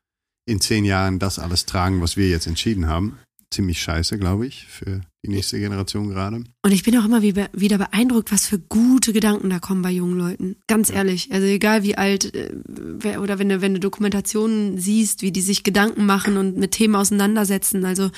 in 0.48 0.62
zehn 0.62 0.86
Jahren 0.86 1.20
das 1.20 1.40
alles 1.40 1.66
tragen, 1.66 2.00
was 2.02 2.16
wir 2.16 2.30
jetzt 2.30 2.48
entschieden 2.48 2.88
haben. 2.88 3.18
Ziemlich 3.50 3.82
scheiße, 3.82 4.18
glaube 4.18 4.46
ich, 4.46 4.66
für 4.68 5.02
die 5.26 5.30
nächste 5.30 5.58
Generation 5.58 6.10
gerade. 6.10 6.44
Und 6.64 6.72
ich 6.72 6.84
bin 6.84 6.98
auch 6.98 7.06
immer 7.06 7.22
wie- 7.22 7.34
wieder 7.54 7.78
beeindruckt, 7.78 8.32
was 8.32 8.46
für 8.46 8.60
gute 8.60 9.14
Gedanken 9.14 9.50
da 9.50 9.60
kommen 9.60 9.82
bei 9.82 9.92
jungen 9.92 10.18
Leuten. 10.18 10.58
Ganz 10.68 10.90
ehrlich. 10.90 11.32
Also 11.32 11.48
egal 11.48 11.82
wie 11.84 11.98
alt, 11.98 12.36
äh, 12.36 13.18
oder 13.18 13.40
wenn 13.40 13.48
du, 13.48 13.62
wenn 13.62 13.74
du 13.74 13.80
Dokumentationen 13.80 14.78
siehst, 14.78 15.22
wie 15.22 15.32
die 15.32 15.42
sich 15.42 15.64
Gedanken 15.64 16.06
machen 16.06 16.36
und 16.36 16.58
mit 16.58 16.72
Themen 16.72 16.96
auseinandersetzen. 16.96 17.86
Also 17.86 18.12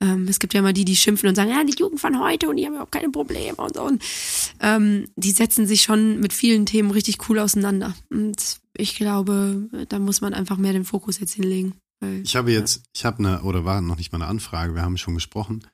ähm, 0.00 0.26
es 0.26 0.38
gibt 0.38 0.54
ja 0.54 0.62
mal 0.62 0.72
die, 0.72 0.86
die 0.86 0.96
schimpfen 0.96 1.28
und 1.28 1.34
sagen, 1.34 1.50
ja, 1.50 1.62
die 1.64 1.78
Jugend 1.78 2.00
von 2.00 2.18
heute 2.18 2.48
und 2.48 2.56
die 2.56 2.64
haben 2.64 2.72
überhaupt 2.72 2.92
keine 2.92 3.10
Probleme 3.10 3.56
und 3.58 3.74
so. 3.76 3.82
Und, 3.82 4.02
ähm, 4.60 5.04
die 5.16 5.30
setzen 5.32 5.66
sich 5.66 5.82
schon 5.82 6.18
mit 6.18 6.32
vielen 6.32 6.64
Themen 6.64 6.90
richtig 6.90 7.28
cool 7.28 7.38
auseinander. 7.38 7.94
Und 8.10 8.58
ich 8.76 8.96
glaube, 8.96 9.68
da 9.90 9.98
muss 9.98 10.22
man 10.22 10.32
einfach 10.32 10.56
mehr 10.56 10.72
den 10.72 10.86
Fokus 10.86 11.20
jetzt 11.20 11.34
hinlegen. 11.34 11.74
Weil, 12.02 12.22
Ich 12.22 12.36
habe 12.36 12.52
jetzt, 12.52 12.82
ich 12.94 13.04
habe 13.04 13.20
eine, 13.20 13.42
oder 13.42 13.64
war 13.64 13.80
noch 13.80 13.96
nicht 13.96 14.12
mal 14.12 14.20
eine 14.20 14.28
Anfrage, 14.28 14.74
wir 14.74 14.82
haben 14.82 14.98
schon 14.98 15.14
gesprochen. 15.14 15.66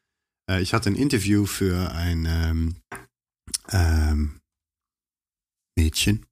Äh, 0.51 0.63
ich 0.63 0.75
hatte 0.75 0.91
ein 0.91 0.97
Interview 0.97 1.47
für 1.47 1.91
ein 1.93 2.27
ähm, 2.29 2.77
ähm, 3.71 4.41
Mädchen, 5.77 6.27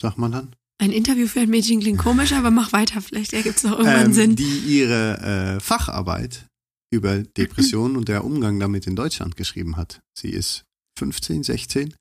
sagt 0.00 0.18
man 0.18 0.32
dann, 0.32 0.56
ein 0.82 0.90
Interview 0.90 1.28
für 1.28 1.40
ein 1.40 1.48
Mädchen 1.48 1.78
klingt 1.78 2.00
komisch, 2.00 2.32
aber 2.32 2.50
mach 2.50 2.72
weiter, 2.72 3.00
vielleicht 3.00 3.32
ergibt 3.32 3.58
es 3.58 3.62
noch 3.62 3.78
irgendwann 3.78 4.06
ähm, 4.06 4.12
Sinn. 4.12 4.36
die 4.36 4.58
ihre 4.58 5.56
äh, 5.56 5.60
Facharbeit 5.60 6.48
über 6.92 7.18
Depressionen 7.36 7.96
und 7.96 8.08
der 8.08 8.24
Umgang 8.24 8.58
damit 8.58 8.86
in 8.86 8.96
Deutschland 8.96 9.36
geschrieben 9.36 9.76
hat. 9.76 10.02
Sie 10.12 10.30
ist 10.30 10.64
15, 10.98 11.44
16, 11.44 11.94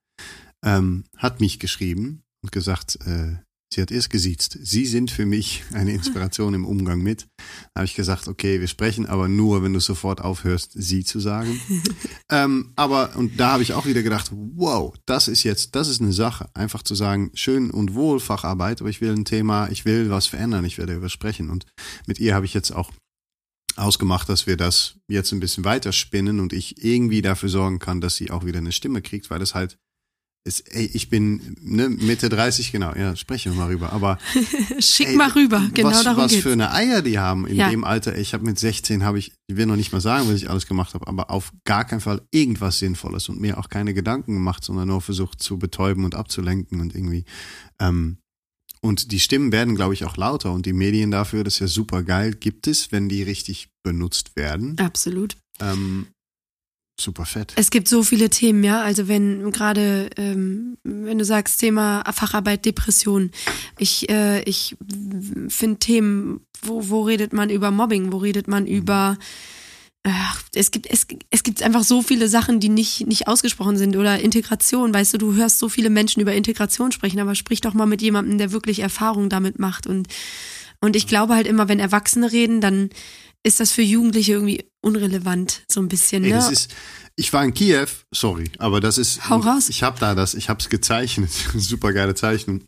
ähm, 0.65 1.03
hat 1.15 1.41
mich 1.41 1.59
geschrieben 1.59 2.23
und 2.43 2.51
gesagt, 2.51 2.97
äh, 3.05 3.35
sie 3.73 3.81
hat 3.81 3.91
erst 3.91 4.09
gesiezt. 4.09 4.57
Sie 4.61 4.85
sind 4.85 5.11
für 5.11 5.25
mich 5.25 5.63
eine 5.73 5.93
Inspiration 5.93 6.53
im 6.53 6.65
Umgang 6.65 7.01
mit. 7.01 7.27
Da 7.73 7.79
habe 7.79 7.85
ich 7.85 7.95
gesagt, 7.95 8.27
okay, 8.27 8.59
wir 8.59 8.67
sprechen 8.67 9.05
aber 9.05 9.27
nur, 9.27 9.63
wenn 9.63 9.73
du 9.73 9.79
sofort 9.79 10.21
aufhörst, 10.21 10.71
sie 10.73 11.03
zu 11.03 11.19
sagen. 11.19 11.59
ähm, 12.29 12.73
aber, 12.75 13.15
und 13.15 13.39
da 13.39 13.53
habe 13.53 13.63
ich 13.63 13.73
auch 13.73 13.85
wieder 13.85 14.03
gedacht, 14.03 14.31
wow, 14.31 14.93
das 15.05 15.27
ist 15.27 15.43
jetzt, 15.43 15.75
das 15.75 15.87
ist 15.87 16.01
eine 16.01 16.13
Sache. 16.13 16.49
Einfach 16.53 16.83
zu 16.83 16.95
sagen, 16.95 17.31
schön 17.33 17.71
und 17.71 17.93
wohl 17.93 18.19
Facharbeit, 18.19 18.81
aber 18.81 18.89
ich 18.89 19.01
will 19.01 19.13
ein 19.13 19.25
Thema, 19.25 19.69
ich 19.69 19.85
will 19.85 20.09
was 20.09 20.27
verändern, 20.27 20.65
ich 20.65 20.77
werde 20.77 20.93
darüber 20.93 21.09
sprechen. 21.09 21.49
Und 21.49 21.65
mit 22.07 22.19
ihr 22.19 22.35
habe 22.35 22.45
ich 22.45 22.53
jetzt 22.53 22.71
auch 22.71 22.91
ausgemacht, 23.77 24.27
dass 24.27 24.47
wir 24.47 24.57
das 24.57 24.95
jetzt 25.07 25.31
ein 25.31 25.39
bisschen 25.39 25.63
weiterspinnen 25.63 26.41
und 26.41 26.51
ich 26.51 26.83
irgendwie 26.83 27.21
dafür 27.21 27.47
sorgen 27.47 27.79
kann, 27.79 28.01
dass 28.01 28.15
sie 28.15 28.31
auch 28.31 28.45
wieder 28.45 28.57
eine 28.57 28.73
Stimme 28.73 29.01
kriegt, 29.01 29.29
weil 29.29 29.39
das 29.39 29.55
halt 29.55 29.77
ist, 30.43 30.61
ey, 30.75 30.89
ich 30.93 31.09
bin 31.09 31.55
ne, 31.61 31.87
Mitte 31.89 32.27
30, 32.29 32.71
genau, 32.71 32.95
ja, 32.95 33.15
sprechen 33.15 33.51
wir 33.53 33.59
mal 33.59 33.67
rüber, 33.67 33.93
aber 33.93 34.17
Schick 34.79 35.09
ey, 35.09 35.15
mal 35.15 35.29
rüber, 35.29 35.69
genau 35.73 35.89
was, 35.89 36.03
darum 36.03 36.23
was 36.23 36.31
geht's. 36.31 36.43
für 36.43 36.51
eine 36.53 36.71
Eier 36.73 37.01
die 37.03 37.19
haben 37.19 37.45
in 37.45 37.57
Ja. 37.57 37.69
dem 37.69 37.83
Alter. 37.83 38.17
Ich 38.17 38.33
habe 38.33 38.43
mit 38.45 38.57
16 38.57 39.03
habe 39.03 39.19
ich, 39.19 39.33
ich 39.47 39.55
will 39.57 39.67
noch 39.67 39.75
nicht 39.75 39.91
mal 39.91 40.01
sagen, 40.01 40.27
was 40.27 40.35
ich 40.41 40.49
alles 40.49 40.65
gemacht 40.65 40.95
habe, 40.95 41.07
aber 41.07 41.29
auf 41.29 41.51
gar 41.65 41.85
keinen 41.85 42.01
Fall 42.01 42.21
irgendwas 42.31 42.79
Sinnvolles 42.79 43.29
und 43.29 43.39
mir 43.39 43.59
auch 43.59 43.69
keine 43.69 43.93
Gedanken 43.93 44.33
gemacht, 44.33 44.63
sondern 44.63 44.87
nur 44.87 45.01
versucht 45.01 45.43
zu 45.43 45.59
betäuben 45.59 46.05
und 46.05 46.15
abzulenken 46.15 46.79
und 46.81 46.95
irgendwie 46.95 47.25
ähm, 47.79 48.17
und 48.83 49.11
die 49.11 49.19
Stimmen 49.19 49.51
werden, 49.51 49.75
glaube 49.75 49.93
ich, 49.93 50.05
auch 50.05 50.17
lauter 50.17 50.51
und 50.53 50.65
die 50.65 50.73
Medien 50.73 51.11
dafür, 51.11 51.43
das 51.43 51.53
ist 51.55 51.59
ja 51.59 51.67
super 51.67 52.01
geil, 52.01 52.33
gibt 52.33 52.65
es, 52.65 52.91
wenn 52.91 53.09
die 53.09 53.21
richtig 53.21 53.69
benutzt 53.83 54.35
werden. 54.35 54.75
Absolut. 54.79 55.37
Ähm, 55.59 56.07
super 57.01 57.25
fett. 57.25 57.53
Es 57.55 57.69
gibt 57.71 57.87
so 57.87 58.03
viele 58.03 58.29
Themen, 58.29 58.63
ja. 58.63 58.81
Also 58.81 59.07
wenn 59.07 59.51
gerade, 59.51 60.09
ähm, 60.17 60.77
wenn 60.83 61.17
du 61.17 61.25
sagst 61.25 61.59
Thema 61.59 62.03
Facharbeit, 62.11 62.65
Depression, 62.65 63.31
ich, 63.77 64.09
äh, 64.09 64.41
ich 64.43 64.77
finde 65.49 65.79
Themen, 65.79 66.41
wo, 66.61 66.89
wo 66.89 67.01
redet 67.01 67.33
man 67.33 67.49
über 67.49 67.71
Mobbing, 67.71 68.11
wo 68.11 68.17
redet 68.17 68.47
man 68.47 68.67
über 68.67 69.17
Ach, 70.03 70.41
es 70.55 70.71
gibt 70.71 70.87
es, 70.89 71.05
es 71.29 71.43
gibt 71.43 71.61
einfach 71.61 71.83
so 71.83 72.01
viele 72.01 72.27
Sachen, 72.27 72.59
die 72.59 72.69
nicht 72.69 73.05
nicht 73.05 73.27
ausgesprochen 73.27 73.77
sind. 73.77 73.95
Oder 73.95 74.19
Integration, 74.19 74.91
weißt 74.91 75.13
du, 75.13 75.17
du 75.19 75.35
hörst 75.35 75.59
so 75.59 75.69
viele 75.69 75.91
Menschen 75.91 76.21
über 76.21 76.33
Integration 76.33 76.91
sprechen, 76.91 77.19
aber 77.19 77.35
sprich 77.35 77.61
doch 77.61 77.75
mal 77.75 77.85
mit 77.85 78.01
jemandem, 78.01 78.39
der 78.39 78.51
wirklich 78.51 78.79
Erfahrung 78.79 79.29
damit 79.29 79.59
macht. 79.59 79.85
Und 79.85 80.07
und 80.79 80.95
ich 80.95 81.05
glaube 81.05 81.35
halt 81.35 81.45
immer, 81.45 81.69
wenn 81.69 81.79
Erwachsene 81.79 82.31
reden, 82.31 82.61
dann 82.61 82.89
ist 83.43 83.59
das 83.59 83.71
für 83.71 83.81
Jugendliche 83.81 84.33
irgendwie 84.33 84.65
unrelevant 84.81 85.63
so 85.67 85.79
ein 85.79 85.87
bisschen, 85.87 86.23
Ey, 86.23 86.29
ne? 86.31 86.35
das 86.35 86.51
ist, 86.51 86.73
ich 87.15 87.31
war 87.33 87.43
in 87.43 87.53
Kiew, 87.53 87.87
sorry, 88.11 88.51
aber 88.57 88.79
das 88.79 88.97
ist, 88.97 89.29
Hau 89.29 89.37
raus. 89.37 89.69
ich 89.69 89.83
habe 89.83 89.99
da 89.99 90.15
das, 90.15 90.33
ich 90.33 90.49
habe 90.49 90.59
es 90.59 90.69
gezeichnet, 90.69 91.31
super 91.55 91.93
geile 91.93 92.15
Zeichnung. 92.15 92.61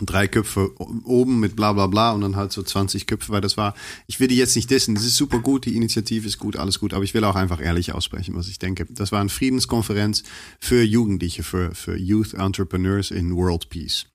Drei 0.00 0.26
Köpfe 0.26 0.70
oben 1.04 1.38
mit 1.38 1.54
bla 1.54 1.74
bla 1.74 1.86
bla 1.86 2.12
und 2.12 2.22
dann 2.22 2.34
halt 2.34 2.50
so 2.50 2.62
20 2.62 3.06
Köpfe, 3.06 3.30
weil 3.30 3.42
das 3.42 3.58
war, 3.58 3.74
ich 4.06 4.18
will 4.18 4.26
die 4.26 4.36
jetzt 4.36 4.56
nicht 4.56 4.70
dissen, 4.70 4.94
das 4.94 5.04
ist 5.04 5.16
super 5.16 5.38
gut, 5.38 5.66
die 5.66 5.76
Initiative 5.76 6.26
ist 6.26 6.38
gut, 6.38 6.56
alles 6.56 6.80
gut, 6.80 6.94
aber 6.94 7.04
ich 7.04 7.12
will 7.12 7.22
auch 7.24 7.36
einfach 7.36 7.60
ehrlich 7.60 7.92
aussprechen, 7.92 8.34
was 8.34 8.48
ich 8.48 8.58
denke. 8.58 8.86
Das 8.90 9.12
war 9.12 9.20
eine 9.20 9.28
Friedenskonferenz 9.28 10.22
für 10.58 10.82
Jugendliche, 10.82 11.42
für, 11.42 11.74
für 11.74 11.96
Youth 11.96 12.32
Entrepreneurs 12.34 13.10
in 13.10 13.36
World 13.36 13.68
Peace. 13.68 14.06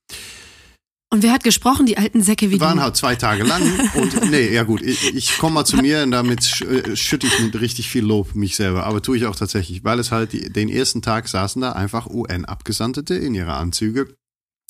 Und 1.09 1.23
wer 1.23 1.31
hat 1.31 1.43
gesprochen? 1.43 1.85
Die 1.85 1.97
alten 1.97 2.21
Säcke 2.21 2.51
wie 2.51 2.59
waren 2.59 2.77
du. 2.77 2.83
halt 2.83 2.97
zwei 2.97 3.15
Tage 3.15 3.43
lang 3.43 3.61
und 3.95 4.29
nee, 4.29 4.53
ja 4.53 4.63
gut, 4.63 4.81
ich, 4.81 5.15
ich 5.15 5.37
komme 5.37 5.55
mal 5.55 5.65
zu 5.65 5.77
mir 5.81 6.03
und 6.03 6.11
damit 6.11 6.61
äh, 6.61 6.97
schütte 6.97 7.27
ich 7.27 7.39
mit 7.39 7.59
richtig 7.61 7.89
viel 7.89 8.03
Lob 8.03 8.35
mich 8.35 8.57
selber, 8.57 8.85
aber 8.85 9.01
tue 9.01 9.15
ich 9.15 9.25
auch 9.25 9.35
tatsächlich, 9.35 9.85
weil 9.85 9.99
es 9.99 10.11
halt 10.11 10.33
die, 10.33 10.51
den 10.51 10.67
ersten 10.67 11.01
Tag 11.01 11.29
saßen 11.29 11.61
da 11.61 11.71
einfach 11.71 12.07
UN-Abgesandte 12.07 13.15
in 13.15 13.35
ihre 13.35 13.53
Anzüge, 13.53 14.15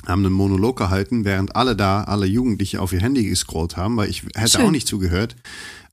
haben 0.05 0.23
einen 0.23 0.33
Monolog 0.33 0.77
gehalten, 0.77 1.25
während 1.25 1.55
alle 1.55 1.75
da, 1.75 2.03
alle 2.03 2.27
Jugendliche 2.27 2.81
auf 2.81 2.93
ihr 2.93 3.01
Handy 3.01 3.23
gescrollt 3.23 3.75
haben, 3.75 3.97
weil 3.97 4.09
ich 4.09 4.21
hätte 4.35 4.57
Schön. 4.57 4.65
auch 4.67 4.71
nicht 4.71 4.87
zugehört 4.87 5.35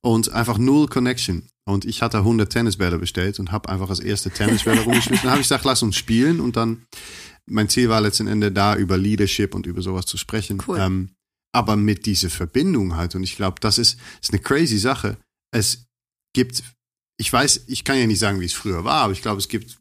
und 0.02 0.30
einfach 0.32 0.58
null 0.58 0.88
Connection. 0.88 1.44
Und 1.66 1.86
ich 1.86 2.02
hatte 2.02 2.18
100 2.18 2.52
Tennisbälle 2.52 2.98
bestellt 2.98 3.40
und 3.40 3.50
habe 3.50 3.70
einfach 3.70 3.88
als 3.88 4.00
erste 4.00 4.30
Tennisbälle 4.30 4.82
rumgeschmissen. 4.82 5.22
Dann 5.22 5.30
habe 5.30 5.40
ich 5.40 5.48
gesagt, 5.48 5.64
lass 5.64 5.82
uns 5.82 5.96
spielen 5.96 6.40
und 6.40 6.56
dann 6.56 6.82
mein 7.46 7.68
Ziel 7.68 7.88
war 7.88 8.00
letzten 8.00 8.26
Endes 8.26 8.52
da 8.54 8.76
über 8.76 8.96
Leadership 8.96 9.54
und 9.54 9.66
über 9.66 9.82
sowas 9.82 10.06
zu 10.06 10.16
sprechen. 10.16 10.62
Cool. 10.66 10.78
Ähm, 10.78 11.10
aber 11.52 11.76
mit 11.76 12.06
dieser 12.06 12.30
Verbindung 12.30 12.96
halt. 12.96 13.14
Und 13.14 13.22
ich 13.22 13.36
glaube, 13.36 13.60
das 13.60 13.78
ist, 13.78 13.98
ist 14.20 14.32
eine 14.32 14.42
crazy 14.42 14.78
Sache. 14.78 15.16
Es 15.52 15.86
gibt, 16.34 16.64
ich 17.18 17.32
weiß, 17.32 17.64
ich 17.68 17.84
kann 17.84 17.98
ja 17.98 18.06
nicht 18.06 18.18
sagen, 18.18 18.40
wie 18.40 18.46
es 18.46 18.52
früher 18.52 18.84
war, 18.84 19.04
aber 19.04 19.12
ich 19.12 19.22
glaube, 19.22 19.38
es 19.38 19.48
gibt 19.48 19.78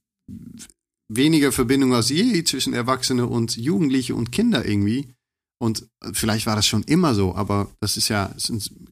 weniger 1.11 1.51
Verbindung 1.51 1.93
als 1.93 2.09
je 2.09 2.43
zwischen 2.43 2.73
Erwachsene 2.73 3.27
und 3.27 3.57
Jugendliche 3.57 4.15
und 4.15 4.31
Kinder 4.31 4.65
irgendwie. 4.65 5.13
Und 5.59 5.87
vielleicht 6.11 6.45
war 6.45 6.55
das 6.55 6.67
schon 6.67 6.83
immer 6.83 7.15
so, 7.15 7.35
aber 7.35 7.71
das 7.79 7.97
ist 7.97 8.09
ja 8.09 8.25
ist 8.25 8.49
ein 8.49 8.89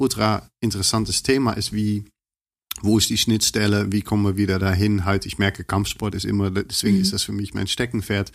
ultra 0.00 0.48
interessantes 0.60 1.22
Thema, 1.22 1.52
ist 1.52 1.72
wie, 1.72 2.04
wo 2.82 2.98
ist 2.98 3.10
die 3.10 3.18
Schnittstelle, 3.18 3.90
wie 3.92 4.02
kommen 4.02 4.24
wir 4.24 4.36
wieder 4.36 4.58
dahin? 4.58 5.04
Halt, 5.04 5.26
ich 5.26 5.38
merke, 5.38 5.64
Kampfsport 5.64 6.14
ist 6.14 6.24
immer, 6.24 6.50
deswegen 6.50 6.96
Mhm. 6.96 7.02
ist 7.02 7.12
das 7.12 7.22
für 7.22 7.32
mich 7.32 7.54
mein 7.54 7.66
Steckenpferd, 7.66 8.32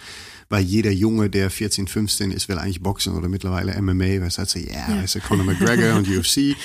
weil 0.49 0.63
jeder 0.63 0.91
Junge, 0.91 1.29
der 1.29 1.49
14, 1.49 1.87
15 1.87 2.31
ist, 2.31 2.49
will 2.49 2.57
eigentlich 2.57 2.81
Boxen 2.81 3.13
oder 3.15 3.29
mittlerweile 3.29 3.75
MMA, 3.81 4.05
weil 4.21 4.27
es 4.27 4.37
halt 4.37 4.49
so, 4.49 4.59
yeah, 4.59 4.95
Ja. 4.95 5.03
du, 5.05 5.19
Conor 5.21 5.45
McGregor 5.45 5.95
und 5.97 6.07
UFC. 6.17 6.55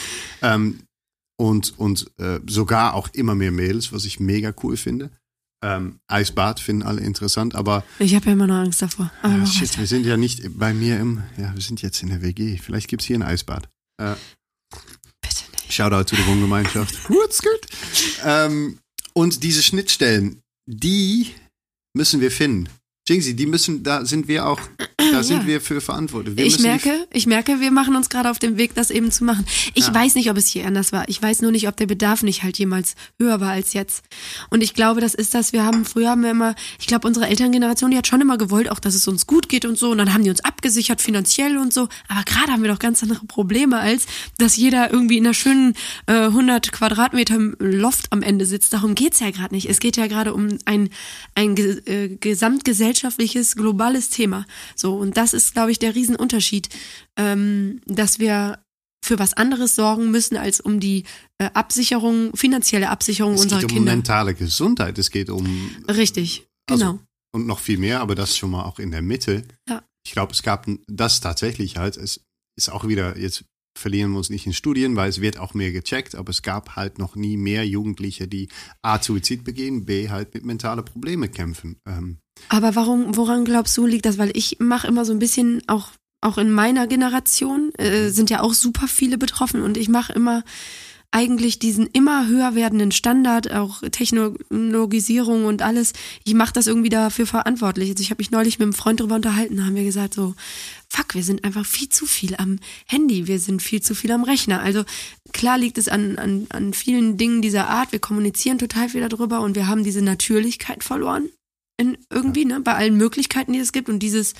Ähm, 0.42 0.80
und 1.40 1.78
und 1.78 2.10
äh, 2.18 2.40
sogar 2.48 2.94
auch 2.94 3.08
immer 3.14 3.34
mehr 3.36 3.52
Mädels, 3.52 3.92
was 3.92 4.04
ich 4.04 4.18
mega 4.18 4.52
cool 4.62 4.76
finde. 4.76 5.10
Ähm, 5.62 5.98
Eisbad 6.08 6.60
finden 6.60 6.82
alle 6.84 7.00
interessant, 7.00 7.54
aber 7.56 7.84
Ich 7.98 8.14
habe 8.14 8.26
ja 8.26 8.32
immer 8.32 8.46
noch 8.46 8.56
Angst 8.56 8.80
davor. 8.82 9.10
Mach 9.22 9.46
shit, 9.46 9.76
wir 9.78 9.86
sind 9.86 10.06
ja 10.06 10.16
nicht 10.16 10.56
bei 10.58 10.72
mir 10.72 10.98
im, 11.00 11.22
ja, 11.36 11.52
wir 11.54 11.60
sind 11.62 11.82
jetzt 11.82 12.02
in 12.02 12.08
der 12.10 12.22
WG. 12.22 12.58
Vielleicht 12.58 12.88
gibt's 12.88 13.06
hier 13.06 13.16
ein 13.18 13.22
Eisbad. 13.22 13.68
Äh. 14.00 14.14
Shoutout 15.68 16.04
zu 16.04 16.16
der 16.16 16.26
Wohngemeinschaft. 16.26 16.94
What's 17.10 17.42
good? 17.42 17.60
Ähm, 18.24 18.78
und 19.12 19.42
diese 19.42 19.62
Schnittstellen, 19.62 20.40
die 20.66 21.34
müssen 21.94 22.20
wir 22.20 22.30
finden 22.30 22.68
Jinxie, 23.08 23.34
die 23.34 23.46
müssen, 23.46 23.82
da 23.82 24.04
sind 24.04 24.28
wir 24.28 24.46
auch, 24.46 24.60
da 25.12 25.22
sind 25.22 25.40
Ja. 25.42 25.46
wir 25.46 25.60
für 25.60 25.80
verantwortlich. 25.80 26.36
Wir 26.36 26.44
Ich 26.44 26.58
merke, 26.60 27.06
ich 27.12 27.26
merke, 27.26 27.60
wir 27.60 27.70
machen 27.70 27.96
uns 27.96 28.08
gerade 28.10 28.30
auf 28.30 28.38
den 28.38 28.58
Weg, 28.58 28.74
das 28.74 28.90
eben 28.90 29.10
zu 29.10 29.24
machen. 29.24 29.46
Ich 29.74 29.86
Ja. 29.86 29.94
weiß 29.94 30.14
nicht, 30.14 30.30
ob 30.30 30.36
es 30.36 30.48
hier 30.48 30.66
anders 30.66 30.92
war. 30.92 31.08
Ich 31.08 31.20
weiß 31.22 31.40
nur 31.42 31.50
nicht, 31.52 31.68
ob 31.68 31.76
der 31.76 31.86
Bedarf 31.86 32.22
nicht 32.22 32.42
halt 32.42 32.58
jemals 32.58 32.94
höher 33.18 33.40
war 33.40 33.52
als 33.52 33.72
jetzt. 33.72 34.02
Und 34.50 34.62
ich 34.62 34.74
glaube, 34.74 35.00
das 35.00 35.14
ist 35.14 35.34
das, 35.34 35.52
wir 35.52 35.64
haben, 35.64 35.84
früher 35.84 36.10
haben 36.10 36.22
wir 36.22 36.30
immer, 36.30 36.54
ich 36.78 36.86
glaube, 36.86 37.06
unsere 37.06 37.26
Elterngeneration, 37.28 37.90
die 37.90 37.96
hat 37.96 38.06
schon 38.06 38.20
immer 38.20 38.36
gewollt, 38.38 38.70
auch, 38.70 38.80
dass 38.80 38.94
es 38.94 39.08
uns 39.08 39.26
gut 39.26 39.48
geht 39.48 39.64
und 39.64 39.78
so. 39.78 39.90
Und 39.90 39.98
dann 39.98 40.12
haben 40.12 40.24
die 40.24 40.30
uns 40.30 40.40
abgesichert 40.44 41.00
finanziell 41.00 41.56
und 41.56 41.72
so. 41.72 41.88
Aber 42.08 42.22
gerade 42.24 42.52
haben 42.52 42.62
wir 42.62 42.70
doch 42.70 42.78
ganz 42.78 43.02
andere 43.02 43.24
Probleme, 43.26 43.78
als 43.78 44.06
dass 44.38 44.56
jeder 44.56 44.92
irgendwie 44.92 45.16
in 45.18 45.24
einer 45.26 45.34
schönen 45.34 45.74
äh, 46.06 46.12
100 46.26 46.72
Quadratmeter 46.72 47.38
Loft 47.58 48.12
am 48.12 48.22
Ende 48.22 48.44
sitzt. 48.44 48.72
Darum 48.72 48.94
geht's 48.94 49.20
ja 49.20 49.30
gerade 49.30 49.54
nicht. 49.54 49.68
Es 49.70 49.80
geht 49.80 49.96
ja 49.96 50.06
gerade 50.08 50.34
um 50.34 50.58
ein, 50.66 50.90
ein 51.34 51.56
äh, 51.56 52.08
gesamtgesellschaftliches, 52.98 53.56
globales 53.56 54.10
Thema. 54.10 54.46
So, 54.74 54.96
und 54.96 55.16
das 55.16 55.32
ist, 55.32 55.54
glaube 55.54 55.70
ich, 55.70 55.78
der 55.78 55.94
Riesenunterschied, 55.94 56.68
ähm, 57.16 57.80
dass 57.86 58.18
wir 58.18 58.58
für 59.04 59.18
was 59.18 59.34
anderes 59.34 59.74
sorgen 59.74 60.10
müssen, 60.10 60.36
als 60.36 60.60
um 60.60 60.80
die 60.80 61.04
äh, 61.38 61.50
Absicherung, 61.54 62.36
finanzielle 62.36 62.90
Absicherung 62.90 63.34
es 63.34 63.42
unserer 63.42 63.60
geht 63.60 63.70
um 63.70 63.76
Kinder. 63.76 63.92
mentale 63.92 64.34
Gesundheit, 64.34 64.98
es 64.98 65.10
geht 65.10 65.30
um 65.30 65.46
Richtig, 65.88 66.46
Also, 66.68 66.84
genau. 66.84 67.00
und 67.32 67.46
noch 67.46 67.60
viel 67.60 67.78
mehr, 67.78 68.00
aber 68.00 68.14
das 68.14 68.36
schon 68.36 68.50
mal 68.50 68.64
auch 68.64 68.78
in 68.78 68.90
der 68.90 69.02
Mitte. 69.02 69.44
Ja. 69.68 69.82
Ich 70.04 70.12
glaube, 70.12 70.32
es 70.32 70.42
gab 70.42 70.66
das 70.88 71.20
tatsächlich 71.20 71.76
halt. 71.76 71.96
Es 71.96 72.20
ist 72.56 72.70
auch 72.70 72.88
wieder, 72.88 73.16
jetzt 73.18 73.44
verlieren 73.78 74.10
wir 74.10 74.18
uns 74.18 74.30
nicht 74.30 74.46
in 74.46 74.52
Studien, 74.52 74.96
weil 74.96 75.08
es 75.08 75.20
wird 75.20 75.38
auch 75.38 75.54
mehr 75.54 75.70
gecheckt, 75.70 76.14
aber 76.16 76.30
es 76.30 76.42
gab 76.42 76.74
halt 76.76 76.98
noch 76.98 77.14
nie 77.14 77.36
mehr 77.36 77.66
Jugendliche, 77.66 78.26
die 78.26 78.48
A, 78.82 79.00
Suizid 79.00 79.44
begehen, 79.44 79.84
B, 79.84 80.08
halt 80.08 80.34
mit 80.34 80.44
mentale 80.44 80.82
Probleme 80.82 81.28
kämpfen. 81.28 81.76
Ähm, 81.86 82.18
Aber 82.48 82.74
warum, 82.74 83.16
woran 83.16 83.44
glaubst 83.44 83.76
du, 83.76 83.86
liegt 83.86 84.06
das? 84.06 84.18
Weil 84.18 84.30
ich 84.34 84.56
mache 84.58 84.86
immer 84.86 85.04
so 85.04 85.12
ein 85.12 85.18
bisschen, 85.18 85.62
auch, 85.66 85.90
auch 86.20 86.38
in 86.38 86.50
meiner 86.50 86.86
Generation 86.86 87.72
äh, 87.74 88.08
sind 88.08 88.30
ja 88.30 88.40
auch 88.40 88.54
super 88.54 88.88
viele 88.88 89.18
betroffen 89.18 89.62
und 89.62 89.76
ich 89.76 89.88
mache 89.88 90.12
immer 90.12 90.44
eigentlich 91.10 91.58
diesen 91.58 91.86
immer 91.86 92.26
höher 92.28 92.54
werdenden 92.54 92.92
Standard, 92.92 93.52
auch 93.52 93.80
Technologisierung 93.80 95.46
und 95.46 95.62
alles, 95.62 95.94
ich 96.24 96.34
mache 96.34 96.52
das 96.52 96.66
irgendwie 96.66 96.90
dafür 96.90 97.26
verantwortlich. 97.26 97.88
Also 97.90 98.02
ich 98.02 98.10
habe 98.10 98.20
mich 98.20 98.30
neulich 98.30 98.58
mit 98.58 98.66
einem 98.66 98.74
Freund 98.74 99.00
darüber 99.00 99.14
unterhalten, 99.14 99.56
da 99.56 99.64
haben 99.64 99.74
wir 99.74 99.84
gesagt 99.84 100.14
so, 100.14 100.34
fuck, 100.88 101.14
wir 101.14 101.22
sind 101.22 101.44
einfach 101.44 101.64
viel 101.64 101.88
zu 101.88 102.04
viel 102.04 102.34
am 102.36 102.58
Handy, 102.86 103.26
wir 103.26 103.38
sind 103.38 103.62
viel 103.62 103.80
zu 103.80 103.94
viel 103.94 104.12
am 104.12 104.22
Rechner. 104.22 104.60
Also 104.60 104.84
klar 105.32 105.56
liegt 105.56 105.78
es 105.78 105.88
an, 105.88 106.18
an, 106.18 106.46
an 106.50 106.74
vielen 106.74 107.16
Dingen 107.16 107.40
dieser 107.40 107.68
Art, 107.68 107.92
wir 107.92 108.00
kommunizieren 108.00 108.58
total 108.58 108.90
viel 108.90 109.06
darüber 109.08 109.40
und 109.40 109.56
wir 109.56 109.66
haben 109.66 109.84
diese 109.84 110.02
Natürlichkeit 110.02 110.84
verloren 110.84 111.30
in 111.78 111.96
irgendwie, 112.10 112.44
ne, 112.44 112.60
bei 112.60 112.74
allen 112.74 112.96
Möglichkeiten, 112.96 113.52
die 113.52 113.58
es 113.58 113.72
gibt 113.72 113.88
und 113.88 114.00
dieses, 114.00 114.34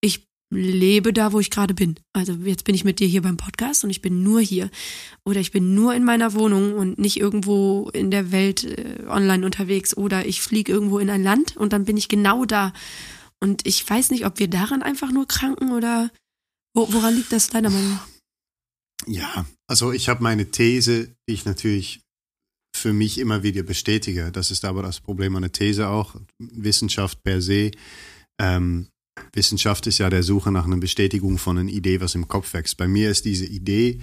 ich 0.00 0.26
lebe 0.52 1.12
da, 1.12 1.32
wo 1.32 1.38
ich 1.38 1.50
gerade 1.50 1.74
bin. 1.74 1.94
Also 2.12 2.32
jetzt 2.32 2.64
bin 2.64 2.74
ich 2.74 2.84
mit 2.84 2.98
dir 2.98 3.06
hier 3.06 3.22
beim 3.22 3.36
Podcast 3.36 3.84
und 3.84 3.90
ich 3.90 4.02
bin 4.02 4.24
nur 4.24 4.40
hier. 4.40 4.68
Oder 5.24 5.38
ich 5.38 5.52
bin 5.52 5.74
nur 5.74 5.94
in 5.94 6.04
meiner 6.04 6.34
Wohnung 6.34 6.74
und 6.74 6.98
nicht 6.98 7.18
irgendwo 7.18 7.88
in 7.90 8.10
der 8.10 8.32
Welt 8.32 8.64
äh, 8.64 9.04
online 9.06 9.46
unterwegs. 9.46 9.96
Oder 9.96 10.26
ich 10.26 10.40
fliege 10.42 10.72
irgendwo 10.72 10.98
in 10.98 11.08
ein 11.08 11.22
Land 11.22 11.56
und 11.56 11.72
dann 11.72 11.84
bin 11.84 11.96
ich 11.96 12.08
genau 12.08 12.44
da. 12.44 12.72
Und 13.38 13.64
ich 13.64 13.88
weiß 13.88 14.10
nicht, 14.10 14.26
ob 14.26 14.40
wir 14.40 14.48
daran 14.48 14.82
einfach 14.82 15.12
nur 15.12 15.28
kranken 15.28 15.70
oder 15.72 16.10
wo, 16.74 16.92
woran 16.92 17.14
liegt 17.14 17.30
das 17.30 17.48
deiner 17.48 17.70
Meinung 17.70 17.90
nach? 17.90 18.08
ja, 19.06 19.46
also 19.66 19.92
ich 19.92 20.08
habe 20.08 20.22
meine 20.22 20.50
These, 20.50 21.14
die 21.28 21.34
ich 21.34 21.44
natürlich 21.44 22.02
für 22.74 22.92
mich 22.92 23.18
immer 23.18 23.42
wieder 23.42 23.62
bestätige. 23.62 24.30
Das 24.32 24.50
ist 24.50 24.64
aber 24.64 24.82
das 24.82 25.00
Problem 25.00 25.36
an 25.36 25.42
der 25.42 25.52
These 25.52 25.88
auch. 25.88 26.16
Wissenschaft 26.38 27.22
per 27.22 27.42
se. 27.42 27.70
Ähm, 28.40 28.88
Wissenschaft 29.34 29.86
ist 29.86 29.98
ja 29.98 30.08
der 30.08 30.22
Suche 30.22 30.50
nach 30.50 30.64
einer 30.64 30.78
Bestätigung 30.78 31.38
von 31.38 31.58
einer 31.58 31.70
Idee, 31.70 32.00
was 32.00 32.14
im 32.14 32.28
Kopf 32.28 32.54
wächst. 32.54 32.76
Bei 32.76 32.88
mir 32.88 33.10
ist 33.10 33.24
diese 33.24 33.46
Idee, 33.46 34.00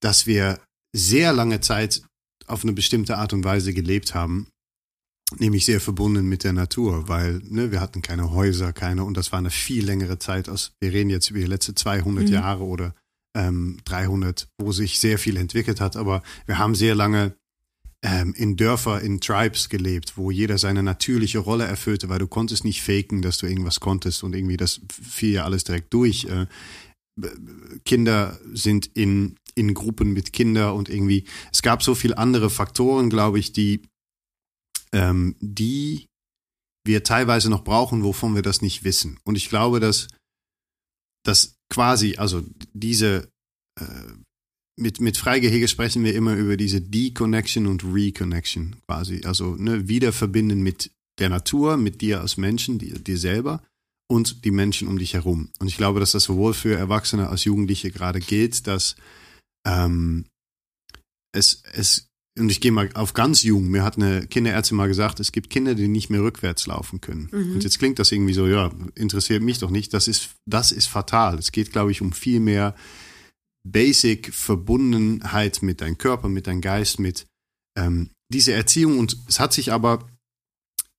dass 0.00 0.26
wir 0.26 0.60
sehr 0.94 1.32
lange 1.32 1.60
Zeit 1.60 2.02
auf 2.46 2.62
eine 2.62 2.72
bestimmte 2.72 3.16
Art 3.16 3.32
und 3.32 3.44
Weise 3.44 3.72
gelebt 3.72 4.14
haben, 4.14 4.48
nämlich 5.38 5.64
sehr 5.64 5.80
verbunden 5.80 6.28
mit 6.28 6.44
der 6.44 6.52
Natur, 6.52 7.08
weil 7.08 7.40
ne, 7.44 7.70
wir 7.72 7.80
hatten 7.80 8.02
keine 8.02 8.30
Häuser, 8.32 8.72
keine, 8.72 9.04
und 9.04 9.16
das 9.16 9.32
war 9.32 9.38
eine 9.38 9.50
viel 9.50 9.84
längere 9.84 10.18
Zeit, 10.18 10.48
als 10.48 10.72
wir 10.80 10.92
reden 10.92 11.10
jetzt 11.10 11.30
über 11.30 11.40
die 11.40 11.46
letzten 11.46 11.74
200 11.76 12.26
Mhm. 12.26 12.32
Jahre 12.32 12.64
oder 12.64 12.94
ähm, 13.36 13.78
300, 13.86 14.48
wo 14.60 14.72
sich 14.72 15.00
sehr 15.00 15.18
viel 15.18 15.36
entwickelt 15.38 15.80
hat, 15.80 15.96
aber 15.96 16.22
wir 16.46 16.58
haben 16.58 16.74
sehr 16.74 16.94
lange 16.94 17.34
ähm, 18.04 18.34
in 18.36 18.56
Dörfer, 18.56 19.00
in 19.00 19.20
Tribes 19.20 19.70
gelebt, 19.70 20.18
wo 20.18 20.30
jeder 20.30 20.58
seine 20.58 20.82
natürliche 20.82 21.38
Rolle 21.38 21.64
erfüllte, 21.64 22.10
weil 22.10 22.18
du 22.18 22.26
konntest 22.26 22.62
nicht 22.64 22.82
faken, 22.82 23.22
dass 23.22 23.38
du 23.38 23.46
irgendwas 23.46 23.80
konntest 23.80 24.22
und 24.22 24.34
irgendwie 24.34 24.58
das 24.58 24.82
fiel 24.88 25.32
ja 25.32 25.44
alles 25.44 25.64
direkt 25.64 25.92
durch. 25.94 26.26
Äh, 26.26 26.46
Kinder 27.86 28.38
sind 28.52 28.86
in, 28.94 29.36
in 29.54 29.72
Gruppen 29.72 30.12
mit 30.12 30.34
Kindern 30.34 30.74
und 30.74 30.90
irgendwie, 30.90 31.24
es 31.50 31.62
gab 31.62 31.82
so 31.82 31.94
viele 31.94 32.18
andere 32.18 32.50
Faktoren, 32.50 33.08
glaube 33.08 33.38
ich, 33.38 33.52
die, 33.52 33.80
ähm, 34.92 35.34
die 35.40 36.06
wir 36.84 37.04
teilweise 37.04 37.48
noch 37.48 37.64
brauchen, 37.64 38.04
wovon 38.04 38.34
wir 38.34 38.42
das 38.42 38.60
nicht 38.60 38.84
wissen. 38.84 39.18
Und 39.24 39.36
ich 39.36 39.48
glaube, 39.48 39.80
dass, 39.80 40.08
dass 41.24 41.56
quasi, 41.72 42.16
also 42.16 42.42
diese, 42.74 43.30
äh, 43.80 44.12
mit, 44.76 45.00
mit 45.00 45.16
Freigehege 45.16 45.68
sprechen 45.68 46.04
wir 46.04 46.14
immer 46.14 46.34
über 46.34 46.56
diese 46.56 46.80
Deconnection 46.80 47.66
und 47.66 47.84
Reconnection 47.84 48.76
quasi. 48.86 49.22
Also 49.24 49.56
ne, 49.56 49.88
wieder 49.88 50.12
verbinden 50.12 50.62
mit 50.62 50.90
der 51.18 51.28
Natur, 51.28 51.76
mit 51.76 52.00
dir 52.00 52.20
als 52.20 52.36
Menschen, 52.36 52.78
dir, 52.78 52.98
dir 52.98 53.18
selber 53.18 53.62
und 54.10 54.44
die 54.44 54.50
Menschen 54.50 54.88
um 54.88 54.98
dich 54.98 55.14
herum. 55.14 55.48
Und 55.60 55.68
ich 55.68 55.76
glaube, 55.76 56.00
dass 56.00 56.12
das 56.12 56.24
sowohl 56.24 56.54
für 56.54 56.76
Erwachsene 56.76 57.28
als 57.28 57.44
Jugendliche 57.44 57.90
gerade 57.90 58.20
gilt, 58.20 58.66
dass 58.66 58.96
ähm, 59.66 60.26
es, 61.32 61.62
es, 61.72 62.08
und 62.38 62.50
ich 62.50 62.60
gehe 62.60 62.72
mal 62.72 62.90
auf 62.94 63.14
ganz 63.14 63.44
jung, 63.44 63.68
mir 63.68 63.84
hat 63.84 63.96
eine 63.96 64.26
Kinderärztin 64.26 64.76
mal 64.76 64.88
gesagt, 64.88 65.20
es 65.20 65.32
gibt 65.32 65.50
Kinder, 65.50 65.74
die 65.74 65.88
nicht 65.88 66.10
mehr 66.10 66.22
rückwärts 66.22 66.66
laufen 66.66 67.00
können. 67.00 67.28
Mhm. 67.30 67.54
Und 67.54 67.64
jetzt 67.64 67.78
klingt 67.78 67.98
das 67.98 68.12
irgendwie 68.12 68.34
so, 68.34 68.46
ja, 68.46 68.72
interessiert 68.94 69.42
mich 69.42 69.58
doch 69.58 69.70
nicht. 69.70 69.94
Das 69.94 70.08
ist, 70.08 70.30
das 70.46 70.72
ist 70.72 70.86
fatal. 70.86 71.38
Es 71.38 71.52
geht, 71.52 71.72
glaube 71.72 71.92
ich, 71.92 72.02
um 72.02 72.12
viel 72.12 72.40
mehr 72.40 72.74
Basic 73.66 74.32
Verbundenheit 74.32 75.62
mit 75.62 75.80
deinem 75.80 75.98
Körper, 75.98 76.28
mit 76.28 76.46
deinem 76.46 76.60
Geist, 76.60 76.98
mit 76.98 77.26
ähm, 77.76 78.10
diese 78.32 78.52
Erziehung. 78.52 78.98
Und 78.98 79.16
es 79.28 79.40
hat 79.40 79.52
sich 79.52 79.72
aber 79.72 80.06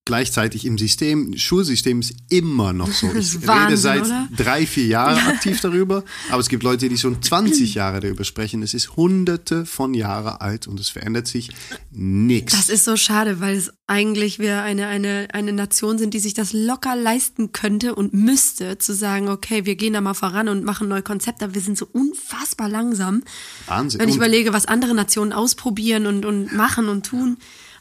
gleichzeitig 0.05 0.65
im 0.65 0.77
System, 0.77 1.35
Schulsystem 1.35 1.99
ist 1.99 2.13
immer 2.29 2.73
noch 2.73 2.91
so. 2.91 3.07
Ich 3.07 3.35
rede 3.37 3.47
Wahnsinn, 3.47 3.77
seit 3.77 4.05
oder? 4.05 4.27
drei, 4.37 4.67
vier 4.67 4.85
Jahren 4.85 5.17
aktiv 5.27 5.59
darüber, 5.61 6.03
aber 6.29 6.39
es 6.39 6.47
gibt 6.47 6.61
Leute, 6.61 6.87
die 6.89 6.97
schon 6.97 7.21
20 7.23 7.73
Jahre 7.73 7.99
darüber 8.01 8.23
sprechen. 8.23 8.61
Es 8.61 8.75
ist 8.75 8.95
hunderte 8.95 9.65
von 9.65 9.95
Jahren 9.95 10.37
alt 10.39 10.67
und 10.67 10.79
es 10.79 10.89
verändert 10.89 11.27
sich 11.27 11.49
nichts. 11.91 12.53
Das 12.53 12.69
ist 12.69 12.85
so 12.85 12.95
schade, 12.97 13.39
weil 13.39 13.55
es 13.57 13.71
eigentlich 13.87 14.37
wir 14.37 14.61
eine, 14.61 14.85
eine, 14.87 15.27
eine 15.33 15.53
Nation 15.53 15.97
sind, 15.97 16.13
die 16.13 16.19
sich 16.19 16.35
das 16.35 16.53
locker 16.53 16.95
leisten 16.95 17.51
könnte 17.51 17.95
und 17.95 18.13
müsste, 18.13 18.77
zu 18.77 18.93
sagen, 18.93 19.27
okay, 19.27 19.65
wir 19.65 19.75
gehen 19.75 19.93
da 19.93 20.01
mal 20.01 20.13
voran 20.13 20.49
und 20.49 20.63
machen 20.63 20.87
neue 20.87 21.01
Konzepte, 21.01 21.45
aber 21.45 21.55
wir 21.55 21.61
sind 21.61 21.77
so 21.79 21.87
unfassbar 21.91 22.69
langsam. 22.69 23.23
Wahnsinn. 23.65 23.99
Wenn 23.99 24.09
ich 24.09 24.15
Und- 24.15 24.21
überlege, 24.21 24.53
was 24.53 24.67
andere 24.67 24.93
Nationen 24.93 25.33
ausprobieren 25.33 26.05
und, 26.05 26.25
und 26.25 26.53
machen 26.53 26.89
und 26.89 27.07
tun. 27.07 27.37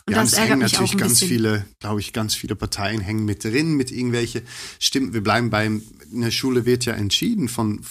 Und 0.06 0.14
ja, 0.14 0.20
das 0.22 0.38
hängen 0.38 0.58
natürlich 0.58 0.96
ganz 0.98 1.12
bisschen. 1.20 1.28
viele, 1.28 1.66
glaube 1.80 2.00
ich, 2.00 2.12
ganz 2.12 2.34
viele 2.34 2.56
Parteien 2.56 3.00
hängen 3.00 3.24
mit 3.24 3.42
drin, 3.44 3.74
mit 3.74 3.90
irgendwelche 3.90 4.42
Stimmen. 4.78 5.14
Wir 5.14 5.22
bleiben 5.22 5.48
beim, 5.50 5.82
eine 6.12 6.30
Schule 6.30 6.66
wird 6.66 6.84
ja 6.84 6.92
entschieden 6.92 7.48
von 7.48 7.82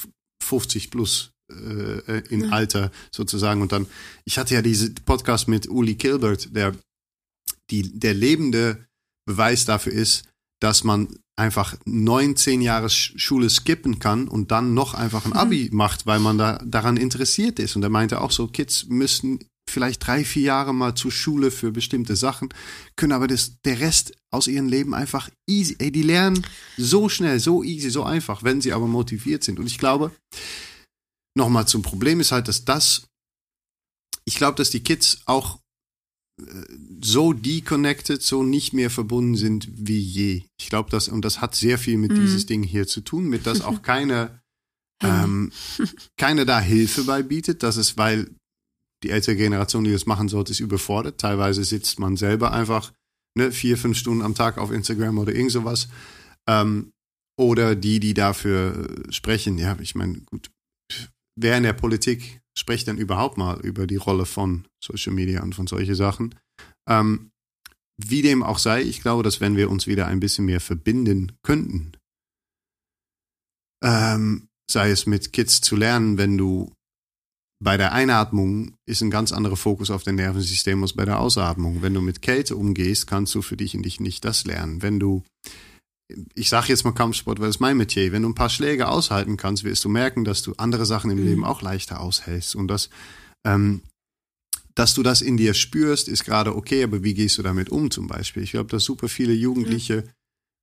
50 0.44 0.92
plus 0.92 1.32
äh, 1.52 2.20
in 2.30 2.52
Alter 2.54 2.92
sozusagen. 3.12 3.62
Und 3.64 3.72
dann, 3.72 3.88
ich 4.26 4.38
hatte 4.38 4.54
ja 4.54 4.62
diese 4.62 4.92
Podcast 4.94 5.48
mit 5.48 5.68
Uli 5.68 5.96
Kilbert, 5.96 6.56
der, 6.56 6.74
die, 7.72 7.98
der 8.00 8.14
lebende 8.14 8.86
Beweis 9.26 9.66
dafür 9.66 9.94
ist, 9.94 10.26
dass 10.62 10.84
man 10.84 11.08
einfach 11.36 11.76
19 11.86 12.62
Jahre 12.62 12.88
Sch- 12.88 13.18
Schule 13.18 13.50
skippen 13.50 13.98
kann 13.98 14.28
und 14.28 14.52
dann 14.52 14.76
noch 14.76 14.94
einfach 14.94 15.26
ein 15.26 15.34
Abi 15.34 15.70
macht, 15.72 16.06
weil 16.06 16.20
man 16.20 16.38
da 16.38 16.62
daran 16.64 16.96
interessiert 16.98 17.58
ist. 17.58 17.76
Und 17.76 17.82
er 17.82 17.90
meinte 17.90 18.22
auch 18.22 18.30
so, 18.32 18.48
Kids 18.48 18.86
müssten 18.86 19.40
vielleicht 19.74 20.06
drei, 20.06 20.24
vier 20.24 20.44
Jahre 20.44 20.74
mal 20.74 20.96
zur 20.96 21.12
Schule 21.12 21.52
für 21.52 21.72
bestimmte 21.72 22.16
Sachen, 22.16 22.50
können 22.96 23.12
aber 23.12 23.28
das, 23.28 23.60
der 23.66 23.80
Rest 23.80 24.16
aus 24.32 24.48
ihrem 24.48 24.68
Leben 24.68 24.94
einfach 24.94 25.30
easy, 25.50 25.76
ey, 25.80 25.92
die 25.92 26.04
lernen 26.04 26.46
so 26.78 27.10
schnell, 27.10 27.40
so 27.40 27.64
easy, 27.64 27.90
so 27.90 28.04
einfach, 28.04 28.44
wenn 28.44 28.62
sie 28.62 28.72
aber 28.74 28.88
motiviert 28.88 29.44
sind. 29.44 29.60
Und 29.60 29.66
ich 29.68 29.78
glaube, 29.78 30.12
nochmal 31.38 31.68
zum 31.68 31.82
Problem 31.82 32.20
ist 32.20 32.32
halt, 32.32 32.48
dass 32.48 32.64
das, 32.66 33.08
ich 34.26 34.36
glaube, 34.36 34.56
dass 34.56 34.70
die 34.70 34.84
Kids 34.84 35.22
auch 35.26 35.60
äh, 36.42 36.46
so 37.02 37.34
deconnected, 37.34 38.22
so 38.22 38.44
nicht 38.44 38.74
mehr 38.74 38.90
verbunden 38.90 39.36
sind 39.36 39.68
wie 39.72 40.00
je. 40.00 40.44
Ich 40.60 40.70
glaube, 40.70 40.90
das, 40.90 41.08
und 41.10 41.24
das 41.26 41.42
hat 41.42 41.56
sehr 41.56 41.78
viel 41.78 41.98
mit 41.98 42.12
Mhm. 42.12 42.22
dieses 42.22 42.46
Ding 42.46 42.64
hier 42.64 42.88
zu 42.88 43.02
tun, 43.02 43.26
mit 43.26 43.46
dass 43.46 43.62
auch 43.62 43.82
keine, 43.84 44.42
ähm, 45.04 45.52
keine 46.18 46.46
da 46.46 46.60
Hilfe 46.60 47.04
bei 47.04 47.24
bietet. 47.24 47.62
Das 47.64 47.78
ist, 47.78 47.98
weil 47.98 48.30
die 49.04 49.10
ältere 49.10 49.36
Generation, 49.36 49.84
die 49.84 49.92
das 49.92 50.06
machen 50.06 50.30
sollte, 50.30 50.52
ist 50.52 50.60
überfordert. 50.60 51.20
Teilweise 51.20 51.64
sitzt 51.64 52.00
man 52.00 52.18
selber 52.18 52.52
einfach 52.52 52.94
ne, 53.38 53.52
vier, 53.52 53.78
fünf 53.78 53.98
Stunden 53.98 54.22
am 54.22 54.36
Tag 54.36 54.58
auf 54.58 54.72
Instagram 54.72 55.18
oder 55.18 55.34
irgend 55.34 55.52
sowas. 55.52 55.90
Ähm, 56.48 56.92
oder 57.38 57.76
die, 57.76 58.00
die 58.00 58.14
dafür 58.14 58.90
äh, 58.90 59.12
sprechen. 59.12 59.58
Ja, 59.58 59.78
ich 59.80 59.96
meine, 59.96 60.20
gut, 60.22 60.52
wer 61.36 61.58
in 61.58 61.64
der 61.64 61.74
Politik 61.74 62.42
spricht 62.58 62.88
denn 62.88 62.98
überhaupt 62.98 63.38
mal 63.38 63.60
über 63.62 63.88
die 63.88 63.96
Rolle 63.96 64.26
von 64.26 64.68
Social 64.84 65.14
Media 65.14 65.42
und 65.42 65.56
von 65.56 65.68
solche 65.68 65.96
Sachen? 65.96 66.36
Ähm, 66.88 67.32
wie 67.98 68.22
dem 68.22 68.44
auch 68.44 68.60
sei, 68.60 68.82
ich 68.82 69.02
glaube, 69.02 69.24
dass 69.24 69.42
wenn 69.42 69.56
wir 69.56 69.70
uns 69.70 69.88
wieder 69.88 70.08
ein 70.08 70.20
bisschen 70.20 70.46
mehr 70.46 70.60
verbinden 70.60 71.34
könnten, 71.44 71.94
ähm, 73.84 74.48
sei 74.70 74.92
es 74.92 75.06
mit 75.06 75.34
Kids 75.34 75.62
zu 75.62 75.76
lernen, 75.76 76.18
wenn 76.18 76.38
du 76.38 76.74
bei 77.64 77.78
der 77.78 77.94
Einatmung 77.94 78.74
ist 78.86 79.02
ein 79.02 79.10
ganz 79.10 79.32
anderer 79.32 79.56
Fokus 79.56 79.90
auf 79.90 80.04
dein 80.04 80.16
Nervensystem 80.16 80.82
als 80.84 80.94
bei 80.94 81.06
der 81.06 81.20
Ausatmung. 81.20 81.82
Wenn 81.82 81.94
du 81.94 82.02
mit 82.02 82.22
Kälte 82.22 82.56
umgehst, 82.56 83.08
kannst 83.08 83.34
du 83.36 83.42
für 83.42 83.58
dich 83.58 83.76
und 83.76 83.84
dich 83.84 84.00
nicht 84.00 84.26
das 84.26 84.44
lernen. 84.44 84.82
Wenn 84.82 85.00
du, 85.00 85.24
ich 86.36 86.50
sage 86.50 86.68
jetzt 86.68 86.84
mal 86.84 86.92
Kampfsport, 86.92 87.40
weil 87.40 87.48
das 87.48 87.56
ist 87.56 87.62
mein 87.62 87.78
Metier, 87.78 88.12
wenn 88.12 88.24
du 88.24 88.30
ein 88.30 88.36
paar 88.36 88.50
Schläge 88.50 88.90
aushalten 88.90 89.38
kannst, 89.38 89.64
wirst 89.64 89.84
du 89.86 89.90
merken, 89.90 90.26
dass 90.26 90.42
du 90.42 90.54
andere 90.58 90.86
Sachen 90.86 91.10
im 91.10 91.20
mhm. 91.20 91.26
Leben 91.26 91.46
auch 91.46 91.62
leichter 91.62 92.02
aushältst. 92.02 92.56
Und 92.56 92.68
das, 92.68 92.90
ähm, 93.46 93.82
dass 94.76 94.94
du 94.94 95.02
das 95.02 95.22
in 95.22 95.38
dir 95.38 95.54
spürst, 95.54 96.10
ist 96.10 96.26
gerade 96.26 96.56
okay, 96.56 96.84
aber 96.84 97.04
wie 97.04 97.14
gehst 97.14 97.38
du 97.38 97.44
damit 97.44 97.70
um 97.70 97.90
zum 97.92 98.08
Beispiel? 98.08 98.44
Ich 98.44 98.52
glaube, 98.52 98.70
dass 98.70 98.84
super 98.84 99.08
viele 99.08 99.34
Jugendliche 99.34 100.02
mhm 100.02 100.10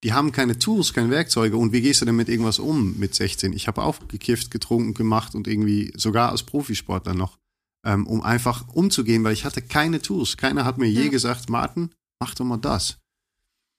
die 0.03 0.13
haben 0.13 0.33
keine 0.33 0.59
Tools, 0.59 0.95
keine 0.95 1.11
Werkzeuge. 1.11 1.57
Und 1.57 1.73
wie 1.73 1.83
gehst 1.83 2.01
du 2.01 2.07
denn 2.07 2.17
mit 2.17 2.29
irgendwas 2.29 2.59
um 2.59 2.99
mit 2.99 3.15
16? 3.15 3.53
Ich 3.53 3.69
habe 3.69 3.83
auch 3.83 3.97
gekifft, 4.09 4.51
getrunken, 4.51 4.95
gemacht 4.95 5.35
und 5.35 5.47
irgendwie 5.47 5.93
sogar 5.97 6.31
als 6.31 6.43
Profisportler 6.43 7.15
noch, 7.15 7.39
ähm, 7.85 8.07
um 8.07 8.23
einfach 8.23 8.69
umzugehen, 8.69 9.25
weil 9.25 9.35
ich 9.35 9.45
hatte 9.45 9.63
keine 9.63 10.01
Tools. 10.01 10.37
Keiner 10.37 10.65
hat 10.65 10.79
mir 10.79 10.89
ja. 10.89 11.03
je 11.03 11.09
gesagt, 11.11 11.51
Martin, 11.51 11.91
mach 12.19 12.35
doch 12.35 12.45
mal 12.45 12.57
das. 12.57 12.99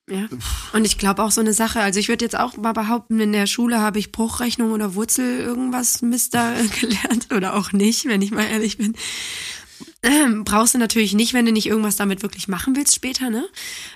Ja. 0.10 0.28
Und 0.74 0.86
ich 0.86 0.98
glaube 0.98 1.24
auch 1.24 1.32
so 1.32 1.42
eine 1.42 1.54
Sache, 1.54 1.80
also 1.80 2.00
ich 2.00 2.10
würde 2.10 2.26
jetzt 2.26 2.38
auch 2.38 2.58
mal 2.58 2.74
behaupten, 2.74 3.20
in 3.20 3.32
der 3.32 3.48
Schule 3.48 3.80
habe 3.80 4.00
ich 4.00 4.12
Bruchrechnung 4.12 4.72
oder 4.72 4.96
Wurzel 4.96 5.40
irgendwas 5.40 6.02
Mister 6.02 6.56
gelernt 6.82 7.32
oder 7.34 7.56
auch 7.56 7.72
nicht, 7.72 8.06
wenn 8.06 8.22
ich 8.22 8.32
mal 8.32 8.44
ehrlich 8.44 8.78
bin. 8.78 8.96
Ähm, 10.04 10.44
brauchst 10.44 10.74
du 10.74 10.80
natürlich 10.80 11.14
nicht, 11.14 11.34
wenn 11.34 11.46
du 11.46 11.52
nicht 11.52 11.68
irgendwas 11.68 11.96
damit 11.96 12.24
wirklich 12.24 12.48
machen 12.48 12.76
willst 12.76 12.96
später, 12.96 13.30
ne? 13.30 13.48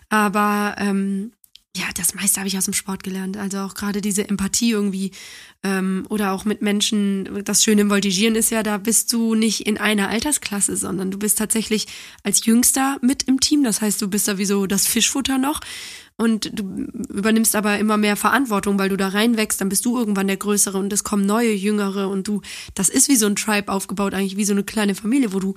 Aber 0.10 0.76
ähm, 0.78 1.32
ja, 1.76 1.86
das 1.96 2.16
meiste 2.16 2.40
habe 2.40 2.48
ich 2.48 2.58
aus 2.58 2.66
dem 2.66 2.74
Sport 2.74 3.04
gelernt. 3.04 3.36
Also 3.36 3.60
auch 3.60 3.74
gerade 3.74 4.00
diese 4.00 4.28
Empathie 4.28 4.72
irgendwie 4.72 5.12
ähm, 5.62 6.06
oder 6.10 6.32
auch 6.32 6.46
mit 6.46 6.62
Menschen. 6.62 7.44
Das 7.44 7.64
Schöne 7.64 7.82
im 7.82 7.90
Voltigieren 7.90 8.36
ist 8.36 8.50
ja, 8.50 8.64
da 8.64 8.78
bist 8.78 9.12
du 9.12 9.36
nicht 9.36 9.68
in 9.68 9.78
einer 9.78 10.08
Altersklasse, 10.08 10.78
sondern 10.78 11.12
du 11.12 11.20
bist 11.20 11.38
tatsächlich 11.38 11.88
als 12.24 12.46
Jüngster 12.46 12.98
mit 13.02 13.24
im 13.24 13.42
Team. 13.42 13.64
Das 13.64 13.82
heißt, 13.82 14.02
du 14.02 14.08
bist 14.08 14.28
da 14.28 14.38
wie 14.38 14.46
so 14.46 14.68
das 14.68 14.88
Fischfutter 14.88 15.38
noch 15.38 15.60
und 16.18 16.58
du 16.58 16.88
übernimmst 17.10 17.58
aber 17.58 17.78
immer 17.78 17.98
mehr 17.98 18.16
Verantwortung, 18.16 18.80
weil 18.80 18.88
du 18.88 18.96
da 18.96 19.10
reinwächst, 19.10 19.60
dann 19.60 19.68
bist 19.68 19.86
du 19.86 19.98
irgendwann 19.98 20.28
der 20.28 20.38
Größere 20.38 20.78
und 20.78 20.94
es 20.94 21.04
kommen 21.04 21.26
neue 21.26 21.52
Jüngere 21.52 22.08
und 22.08 22.28
du, 22.30 22.42
das 22.74 22.88
ist 22.88 23.10
wie 23.10 23.18
so 23.18 23.26
ein 23.26 23.36
Tribe 23.36 23.70
aufgebaut, 23.70 24.14
eigentlich 24.14 24.38
wie 24.38 24.46
so 24.46 24.54
eine 24.54 24.64
kleine 24.64 24.96
Familie, 24.96 25.34
wo 25.34 25.40
du 25.40 25.56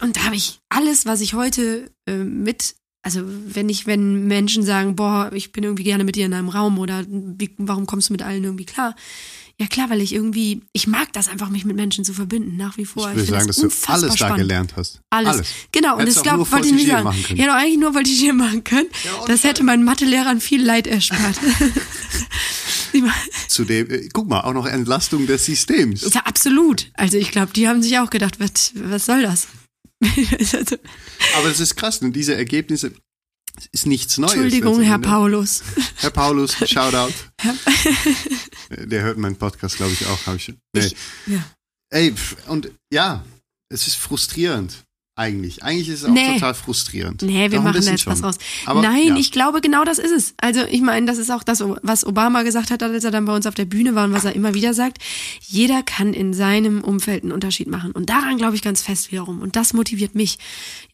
und 0.00 0.16
da 0.16 0.24
habe 0.24 0.36
ich 0.36 0.60
alles, 0.70 1.04
was 1.04 1.20
ich 1.20 1.34
heute 1.34 1.90
äh, 2.06 2.16
mit 2.16 2.76
also 3.02 3.20
wenn 3.24 3.68
ich, 3.68 3.86
wenn 3.86 4.26
Menschen 4.26 4.62
sagen, 4.62 4.94
boah, 4.94 5.30
ich 5.34 5.52
bin 5.52 5.64
irgendwie 5.64 5.84
gerne 5.84 6.04
mit 6.04 6.14
dir 6.14 6.26
in 6.26 6.34
einem 6.34 6.48
Raum 6.48 6.78
oder 6.78 7.04
wie, 7.08 7.50
warum 7.58 7.86
kommst 7.86 8.08
du 8.08 8.14
mit 8.14 8.22
allen 8.22 8.44
irgendwie 8.44 8.64
klar? 8.64 8.94
Ja 9.58 9.66
klar, 9.66 9.90
weil 9.90 10.00
ich 10.00 10.14
irgendwie, 10.14 10.62
ich 10.72 10.86
mag 10.86 11.12
das 11.12 11.28
einfach, 11.28 11.50
mich 11.50 11.64
mit 11.64 11.76
Menschen 11.76 12.04
zu 12.04 12.14
verbinden, 12.14 12.56
nach 12.56 12.78
wie 12.78 12.84
vor. 12.84 13.10
Ich 13.10 13.16
würde 13.16 13.30
sagen, 13.30 13.46
das 13.48 13.56
dass 13.56 13.80
du 13.80 13.92
alles 13.92 14.14
spannend. 14.16 14.38
da 14.38 14.42
gelernt 14.42 14.74
hast. 14.76 15.00
Alles. 15.10 15.32
alles. 15.32 15.48
Genau, 15.72 15.98
und 15.98 16.08
das 16.08 16.22
glaube 16.22 16.50
wollte 16.50 16.68
ich 16.68 16.74
nicht 16.74 16.88
sagen. 16.88 17.10
Ich 17.16 17.30
hätte 17.30 17.52
eigentlich 17.52 17.78
nur 17.78 17.94
Voltigieren 17.94 18.38
machen 18.38 18.64
können. 18.64 18.88
Ja, 19.04 19.26
das 19.26 19.44
hätte 19.44 19.62
meinen 19.62 19.84
Mathelehrern 19.84 20.40
viel 20.40 20.64
Leid 20.64 20.86
erspart. 20.86 21.38
Zudem, 23.48 23.90
äh, 23.90 24.08
guck 24.12 24.28
mal, 24.28 24.40
auch 24.40 24.52
noch 24.52 24.66
Entlastung 24.66 25.26
des 25.26 25.44
Systems. 25.44 26.12
Ja, 26.12 26.22
absolut. 26.22 26.90
Also 26.94 27.18
ich 27.18 27.30
glaube, 27.30 27.52
die 27.52 27.68
haben 27.68 27.82
sich 27.82 27.98
auch 27.98 28.10
gedacht, 28.10 28.40
was, 28.40 28.72
was 28.74 29.06
soll 29.06 29.22
das? 29.22 29.48
Aber 31.36 31.48
das 31.48 31.60
ist 31.60 31.76
krass, 31.76 31.98
und 31.98 32.12
diese 32.12 32.34
Ergebnisse 32.34 32.92
ist 33.70 33.86
nichts 33.86 34.18
Neues. 34.18 34.32
Entschuldigung, 34.32 34.80
Herr 34.80 34.98
Paulus. 34.98 35.62
Herr 35.96 36.10
Paulus, 36.10 36.56
Shoutout. 36.68 37.12
Der 38.70 39.02
hört 39.02 39.18
meinen 39.18 39.36
Podcast, 39.36 39.76
glaube 39.76 39.92
ich, 39.92 40.06
auch. 40.06 40.26
Hab 40.26 40.36
ich, 40.36 40.48
nee. 40.48 40.86
ich, 40.86 40.96
ja. 41.26 41.44
Ey, 41.90 42.14
und 42.48 42.70
ja, 42.92 43.24
es 43.68 43.86
ist 43.86 43.96
frustrierend. 43.96 44.84
Eigentlich. 45.14 45.62
Eigentlich 45.62 45.90
ist 45.90 46.00
es 46.00 46.04
auch 46.06 46.12
nee. 46.12 46.34
total 46.34 46.54
frustrierend. 46.54 47.20
Nee, 47.20 47.42
wir 47.42 47.50
Darum 47.50 47.64
machen 47.64 47.84
da 47.84 47.90
jetzt 47.90 48.00
schon. 48.00 48.14
was 48.14 48.22
raus. 48.22 48.38
Aber, 48.64 48.80
Nein, 48.80 49.08
ja. 49.08 49.16
ich 49.16 49.30
glaube, 49.30 49.60
genau 49.60 49.84
das 49.84 49.98
ist 49.98 50.10
es. 50.10 50.34
Also, 50.38 50.62
ich 50.62 50.80
meine, 50.80 51.04
das 51.04 51.18
ist 51.18 51.30
auch 51.30 51.42
das, 51.42 51.62
was 51.82 52.06
Obama 52.06 52.42
gesagt 52.44 52.70
hat, 52.70 52.82
als 52.82 53.04
er 53.04 53.10
dann 53.10 53.26
bei 53.26 53.36
uns 53.36 53.46
auf 53.46 53.54
der 53.54 53.66
Bühne 53.66 53.94
war 53.94 54.04
und 54.04 54.14
was 54.14 54.24
er 54.24 54.34
immer 54.34 54.54
wieder 54.54 54.72
sagt. 54.72 55.02
Jeder 55.40 55.82
kann 55.82 56.14
in 56.14 56.32
seinem 56.32 56.82
Umfeld 56.82 57.24
einen 57.24 57.32
Unterschied 57.32 57.68
machen. 57.68 57.92
Und 57.92 58.08
daran 58.08 58.38
glaube 58.38 58.56
ich 58.56 58.62
ganz 58.62 58.80
fest 58.80 59.12
wiederum. 59.12 59.42
Und 59.42 59.54
das 59.54 59.74
motiviert 59.74 60.14
mich. 60.14 60.38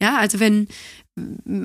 Ja, 0.03 0.17
also 0.17 0.41
wenn, 0.41 0.67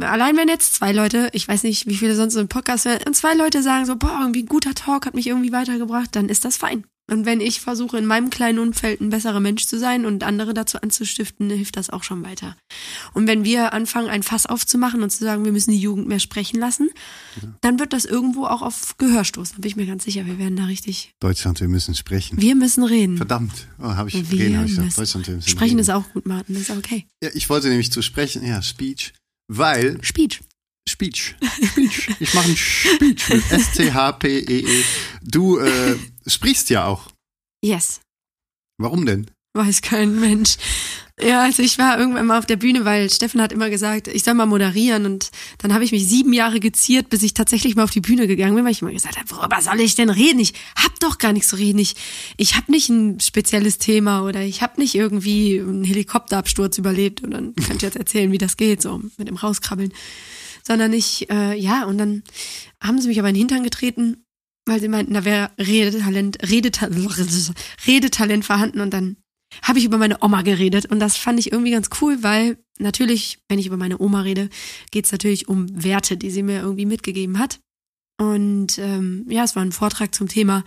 allein 0.01 0.37
wenn 0.37 0.47
jetzt 0.47 0.75
zwei 0.75 0.91
Leute, 0.91 1.29
ich 1.33 1.47
weiß 1.47 1.63
nicht, 1.63 1.87
wie 1.87 1.95
viele 1.95 2.15
sonst 2.15 2.35
so 2.35 2.39
im 2.39 2.49
Podcast 2.49 2.85
werden, 2.85 3.01
und 3.07 3.15
zwei 3.15 3.33
Leute 3.33 3.63
sagen 3.63 3.87
so, 3.87 3.95
boah, 3.95 4.19
irgendwie 4.21 4.43
ein 4.43 4.47
guter 4.47 4.75
Talk 4.75 5.07
hat 5.07 5.15
mich 5.15 5.25
irgendwie 5.25 5.51
weitergebracht, 5.51 6.15
dann 6.15 6.29
ist 6.29 6.45
das 6.45 6.57
fein. 6.57 6.83
Und 7.11 7.25
wenn 7.25 7.41
ich 7.41 7.59
versuche, 7.59 7.97
in 7.97 8.05
meinem 8.05 8.29
kleinen 8.29 8.59
Umfeld 8.59 9.01
ein 9.01 9.09
besserer 9.09 9.41
Mensch 9.41 9.65
zu 9.65 9.77
sein 9.77 10.05
und 10.05 10.23
andere 10.23 10.53
dazu 10.53 10.81
anzustiften, 10.81 11.49
hilft 11.49 11.75
das 11.75 11.89
auch 11.89 12.03
schon 12.03 12.23
weiter. 12.23 12.55
Und 13.13 13.27
wenn 13.27 13.43
wir 13.43 13.73
anfangen, 13.73 14.09
ein 14.09 14.23
Fass 14.23 14.45
aufzumachen 14.45 15.03
und 15.03 15.09
zu 15.09 15.23
sagen, 15.23 15.43
wir 15.43 15.51
müssen 15.51 15.71
die 15.71 15.79
Jugend 15.79 16.07
mehr 16.07 16.19
sprechen 16.19 16.59
lassen, 16.59 16.89
ja. 17.41 17.49
dann 17.59 17.79
wird 17.79 17.91
das 17.91 18.05
irgendwo 18.05 18.45
auch 18.45 18.61
auf 18.61 18.97
Gehör 18.97 19.25
stoßen. 19.25 19.55
Da 19.57 19.61
bin 19.61 19.69
ich 19.69 19.75
mir 19.75 19.85
ganz 19.85 20.05
sicher, 20.05 20.25
wir 20.25 20.39
werden 20.39 20.55
da 20.55 20.65
richtig. 20.65 21.11
Deutschland, 21.19 21.59
wir 21.59 21.67
müssen 21.67 21.93
sprechen. 21.93 22.41
Wir 22.41 22.55
müssen 22.55 22.83
reden. 22.83 23.17
Verdammt, 23.17 23.67
oh, 23.79 23.83
habe 23.83 24.09
ich 24.09 24.31
wir 24.31 24.39
reden, 24.39 24.57
hab 24.57 24.65
ich 24.65 24.75
gesagt. 24.75 24.97
Deutschland, 24.97 25.27
wir 25.27 25.35
müssen 25.35 25.49
Sprechen 25.49 25.71
reden. 25.71 25.79
ist 25.79 25.89
auch 25.89 26.09
gut, 26.13 26.25
Martin, 26.25 26.55
ist 26.55 26.69
okay. 26.69 27.05
Ja, 27.21 27.29
ich 27.33 27.49
wollte 27.49 27.67
nämlich 27.67 27.91
zu 27.91 28.01
sprechen, 28.01 28.45
ja, 28.45 28.61
Speech, 28.61 29.13
weil. 29.49 30.01
Speech. 30.01 30.39
Speech. 30.87 31.35
Speech. 31.65 32.09
Ich 32.19 32.33
mache 32.33 32.49
ein 32.49 32.57
Speech 32.57 33.29
mit 33.29 33.51
S-C-H-P-E-E. 33.51 34.61
-E. 34.61 34.83
Du 35.21 35.57
äh, 35.57 35.95
sprichst 36.27 36.69
ja 36.69 36.85
auch. 36.85 37.09
Yes. 37.63 38.01
Warum 38.77 39.05
denn? 39.05 39.29
Weiß 39.55 39.81
kein 39.81 40.19
Mensch. 40.19 40.57
Ja, 41.21 41.43
also 41.43 41.61
ich 41.61 41.77
war 41.77 41.99
irgendwann 41.99 42.25
mal 42.25 42.39
auf 42.39 42.47
der 42.47 42.55
Bühne, 42.55 42.85
weil 42.85 43.07
Steffen 43.07 43.39
hat 43.39 43.51
immer 43.51 43.69
gesagt, 43.69 44.07
ich 44.07 44.23
soll 44.23 44.33
mal 44.33 44.47
moderieren 44.47 45.05
und 45.05 45.29
dann 45.59 45.71
habe 45.71 45.83
ich 45.83 45.91
mich 45.91 46.07
sieben 46.07 46.33
Jahre 46.33 46.59
geziert, 46.59 47.09
bis 47.09 47.21
ich 47.21 47.35
tatsächlich 47.35 47.75
mal 47.75 47.83
auf 47.83 47.91
die 47.91 48.01
Bühne 48.01 48.25
gegangen 48.25 48.55
bin, 48.55 48.65
weil 48.65 48.71
ich 48.71 48.81
immer 48.81 48.91
gesagt 48.91 49.19
habe, 49.19 49.29
worüber 49.29 49.61
soll 49.61 49.79
ich 49.79 49.93
denn 49.93 50.09
reden? 50.09 50.39
Ich 50.39 50.53
hab 50.75 50.99
doch 50.99 51.19
gar 51.19 51.31
nichts 51.31 51.49
zu 51.49 51.55
reden. 51.55 51.77
Ich, 51.77 51.93
ich 52.37 52.55
habe 52.55 52.71
nicht 52.71 52.89
ein 52.89 53.19
spezielles 53.19 53.77
Thema 53.77 54.23
oder 54.23 54.41
ich 54.41 54.63
habe 54.63 54.81
nicht 54.81 54.95
irgendwie 54.95 55.59
einen 55.59 55.83
Helikopterabsturz 55.83 56.79
überlebt 56.79 57.23
und 57.23 57.29
dann 57.31 57.53
könnt 57.55 57.83
ihr 57.83 57.89
jetzt 57.89 57.97
erzählen, 57.97 58.31
wie 58.31 58.39
das 58.39 58.57
geht, 58.57 58.81
so 58.81 58.99
mit 59.17 59.27
dem 59.27 59.35
Rauskrabbeln. 59.35 59.93
Sondern 60.63 60.93
ich, 60.93 61.29
äh, 61.29 61.55
ja, 61.59 61.85
und 61.85 61.99
dann 61.99 62.23
haben 62.81 62.99
sie 62.99 63.07
mich 63.07 63.19
aber 63.19 63.29
in 63.29 63.35
den 63.35 63.41
Hintern 63.41 63.63
getreten 63.63 64.25
weil 64.65 64.79
sie 64.79 64.87
meinten, 64.87 65.13
da 65.13 65.25
wäre 65.25 65.51
Redetalent, 65.59 66.37
Redetalent, 66.49 67.53
Redetalent 67.87 68.45
vorhanden 68.45 68.81
und 68.81 68.93
dann 68.93 69.17
habe 69.61 69.79
ich 69.79 69.85
über 69.85 69.97
meine 69.97 70.17
Oma 70.23 70.41
geredet 70.41 70.85
und 70.87 70.99
das 70.99 71.17
fand 71.17 71.39
ich 71.39 71.51
irgendwie 71.51 71.71
ganz 71.71 71.89
cool, 72.01 72.23
weil 72.23 72.57
natürlich, 72.79 73.39
wenn 73.49 73.59
ich 73.59 73.67
über 73.67 73.77
meine 73.77 73.99
Oma 74.01 74.21
rede, 74.21 74.49
geht 74.91 75.05
es 75.05 75.11
natürlich 75.11 75.47
um 75.47 75.67
Werte, 75.83 76.17
die 76.17 76.31
sie 76.31 76.43
mir 76.43 76.61
irgendwie 76.61 76.85
mitgegeben 76.85 77.37
hat. 77.37 77.59
Und 78.19 78.77
ähm, 78.79 79.25
ja, 79.29 79.43
es 79.43 79.55
war 79.55 79.63
ein 79.63 79.71
Vortrag 79.71 80.13
zum 80.15 80.27
Thema 80.27 80.63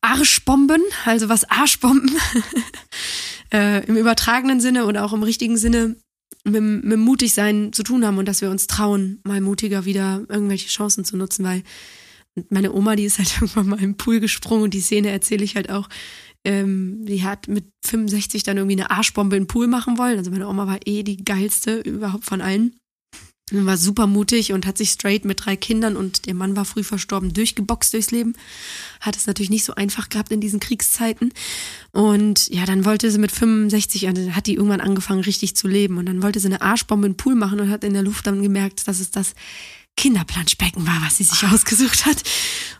Arschbomben, 0.00 0.82
also 1.04 1.28
was 1.28 1.44
Arschbomben 1.50 2.10
äh, 3.52 3.84
im 3.86 3.96
übertragenen 3.96 4.60
Sinne 4.60 4.86
oder 4.86 5.04
auch 5.04 5.12
im 5.12 5.22
richtigen 5.22 5.56
Sinne 5.56 5.96
mit, 6.44 6.62
mit 6.62 6.98
Mutigsein 6.98 7.72
zu 7.72 7.82
tun 7.82 8.04
haben 8.04 8.18
und 8.18 8.26
dass 8.26 8.40
wir 8.40 8.50
uns 8.50 8.66
trauen, 8.66 9.20
mal 9.24 9.40
mutiger 9.40 9.84
wieder 9.84 10.24
irgendwelche 10.28 10.68
Chancen 10.68 11.04
zu 11.04 11.16
nutzen, 11.16 11.44
weil 11.44 11.62
meine 12.50 12.72
Oma, 12.72 12.96
die 12.96 13.04
ist 13.04 13.18
halt 13.18 13.34
irgendwann 13.40 13.68
mal 13.68 13.82
im 13.82 13.96
Pool 13.96 14.20
gesprungen 14.20 14.64
und 14.64 14.74
die 14.74 14.80
Szene 14.80 15.10
erzähle 15.10 15.44
ich 15.44 15.56
halt 15.56 15.70
auch. 15.70 15.88
Ähm, 16.44 17.04
die 17.04 17.24
hat 17.24 17.48
mit 17.48 17.64
65 17.84 18.44
dann 18.44 18.56
irgendwie 18.56 18.80
eine 18.80 18.90
Arschbombe 18.90 19.36
den 19.36 19.48
Pool 19.48 19.66
machen 19.66 19.98
wollen. 19.98 20.18
Also 20.18 20.30
meine 20.30 20.48
Oma 20.48 20.66
war 20.66 20.78
eh 20.84 21.02
die 21.02 21.24
geilste 21.24 21.78
überhaupt 21.80 22.24
von 22.24 22.40
allen. 22.40 22.76
Und 23.52 23.64
war 23.64 23.76
super 23.76 24.08
mutig 24.08 24.52
und 24.52 24.66
hat 24.66 24.76
sich 24.76 24.90
straight 24.90 25.24
mit 25.24 25.44
drei 25.44 25.54
Kindern 25.54 25.96
und 25.96 26.26
ihr 26.26 26.34
Mann 26.34 26.56
war 26.56 26.64
früh 26.64 26.82
verstorben 26.82 27.32
durchgeboxt 27.32 27.94
durchs 27.94 28.10
Leben. 28.10 28.34
Hat 29.00 29.14
es 29.14 29.28
natürlich 29.28 29.50
nicht 29.50 29.64
so 29.64 29.76
einfach 29.76 30.08
gehabt 30.08 30.32
in 30.32 30.40
diesen 30.40 30.58
Kriegszeiten. 30.58 31.32
Und 31.92 32.48
ja, 32.48 32.66
dann 32.66 32.84
wollte 32.84 33.08
sie 33.08 33.18
mit 33.18 33.30
65, 33.30 34.08
also 34.08 34.32
hat 34.32 34.48
die 34.48 34.54
irgendwann 34.54 34.80
angefangen 34.80 35.20
richtig 35.20 35.54
zu 35.54 35.68
leben. 35.68 35.96
Und 35.96 36.06
dann 36.06 36.24
wollte 36.24 36.40
sie 36.40 36.48
eine 36.48 36.60
Arschbombe 36.60 37.08
den 37.08 37.16
Pool 37.16 37.36
machen 37.36 37.60
und 37.60 37.70
hat 37.70 37.84
in 37.84 37.92
der 37.92 38.02
Luft 38.02 38.26
dann 38.26 38.42
gemerkt, 38.42 38.88
dass 38.88 38.98
es 38.98 39.12
das 39.12 39.34
Kinderplanschbecken 39.96 40.86
war, 40.86 41.00
was 41.02 41.18
sie 41.18 41.24
sich 41.24 41.44
ausgesucht 41.44 42.06
hat 42.06 42.22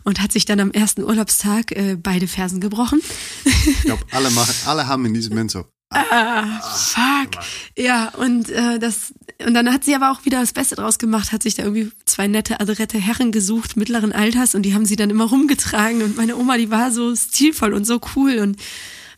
und 0.04 0.20
hat 0.20 0.32
sich 0.32 0.44
dann 0.44 0.60
am 0.60 0.70
ersten 0.70 1.02
Urlaubstag 1.02 1.72
äh, 1.72 1.96
beide 2.00 2.28
Fersen 2.28 2.60
gebrochen. 2.60 3.00
Ich 3.44 3.82
glaube, 3.82 4.04
alle, 4.12 4.30
machen, 4.30 4.54
alle 4.66 4.86
haben 4.86 5.04
in 5.06 5.14
diesem 5.14 5.30
Moment 5.30 5.50
so, 5.50 5.64
Ah, 5.90 6.60
fuck. 6.60 7.42
Ja, 7.78 8.08
und 8.08 8.50
äh, 8.50 8.78
das 8.78 9.14
und 9.44 9.54
dann 9.54 9.72
hat 9.72 9.84
sie 9.84 9.94
aber 9.94 10.10
auch 10.10 10.24
wieder 10.24 10.40
das 10.40 10.52
Beste 10.52 10.76
draus 10.76 10.98
gemacht, 10.98 11.30
hat 11.30 11.42
sich 11.42 11.54
da 11.54 11.62
irgendwie 11.62 11.90
zwei 12.06 12.26
nette, 12.26 12.58
adrette 12.58 12.98
Herren 12.98 13.32
gesucht, 13.32 13.76
mittleren 13.76 14.12
Alters, 14.12 14.54
und 14.54 14.62
die 14.62 14.74
haben 14.74 14.86
sie 14.86 14.96
dann 14.96 15.10
immer 15.10 15.26
rumgetragen. 15.26 16.02
Und 16.02 16.16
meine 16.16 16.36
Oma, 16.36 16.56
die 16.56 16.70
war 16.70 16.90
so 16.90 17.14
stilvoll 17.14 17.74
und 17.74 17.84
so 17.84 18.00
cool 18.16 18.38
und 18.38 18.56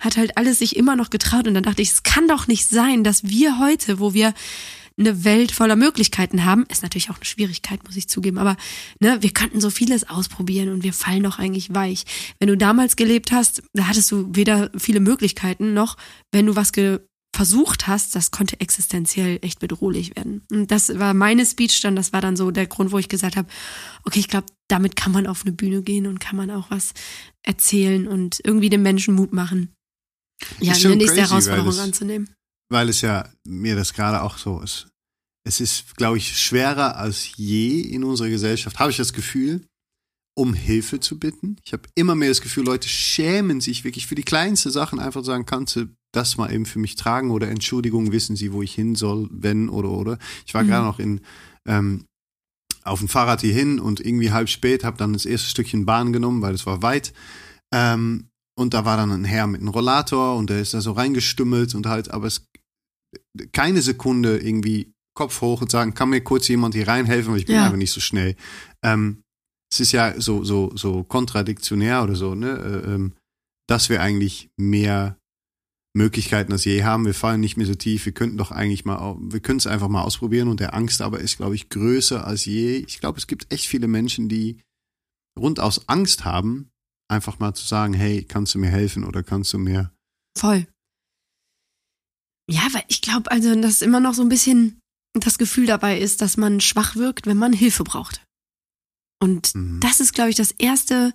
hat 0.00 0.16
halt 0.16 0.36
alles 0.36 0.58
sich 0.58 0.76
immer 0.76 0.96
noch 0.96 1.10
getraut. 1.10 1.46
Und 1.46 1.54
dann 1.54 1.62
dachte 1.62 1.82
ich, 1.82 1.90
es 1.90 2.02
kann 2.02 2.28
doch 2.28 2.48
nicht 2.48 2.68
sein, 2.68 3.04
dass 3.04 3.24
wir 3.24 3.58
heute, 3.58 3.98
wo 3.98 4.12
wir 4.12 4.34
eine 4.98 5.24
Welt 5.24 5.52
voller 5.52 5.76
Möglichkeiten 5.76 6.44
haben, 6.44 6.64
ist 6.68 6.82
natürlich 6.82 7.10
auch 7.10 7.16
eine 7.16 7.24
Schwierigkeit, 7.24 7.84
muss 7.84 7.96
ich 7.96 8.08
zugeben, 8.08 8.38
aber 8.38 8.56
ne, 9.00 9.18
wir 9.20 9.30
könnten 9.30 9.60
so 9.60 9.70
vieles 9.70 10.08
ausprobieren 10.08 10.70
und 10.70 10.82
wir 10.82 10.92
fallen 10.92 11.22
doch 11.22 11.38
eigentlich 11.38 11.74
weich. 11.74 12.04
Wenn 12.38 12.48
du 12.48 12.56
damals 12.56 12.96
gelebt 12.96 13.32
hast, 13.32 13.62
da 13.72 13.86
hattest 13.86 14.10
du 14.10 14.28
weder 14.34 14.70
viele 14.76 15.00
Möglichkeiten 15.00 15.74
noch, 15.74 15.96
wenn 16.32 16.46
du 16.46 16.56
was 16.56 16.72
versucht 17.34 17.86
hast, 17.86 18.16
das 18.16 18.30
konnte 18.30 18.60
existenziell 18.60 19.38
echt 19.42 19.60
bedrohlich 19.60 20.16
werden. 20.16 20.42
Und 20.50 20.70
das 20.70 20.98
war 20.98 21.14
meine 21.14 21.46
Speech 21.46 21.80
dann, 21.82 21.94
das 21.94 22.12
war 22.12 22.20
dann 22.20 22.36
so 22.36 22.50
der 22.50 22.66
Grund, 22.66 22.90
wo 22.90 22.98
ich 22.98 23.08
gesagt 23.08 23.36
habe, 23.36 23.48
okay, 24.04 24.18
ich 24.18 24.28
glaube, 24.28 24.46
damit 24.68 24.96
kann 24.96 25.12
man 25.12 25.26
auf 25.26 25.42
eine 25.44 25.52
Bühne 25.52 25.82
gehen 25.82 26.06
und 26.06 26.18
kann 26.18 26.36
man 26.36 26.50
auch 26.50 26.70
was 26.70 26.94
erzählen 27.44 28.08
und 28.08 28.40
irgendwie 28.42 28.70
den 28.70 28.82
Menschen 28.82 29.14
Mut 29.14 29.32
machen, 29.32 29.72
ja, 30.60 30.72
eine 30.72 30.96
nächste 30.96 31.16
crazy, 31.16 31.28
Herausforderung 31.28 31.78
anzunehmen. 31.78 32.34
Weil 32.70 32.88
es 32.88 33.00
ja 33.00 33.28
mir 33.44 33.76
das 33.76 33.92
gerade 33.94 34.22
auch 34.22 34.38
so 34.38 34.60
ist. 34.60 34.88
Es 35.44 35.60
ist, 35.60 35.96
glaube 35.96 36.18
ich, 36.18 36.36
schwerer 36.36 36.96
als 36.96 37.36
je 37.36 37.80
in 37.80 38.04
unserer 38.04 38.28
Gesellschaft, 38.28 38.78
habe 38.78 38.90
ich 38.90 38.98
das 38.98 39.12
Gefühl, 39.12 39.66
um 40.36 40.54
Hilfe 40.54 41.00
zu 41.00 41.18
bitten. 41.18 41.56
Ich 41.64 41.72
habe 41.72 41.88
immer 41.94 42.14
mehr 42.14 42.28
das 42.28 42.42
Gefühl, 42.42 42.64
Leute 42.64 42.88
schämen 42.88 43.60
sich 43.60 43.82
wirklich 43.82 44.06
für 44.06 44.14
die 44.14 44.22
kleinsten 44.22 44.70
Sachen 44.70 45.00
einfach 45.00 45.24
sagen, 45.24 45.46
kannst 45.46 45.76
du 45.76 45.86
das 46.12 46.36
mal 46.36 46.52
eben 46.52 46.66
für 46.66 46.78
mich 46.78 46.94
tragen 46.94 47.30
oder 47.30 47.48
Entschuldigung, 47.48 48.12
wissen 48.12 48.36
Sie, 48.36 48.52
wo 48.52 48.62
ich 48.62 48.74
hin 48.74 48.94
soll, 48.94 49.28
wenn 49.30 49.68
oder 49.68 49.90
oder. 49.90 50.18
Ich 50.46 50.54
war 50.54 50.62
mhm. 50.62 50.68
gerade 50.68 50.86
noch 50.86 50.98
in 50.98 51.20
ähm, 51.66 52.04
auf 52.84 53.00
dem 53.00 53.08
Fahrrad 53.08 53.40
hier 53.40 53.52
hin 53.52 53.80
und 53.80 54.00
irgendwie 54.00 54.30
halb 54.30 54.48
spät, 54.48 54.84
habe 54.84 54.96
dann 54.96 55.12
das 55.12 55.26
erste 55.26 55.48
Stückchen 55.48 55.86
Bahn 55.86 56.12
genommen, 56.12 56.40
weil 56.40 56.54
es 56.54 56.66
war 56.66 56.82
weit. 56.82 57.12
Ähm, 57.72 58.28
und 58.56 58.74
da 58.74 58.84
war 58.84 58.96
dann 58.96 59.10
ein 59.10 59.24
Herr 59.24 59.46
mit 59.46 59.60
einem 59.60 59.68
Rollator 59.68 60.36
und 60.36 60.50
der 60.50 60.60
ist 60.60 60.74
da 60.74 60.80
so 60.80 60.92
reingestümmelt 60.92 61.74
und 61.74 61.86
halt, 61.86 62.10
aber 62.10 62.26
es 62.26 62.46
keine 63.52 63.82
Sekunde 63.82 64.38
irgendwie 64.38 64.92
Kopf 65.14 65.40
hoch 65.40 65.60
und 65.60 65.70
sagen, 65.70 65.94
kann 65.94 66.10
mir 66.10 66.20
kurz 66.20 66.48
jemand 66.48 66.74
hier 66.74 66.86
reinhelfen, 66.86 67.32
weil 67.32 67.40
ich 67.40 67.46
bin 67.46 67.56
ja. 67.56 67.64
einfach 67.64 67.76
nicht 67.76 67.92
so 67.92 68.00
schnell. 68.00 68.36
Ähm, 68.84 69.22
es 69.72 69.80
ist 69.80 69.92
ja 69.92 70.20
so, 70.20 70.44
so, 70.44 70.74
so 70.76 71.04
kontradiktionär 71.04 72.02
oder 72.02 72.14
so, 72.14 72.34
ne? 72.34 72.50
Äh, 72.50 72.94
ähm, 72.94 73.14
dass 73.68 73.90
wir 73.90 74.00
eigentlich 74.00 74.48
mehr 74.56 75.18
Möglichkeiten 75.94 76.52
als 76.52 76.64
je 76.64 76.84
haben. 76.84 77.04
Wir 77.04 77.14
fallen 77.14 77.40
nicht 77.40 77.56
mehr 77.56 77.66
so 77.66 77.74
tief. 77.74 78.06
Wir 78.06 78.12
könnten 78.12 78.38
doch 78.38 78.50
eigentlich 78.50 78.84
mal, 78.84 79.16
wir 79.20 79.40
können 79.40 79.58
es 79.58 79.66
einfach 79.66 79.88
mal 79.88 80.02
ausprobieren 80.02 80.48
und 80.48 80.60
der 80.60 80.74
Angst 80.74 81.02
aber 81.02 81.20
ist, 81.20 81.36
glaube 81.36 81.54
ich, 81.54 81.68
größer 81.68 82.26
als 82.26 82.44
je. 82.44 82.76
Ich 82.76 83.00
glaube, 83.00 83.18
es 83.18 83.26
gibt 83.26 83.52
echt 83.52 83.66
viele 83.66 83.88
Menschen, 83.88 84.28
die 84.28 84.60
rund 85.38 85.60
aus 85.60 85.88
Angst 85.88 86.24
haben, 86.24 86.70
einfach 87.10 87.38
mal 87.38 87.54
zu 87.54 87.66
sagen, 87.66 87.92
hey, 87.94 88.24
kannst 88.24 88.54
du 88.54 88.58
mir 88.58 88.70
helfen 88.70 89.04
oder 89.04 89.22
kannst 89.22 89.52
du 89.52 89.58
mir. 89.58 89.92
Voll. 90.38 90.66
Ja, 92.50 92.62
weil 92.72 92.84
ich 92.88 93.02
glaube, 93.02 93.30
also, 93.30 93.54
dass 93.60 93.82
immer 93.82 94.00
noch 94.00 94.14
so 94.14 94.22
ein 94.22 94.28
bisschen 94.28 94.80
das 95.14 95.38
Gefühl 95.38 95.66
dabei 95.66 95.98
ist, 95.98 96.20
dass 96.20 96.36
man 96.36 96.60
schwach 96.60 96.96
wirkt, 96.96 97.26
wenn 97.26 97.36
man 97.36 97.52
Hilfe 97.52 97.84
braucht. 97.84 98.24
Und 99.20 99.54
mhm. 99.54 99.80
das 99.80 100.00
ist, 100.00 100.14
glaube 100.14 100.30
ich, 100.30 100.36
das 100.36 100.52
erste, 100.52 101.12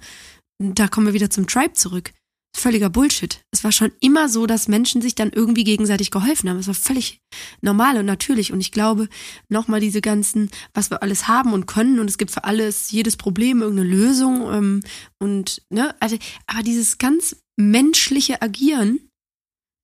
da 0.59 0.87
kommen 0.87 1.07
wir 1.07 1.13
wieder 1.13 1.29
zum 1.29 1.47
Tribe 1.47 1.73
zurück 1.73 2.13
völliger 2.55 2.89
Bullshit. 2.89 3.41
Es 3.51 3.63
war 3.63 3.71
schon 3.71 3.91
immer 3.99 4.29
so, 4.29 4.45
dass 4.45 4.67
Menschen 4.67 5.01
sich 5.01 5.15
dann 5.15 5.31
irgendwie 5.31 5.63
gegenseitig 5.63 6.11
geholfen 6.11 6.49
haben. 6.49 6.59
Es 6.59 6.67
war 6.67 6.73
völlig 6.73 7.19
normal 7.61 7.97
und 7.97 8.05
natürlich. 8.05 8.53
Und 8.53 8.61
ich 8.61 8.71
glaube, 8.71 9.09
nochmal 9.49 9.79
diese 9.79 10.01
ganzen, 10.01 10.49
was 10.73 10.91
wir 10.91 11.01
alles 11.01 11.27
haben 11.27 11.53
und 11.53 11.65
können 11.65 11.99
und 11.99 12.09
es 12.09 12.17
gibt 12.17 12.31
für 12.31 12.43
alles, 12.43 12.91
jedes 12.91 13.17
Problem 13.17 13.61
irgendeine 13.61 13.89
Lösung. 13.89 14.53
Ähm, 14.53 14.83
und, 15.19 15.63
ne, 15.69 15.95
also, 15.99 16.17
aber 16.47 16.63
dieses 16.63 16.97
ganz 16.97 17.35
menschliche 17.57 18.41
Agieren, 18.41 18.99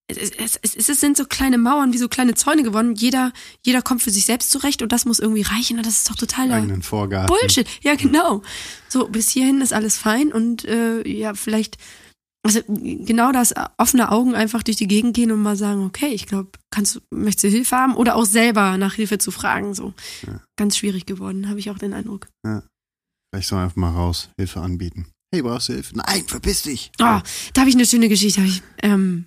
es, 0.10 0.32
es, 0.32 0.60
es, 0.76 0.90
es 0.90 1.00
sind 1.00 1.18
so 1.18 1.26
kleine 1.26 1.58
Mauern 1.58 1.94
wie 1.94 1.98
so 1.98 2.10
kleine 2.10 2.34
Zäune 2.34 2.64
geworden. 2.64 2.96
Jeder, 2.96 3.32
jeder 3.64 3.82
kommt 3.82 4.02
für 4.02 4.12
sich 4.12 4.26
selbst 4.26 4.52
zurecht 4.52 4.82
und 4.82 4.92
das 4.92 5.06
muss 5.06 5.20
irgendwie 5.20 5.44
reichen. 5.44 5.78
Und 5.78 5.86
das 5.86 5.98
ist 5.98 6.10
doch 6.10 6.16
totaler 6.16 6.62
Bullshit. 7.28 7.68
Ja, 7.82 7.96
genau. 7.96 8.42
So, 8.88 9.08
bis 9.08 9.30
hierhin 9.30 9.62
ist 9.62 9.74
alles 9.74 9.98
fein 9.98 10.34
und 10.34 10.66
äh, 10.66 11.08
ja, 11.08 11.34
vielleicht 11.36 11.78
also 12.42 12.62
genau 12.68 13.32
das, 13.32 13.54
offene 13.78 14.12
Augen 14.12 14.34
einfach 14.34 14.64
durch 14.64 14.78
die 14.78 14.88
Gegend 14.88 15.14
gehen 15.14 15.32
und 15.32 15.42
mal 15.42 15.58
sagen, 15.58 15.84
okay, 15.84 16.08
ich 16.08 16.26
glaube, 16.26 16.52
kannst 16.72 16.96
du, 16.96 17.00
möchtest 17.12 17.44
du 17.44 17.48
Hilfe 17.50 17.76
haben? 17.76 17.96
Oder 17.96 18.16
auch 18.16 18.26
selber 18.26 18.78
nach 18.78 18.94
Hilfe 18.94 19.18
zu 19.18 19.32
fragen, 19.32 19.74
so. 19.74 19.94
Ja. 20.26 20.40
Ganz 20.58 20.78
schwierig 20.78 21.06
geworden, 21.06 21.50
habe 21.50 21.60
ich 21.60 21.70
auch 21.70 21.78
den 21.78 21.94
Eindruck. 21.94 22.28
Ja. 22.46 22.64
Vielleicht 23.30 23.50
soll 23.50 23.60
einfach 23.60 23.76
mal 23.76 23.92
raus, 23.92 24.30
Hilfe 24.38 24.62
anbieten. 24.62 25.08
Hey, 25.32 25.44
brauchst 25.44 25.70
du 25.70 25.74
Hilfe? 25.74 25.96
Nein, 25.98 26.24
verpiss 26.26 26.64
dich. 26.64 26.92
Oh, 27.00 27.20
da 27.54 27.60
habe 27.60 27.70
ich 27.70 27.76
eine 27.76 27.86
schöne 27.86 28.10
Geschichte. 28.10 28.42
Ich, 28.42 28.64
ähm, 28.82 29.26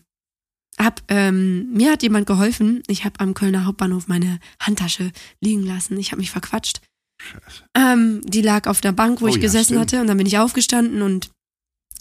hab, 0.78 1.02
ähm, 1.08 1.72
mir 1.72 1.92
hat 1.92 2.02
jemand 2.02 2.26
geholfen. 2.26 2.82
Ich 2.86 3.04
habe 3.04 3.20
am 3.20 3.34
Kölner 3.34 3.66
Hauptbahnhof 3.66 4.08
meine 4.08 4.38
Handtasche 4.58 5.12
liegen 5.40 5.64
lassen. 5.64 5.98
Ich 5.98 6.12
habe 6.12 6.20
mich 6.20 6.30
verquatscht. 6.30 6.80
Scheiße. 7.20 7.64
Ähm, 7.76 8.20
die 8.24 8.42
lag 8.42 8.66
auf 8.66 8.80
der 8.80 8.92
Bank, 8.92 9.20
wo 9.20 9.26
oh, 9.26 9.28
ich 9.28 9.36
ja, 9.36 9.42
gesessen 9.42 9.74
stimmt. 9.74 9.80
hatte. 9.80 10.00
Und 10.00 10.06
dann 10.06 10.16
bin 10.16 10.26
ich 10.26 10.38
aufgestanden 10.38 11.02
und 11.02 11.30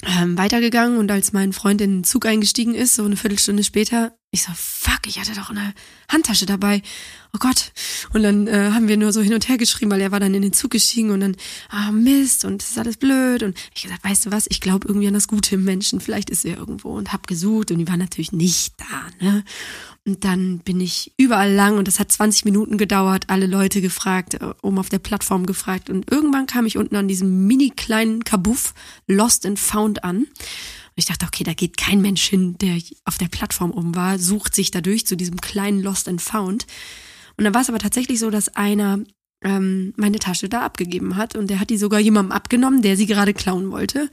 ähm, 0.04 0.38
weitergegangen 0.38 0.98
und 0.98 1.12
als 1.12 1.32
mein 1.32 1.54
Freund 1.54 1.82
in 1.82 1.98
den 1.98 2.04
Zug 2.04 2.26
eingestiegen 2.26 2.74
ist, 2.74 2.96
so 2.96 3.04
eine 3.04 3.18
Viertelstunde 3.18 3.64
später, 3.64 4.16
ich 4.34 4.44
so, 4.44 4.52
fuck, 4.56 5.08
ich 5.08 5.20
hatte 5.20 5.34
doch 5.36 5.50
eine 5.50 5.74
Handtasche 6.10 6.46
dabei. 6.46 6.82
Oh 7.34 7.38
Gott. 7.38 7.74
Und 8.14 8.24
dann 8.24 8.48
äh, 8.48 8.72
haben 8.72 8.88
wir 8.88 8.96
nur 8.96 9.12
so 9.12 9.22
hin 9.22 9.34
und 9.34 9.50
her 9.50 9.58
geschrieben, 9.58 9.92
weil 9.92 10.00
er 10.00 10.14
war 10.14 10.22
dann 10.22 10.34
in 10.34 10.42
den 10.42 10.54
Zug 10.54 10.72
gestiegen 10.72 11.12
und 11.12 11.20
dann, 11.20 11.36
ah 11.68 11.92
Mist 11.92 12.46
und 12.46 12.62
das 12.62 12.72
ist 12.72 12.78
alles 12.78 12.96
blöd. 12.96 13.44
Und 13.44 13.58
ich 13.76 13.84
gesagt, 13.84 14.06
weißt 14.06 14.26
du 14.26 14.32
was, 14.32 14.46
ich 14.50 14.62
glaube 14.62 14.88
irgendwie 14.88 15.10
an 15.10 15.14
das 15.14 15.28
Gute 15.28 15.56
im 15.56 15.66
Menschen, 15.66 16.00
vielleicht 16.00 16.30
ist 16.30 16.46
er 16.46 16.56
irgendwo 16.56 16.92
und 16.92 17.12
hab 17.12 17.28
gesucht 17.28 17.72
und 17.72 17.80
die 17.80 17.88
war 17.90 17.98
natürlich 17.98 18.32
nicht 18.32 18.74
da, 18.78 19.26
ne? 19.26 19.44
Und 20.06 20.24
dann 20.24 20.60
bin 20.60 20.80
ich 20.80 21.14
überall 21.18 21.52
lang 21.54 21.78
und 21.78 21.88
das 21.88 22.00
hat 22.00 22.12
20 22.12 22.46
Minuten 22.46 22.78
gedauert, 22.80 23.26
alle 23.28 23.46
Leute 23.46 23.82
gefragt, 23.82 24.36
äh, 24.36 24.54
oben 24.62 24.80
auf 24.80 24.90
der 24.90 25.00
Plattform 25.00 25.46
gefragt. 25.46 25.90
Und 25.90 26.10
irgendwann 26.10 26.48
kam 26.48 26.66
ich 26.66 26.78
unten 26.78 26.96
an 26.96 27.10
diesem 27.10 27.48
mini 27.48 27.70
kleinen 27.70 28.24
Kabuff 28.24 28.74
Lost 29.08 29.46
and 29.46 29.60
Found 29.60 30.06
an 30.06 30.28
ich 30.96 31.06
dachte, 31.06 31.26
okay, 31.26 31.44
da 31.44 31.54
geht 31.54 31.78
kein 31.78 32.02
Mensch 32.02 32.24
hin, 32.24 32.58
der 32.60 32.78
auf 33.06 33.18
der 33.18 33.28
Plattform 33.28 33.72
oben 33.72 33.96
war, 33.96 34.20
sucht 34.20 34.56
sich 34.56 34.72
dadurch 34.72 35.06
zu 35.06 35.16
diesem 35.16 35.40
kleinen 35.40 35.82
Lost 35.82 36.08
and 36.08 36.22
Found. 36.22 36.68
Und 37.38 37.46
dann 37.46 37.54
war 37.54 37.62
es 37.62 37.70
aber 37.70 37.80
tatsächlich 37.80 38.20
so, 38.20 38.30
dass 38.30 38.56
einer 38.56 39.00
ähm, 39.44 39.94
meine 39.98 40.20
Tasche 40.20 40.50
da 40.50 40.62
abgegeben 40.62 41.16
hat 41.16 41.36
und 41.36 41.50
der 41.50 41.60
hat 41.60 41.70
die 41.70 41.78
sogar 41.78 42.00
jemandem 42.00 42.32
abgenommen, 42.32 42.82
der 42.82 42.98
sie 42.98 43.06
gerade 43.06 43.34
klauen 43.34 43.72
wollte. 43.72 44.10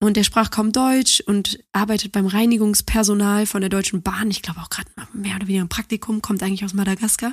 Und 0.00 0.16
der 0.16 0.24
sprach 0.24 0.50
kaum 0.50 0.72
Deutsch 0.72 1.20
und 1.20 1.58
arbeitet 1.72 2.12
beim 2.12 2.26
Reinigungspersonal 2.26 3.46
von 3.46 3.60
der 3.60 3.70
Deutschen 3.70 4.02
Bahn. 4.02 4.30
Ich 4.30 4.42
glaube 4.42 4.60
auch 4.60 4.68
gerade 4.68 4.90
mehr 5.12 5.36
oder 5.36 5.46
weniger 5.46 5.62
im 5.62 5.68
Praktikum, 5.68 6.20
kommt 6.20 6.42
eigentlich 6.42 6.64
aus 6.64 6.74
Madagaskar. 6.74 7.32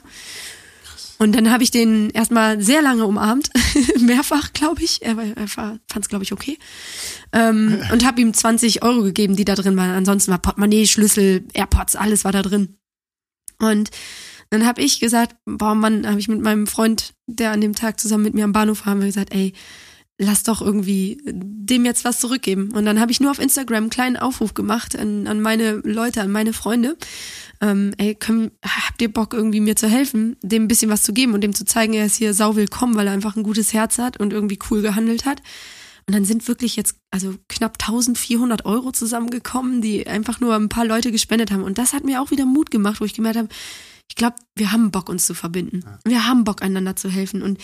Und 1.22 1.34
dann 1.34 1.52
habe 1.52 1.62
ich 1.62 1.70
den 1.70 2.10
erstmal 2.10 2.60
sehr 2.64 2.82
lange 2.82 3.06
umarmt, 3.06 3.52
mehrfach, 4.00 4.54
glaube 4.54 4.82
ich. 4.82 5.04
Er, 5.04 5.16
er 5.20 5.48
fand 5.48 5.80
es, 5.96 6.10
glaube 6.10 6.24
ich, 6.24 6.34
okay. 6.34 6.58
Ähm, 7.32 7.80
und 7.92 8.04
habe 8.04 8.20
ihm 8.22 8.34
20 8.34 8.82
Euro 8.82 9.04
gegeben, 9.04 9.36
die 9.36 9.46
da 9.46 9.54
drin 9.54 9.78
waren. 9.78 9.92
Ansonsten 9.92 10.32
war 10.32 10.40
Portemonnaie, 10.40 10.88
Schlüssel, 10.88 11.46
AirPods, 11.54 11.96
alles 11.96 12.26
war 12.26 12.32
da 12.32 12.42
drin. 12.42 12.80
Und 13.60 13.92
dann 14.50 14.66
habe 14.66 14.82
ich 14.82 15.00
gesagt, 15.00 15.36
boah 15.46 15.76
Mann, 15.76 16.08
habe 16.08 16.20
ich 16.20 16.28
mit 16.28 16.42
meinem 16.42 16.66
Freund, 16.66 17.14
der 17.28 17.52
an 17.52 17.62
dem 17.62 17.76
Tag 17.76 18.00
zusammen 18.00 18.24
mit 18.24 18.34
mir 18.34 18.46
am 18.46 18.52
Bahnhof 18.52 18.88
war, 18.88 18.94
haben 18.94 19.02
wir 19.02 19.06
gesagt, 19.06 19.32
ey, 19.32 19.54
lass 20.22 20.44
doch 20.44 20.62
irgendwie 20.62 21.18
dem 21.26 21.86
jetzt 21.86 22.06
was 22.06 22.20
zurückgeben. 22.20 22.72
Und 22.72 22.86
dann 22.86 23.00
habe 23.00 23.12
ich 23.12 23.20
nur 23.20 23.32
auf 23.32 23.40
Instagram 23.40 23.84
einen 23.84 23.90
kleinen 23.90 24.18
Aufruf 24.18 24.54
gemacht 24.54 24.96
an, 24.98 25.28
an 25.28 25.42
meine 25.42 25.82
Leute, 25.84 26.22
an 26.22 26.32
meine 26.32 26.54
Freunde. 26.54 26.96
Ähm, 27.60 27.94
ey, 27.98 28.16
können, 28.16 28.52
habt 28.64 29.02
ihr 29.02 29.12
Bock 29.12 29.34
irgendwie 29.34 29.60
mir 29.60 29.76
zu 29.76 29.88
helfen, 29.88 30.38
dem 30.42 30.64
ein 30.64 30.68
bisschen 30.68 30.92
was 30.92 31.04
zu 31.04 31.14
geben 31.14 31.34
und 31.34 31.42
dem 31.42 31.54
zu 31.54 31.66
zeigen, 31.66 31.94
er 31.94 32.06
ist 32.06 32.16
hier 32.16 32.34
sau 32.34 32.56
willkommen, 32.56 32.96
weil 32.96 33.08
er 33.08 33.14
einfach 33.14 33.36
ein 33.36 33.44
gutes 33.44 33.74
Herz 33.74 33.98
hat 33.98 34.20
und 34.20 34.34
irgendwie 34.34 34.60
cool 34.70 34.82
gehandelt 34.82 35.26
hat. 35.26 35.42
Und 36.08 36.16
dann 36.16 36.26
sind 36.26 36.48
wirklich 36.48 36.76
jetzt 36.76 36.96
also 37.12 37.36
knapp 37.48 37.78
1400 37.80 38.66
Euro 38.66 38.92
zusammengekommen, 38.92 39.82
die 39.82 40.08
einfach 40.08 40.40
nur 40.40 40.56
ein 40.56 40.70
paar 40.70 40.86
Leute 40.86 41.12
gespendet 41.12 41.52
haben. 41.52 41.64
Und 41.64 41.78
das 41.78 41.94
hat 41.94 42.04
mir 42.04 42.22
auch 42.22 42.32
wieder 42.32 42.46
Mut 42.46 42.72
gemacht, 42.72 43.02
wo 43.02 43.06
ich 43.06 43.14
gemerkt 43.14 43.38
habe, 43.38 43.50
ich 44.12 44.16
glaube, 44.16 44.36
wir 44.58 44.74
haben 44.74 44.92
Bock, 44.92 45.08
uns 45.08 45.26
zu 45.26 45.34
verbinden. 45.34 45.86
Wir 46.04 46.28
haben 46.28 46.44
Bock, 46.44 46.62
einander 46.62 46.98
zu 46.98 47.08
helfen. 47.10 47.42
Und 47.42 47.60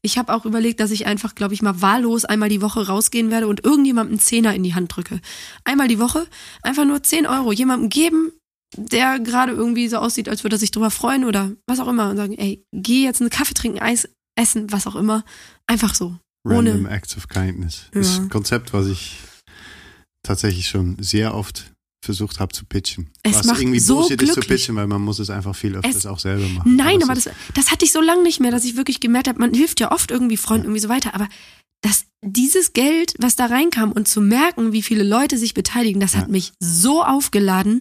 ich 0.00 0.16
habe 0.16 0.32
auch 0.32 0.46
überlegt, 0.46 0.80
dass 0.80 0.92
ich 0.92 1.04
einfach, 1.04 1.34
glaube 1.34 1.52
ich, 1.52 1.60
mal 1.60 1.82
wahllos 1.82 2.24
einmal 2.24 2.48
die 2.48 2.62
Woche 2.62 2.86
rausgehen 2.86 3.30
werde 3.30 3.46
und 3.46 3.66
irgendjemandem 3.66 4.14
einen 4.14 4.20
Zehner 4.20 4.54
in 4.54 4.62
die 4.62 4.74
Hand 4.74 4.96
drücke. 4.96 5.20
Einmal 5.62 5.88
die 5.88 5.98
Woche, 5.98 6.26
einfach 6.62 6.86
nur 6.86 7.02
10 7.02 7.26
Euro 7.26 7.52
jemandem 7.52 7.90
geben, 7.90 8.32
der 8.78 9.20
gerade 9.20 9.52
irgendwie 9.52 9.88
so 9.88 9.98
aussieht, 9.98 10.30
als 10.30 10.42
würde 10.42 10.56
er 10.56 10.58
sich 10.58 10.70
drüber 10.70 10.90
freuen 10.90 11.26
oder 11.26 11.52
was 11.66 11.80
auch 11.80 11.88
immer 11.88 12.08
und 12.08 12.16
sagen, 12.16 12.32
ey, 12.32 12.64
geh 12.72 13.04
jetzt 13.04 13.20
einen 13.20 13.28
Kaffee 13.28 13.52
trinken, 13.52 13.80
Eis 13.80 14.08
essen, 14.38 14.72
was 14.72 14.86
auch 14.86 14.96
immer. 14.96 15.22
Einfach 15.66 15.94
so. 15.94 16.16
Random 16.46 16.86
ohne. 16.86 16.90
Acts 16.90 17.14
of 17.18 17.28
Kindness. 17.28 17.90
Ja. 17.92 18.00
Das 18.00 18.08
ist 18.08 18.20
ein 18.20 18.30
Konzept, 18.30 18.72
was 18.72 18.86
ich 18.86 19.18
tatsächlich 20.22 20.66
schon 20.66 20.96
sehr 20.98 21.34
oft 21.34 21.69
versucht 22.00 22.40
habe 22.40 22.52
zu 22.52 22.64
pitchen. 22.64 23.10
Es 23.22 23.34
Was 23.34 23.46
macht 23.46 23.60
irgendwie 23.60 23.80
so 23.80 23.96
Bullshit 23.96 24.22
ist 24.22 24.28
zu 24.28 24.34
glücklich. 24.34 24.60
pitchen, 24.60 24.76
weil 24.76 24.86
man 24.86 25.02
muss 25.02 25.18
es 25.18 25.30
einfach 25.30 25.54
viel 25.54 25.76
öfters 25.76 26.06
auch 26.06 26.18
selber 26.18 26.48
machen. 26.48 26.76
Nein, 26.76 27.02
aber 27.02 27.12
es 27.12 27.24
das, 27.24 27.34
das 27.54 27.70
hatte 27.70 27.84
ich 27.84 27.92
so 27.92 28.00
lange 28.00 28.22
nicht 28.22 28.40
mehr, 28.40 28.50
dass 28.50 28.64
ich 28.64 28.76
wirklich 28.76 29.00
gemerkt 29.00 29.28
habe, 29.28 29.38
man 29.38 29.52
hilft 29.52 29.80
ja 29.80 29.92
oft 29.92 30.10
irgendwie 30.10 30.36
Freunden 30.36 30.64
irgendwie 30.64 30.80
so 30.80 30.88
weiter, 30.88 31.14
aber 31.14 31.28
dass 31.82 32.04
dieses 32.22 32.74
Geld, 32.74 33.14
was 33.18 33.36
da 33.36 33.46
reinkam 33.46 33.92
und 33.92 34.06
zu 34.06 34.20
merken, 34.20 34.72
wie 34.72 34.82
viele 34.82 35.02
Leute 35.02 35.38
sich 35.38 35.54
beteiligen, 35.54 36.00
das 36.00 36.14
hat 36.14 36.28
mich 36.28 36.52
so 36.60 37.02
aufgeladen. 37.02 37.80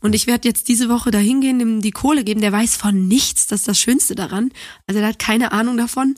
Und 0.00 0.14
ich 0.14 0.26
werde 0.26 0.46
jetzt 0.46 0.68
diese 0.68 0.90
Woche 0.90 1.10
da 1.10 1.18
hingehen, 1.18 1.58
ihm 1.58 1.80
die 1.80 1.90
Kohle 1.90 2.22
geben. 2.24 2.42
Der 2.42 2.52
weiß 2.52 2.76
von 2.76 3.08
nichts, 3.08 3.46
das 3.46 3.60
ist 3.60 3.68
das 3.68 3.80
Schönste 3.80 4.14
daran. 4.14 4.50
Also 4.86 5.00
der 5.00 5.08
hat 5.08 5.18
keine 5.18 5.52
Ahnung 5.52 5.78
davon. 5.78 6.16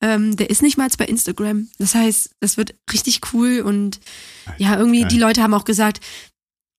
Ähm, 0.00 0.36
der 0.36 0.48
ist 0.48 0.62
nicht 0.62 0.78
mal 0.78 0.88
bei 0.96 1.04
Instagram. 1.04 1.68
Das 1.78 1.94
heißt, 1.94 2.30
das 2.40 2.56
wird 2.56 2.74
richtig 2.90 3.20
cool 3.34 3.60
und 3.60 4.00
ja, 4.56 4.78
irgendwie 4.78 5.02
Geil. 5.02 5.10
die 5.10 5.18
Leute 5.18 5.42
haben 5.42 5.52
auch 5.52 5.64
gesagt, 5.64 6.00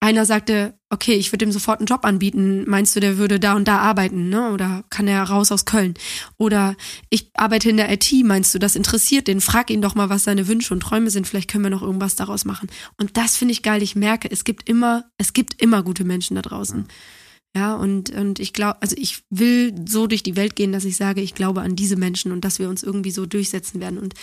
einer 0.01 0.25
sagte, 0.25 0.73
okay, 0.89 1.13
ich 1.13 1.31
würde 1.31 1.45
ihm 1.45 1.51
sofort 1.51 1.79
einen 1.79 1.85
Job 1.85 2.03
anbieten. 2.05 2.65
Meinst 2.67 2.95
du, 2.95 2.99
der 2.99 3.17
würde 3.17 3.39
da 3.39 3.53
und 3.53 3.67
da 3.67 3.77
arbeiten, 3.77 4.29
ne? 4.29 4.51
Oder 4.51 4.83
kann 4.89 5.07
er 5.07 5.21
raus 5.23 5.51
aus 5.51 5.65
Köln? 5.65 5.93
Oder 6.37 6.75
ich 7.09 7.29
arbeite 7.35 7.69
in 7.69 7.77
der 7.77 7.91
IT, 7.91 8.11
meinst 8.25 8.53
du, 8.53 8.59
das 8.59 8.75
interessiert 8.75 9.27
den? 9.27 9.41
Frag 9.41 9.69
ihn 9.69 9.81
doch 9.81 9.93
mal, 9.93 10.09
was 10.09 10.23
seine 10.23 10.47
Wünsche 10.47 10.73
und 10.73 10.81
Träume 10.81 11.11
sind. 11.11 11.27
Vielleicht 11.27 11.49
können 11.51 11.63
wir 11.63 11.69
noch 11.69 11.83
irgendwas 11.83 12.15
daraus 12.15 12.45
machen. 12.45 12.67
Und 12.97 13.15
das 13.15 13.37
finde 13.37 13.53
ich 13.53 13.61
geil. 13.61 13.83
Ich 13.83 13.95
merke, 13.95 14.29
es 14.29 14.43
gibt 14.43 14.67
immer, 14.67 15.05
es 15.19 15.33
gibt 15.33 15.61
immer 15.61 15.83
gute 15.83 16.03
Menschen 16.03 16.35
da 16.35 16.41
draußen. 16.41 16.87
Ja, 17.55 17.75
und, 17.75 18.09
und 18.11 18.39
ich 18.39 18.53
glaube, 18.53 18.81
also 18.81 18.95
ich 18.97 19.23
will 19.29 19.75
so 19.85 20.07
durch 20.07 20.23
die 20.23 20.37
Welt 20.37 20.55
gehen, 20.55 20.71
dass 20.71 20.85
ich 20.85 20.95
sage, 20.95 21.21
ich 21.21 21.35
glaube 21.35 21.61
an 21.61 21.75
diese 21.75 21.97
Menschen 21.97 22.31
und 22.31 22.45
dass 22.45 22.59
wir 22.59 22.69
uns 22.69 22.81
irgendwie 22.81 23.11
so 23.11 23.25
durchsetzen 23.25 23.81
werden. 23.81 23.99
Und 23.99 24.13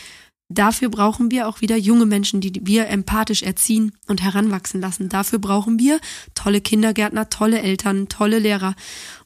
dafür 0.49 0.89
brauchen 0.89 1.31
wir 1.31 1.47
auch 1.47 1.61
wieder 1.61 1.77
junge 1.77 2.07
Menschen, 2.07 2.41
die 2.41 2.53
wir 2.65 2.89
empathisch 2.89 3.43
erziehen 3.43 3.93
und 4.07 4.23
heranwachsen 4.23 4.81
lassen. 4.81 5.09
Dafür 5.09 5.39
brauchen 5.39 5.79
wir 5.79 6.01
tolle 6.35 6.61
Kindergärtner, 6.61 7.29
tolle 7.29 7.61
Eltern, 7.61 8.09
tolle 8.09 8.39
Lehrer. 8.39 8.75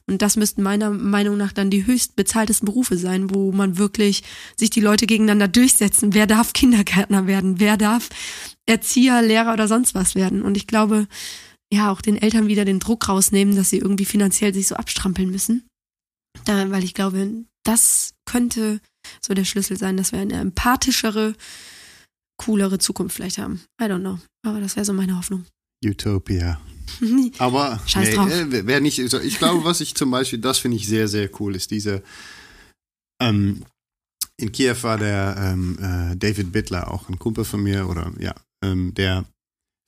Und 0.05 0.21
das 0.21 0.35
müssten 0.35 0.63
meiner 0.63 0.89
Meinung 0.89 1.37
nach 1.37 1.53
dann 1.53 1.69
die 1.69 1.85
höchst 1.85 2.15
bezahltesten 2.15 2.65
Berufe 2.65 2.97
sein, 2.97 3.33
wo 3.33 3.51
man 3.53 3.77
wirklich 3.77 4.23
sich 4.57 4.69
die 4.69 4.81
Leute 4.81 5.07
gegeneinander 5.07 5.47
durchsetzen. 5.47 6.13
Wer 6.13 6.27
darf 6.27 6.51
Kindergärtner 6.51 7.25
werden? 7.25 7.59
Wer 7.59 7.77
darf 7.77 8.09
Erzieher, 8.65 9.21
Lehrer 9.21 9.53
oder 9.53 9.67
sonst 9.67 9.95
was 9.95 10.15
werden? 10.15 10.41
Und 10.41 10.57
ich 10.57 10.67
glaube, 10.67 11.07
ja, 11.71 11.91
auch 11.91 12.01
den 12.01 12.21
Eltern 12.21 12.47
wieder 12.47 12.65
den 12.65 12.79
Druck 12.79 13.07
rausnehmen, 13.07 13.55
dass 13.55 13.69
sie 13.69 13.79
irgendwie 13.79 14.05
finanziell 14.05 14.53
sich 14.53 14.67
so 14.67 14.75
abstrampeln 14.75 15.31
müssen. 15.31 15.65
Da, 16.45 16.69
weil 16.69 16.83
ich 16.83 16.93
glaube, 16.93 17.45
das 17.63 18.13
könnte 18.25 18.81
so 19.21 19.33
der 19.33 19.45
Schlüssel 19.45 19.77
sein, 19.77 19.97
dass 19.97 20.11
wir 20.11 20.19
eine 20.19 20.39
empathischere, 20.39 21.35
coolere 22.37 22.79
Zukunft 22.79 23.15
vielleicht 23.15 23.37
haben. 23.37 23.61
I 23.81 23.85
don't 23.85 23.99
know. 24.01 24.19
Aber 24.45 24.59
das 24.59 24.75
wäre 24.75 24.85
so 24.85 24.93
meine 24.93 25.17
Hoffnung. 25.17 25.45
Utopia. 25.85 26.61
Aber 27.39 27.81
Scheiß 27.85 28.09
nee, 28.09 28.15
drauf. 28.15 28.29
äh, 28.31 28.67
wär 28.67 28.81
nicht, 28.81 29.09
so- 29.09 29.19
ich 29.19 29.37
glaube, 29.37 29.63
was 29.63 29.81
ich 29.81 29.95
zum 29.95 30.11
Beispiel, 30.11 30.39
das 30.39 30.59
finde 30.59 30.77
ich 30.77 30.87
sehr, 30.87 31.07
sehr 31.07 31.29
cool, 31.39 31.55
ist 31.55 31.71
diese, 31.71 32.03
ähm, 33.21 33.63
in 34.37 34.51
Kiew 34.51 34.75
war 34.81 34.97
der 34.97 35.35
ähm, 35.37 35.77
äh, 35.79 36.15
David 36.17 36.51
Bittler, 36.51 36.91
auch 36.91 37.07
ein 37.09 37.19
Kumpel 37.19 37.45
von 37.45 37.61
mir, 37.63 37.87
oder 37.87 38.11
ja, 38.19 38.33
ähm, 38.63 38.93
der 38.93 39.25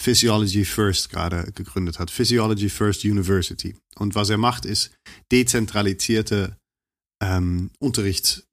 Physiology 0.02 0.66
First 0.66 1.10
gerade 1.10 1.52
gegründet 1.54 2.00
hat. 2.00 2.12
Physiology 2.12 2.70
First 2.70 3.04
University. 3.06 3.76
Und 3.96 4.14
was 4.16 4.30
er 4.30 4.38
macht, 4.38 4.66
ist 4.66 4.92
dezentralisierte 5.32 6.58
ähm, 7.24 7.72
Unterrichtsformen 7.80 8.45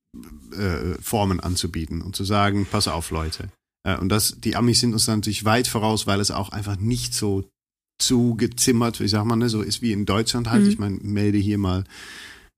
äh, 0.52 1.00
Formen 1.00 1.40
anzubieten 1.40 2.02
und 2.02 2.14
zu 2.16 2.24
sagen, 2.24 2.66
pass 2.70 2.88
auf, 2.88 3.10
Leute. 3.10 3.50
Äh, 3.86 3.96
und 3.98 4.08
das, 4.08 4.36
die 4.38 4.56
Amis 4.56 4.80
sind 4.80 4.92
uns 4.92 5.06
natürlich 5.06 5.44
weit 5.44 5.66
voraus, 5.68 6.06
weil 6.06 6.20
es 6.20 6.30
auch 6.30 6.50
einfach 6.50 6.76
nicht 6.76 7.14
so 7.14 7.48
zugezimmert, 8.00 9.00
wie 9.00 9.08
sagt 9.08 9.26
man, 9.26 9.38
ne, 9.38 9.48
so 9.48 9.62
ist 9.62 9.80
wie 9.82 9.92
in 9.92 10.06
Deutschland 10.06 10.50
halt. 10.50 10.64
Mhm. 10.64 10.68
Ich 10.70 10.78
meine, 10.78 10.96
melde 11.02 11.38
hier 11.38 11.58
mal 11.58 11.84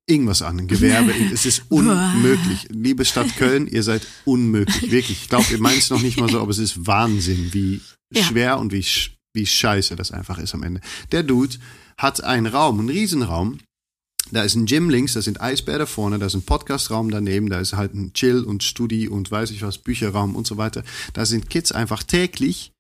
irgendwas 0.09 0.43
an, 0.43 0.59
ein 0.59 0.69
Gewerbe. 0.69 1.13
es 1.33 1.47
ist 1.47 1.65
unmöglich. 1.69 2.67
Liebe 2.71 3.05
Stadt 3.05 3.29
Köln, 3.37 3.67
ihr 3.67 3.83
seid 3.83 4.07
unmöglich. 4.25 4.91
Wirklich. 4.91 5.23
Ich 5.23 5.29
glaube, 5.29 5.47
ihr 5.51 5.61
meint 5.61 5.79
es 5.79 5.91
noch 5.91 6.03
nicht 6.03 6.19
mal 6.19 6.29
so, 6.29 6.41
aber 6.41 6.51
es 6.51 6.59
ist 6.59 6.87
Wahnsinn, 6.87 7.53
wie 7.53 7.81
Ja. 8.13 8.23
schwer 8.25 8.59
und 8.59 8.73
wie, 8.73 8.85
wie 9.35 9.47
scheiße 9.47 9.97
das 9.97 10.11
einfach 10.13 10.39
ist 10.39 10.55
am 10.55 10.63
Ende. 10.63 10.81
Der 11.13 11.23
Dude 11.23 11.57
hat 11.99 12.23
einen 12.25 12.47
Raum, 12.47 12.81
einen 12.81 12.89
Riesenraum. 12.89 13.59
Da 14.31 14.43
ist 14.43 14.55
ein 14.55 14.67
Gym 14.67 14.89
links, 14.89 15.13
da 15.13 15.23
sind 15.23 15.41
Eisbäder 15.41 15.87
vorne, 15.87 16.19
da 16.19 16.27
ist 16.27 16.35
ein 16.35 16.43
Podcastraum 16.43 17.11
daneben, 17.11 17.51
da 17.51 17.61
ist 17.61 17.75
halt 17.75 17.95
ein 17.95 18.13
Chill- 18.15 18.45
und 18.45 18.63
Studi- 18.63 19.09
und 19.09 19.31
weiß 19.31 19.51
ich 19.51 19.63
was, 19.63 19.79
Bücherraum 19.79 20.35
und 20.35 20.47
so 20.47 20.57
weiter. 20.57 20.83
Da 21.13 21.27
sind 21.27 21.51
Kids 21.51 21.73
einfach 21.73 22.03
täglich, 22.03 22.73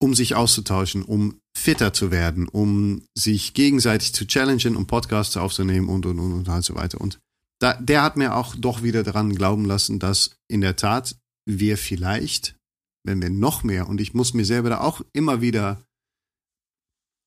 um 0.00 0.14
sich 0.14 0.34
auszutauschen, 0.34 1.02
um 1.02 1.40
fitter 1.56 1.92
zu 1.92 2.10
werden, 2.10 2.46
um 2.46 3.02
sich 3.16 3.54
gegenseitig 3.54 4.12
zu 4.12 4.26
challengen, 4.26 4.76
um 4.76 4.86
Podcasts 4.86 5.36
aufzunehmen 5.36 5.88
und, 5.88 6.06
und, 6.06 6.18
und, 6.18 6.32
und 6.32 6.48
halt 6.48 6.64
so 6.64 6.74
weiter. 6.74 7.00
Und 7.00 7.18
da, 7.60 7.74
der 7.74 8.02
hat 8.02 8.16
mir 8.16 8.36
auch 8.36 8.54
doch 8.54 8.82
wieder 8.82 9.02
daran 9.02 9.34
glauben 9.34 9.64
lassen, 9.64 9.98
dass 9.98 10.36
in 10.46 10.60
der 10.60 10.76
Tat 10.76 11.16
wir 11.46 11.76
vielleicht, 11.76 12.56
wenn 13.04 13.20
wir 13.20 13.30
noch 13.30 13.64
mehr, 13.64 13.88
und 13.88 14.00
ich 14.00 14.14
muss 14.14 14.34
mir 14.34 14.44
selber 14.44 14.68
da 14.68 14.80
auch 14.80 15.00
immer 15.12 15.40
wieder 15.40 15.82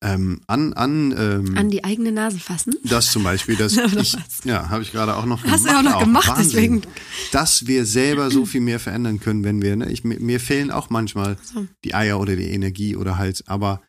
ähm, 0.02 0.40
an, 0.48 0.72
an, 0.72 1.14
ähm, 1.16 1.56
An 1.56 1.70
die 1.70 1.84
eigene 1.84 2.10
Nase 2.12 2.38
fassen. 2.40 2.74
das 2.84 3.12
zum 3.12 3.22
Beispiel, 3.22 3.54
Oder 3.56 3.66
ich, 4.00 4.16
ja, 4.44 4.68
habe 4.68 4.82
ich 4.82 4.90
gerade 4.92 5.16
auch 5.16 5.24
noch 5.26 5.44
Hast 5.44 5.64
du 5.64 5.70
auch 5.70 5.82
noch 5.82 6.00
gemacht, 6.00 6.28
Wahnsinn. 6.28 6.44
deswegen. 6.50 6.82
Dass 7.30 7.66
wir 7.66 7.86
selber 7.86 8.30
so 8.30 8.44
viel 8.44 8.60
mehr 8.60 8.80
verändern 8.80 9.20
können, 9.20 9.44
wenn 9.44 9.62
wir, 9.62 9.76
ne, 9.76 9.90
ich, 9.92 10.02
mir, 10.04 10.18
mir 10.20 10.40
fehlen 10.40 10.70
auch 10.70 10.90
manchmal 10.90 11.36
So. 11.42 11.66
die 11.84 11.94
Eier 11.94 12.18
oder 12.20 12.34
die 12.36 12.50
Energie 12.50 12.96
oder 12.96 13.16
halt, 13.16 13.44
aber 13.46 13.80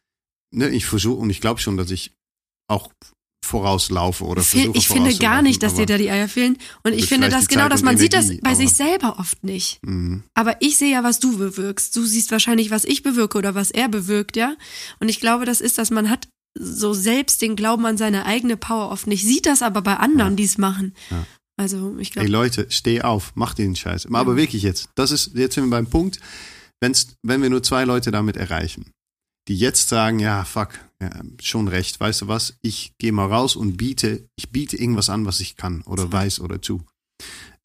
ne, 0.52 0.70
ich 0.70 0.86
versuche 0.86 1.20
und 1.20 1.30
ich 1.32 1.42
glaube 1.42 1.60
schon, 1.60 1.78
dass 1.78 1.90
ich 1.92 2.14
auch 2.70 2.92
vorauslaufe 3.44 4.24
oder 4.24 4.42
versuche 4.42 4.78
Ich 4.78 4.88
finde 4.88 5.16
gar 5.16 5.42
nicht, 5.42 5.62
dass 5.64 5.76
dir 5.76 5.86
da 5.86 5.98
die 5.98 6.10
Eier 6.10 6.28
fehlen. 6.28 6.58
Und 6.84 6.94
ich 6.94 7.06
finde 7.08 7.28
vielleicht 7.28 7.44
das 7.44 7.48
genau, 7.48 7.70
dass 7.70 7.84
man 7.84 7.98
sieht 7.98 8.14
das 8.14 8.26
Energie, 8.26 8.42
bei 8.42 8.56
sich 8.56 8.74
selber 8.74 9.20
oft 9.20 9.44
nicht. 9.44 9.80
Mhm. 9.84 10.24
Aber 10.34 10.58
ich 10.62 10.78
sehe 10.78 10.92
ja, 10.92 11.04
was 11.04 11.20
du 11.20 11.38
bewirkst. 11.38 11.96
Du 11.96 12.06
siehst 12.06 12.32
wahrscheinlich, 12.32 12.72
was 12.72 12.86
ich 12.86 13.04
bewirke 13.04 13.38
oder 13.38 13.56
was 13.56 13.72
er 13.72 13.90
bewirkt, 13.90 14.38
ja. 14.38 14.56
Und 15.00 15.10
ich 15.10 15.20
glaube, 15.20 15.46
das 15.46 15.62
ist, 15.62 15.78
dass 15.78 15.92
man 15.92 16.10
hat 16.10 16.28
so 16.58 16.94
selbst 16.94 17.42
den 17.42 17.56
Glauben 17.56 17.86
an 17.86 17.98
seine 17.98 18.26
eigene 18.26 18.58
Power 18.58 18.92
oft 18.92 19.08
nicht, 19.08 19.26
sieht 19.26 19.46
das 19.46 19.62
aber 19.62 19.82
bei 19.82 19.98
anderen, 19.98 20.36
die 20.36 20.44
es 20.44 20.58
machen. 20.58 20.94
Ja. 21.10 21.26
Also 21.58 21.96
ich 22.00 22.10
Ey 22.10 22.14
glaube, 22.14 22.30
Leute, 22.30 22.68
steh 22.70 23.02
auf, 23.02 23.32
mach 23.36 23.54
den 23.54 23.76
Scheiß. 23.76 24.08
Aber 24.12 24.32
Ja. 24.32 24.38
wirklich 24.38 24.64
jetzt, 24.64 24.90
das 24.96 25.12
ist, 25.12 25.32
jetzt 25.36 25.56
sind 25.56 25.66
wir 25.66 25.72
beim 25.72 25.88
Punkt, 25.88 26.20
wenn's, 26.82 27.16
wenn 27.24 27.42
wir 27.42 27.50
nur 27.50 27.64
zwei 27.64 27.86
Leute 27.86 28.12
damit 28.12 28.38
erreichen, 28.38 28.92
die 29.48 29.56
jetzt 29.58 29.90
sagen, 29.90 30.20
ja, 30.20 30.46
fuck, 30.46 30.80
ja, 31.04 31.22
schon 31.42 31.68
recht, 31.68 32.00
weißt 32.00 32.24
du 32.24 32.28
was, 32.28 32.58
ich 32.62 32.94
gehe 32.98 33.12
mal 33.12 33.28
raus 33.28 33.56
und 33.56 33.78
biete, 33.78 34.28
ich 34.36 34.52
biete 34.52 34.78
irgendwas 34.78 35.10
an, 35.10 35.26
was 35.26 35.40
ich 35.40 35.56
kann 35.56 35.82
oder 35.84 36.12
weiß 36.12 36.40
oder 36.40 36.62
zu. 36.62 36.84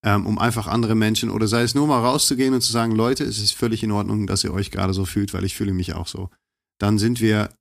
Ähm, 0.04 0.26
um 0.26 0.38
einfach 0.38 0.68
andere 0.68 0.94
Menschen 0.94 1.28
oder 1.30 1.48
sei 1.48 1.62
es 1.62 1.74
nur 1.74 1.86
mal 1.86 2.00
rauszugehen 2.00 2.54
und 2.54 2.60
zu 2.60 2.70
sagen, 2.70 2.92
Leute, 2.92 3.24
es 3.24 3.38
ist 3.38 3.52
völlig 3.52 3.82
in 3.82 3.90
Ordnung, 3.90 4.26
dass 4.26 4.44
ihr 4.44 4.52
euch 4.52 4.70
gerade 4.70 4.94
so 4.94 5.04
fühlt, 5.04 5.34
weil 5.34 5.44
ich 5.44 5.56
fühle 5.56 5.72
mich 5.72 5.94
auch 5.94 6.06
so. 6.06 6.30
Dann 6.78 6.98
sind 6.98 7.20
wir, 7.20 7.52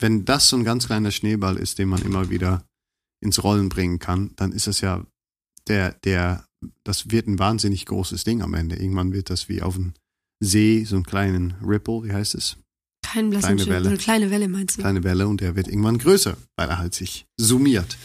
wenn 0.00 0.24
das 0.24 0.48
so 0.48 0.56
ein 0.56 0.64
ganz 0.64 0.86
kleiner 0.86 1.12
Schneeball 1.12 1.56
ist, 1.56 1.78
den 1.78 1.88
man 1.88 2.02
immer 2.02 2.28
wieder 2.28 2.64
ins 3.22 3.42
Rollen 3.42 3.68
bringen 3.68 3.98
kann, 3.98 4.32
dann 4.36 4.52
ist 4.52 4.66
es 4.66 4.80
ja 4.80 5.06
der, 5.68 5.92
der, 6.04 6.44
das 6.84 7.10
wird 7.10 7.28
ein 7.28 7.38
wahnsinnig 7.38 7.86
großes 7.86 8.24
Ding 8.24 8.42
am 8.42 8.54
Ende. 8.54 8.76
Irgendwann 8.76 9.12
wird 9.12 9.30
das 9.30 9.48
wie 9.48 9.62
auf 9.62 9.74
dem 9.74 9.94
See, 10.40 10.84
so 10.84 10.96
einen 10.96 11.06
kleinen 11.06 11.54
Ripple, 11.62 12.02
wie 12.04 12.12
heißt 12.12 12.34
es? 12.34 12.58
Kein 13.12 13.30
blassen 13.30 13.56
kleine. 13.56 13.84
Welle. 13.84 13.96
Kleine 13.98 14.30
Welle 14.30 14.48
meinst 14.48 14.76
du? 14.76 14.82
Kleine 14.82 15.02
Welle 15.04 15.28
und 15.28 15.40
der 15.40 15.56
wird 15.56 15.68
irgendwann 15.68 15.98
größer, 15.98 16.36
weil 16.56 16.68
er 16.68 16.78
halt 16.78 16.94
sich 16.94 17.26
summiert. 17.36 17.96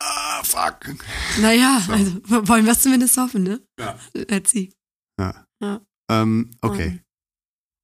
Ah, 0.00 0.42
fuck. 0.44 0.94
Naja, 1.40 1.82
So. 1.86 1.92
also 1.92 2.20
wollen 2.48 2.64
wir 2.64 2.72
es 2.72 2.82
zumindest 2.82 3.16
hoffen, 3.16 3.42
ne? 3.42 3.60
Ja. 3.80 3.98
Let's 4.14 4.50
see. 4.50 4.70
Ja. 5.20 5.44
Ja. 5.62 5.80
Ähm, 6.10 6.50
okay, 6.62 7.00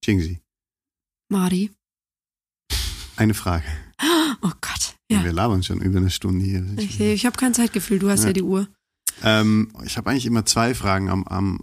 Jingsi, 0.05 0.41
Marty. 1.31 1.71
eine 3.17 3.35
Frage. 3.35 3.65
Oh 4.43 4.53
Gott. 4.61 4.97
Ja. 5.11 5.25
Wir 5.25 5.33
labern 5.33 5.63
schon 5.63 5.81
über 5.81 5.99
eine 5.99 6.11
Stunde 6.11 6.45
hier. 6.45 6.67
Ich, 6.77 7.01
ich 7.01 7.25
habe 7.25 7.37
kein 7.37 7.55
Zeitgefühl, 7.55 7.99
du 7.99 8.11
hast 8.11 8.21
ja, 8.23 8.27
Ja. 8.29 8.33
die 8.35 8.43
Uhr. 8.43 8.69
Ähm, 9.23 9.73
ich 9.85 9.97
habe 9.97 10.11
eigentlich 10.11 10.27
immer 10.27 10.45
zwei 10.45 10.75
Fragen 10.75 11.09
am, 11.09 11.25
am 11.25 11.61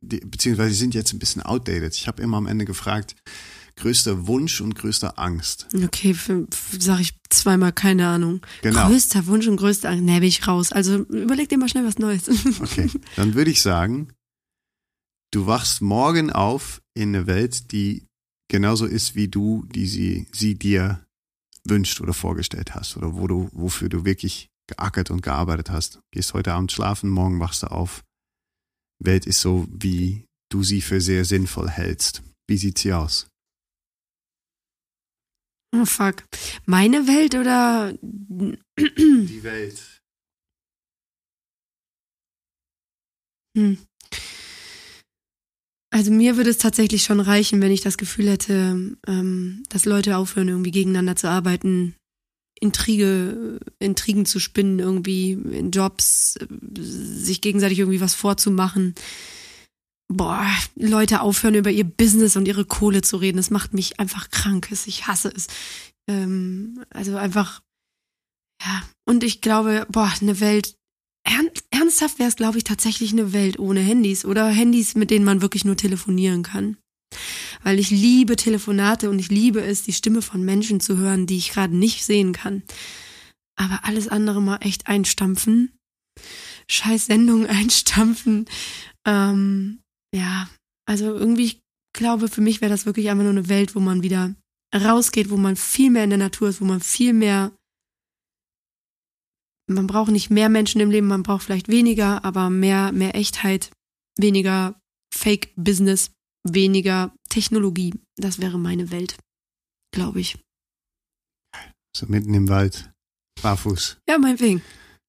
die, 0.00 0.20
beziehungsweise 0.20 0.70
die 0.70 0.76
sind 0.76 0.94
jetzt 0.94 1.12
ein 1.12 1.18
bisschen 1.18 1.42
outdated. 1.42 1.94
Ich 1.94 2.08
habe 2.08 2.22
immer 2.22 2.36
am 2.36 2.46
Ende 2.46 2.64
gefragt, 2.64 3.16
größter 3.76 4.26
Wunsch 4.26 4.60
und 4.60 4.74
größter 4.74 5.18
Angst. 5.18 5.66
Okay, 5.74 6.14
für, 6.14 6.46
für, 6.50 6.80
sag 6.80 7.00
ich 7.00 7.14
zweimal, 7.30 7.72
keine 7.72 8.06
Ahnung. 8.08 8.40
Genau. 8.62 8.88
Größter 8.88 9.26
Wunsch 9.26 9.46
und 9.46 9.56
größter 9.56 9.90
Angst. 9.90 10.04
Nee, 10.04 10.20
bin 10.20 10.28
ich 10.28 10.46
raus. 10.46 10.72
Also 10.72 10.98
überleg 11.04 11.48
dir 11.48 11.58
mal 11.58 11.68
schnell 11.68 11.84
was 11.84 11.98
Neues. 11.98 12.28
Okay, 12.60 12.90
dann 13.16 13.34
würde 13.34 13.50
ich 13.50 13.62
sagen, 13.62 14.12
du 15.30 15.46
wachst 15.46 15.80
morgen 15.80 16.30
auf 16.30 16.82
in 16.94 17.14
eine 17.14 17.26
Welt, 17.26 17.72
die 17.72 18.06
genauso 18.48 18.86
ist 18.86 19.14
wie 19.14 19.28
du, 19.28 19.64
die 19.74 19.86
sie, 19.86 20.26
sie 20.32 20.56
dir 20.56 21.04
wünscht 21.64 22.00
oder 22.00 22.12
vorgestellt 22.12 22.74
hast 22.74 22.96
oder 22.96 23.14
wo 23.14 23.26
du, 23.26 23.48
wofür 23.52 23.88
du 23.88 24.04
wirklich 24.04 24.50
geackert 24.66 25.10
und 25.10 25.22
gearbeitet 25.22 25.70
hast. 25.70 26.00
Gehst 26.10 26.34
heute 26.34 26.52
Abend 26.52 26.72
schlafen, 26.72 27.10
morgen 27.10 27.40
wachst 27.40 27.62
du 27.62 27.68
auf. 27.68 28.02
Welt 29.00 29.26
ist 29.26 29.40
so, 29.40 29.66
wie 29.70 30.26
du 30.50 30.62
sie 30.62 30.80
für 30.80 31.00
sehr 31.00 31.24
sinnvoll 31.24 31.68
hältst. 31.68 32.22
Wie 32.48 32.56
sieht 32.56 32.78
sie 32.78 32.92
aus? 32.92 33.28
Oh 35.74 35.84
fuck. 35.84 36.24
Meine 36.66 37.06
Welt 37.06 37.34
oder 37.34 37.92
Die 38.76 39.42
Welt. 39.42 40.00
Hm. 43.56 43.78
Also 45.92 46.12
mir 46.12 46.36
würde 46.36 46.50
es 46.50 46.58
tatsächlich 46.58 47.02
schon 47.02 47.20
reichen, 47.20 47.60
wenn 47.60 47.72
ich 47.72 47.80
das 47.80 47.98
Gefühl 47.98 48.30
hätte, 48.30 48.96
ähm, 49.06 49.62
dass 49.68 49.84
Leute 49.86 50.16
aufhören, 50.16 50.48
irgendwie 50.48 50.70
gegeneinander 50.70 51.16
zu 51.16 51.28
arbeiten, 51.28 51.96
Intrige, 52.60 53.58
Intrigen 53.78 54.26
zu 54.26 54.38
spinnen, 54.38 54.78
irgendwie 54.78 55.32
in 55.32 55.70
Jobs, 55.70 56.38
sich 56.74 57.40
gegenseitig 57.40 57.78
irgendwie 57.78 58.02
was 58.02 58.14
vorzumachen. 58.14 58.94
Boah, 60.08 60.46
Leute 60.74 61.22
aufhören, 61.22 61.54
über 61.54 61.70
ihr 61.70 61.84
Business 61.84 62.36
und 62.36 62.46
ihre 62.46 62.64
Kohle 62.64 63.00
zu 63.00 63.16
reden. 63.16 63.38
Das 63.38 63.50
macht 63.50 63.72
mich 63.72 63.98
einfach 63.98 64.30
krank. 64.30 64.68
Ich 64.70 65.06
hasse 65.06 65.32
es. 65.34 65.46
Ähm, 66.08 66.84
also 66.90 67.16
einfach, 67.16 67.62
ja. 68.62 68.82
Und 69.06 69.24
ich 69.24 69.40
glaube, 69.40 69.86
boah, 69.90 70.12
eine 70.20 70.40
Welt, 70.40 70.74
ernsthaft 71.70 72.18
wäre 72.18 72.28
es, 72.28 72.36
glaube 72.36 72.58
ich, 72.58 72.64
tatsächlich 72.64 73.12
eine 73.12 73.32
Welt 73.32 73.58
ohne 73.58 73.80
Handys 73.80 74.24
oder 74.24 74.48
Handys, 74.48 74.94
mit 74.94 75.10
denen 75.10 75.24
man 75.24 75.42
wirklich 75.42 75.64
nur 75.64 75.76
telefonieren 75.76 76.42
kann. 76.42 76.76
Weil 77.62 77.78
ich 77.78 77.90
liebe 77.90 78.36
Telefonate 78.36 79.10
und 79.10 79.18
ich 79.18 79.28
liebe 79.28 79.62
es, 79.62 79.82
die 79.82 79.92
Stimme 79.92 80.22
von 80.22 80.44
Menschen 80.44 80.80
zu 80.80 80.96
hören, 80.96 81.26
die 81.26 81.36
ich 81.36 81.50
gerade 81.50 81.76
nicht 81.76 82.04
sehen 82.04 82.32
kann. 82.32 82.62
Aber 83.56 83.80
alles 83.84 84.08
andere 84.08 84.40
mal 84.40 84.58
echt 84.60 84.86
einstampfen. 84.86 85.72
Scheiß 86.68 87.06
Sendungen 87.06 87.46
einstampfen. 87.48 88.46
Ähm, 89.06 89.80
ja, 90.14 90.48
also 90.86 91.06
irgendwie, 91.14 91.44
ich 91.44 91.60
glaube, 91.92 92.28
für 92.28 92.40
mich 92.40 92.60
wäre 92.60 92.70
das 92.70 92.86
wirklich 92.86 93.10
einfach 93.10 93.24
nur 93.24 93.32
eine 93.32 93.48
Welt, 93.48 93.74
wo 93.74 93.80
man 93.80 94.02
wieder 94.02 94.34
rausgeht, 94.74 95.30
wo 95.30 95.36
man 95.36 95.56
viel 95.56 95.90
mehr 95.90 96.04
in 96.04 96.10
der 96.10 96.18
Natur 96.18 96.48
ist, 96.48 96.60
wo 96.60 96.64
man 96.64 96.80
viel 96.80 97.12
mehr 97.12 97.52
man 99.70 99.86
braucht 99.86 100.10
nicht 100.10 100.30
mehr 100.30 100.48
Menschen 100.48 100.80
im 100.80 100.90
Leben, 100.90 101.06
man 101.06 101.22
braucht 101.22 101.44
vielleicht 101.44 101.68
weniger, 101.68 102.24
aber 102.24 102.50
mehr, 102.50 102.92
mehr 102.92 103.14
Echtheit, 103.14 103.70
weniger 104.18 104.78
Fake 105.14 105.52
Business, 105.56 106.10
weniger 106.44 107.14
Technologie. 107.28 107.94
Das 108.16 108.40
wäre 108.40 108.58
meine 108.58 108.90
Welt, 108.90 109.16
glaube 109.92 110.20
ich. 110.20 110.38
So 111.96 112.06
mitten 112.06 112.34
im 112.34 112.48
Wald, 112.48 112.92
barfuß. 113.42 113.98
Ja, 114.08 114.18
meinetwegen. 114.18 114.62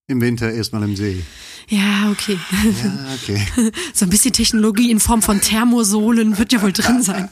Im 0.08 0.20
Winter 0.20 0.52
erstmal 0.52 0.84
im 0.84 0.96
See. 0.96 1.24
Ja, 1.70 2.12
okay. 2.12 2.38
Ja, 2.84 3.14
okay. 3.14 3.72
so 3.94 4.06
ein 4.06 4.10
bisschen 4.10 4.34
Technologie 4.34 4.92
in 4.92 5.00
Form 5.00 5.22
von 5.22 5.40
Thermosohlen 5.40 6.38
wird 6.38 6.52
ja 6.52 6.62
wohl 6.62 6.74
drin 6.74 7.02
sein. 7.02 7.30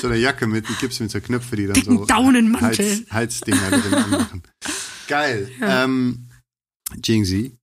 so 0.00 0.08
eine 0.08 0.16
Jacke 0.16 0.46
mit, 0.48 0.68
die 0.68 0.74
gibt's 0.80 0.98
mit 0.98 1.10
so 1.10 1.20
Knöpfe, 1.20 1.54
die 1.54 1.66
dann 1.66 1.74
Dicken 1.74 1.98
so 1.98 2.06
Daunenmantel. 2.06 2.86
Hals, 2.86 3.10
Halsdinger 3.10 3.70
drin 3.70 3.94
anmachen. 3.94 4.42
Geil. 5.06 5.50
Ja. 5.60 5.84
Ähm, 5.84 6.28
Jingzi. 7.04 7.56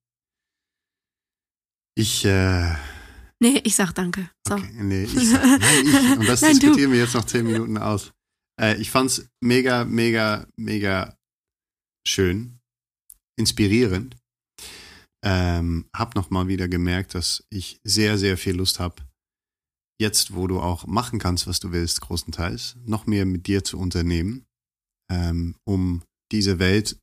Ich, 1.96 2.24
äh, 2.24 2.76
Nee, 3.46 3.62
ich 3.64 3.76
sag 3.76 3.92
danke. 3.94 4.28
So. 4.48 4.56
okay, 4.56 4.72
nee, 4.74 5.04
ich 5.04 5.30
sag, 5.30 5.44
nein, 5.44 5.86
ich, 5.86 6.18
und 6.18 6.28
das 6.28 6.42
Nein, 6.42 6.54
du. 6.54 6.62
diskutieren 6.62 6.92
wir 6.92 7.00
jetzt 7.00 7.14
noch 7.14 7.26
zehn 7.26 7.46
Minuten 7.46 7.78
aus. 7.78 8.12
Äh, 8.60 8.82
ich 8.82 8.90
fand's 8.90 9.30
mega, 9.40 9.86
mega, 9.86 10.48
mega 10.56 11.16
schön, 12.08 12.58
inspirierend. 13.38 14.18
Ähm, 15.24 15.88
hab 15.96 16.16
noch 16.16 16.32
mal 16.32 16.48
wieder 16.48 16.68
gemerkt, 16.68 17.14
dass 17.14 17.46
ich 17.52 17.80
sehr, 17.84 18.18
sehr 18.18 18.36
viel 18.40 18.56
Lust 18.56 18.80
habe, 18.80 19.04
jetzt, 20.02 20.34
wo 20.34 20.48
du 20.48 20.60
auch 20.60 20.88
machen 20.88 21.20
kannst, 21.20 21.46
was 21.46 21.60
du 21.60 21.72
willst, 21.72 22.02
großenteils, 22.02 22.78
noch 22.84 23.06
mehr 23.06 23.28
mit 23.28 23.46
dir 23.46 23.64
zu 23.64 23.78
unternehmen, 23.78 24.48
ähm, 25.12 25.56
um 25.66 26.02
diese 26.32 26.58
Welt, 26.58 26.98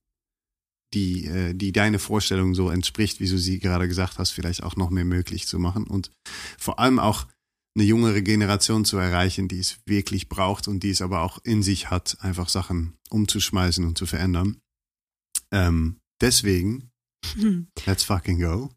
die, 0.95 1.27
äh, 1.27 1.55
die 1.55 1.73
deine 1.73 1.99
Vorstellung 1.99 2.55
so 2.55 2.71
entspricht, 2.71 3.21
wie 3.21 3.29
du 3.29 3.39
sie 3.39 3.59
gerade 3.59 3.89
gesagt 3.89 4.19
hast, 4.19 4.31
vielleicht 4.31 4.63
auch 4.63 4.77
noch 4.77 4.91
mehr 4.91 5.05
möglich 5.05 5.47
zu 5.47 5.59
machen 5.59 5.85
und 5.87 6.11
vor 6.59 6.79
allem 6.79 6.99
auch 6.99 7.27
eine 7.75 7.85
jüngere 7.85 8.21
Generation 8.21 8.85
zu 8.85 8.99
erreichen, 8.99 9.49
die 9.49 9.59
es 9.59 9.79
wirklich 9.87 10.29
braucht 10.29 10.69
und 10.69 10.83
die 10.83 10.91
es 10.91 11.01
aber 11.01 11.23
auch 11.23 11.39
in 11.45 11.63
sich 11.63 11.91
hat, 11.91 12.19
einfach 12.21 12.49
Sachen 12.51 12.95
umzuschmeißen 13.09 13.85
und 13.87 13.97
zu 13.97 14.05
verändern. 14.07 14.59
Ähm, 15.51 15.97
deswegen, 16.21 16.91
Hm. 17.35 17.69
let's 17.87 18.05
fucking 18.05 18.41
go. 18.41 18.71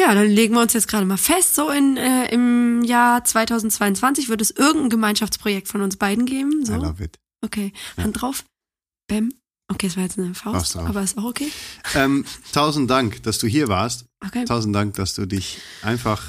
Ja, 0.00 0.14
dann 0.14 0.28
legen 0.30 0.54
wir 0.54 0.62
uns 0.62 0.72
jetzt 0.72 0.88
gerade 0.88 1.04
mal 1.04 1.18
fest, 1.18 1.54
so 1.54 1.68
in, 1.68 1.96
äh, 1.98 2.32
im 2.32 2.82
Jahr 2.82 3.22
2022 3.24 4.28
wird 4.30 4.40
es 4.40 4.50
irgendein 4.50 4.88
Gemeinschaftsprojekt 4.90 5.68
von 5.68 5.82
uns 5.82 5.96
beiden 5.96 6.24
geben. 6.24 6.62
I 6.62 6.66
So, 6.66 6.76
love 6.76 7.04
it. 7.04 7.18
okay, 7.44 7.72
Hand 7.98 8.20
drauf. 8.20 8.44
Bäm. 9.08 9.30
Okay, 9.72 9.86
das 9.88 9.96
war 9.96 10.04
jetzt 10.04 10.18
eine 10.18 10.34
Faust, 10.34 10.76
aber 10.76 11.02
ist 11.02 11.16
auch 11.18 11.24
okay. 11.24 11.48
Ähm, 11.94 12.24
tausend 12.52 12.90
Dank, 12.90 13.22
dass 13.22 13.38
du 13.38 13.46
hier 13.46 13.68
warst. 13.68 14.04
Okay. 14.24 14.44
Tausend 14.44 14.74
Dank, 14.74 14.94
dass 14.94 15.14
du 15.14 15.26
dich 15.26 15.58
einfach 15.82 16.22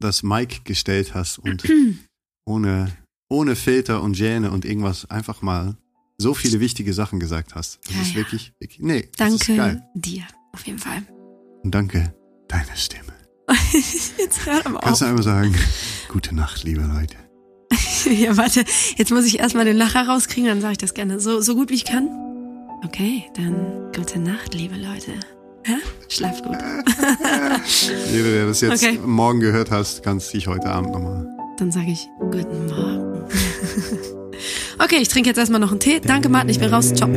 das 0.00 0.22
Mic 0.22 0.60
gestellt 0.64 1.14
hast 1.14 1.38
und 1.38 1.64
ohne, 2.46 2.92
ohne 3.30 3.56
Filter 3.56 4.02
und 4.02 4.12
Gähne 4.16 4.50
und 4.50 4.64
irgendwas 4.64 5.08
einfach 5.10 5.42
mal 5.42 5.76
so 6.18 6.34
viele 6.34 6.60
wichtige 6.60 6.92
Sachen 6.92 7.18
gesagt 7.18 7.54
hast. 7.54 7.78
Das 7.86 7.94
Ja, 7.94 8.02
ist 8.02 8.08
ja. 8.10 8.14
wirklich, 8.16 8.52
wirklich, 8.60 8.80
nee, 8.80 9.08
das 9.16 9.32
ist 9.34 9.48
Danke 9.48 9.82
dir, 9.94 10.24
auf 10.52 10.66
jeden 10.66 10.78
Fall. 10.78 11.02
Und 11.62 11.74
danke 11.74 12.14
deiner 12.48 12.76
Stimme. 12.76 13.12
Jetzt 14.18 14.44
hör 14.46 14.64
aber 14.66 14.80
Kannst 14.80 15.02
auf. 15.02 15.06
du 15.08 15.10
einmal 15.10 15.22
sagen, 15.22 15.54
gute 16.08 16.34
Nacht, 16.34 16.62
liebe 16.64 16.82
Leute. 16.82 17.16
Ja, 18.08 18.36
warte, 18.36 18.64
jetzt 18.96 19.10
muss 19.10 19.24
ich 19.24 19.40
erstmal 19.40 19.64
den 19.64 19.76
Lacher 19.76 20.06
rauskriegen, 20.06 20.48
dann 20.48 20.60
sage 20.60 20.72
ich 20.72 20.78
das 20.78 20.94
gerne. 20.94 21.18
So, 21.18 21.40
so 21.40 21.56
gut 21.56 21.70
wie 21.70 21.74
ich 21.74 21.84
kann. 21.84 22.08
Okay, 22.84 23.24
dann 23.34 23.90
gute 23.94 24.18
Nacht, 24.18 24.54
liebe 24.54 24.76
Leute. 24.76 25.12
Ja? 25.66 25.78
Schlaf 26.08 26.42
gut. 26.42 26.56
Jeder, 28.12 28.30
der 28.30 28.46
das 28.46 28.60
jetzt 28.60 28.82
Okay. 28.84 28.98
morgen 29.04 29.40
gehört 29.40 29.70
hast, 29.70 30.02
kannst 30.02 30.32
dich 30.32 30.46
heute 30.46 30.68
Abend 30.68 30.92
nochmal. 30.92 31.26
Dann 31.58 31.72
sage 31.72 31.90
ich 31.90 32.08
guten 32.18 32.66
Morgen. 32.66 33.24
okay, 34.78 34.98
ich 35.00 35.08
trinke 35.08 35.30
jetzt 35.30 35.38
erstmal 35.38 35.60
noch 35.60 35.70
einen 35.70 35.80
Tee. 35.80 36.00
Danke, 36.00 36.28
Martin, 36.28 36.50
ich 36.50 36.60
bin 36.60 36.72
raus. 36.72 36.92
Ciao. 36.94 37.08